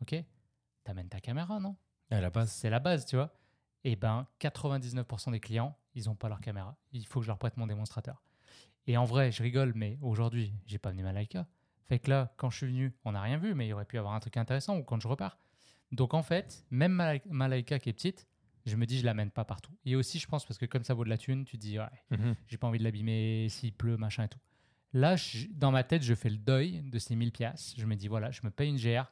Ok 0.00 0.14
T'amènes 0.84 1.08
ta 1.08 1.20
caméra, 1.20 1.60
non? 1.60 1.76
À 2.10 2.20
la 2.20 2.30
base. 2.30 2.50
C'est 2.50 2.70
la 2.70 2.78
base, 2.80 3.04
tu 3.06 3.16
vois. 3.16 3.32
Et 3.84 3.94
ben, 3.96 4.26
99% 4.40 5.30
des 5.30 5.40
clients, 5.40 5.76
ils 5.94 6.04
n'ont 6.06 6.14
pas 6.14 6.28
leur 6.28 6.40
caméra. 6.40 6.76
Il 6.92 7.06
faut 7.06 7.20
que 7.20 7.24
je 7.24 7.28
leur 7.30 7.38
prête 7.38 7.56
mon 7.56 7.66
démonstrateur. 7.66 8.22
Et 8.86 8.96
en 8.96 9.04
vrai, 9.04 9.30
je 9.30 9.42
rigole, 9.42 9.72
mais 9.74 9.98
aujourd'hui, 10.00 10.54
j'ai 10.66 10.78
pas 10.78 10.90
venu 10.90 11.02
ma 11.02 11.12
Leica. 11.12 11.46
Fait 11.88 11.98
que 11.98 12.10
là, 12.10 12.32
quand 12.38 12.50
je 12.50 12.56
suis 12.58 12.66
venu, 12.66 12.94
on 13.04 13.12
n'a 13.12 13.20
rien 13.22 13.36
vu, 13.38 13.54
mais 13.54 13.66
il 13.68 13.72
aurait 13.74 13.84
pu 13.84 13.96
y 13.96 13.98
avoir 13.98 14.14
un 14.14 14.20
truc 14.20 14.36
intéressant 14.36 14.78
ou 14.78 14.82
quand 14.82 15.00
je 15.00 15.08
repars. 15.08 15.38
Donc 15.92 16.12
en 16.14 16.22
fait, 16.22 16.64
même 16.70 16.92
ma, 16.92 17.14
ma 17.30 17.48
Leica 17.48 17.78
qui 17.78 17.88
est 17.90 17.92
petite, 17.94 18.26
je 18.66 18.76
me 18.76 18.84
dis, 18.86 18.98
je 18.98 19.04
l'amène 19.04 19.30
pas 19.30 19.44
partout. 19.44 19.72
Et 19.84 19.94
aussi, 19.96 20.18
je 20.18 20.26
pense, 20.26 20.44
parce 20.44 20.58
que 20.58 20.66
comme 20.66 20.84
ça 20.84 20.94
vaut 20.94 21.04
de 21.04 21.08
la 21.10 21.18
thune, 21.18 21.44
tu 21.44 21.56
te 21.56 21.62
dis, 21.62 21.78
ouais, 21.78 21.86
Mhm. 22.10 22.34
j'ai 22.46 22.56
pas 22.58 22.66
envie 22.66 22.78
de 22.78 22.84
l'abîmer 22.84 23.48
s'il 23.50 23.72
pleut, 23.72 23.96
machin 23.96 24.24
et 24.24 24.28
tout. 24.28 24.40
Là, 24.94 25.16
je- 25.16 25.48
dans 25.50 25.70
ma 25.70 25.84
tête, 25.84 26.02
je 26.02 26.14
fais 26.14 26.30
le 26.30 26.38
deuil 26.38 26.82
de 26.82 26.98
ces 26.98 27.14
1000 27.14 27.32
piastres. 27.32 27.74
Je 27.78 27.84
me 27.86 27.94
dis, 27.94 28.08
voilà, 28.08 28.30
je 28.30 28.40
me 28.44 28.50
paye 28.50 28.68
une 28.70 28.76
GR 28.78 29.10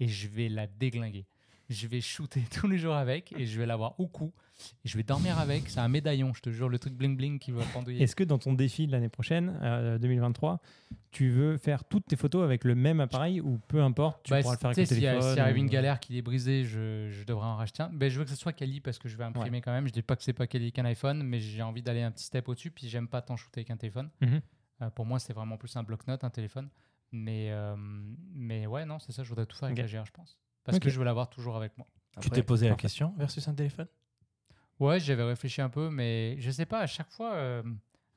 et 0.00 0.08
je 0.08 0.28
vais 0.28 0.48
la 0.48 0.66
déglinguer. 0.66 1.26
Je 1.70 1.86
vais 1.86 2.02
shooter 2.02 2.42
tous 2.54 2.68
les 2.68 2.76
jours 2.76 2.94
avec 2.94 3.32
et 3.38 3.46
je 3.46 3.58
vais 3.58 3.64
l'avoir 3.64 3.98
au 3.98 4.06
cou. 4.06 4.32
Et 4.84 4.88
je 4.88 4.96
vais 4.98 5.02
dormir 5.02 5.38
avec. 5.38 5.68
C'est 5.70 5.80
un 5.80 5.88
médaillon, 5.88 6.32
je 6.34 6.40
te 6.42 6.50
jure, 6.50 6.68
le 6.68 6.78
truc 6.78 6.92
bling 6.94 7.16
bling 7.16 7.38
qui 7.38 7.50
va 7.52 7.64
pendouiller. 7.72 8.02
Est-ce 8.02 8.14
que 8.14 8.22
dans 8.22 8.38
ton 8.38 8.52
défi 8.52 8.86
de 8.86 8.92
l'année 8.92 9.08
prochaine, 9.08 9.58
euh, 9.62 9.98
2023, 9.98 10.60
tu 11.10 11.30
veux 11.30 11.56
faire 11.56 11.82
toutes 11.84 12.06
tes 12.06 12.16
photos 12.16 12.44
avec 12.44 12.64
le 12.64 12.74
même 12.74 13.00
appareil 13.00 13.40
ou 13.40 13.58
peu 13.66 13.82
importe, 13.82 14.24
tu 14.24 14.30
Bah, 14.30 14.42
pourras 14.42 14.54
le 14.54 14.58
faire 14.58 14.66
avec 14.70 14.76
le 14.78 14.84
sais, 14.84 14.94
s'il 14.94 15.02
y 15.02 15.06
a- 15.08 15.12
téléphone 15.12 15.32
S'il 15.32 15.40
arrive 15.40 15.56
une 15.56 15.66
ou- 15.66 15.70
galère 15.70 15.98
qui 16.00 16.18
est 16.18 16.22
brisée, 16.22 16.64
je, 16.64 17.08
je 17.10 17.24
devrais 17.24 17.46
en 17.46 17.56
racheter 17.56 17.82
un. 17.82 17.90
Ben, 17.92 18.10
je 18.10 18.18
veux 18.18 18.24
que 18.24 18.30
ce 18.30 18.36
soit 18.36 18.52
quali 18.52 18.80
parce 18.80 18.98
que 18.98 19.08
je 19.08 19.16
vais 19.16 19.24
imprimer 19.24 19.60
quand 19.62 19.72
même. 19.72 19.86
Je 19.88 19.92
dis 19.92 20.02
pas 20.02 20.16
que 20.16 20.22
c'est 20.22 20.32
pas 20.34 20.46
quali 20.46 20.70
qu'un 20.70 20.84
iPhone, 20.84 21.22
mais 21.22 21.40
j'ai 21.40 21.62
envie 21.62 21.82
d'aller 21.82 22.02
un 22.02 22.10
petit 22.12 22.24
step 22.24 22.46
au-dessus. 22.48 22.70
Puis 22.70 22.88
j'aime 22.88 23.08
pas 23.08 23.22
tant 23.22 23.36
shooter 23.36 23.60
avec 23.60 23.70
un 23.70 23.76
téléphone. 23.78 24.10
Mhm. 24.20 24.40
Euh, 24.82 24.90
pour 24.90 25.06
moi, 25.06 25.18
c'est 25.18 25.32
vraiment 25.32 25.56
plus 25.56 25.74
un 25.76 25.82
bloc-notes, 25.82 26.24
un 26.24 26.30
téléphone. 26.30 26.68
Mais, 27.16 27.52
euh, 27.52 27.76
mais 27.76 28.66
ouais, 28.66 28.84
non, 28.84 28.98
c'est 28.98 29.12
ça, 29.12 29.22
je 29.22 29.28
voudrais 29.28 29.46
tout 29.46 29.56
faire 29.56 29.66
avec 29.68 29.78
Ok. 29.78 29.84
la 29.88 30.00
GR, 30.00 30.04
je 30.04 30.10
pense. 30.10 30.36
Parce 30.64 30.80
que 30.80 30.90
je 30.90 30.98
veux 30.98 31.04
l'avoir 31.04 31.30
toujours 31.30 31.56
avec 31.56 31.78
moi. 31.78 31.86
Tu 32.20 32.28
t'es 32.28 32.42
posé 32.42 32.68
la 32.68 32.74
question 32.74 33.14
versus 33.16 33.46
un 33.46 33.54
téléphone? 33.54 33.86
Ouais, 34.80 34.98
j'avais 34.98 35.22
réfléchi 35.22 35.62
un 35.62 35.68
peu, 35.68 35.90
mais 35.90 36.36
je 36.40 36.50
sais 36.50 36.66
pas, 36.66 36.80
à 36.80 36.86
chaque 36.88 37.10
fois, 37.12 37.34
euh, 37.34 37.62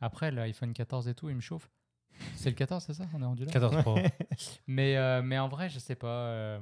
après 0.02 0.32
l'iPhone 0.32 0.74
14 0.74 1.08
et 1.08 1.14
tout, 1.14 1.30
il 1.30 1.36
me 1.36 1.42
chauffe. 1.42 1.70
C'est 2.34 2.50
le 2.50 2.56
14, 2.56 2.84
c'est 2.84 2.96
ça? 2.96 3.06
On 3.14 3.22
est 3.22 3.26
rendu 3.26 3.46
là? 3.46 3.52
14 3.52 3.84
Pro. 3.84 4.00
mais, 4.68 4.98
euh, 4.98 5.22
mais 5.22 5.38
en 5.38 5.48
vrai, 5.48 5.70
je 5.70 5.78
sais 5.78 5.96
pas. 5.96 6.60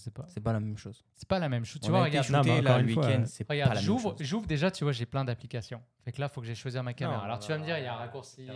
Je 0.00 0.04
sais 0.04 0.10
pas. 0.10 0.24
C'est 0.28 0.40
pas 0.40 0.52
la 0.52 0.60
même 0.60 0.76
chose. 0.78 1.04
C'est 1.14 1.28
pas 1.28 1.38
la 1.38 1.48
même 1.48 1.64
chose. 1.64 1.80
Tu 1.82 1.88
On 1.88 1.92
vois, 1.92 2.04
regarde, 2.04 2.28
Non, 2.30 2.38
shooté 2.42 2.50
mais 2.56 2.62
là 2.62 2.78
le 2.78 2.86
week-end, 2.86 3.22
c'est 3.26 3.44
pas 3.44 3.52
regarde 3.54 3.70
la 3.70 3.74
même 3.76 3.84
j'ouvre, 3.84 4.10
chose. 4.16 4.26
j'ouvre 4.26 4.46
déjà, 4.46 4.70
tu 4.70 4.84
vois, 4.84 4.92
j'ai 4.92 5.04
plein 5.06 5.24
d'applications. 5.24 5.82
Fait 6.04 6.12
que 6.12 6.20
là, 6.20 6.28
il 6.30 6.34
faut 6.34 6.40
que 6.40 6.46
j'ai 6.46 6.54
choisir 6.54 6.82
ma 6.82 6.94
caméra. 6.94 7.18
Non, 7.18 7.24
Alors 7.24 7.38
tu 7.38 7.48
vas 7.52 7.58
me 7.58 7.64
dire, 7.64 7.76
il 7.78 7.84
y 7.84 7.86
a 7.86 7.92
un 7.94 7.98
raccourci. 7.98 8.46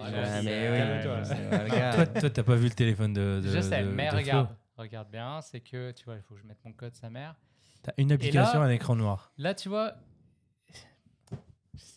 Toi, 1.94 2.06
toi, 2.20 2.30
t'as 2.30 2.42
pas 2.42 2.54
vu 2.56 2.64
le 2.64 2.74
téléphone 2.74 3.12
de. 3.12 3.40
de 3.44 3.48
Je 3.48 3.60
sais, 3.60 3.82
de- 3.82 3.88
mais 3.88 4.06
de 4.06 4.10
Flo. 4.10 4.18
regarde. 4.18 4.48
Regarde 4.76 5.08
bien, 5.10 5.40
c'est 5.40 5.60
que, 5.60 5.92
tu 5.92 6.04
vois, 6.04 6.16
il 6.16 6.22
faut 6.22 6.34
que 6.34 6.40
je 6.40 6.46
mette 6.46 6.58
mon 6.64 6.72
code 6.72 6.94
sa 6.96 7.08
mère. 7.10 7.34
T'as 7.82 7.92
une 7.98 8.10
application, 8.12 8.58
là- 8.60 8.66
un 8.66 8.70
écran 8.70 8.96
noir. 8.96 9.30
Là, 9.38 9.54
tu 9.54 9.68
vois. 9.68 9.92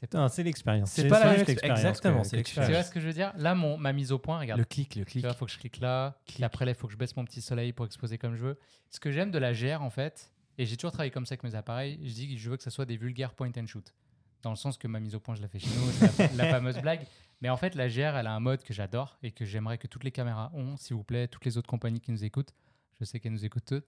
Pas. 0.09 0.29
C'est 0.29 0.43
l'expérience. 0.43 0.91
C'est 0.91 1.07
pas 1.07 1.19
la 1.19 1.31
même 1.31 1.37
l'expérience 1.45 1.79
exactement, 1.79 2.23
c'est 2.23 2.37
l'expérience. 2.37 2.69
Tu 2.69 2.73
vois 2.75 2.83
ce 2.83 2.91
que 2.91 2.99
je 2.99 3.07
veux 3.07 3.13
dire 3.13 3.33
Là, 3.37 3.55
mon, 3.55 3.77
ma 3.77 3.93
mise 3.93 4.11
au 4.11 4.19
point, 4.19 4.39
regarde. 4.39 4.59
Le 4.59 4.65
clic, 4.65 4.95
le 4.95 5.05
Tu 5.05 5.11
clic. 5.11 5.23
vois, 5.25 5.33
il 5.33 5.37
faut 5.37 5.45
que 5.45 5.51
je 5.51 5.57
clique 5.59 5.79
là. 5.79 6.17
Puis 6.27 6.43
après, 6.43 6.65
là, 6.65 6.71
il 6.71 6.75
faut 6.75 6.87
que 6.87 6.93
je 6.93 6.97
baisse 6.97 7.15
mon 7.15 7.25
petit 7.25 7.41
soleil 7.41 7.73
pour 7.73 7.85
exposer 7.85 8.17
comme 8.17 8.35
je 8.35 8.41
veux. 8.43 8.59
Ce 8.89 8.99
que 8.99 9.11
j'aime 9.11 9.31
de 9.31 9.37
la 9.37 9.53
GR, 9.53 9.81
en 9.81 9.89
fait, 9.89 10.31
et 10.57 10.65
j'ai 10.65 10.77
toujours 10.77 10.91
travaillé 10.91 11.11
comme 11.11 11.25
ça 11.25 11.33
avec 11.33 11.43
mes 11.43 11.55
appareils, 11.55 11.99
je 12.03 12.13
dis 12.13 12.33
que 12.33 12.39
je 12.39 12.49
veux 12.49 12.57
que 12.57 12.63
ça 12.63 12.71
soit 12.71 12.85
des 12.85 12.97
vulgaires 12.97 13.33
point 13.33 13.51
and 13.57 13.67
shoot. 13.67 13.93
Dans 14.43 14.49
le 14.51 14.55
sens 14.55 14.77
que 14.77 14.87
ma 14.87 14.99
mise 14.99 15.15
au 15.15 15.19
point, 15.19 15.35
je 15.35 15.41
la 15.41 15.47
fais 15.47 15.59
chez 15.59 15.67
nous, 15.69 15.91
c'est 15.91 16.35
la, 16.35 16.45
la 16.45 16.51
fameuse 16.51 16.77
blague. 16.79 17.05
Mais 17.41 17.49
en 17.49 17.57
fait, 17.57 17.75
la 17.75 17.87
GR, 17.87 17.99
elle 18.17 18.27
a 18.27 18.31
un 18.33 18.39
mode 18.39 18.63
que 18.63 18.73
j'adore 18.73 19.17
et 19.21 19.31
que 19.31 19.45
j'aimerais 19.45 19.77
que 19.77 19.87
toutes 19.87 20.03
les 20.03 20.11
caméras 20.11 20.51
ont, 20.53 20.77
s'il 20.77 20.95
vous 20.95 21.03
plaît, 21.03 21.27
toutes 21.27 21.45
les 21.45 21.57
autres 21.57 21.67
compagnies 21.69 21.99
qui 21.99 22.11
nous 22.11 22.23
écoutent. 22.23 22.53
Je 22.99 23.05
sais 23.05 23.19
qu'elles 23.19 23.33
nous 23.33 23.45
écoutent 23.45 23.65
toutes. 23.65 23.85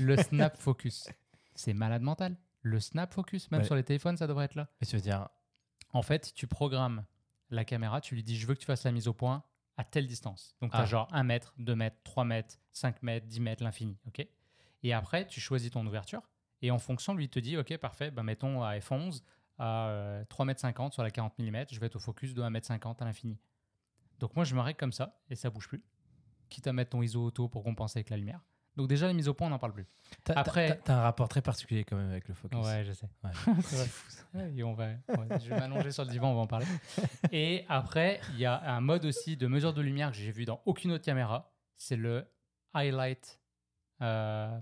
Le 0.00 0.16
snap 0.16 0.56
focus. 0.56 1.08
C'est 1.54 1.74
malade 1.74 2.00
mental. 2.02 2.34
Le 2.62 2.78
snap 2.80 3.12
focus, 3.12 3.50
même 3.50 3.60
Ouais. 3.60 3.66
sur 3.66 3.74
les 3.74 3.82
téléphones, 3.84 4.16
ça 4.16 4.26
devrait 4.26 4.44
être 4.46 4.54
là. 4.54 4.68
Et 4.80 4.86
tu 4.86 4.96
veux 4.96 5.02
dire, 5.02 5.28
En 5.94 6.00
fait, 6.02 6.32
tu 6.34 6.46
programmes 6.46 7.04
la 7.50 7.64
caméra, 7.66 8.00
tu 8.00 8.14
lui 8.14 8.22
dis 8.22 8.38
je 8.38 8.46
veux 8.46 8.54
que 8.54 8.60
tu 8.60 8.64
fasses 8.66 8.84
la 8.84 8.92
mise 8.92 9.08
au 9.08 9.12
point 9.12 9.44
à 9.76 9.84
telle 9.84 10.06
distance. 10.06 10.54
Donc, 10.62 10.70
tu 10.70 10.76
as 10.76 10.80
Ah. 10.80 10.86
genre 10.86 11.08
1 11.12 11.22
mètre, 11.22 11.52
2 11.58 11.74
mètres, 11.74 11.98
3 12.04 12.24
mètres, 12.24 12.56
5 12.72 13.02
mètres, 13.02 13.26
10 13.26 13.40
mètres, 13.40 13.62
l'infini. 13.62 13.98
ok? 14.06 14.26
Et 14.84 14.92
après, 14.94 15.26
tu 15.26 15.38
choisis 15.40 15.70
ton 15.70 15.86
ouverture. 15.86 16.22
Et 16.62 16.70
en 16.70 16.78
fonction, 16.78 17.14
lui 17.14 17.24
il 17.24 17.28
te 17.28 17.38
dit 17.40 17.56
ok, 17.58 17.76
parfait, 17.78 18.10
bah, 18.10 18.22
mettons 18.22 18.62
à 18.62 18.78
F11 18.78 19.22
à 19.58 19.88
euh, 19.88 20.24
3 20.30 20.44
mètres 20.46 20.60
50 20.60 20.92
sur 20.94 21.02
la 21.02 21.10
40 21.10 21.38
mm, 21.38 21.66
je 21.70 21.78
vais 21.80 21.86
être 21.86 21.96
au 21.96 22.00
focus 22.00 22.32
de 22.34 22.40
1 22.42 22.48
mètre 22.50 22.66
50 22.66 23.02
à 23.02 23.04
l'infini. 23.04 23.38
Donc, 24.18 24.34
moi, 24.36 24.44
je 24.44 24.54
me 24.54 24.60
règle 24.60 24.78
comme 24.78 24.92
ça 24.92 25.20
et 25.28 25.34
ça 25.34 25.50
bouge 25.50 25.68
plus. 25.68 25.82
Quitte 26.48 26.66
à 26.68 26.72
mettre 26.72 26.90
ton 26.90 27.02
ISO 27.02 27.22
auto 27.24 27.48
pour 27.48 27.64
compenser 27.64 27.98
avec 27.98 28.08
la 28.10 28.16
lumière. 28.16 28.40
Donc, 28.76 28.88
déjà, 28.88 29.06
la 29.06 29.12
mise 29.12 29.28
au 29.28 29.34
point, 29.34 29.48
on 29.48 29.50
n'en 29.50 29.58
parle 29.58 29.72
plus. 29.74 29.86
t'as- 30.24 30.34
Après- 30.34 30.68
t'as- 30.68 30.74
t'as 30.76 30.94
un 30.96 31.02
rapport 31.02 31.28
très 31.28 31.42
particulier 31.42 31.84
quand 31.84 31.96
même 31.96 32.10
avec 32.10 32.26
le 32.28 32.34
focus. 32.34 32.58
Ouais, 32.64 32.84
je 32.84 32.92
sais. 32.92 33.08
Ouais. 33.22 33.30
C'est. 33.64 34.38
Ouais, 34.38 34.50
et 34.56 34.62
on 34.64 34.72
va, 34.72 34.86
ouais, 34.86 34.96
je 35.44 35.48
vais 35.50 35.58
m'allonger 35.60 35.90
sur 35.90 36.04
le 36.04 36.10
divan, 36.10 36.30
on 36.30 36.34
va 36.34 36.40
en 36.40 36.46
parler. 36.46 36.66
Et 37.32 37.64
après, 37.68 38.20
il 38.32 38.38
y 38.38 38.46
a 38.46 38.60
un 38.72 38.80
mode 38.80 39.04
aussi 39.04 39.36
de 39.36 39.46
mesure 39.46 39.74
de 39.74 39.82
lumière 39.82 40.10
que 40.10 40.16
j'ai 40.16 40.30
vu 40.30 40.44
dans 40.46 40.62
aucune 40.64 40.90
autre 40.92 41.04
caméra. 41.04 41.52
C'est 41.76 41.96
le 41.96 42.26
highlight 42.72 43.38
euh, 44.00 44.58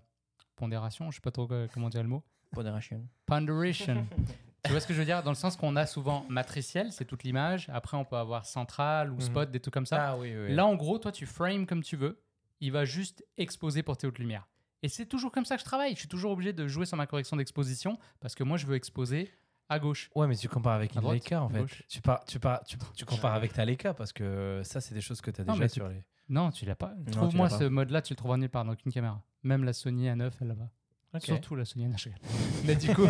pondération. 0.57 1.11
Je 1.11 1.17
sais 1.17 1.21
pas 1.21 1.31
trop 1.31 1.49
comment 1.73 1.89
dire 1.89 2.03
le 2.03 2.09
mot. 2.09 2.25
Pondération. 2.53 3.07
Ponderation. 3.27 4.07
tu 4.65 4.71
vois 4.73 4.81
ce 4.81 4.87
que 4.87 4.93
je 4.95 4.99
veux 4.99 5.05
dire? 5.05 5.23
Dans 5.23 5.31
le 5.31 5.37
sens 5.37 5.57
qu'on 5.57 5.77
a 5.77 5.87
souvent 5.87 6.25
matriciel, 6.29 6.91
c'est 6.93 7.05
toute 7.05 7.23
l'image. 7.23 7.69
Après, 7.73 7.97
on 7.97 8.05
peut 8.05 8.17
avoir 8.17 8.45
central 8.45 9.11
ou 9.13 9.17
Mhm. 9.17 9.21
spot, 9.21 9.51
des 9.53 9.61
trucs 9.61 9.75
comme 9.75 9.87
ça. 9.87 10.11
Ah 10.11 10.17
oui, 10.19 10.35
oui. 10.37 10.53
Là, 10.55 10.67
en 10.67 10.75
gros, 10.75 10.99
toi, 10.99 11.13
tu 11.13 11.27
frames 11.27 11.65
comme 11.67 11.83
tu 11.83 11.97
veux. 11.97 12.21
Il 12.61 12.73
va 12.73 12.85
juste 12.85 13.25
exposer 13.39 13.83
pour 13.83 13.97
tes 13.97 14.07
hautes 14.07 14.19
lumières. 14.19 14.47
Et 14.83 14.89
c'est 14.89 15.07
toujours 15.07 15.31
comme 15.33 15.45
ça 15.45 15.57
que 15.57 15.61
je 15.61 15.65
travaille. 15.67 15.95
Je 15.95 15.99
suis 16.01 16.09
toujours 16.09 16.33
obligé 16.33 16.53
de 16.53 16.67
jouer 16.67 16.87
sur 16.87 16.97
ma 16.97 17.07
correction 17.07 17.37
d'exposition 17.37 17.99
parce 18.21 18.35
que 18.35 18.45
moi, 18.45 18.57
je 18.57 18.67
veux 18.67 18.77
exposer 18.77 19.31
à 19.69 19.79
gauche. 19.79 20.11
Ouais, 20.15 20.27
mais 20.27 20.37
tu 20.37 20.49
compares 20.49 20.75
avec 20.75 20.95
une 20.95 21.11
Leica 21.13 21.43
en 21.43 21.49
fait. 21.49 21.61
gauche. 21.61 21.83
Tu, 21.89 22.01
par- 22.01 22.25
tu, 22.25 22.41
par- 22.41 22.65
tu, 22.65 22.77
tu 22.97 23.05
compares 23.05 23.35
avec 23.35 23.53
ta 23.53 23.65
Leica 23.65 23.95
parce 23.95 24.13
que 24.13 24.63
ça, 24.65 24.81
c'est 24.81 24.95
des 24.95 25.01
choses 25.01 25.21
que 25.21 25.31
tu 25.31 25.41
as 25.41 25.45
Non, 25.45 25.53
déjà 25.53 25.63
mais 25.65 25.69
c'est- 25.69 25.75
sur 25.75 25.89
les. 25.89 26.03
Non, 26.29 26.51
tu 26.51 26.65
l'as 26.65 26.77
pas. 26.77 26.95
tu 27.07 27.13
Trouve-moi 27.13 27.51
ce 27.51 27.65
mode-là, 27.65 28.03
tu 28.03 28.13
le 28.13 28.17
trouveras 28.17 28.37
nulle 28.39 28.49
part 28.51 28.65
dans 28.65 28.73
aucune 28.73 28.93
caméra. 28.93 29.21
Même 29.43 29.65
la 29.65 29.73
Sony 29.73 30.07
A9, 30.09 30.31
elle 30.41 30.49
là-bas. 30.49 30.71
Surtout 31.19 31.57
la 31.57 31.65
Sony 31.65 31.87
A9. 31.89 31.99
je 31.99 32.05
rigole. 32.05 32.21
Mais 32.67 32.77
du 32.77 32.95
coup, 32.95 33.07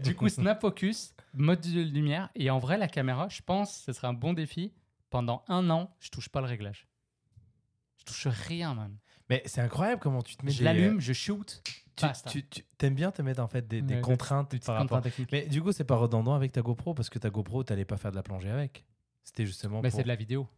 du 0.00 0.16
coup, 0.16 0.28
snap 0.28 0.60
focus, 0.60 1.14
mode 1.34 1.60
de 1.60 1.82
lumière. 1.82 2.30
Et 2.34 2.50
en 2.50 2.58
vrai, 2.58 2.76
la 2.78 2.88
caméra, 2.88 3.28
je 3.28 3.42
pense, 3.42 3.82
ce 3.84 3.92
serait 3.92 4.08
un 4.08 4.12
bon 4.12 4.32
défi. 4.32 4.72
Pendant 5.10 5.44
un 5.46 5.70
an, 5.70 5.94
je 6.00 6.10
touche 6.10 6.28
pas 6.28 6.40
le 6.40 6.46
réglage. 6.48 6.87
Touche 8.08 8.26
rien, 8.28 8.74
man. 8.74 8.96
Mais 9.30 9.42
c'est 9.46 9.60
incroyable 9.60 10.00
comment 10.00 10.22
tu 10.22 10.36
te 10.36 10.44
mets 10.44 10.50
Je 10.52 10.58
des- 10.58 10.64
l'allume, 10.64 11.00
je 11.00 11.12
shoot. 11.12 11.62
Tu, 11.96 12.06
tu, 12.28 12.42
tu 12.44 12.86
aimes 12.86 12.94
bien 12.94 13.10
te 13.10 13.20
mettre 13.22 13.42
en 13.42 13.48
fait 13.48 13.66
des, 13.66 13.82
des 13.82 13.96
Ouais, 13.96 14.00
contraintes 14.00 14.52
Des 14.52 14.58
par 14.60 14.76
rapport. 14.76 14.98
contraintes 14.98 15.04
techniques. 15.04 15.32
Mais 15.32 15.46
du 15.46 15.60
coup, 15.62 15.72
c'est 15.72 15.82
pas 15.84 15.96
redondant 15.96 16.34
avec 16.34 16.52
ta 16.52 16.62
GoPro 16.62 16.94
parce 16.94 17.10
que 17.10 17.18
ta 17.18 17.28
GoPro, 17.28 17.64
t'allais 17.64 17.84
pas 17.84 17.96
faire 17.96 18.12
de 18.12 18.16
la 18.16 18.22
plongée 18.22 18.50
avec. 18.50 18.84
C'était 19.24 19.44
justement. 19.44 19.80
Mais 19.82 19.90
pour... 19.90 19.96
c'est 19.98 20.04
de 20.04 20.08
la 20.08 20.14
vidéo. 20.16 20.48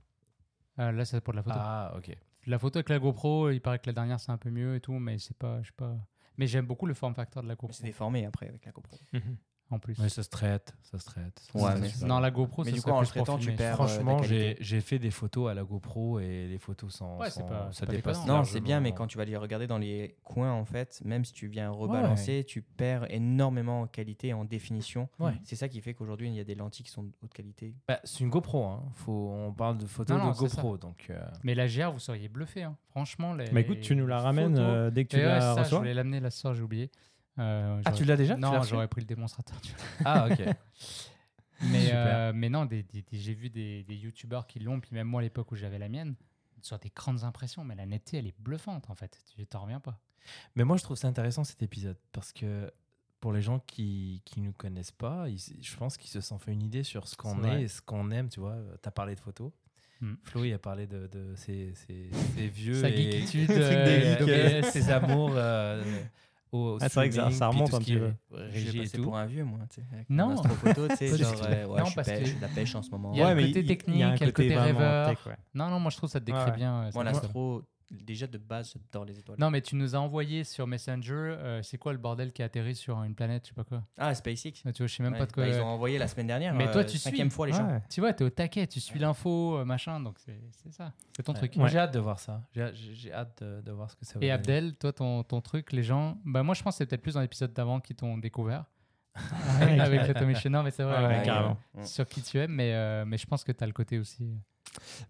Euh, 0.79 0.93
là, 0.93 1.05
c'est 1.07 1.21
pour 1.23 1.33
de 1.33 1.39
la 1.39 1.43
photo. 1.43 1.57
Ah, 1.59 1.95
ok. 1.97 2.15
La 2.47 2.59
photo 2.59 2.79
avec 2.79 2.89
la 2.91 2.99
GoPro, 2.99 3.51
il 3.51 3.61
paraît 3.61 3.79
que 3.79 3.87
la 3.87 3.93
dernière, 3.95 4.21
c'est 4.21 4.31
un 4.33 4.37
peu 4.39 4.51
mieux 4.51 4.77
et 4.77 4.81
tout, 4.81 4.93
mais 4.99 5.19
c'est 5.19 5.37
pas, 5.37 5.61
je 5.63 5.69
sais 5.69 5.75
pas. 5.77 5.97
Mais 6.37 6.47
j'aime 6.47 6.67
beaucoup 6.67 6.87
le 6.87 6.95
form 6.95 7.15
factor 7.15 7.43
de 7.43 7.49
la 7.49 7.55
GoPro. 7.55 7.73
C'est 7.73 7.85
déformé 7.85 8.25
après 8.27 8.49
avec 8.49 8.65
la 8.67 8.73
GoPro. 8.73 8.99
Mhm. 9.13 9.37
En 9.71 9.79
plus. 9.79 9.99
Ouais, 9.99 10.09
ça 10.09 10.23
se 10.23 10.29
traite, 10.29 10.75
ça 10.83 10.99
se 10.99 11.05
traite. 11.05 11.41
Ça, 11.53 11.59
Ouais, 11.59 11.81
mais-. 11.81 12.07
Non, 12.07 12.19
la 12.19 12.31
GoPro, 12.31 12.65
Mais 12.65 12.71
ça 12.71 12.77
du 12.77 12.83
coup, 12.83 12.91
en 12.91 12.99
plus 12.99 13.07
le 13.07 13.11
traitant, 13.11 13.39
tu 13.39 13.53
perds, 13.53 13.73
euh, 13.81 13.87
Franchement, 13.87 14.21
la 14.21 14.55
j'ai 14.61 14.81
fait 14.81 14.99
des 14.99 15.11
photos 15.11 15.51
à 15.51 15.55
la 15.55 15.63
GoPro 15.63 16.19
et 16.21 16.49
les 16.49 16.59
photos. 16.59 17.01
Ouais, 17.01 17.29
pas- 17.49 17.69
ça 17.73 17.87
dépasse. 17.87 18.27
Non, 18.27 18.45
c'est 18.45 18.61
bien, 18.61 18.81
mais 18.81 18.93
quand 18.93 19.07
tu 19.07 19.17
vas 19.19 19.25
les 19.25 19.37
regarder 19.37 19.67
dans 19.67 19.79
les 19.79 20.17
coins, 20.25 20.53
en 20.53 20.65
fait, 20.65 21.01
même 21.05 21.25
si 21.25 21.33
tu 21.33 21.47
viens 21.49 21.71
rebalancer, 21.71 22.45
tu 22.47 22.63
perds 22.63 23.11
énormément 23.11 23.83
en 23.83 23.87
qualité 23.87 24.29
et 24.29 24.33
en 24.35 24.45
définition. 24.45 25.09
Ouais. 25.19 25.33
C'est 25.45 25.57
ça 25.57 25.69
qui 25.69 25.81
fait 25.81 25.95
qu'aujourd'hui, 25.95 26.29
il 26.29 26.35
y 26.35 26.41
a 26.41 26.45
des 26.45 26.55
lentilles 26.55 26.85
qui 26.85 26.91
sont 26.93 27.05
de 27.05 27.13
haute 27.23 27.33
qualité. 27.33 27.75
Bah, 27.89 28.01
c'est 28.05 28.21
une 28.21 28.31
GoPro. 28.31 28.65
Hein. 28.65 28.83
Faut, 28.95 29.31
on 29.33 29.53
parle 29.53 29.79
de 29.79 29.87
photos 29.87 30.19
Non, 30.19 30.31
de 30.31 30.37
GoPro. 30.37 30.77
Donc, 30.79 31.07
euh, 31.11 31.21
Mais 31.45 31.55
la 31.55 31.67
GR, 31.67 31.91
vous 31.93 31.99
seriez 31.99 32.29
bluffé. 32.29 32.63
hein. 32.65 32.77
Franchement, 32.91 33.35
les. 33.35 33.49
Bah 33.51 33.61
écoute, 33.61 33.81
tu 33.81 33.95
nous 33.95 34.07
la 34.07 34.19
ramènes 34.21 34.59
euh, 34.59 34.91
dès 34.91 35.05
que 35.05 35.17
tu 35.17 35.23
la 35.23 35.41
ça, 35.41 35.55
je 35.55 35.61
reçois. 35.61 35.79
voulais 35.79 35.95
l'amener 35.95 36.21
là 36.21 36.31
ce 36.31 36.41
soir, 36.41 36.55
j'ai 36.55 36.63
oublié. 36.63 36.91
Euh, 37.41 37.81
Ah, 37.85 37.93
tu 37.93 38.05
l'as 38.05 38.17
déjà? 38.17 38.37
Non, 38.37 38.63
j'aurais 38.63 38.89
pris 38.89 39.01
le 39.01 39.07
démonstrateur. 39.07 39.61
tu 39.61 39.73
vois. 39.73 39.83
Ah, 40.05 40.29
ok. 40.31 40.41
Mais, 41.63 41.91
euh, 41.93 42.33
mais 42.35 42.49
non, 42.49 42.65
des, 42.65 42.83
des- 42.85 43.03
des- 43.03 43.19
j'ai 43.19 43.35
vu 43.35 43.51
des, 43.51 43.83
des 43.83 43.95
youtubeurs 43.95 44.47
qui 44.47 44.61
l'ont, 44.61 44.81
puis 44.81 44.91
même 44.95 45.07
moi 45.07 45.21
à 45.21 45.25
l'époque 45.25 45.53
où 45.53 45.57
j'avais 45.57 45.79
la 45.79 45.91
mienne, 45.91 46.15
sur 46.63 46.79
des 46.79 46.91
grandes 46.95 47.23
impressions, 47.25 47.65
mais 47.65 47.75
la 47.75 47.85
netteté, 47.85 48.17
elle 48.17 48.27
est 48.27 48.35
bluffante 48.41 48.89
en 48.89 48.95
fait. 48.95 49.19
Tu 49.37 49.45
t'en 49.47 49.61
reviens 49.65 49.81
pas. 49.81 50.01
Mais 50.55 50.65
moi, 50.65 50.79
je 50.79 50.83
trouve 50.83 50.97
ça 50.97 51.09
intéressant 51.09 51.45
cet 51.45 51.63
épisode 51.63 51.99
parce 52.13 52.33
que 52.33 52.73
pour 53.21 53.35
les 53.35 53.43
gens 53.43 53.59
qui 53.59 54.23
qui 54.25 54.41
nous 54.41 54.53
connaissent 54.55 54.91
pas, 54.91 55.29
ils- 55.29 55.39
je 55.63 55.77
pense 55.77 55.99
qu'ils 55.99 56.09
se 56.11 56.23
sont 56.23 56.39
fait 56.39 56.53
une 56.53 56.63
idée 56.63 56.83
sur 56.83 57.07
ce 57.07 57.15
qu'on 57.15 57.45
est 57.45 57.63
et 57.65 57.69
ce 57.69 57.83
qu'on 57.83 58.11
aime. 58.11 58.31
Tu 58.31 58.41
vois, 58.41 58.57
tu 58.83 58.89
as 58.89 58.93
parlé 58.93 59.15
de 59.15 59.21
photos. 59.21 59.53
Hmm. 60.01 60.15
Flo, 60.25 60.45
il 60.45 60.55
a 60.55 60.59
parlé 60.59 60.87
de, 60.87 61.09
de 61.09 61.35
ses, 61.37 61.75
ses- 61.75 62.11
ses 62.35 62.49
vieux 62.49 62.81
Sa 62.81 62.89
et 62.89 63.23
euh, 64.23 64.63
ses 64.63 64.89
amours 64.91 65.33
euh, 65.35 65.85
au 66.53 66.79
Ah, 66.81 66.89
c'est 66.89 66.95
vrai 66.95 67.09
que 67.09 67.15
ça- 67.15 67.31
ça 67.31 67.49
remonte 67.49 67.73
un 67.75 67.79
petit 67.79 67.97
peu. 67.97 68.13
régie 68.33 68.81
et 68.83 68.89
tout. 68.89 69.03
pour 69.05 69.17
un 69.17 69.27
vieux, 69.27 69.45
moi. 69.45 69.59
tu 69.69 69.81
sais, 69.81 69.87
Non. 70.09 70.31
astrophoto, 70.33 70.89
tu 70.89 70.97
sais, 70.97 71.17
genre, 71.17 71.33
euh, 71.47 71.67
ouais, 71.67 71.79
Non, 71.79 71.85
je, 71.85 71.85
suis 71.87 71.95
parce 71.95 72.09
pêche, 72.09 72.21
que- 72.21 72.37
je 72.37 72.41
la 72.41 72.49
pêche 72.49 72.75
en 72.75 72.83
ce 72.83 72.91
moment. 72.91 73.13
Il 73.13 73.19
y 73.19 73.23
a 73.23 73.27
Ouais, 73.27 73.35
le 73.35 73.47
côté 73.49 73.61
il- 73.61 73.67
technique, 73.67 73.97
il 73.97 74.01
y 74.01 74.03
a 74.03 74.09
un 74.09 74.13
côté 74.19 74.33
côté 74.33 74.59
rêveur. 74.59 75.09
tech, 75.11 75.27
ouais. 75.27 75.37
Non, 75.55 75.69
non, 75.69 75.79
moi 75.81 75.91
je 75.91 75.97
trouve 75.97 76.09
que 76.09 76.13
ça 76.13 76.21
te 76.21 76.25
décrit 76.25 76.43
Ouais. 76.51 76.57
bien. 76.57 76.91
Moi, 76.95 77.05
l'astro, 77.05 77.63
déjà 77.91 78.27
de 78.27 78.39
base, 78.39 78.73
j'adore 78.73 79.05
les 79.05 79.19
étoiles. 79.19 79.39
Non, 79.41 79.51
mais 79.51 79.61
tu 79.63 79.75
nous 79.77 79.95
as 79.95 79.99
envoyé 79.99 80.45
sur 80.45 80.67
Messenger, 80.67 81.13
euh, 81.15 81.63
c'est 81.63 81.77
quoi 81.79 81.93
le 81.93 81.99
bordel 81.99 82.33
qui 82.33 82.43
a 82.43 82.45
atterri 82.47 82.75
sur 82.75 83.03
une 83.03 83.15
planète, 83.15 83.45
je 83.45 83.49
sais 83.49 83.55
pas 83.55 83.65
quoi. 83.65 83.83
Ah, 83.99 84.15
SpaceX. 84.15 84.63
Ah, 84.65 84.73
Tu 84.73 84.79
vois, 84.83 84.87
je 84.87 84.95
sais 84.95 85.03
même 85.03 85.13
Ouais, 85.15 85.19
pas 85.19 85.27
de 85.27 85.33
quoi. 85.33 85.45
bah, 85.45 85.51
ils 85.55 85.61
ont 85.61 85.67
envoyé 85.67 85.99
la 85.99 86.07
semaine 86.07 86.27
dernière. 86.29 86.55
Mais 86.55 86.71
toi, 86.71 86.83
euh, 86.83 86.85
tu 86.85 86.91
suis. 86.91 86.99
cinquième 87.01 87.31
fois 87.31 87.47
les 87.47 87.53
gens. 87.53 87.67
Ouais. 87.69 87.83
Tu 87.91 88.01
vois, 88.01 88.13
t'es 88.13 88.25
au 88.25 88.31
taquet, 88.31 88.67
tu 88.67 88.79
suis 88.81 88.99
l'info, 88.99 89.59
euh, 89.59 89.65
machin, 89.65 89.99
donc 90.01 90.19
c'est 90.19 90.41
ça. 90.73 90.93
C'est 91.17 91.23
ton 91.25 91.33
Ouais. 91.33 91.39
truc. 91.39 91.57
Moi, 91.57 91.65
Ouais. 91.67 91.71
J'ai 91.73 91.79
hâte 91.79 91.93
de 91.95 91.99
voir 92.01 92.19
ça. 92.21 92.43
J'ai 92.55 93.13
hâte 93.13 93.43
de, 93.43 93.61
de 93.61 93.73
voir 93.73 93.91
ce 93.91 93.97
que 93.97 94.05
ça 94.05 94.19
va 94.19 94.25
Et. 94.25 94.31
Abdel, 94.31 94.77
toi, 94.77 94.93
ton, 94.93 95.23
ton 95.25 95.41
truc, 95.41 95.73
les 95.73 95.83
gens. 95.83 96.19
Bah, 96.25 96.43
moi, 96.43 96.55
je 96.55 96.63
pense 96.63 96.75
que 96.75 96.79
c'est 96.79 96.87
peut-être 96.87 97.03
plus 97.03 97.15
dans 97.15 97.21
l'épisode 97.21 97.53
d'avant 97.53 97.81
qui 97.81 97.95
t'ont 97.95 98.17
découvert. 98.19 98.65
Avec 99.61 100.07
l'automation. 100.07 100.51
Non, 100.51 100.63
mais 100.63 100.71
c'est 100.71 100.85
vrai. 100.85 101.25
Ouais. 101.75 101.85
Sur 101.85 102.07
qui 102.07 102.23
tu 102.23 102.39
aimes, 102.39 102.53
mais, 102.53 102.73
euh, 102.75 103.05
mais 103.05 103.19
je 103.19 103.27
pense 103.27 103.43
que 103.43 103.51
tu 103.53 103.63
as 103.65 103.67
le 103.67 103.73
côté 103.73 103.99
aussi. 103.99 104.39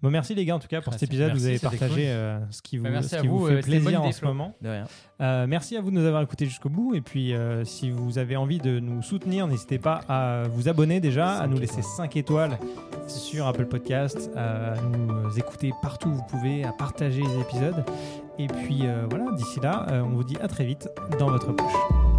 Bon, 0.02 0.10
merci 0.10 0.34
les 0.34 0.44
gars 0.44 0.56
en 0.56 0.58
tout 0.58 0.68
cas 0.68 0.80
pour 0.80 0.92
cet 0.92 1.04
épisode. 1.04 1.32
vous 1.32 1.46
avez 1.46 1.58
partagé 1.58 1.94
cool. 1.94 2.00
euh, 2.00 2.38
ce 2.50 2.62
qui 2.62 2.78
vous, 2.78 2.84
Bah, 2.84 3.02
ce 3.02 3.16
qui 3.16 3.26
vous, 3.26 3.38
vous, 3.38 3.46
fait 3.48 3.54
euh, 3.54 3.60
plaisir 3.62 4.02
en 4.02 4.12
ce 4.12 4.24
moment. 4.24 4.54
De 4.60 4.68
rien. 4.68 4.84
Euh, 5.20 5.46
merci 5.46 5.76
à 5.76 5.80
vous 5.80 5.90
de 5.90 5.96
nous 5.96 6.06
avoir 6.06 6.22
écoutés 6.22 6.46
jusqu'au 6.46 6.68
bout. 6.68 6.94
Et 6.94 7.00
puis, 7.00 7.34
si 7.64 7.90
vous 7.90 8.18
avez 8.18 8.36
envie 8.36 8.58
de 8.58 8.78
nous 8.80 9.02
soutenir, 9.02 9.46
n'hésitez 9.46 9.78
pas 9.78 10.00
à 10.08 10.44
vous 10.48 10.68
abonner 10.68 11.00
déjà, 11.00 11.38
à 11.38 11.46
nous 11.46 11.58
laisser 11.58 11.82
5 11.82 12.16
étoiles 12.16 12.58
sur 13.06 13.46
Apple 13.46 13.66
Podcast, 13.66 14.30
à 14.36 14.74
nous 14.80 15.38
écouter 15.38 15.72
partout 15.82 16.08
où 16.08 16.14
vous 16.14 16.26
pouvez, 16.28 16.64
à 16.64 16.72
partager 16.72 17.22
les 17.22 17.40
épisodes. 17.40 17.84
Et 18.38 18.46
puis 18.46 18.84
voilà, 19.08 19.32
d'ici 19.32 19.60
là, 19.60 19.86
on 20.04 20.10
vous 20.10 20.24
dit 20.24 20.36
à 20.40 20.48
très 20.48 20.64
vite 20.64 20.88
dans 21.18 21.28
votre 21.30 21.52
poche. 21.52 22.09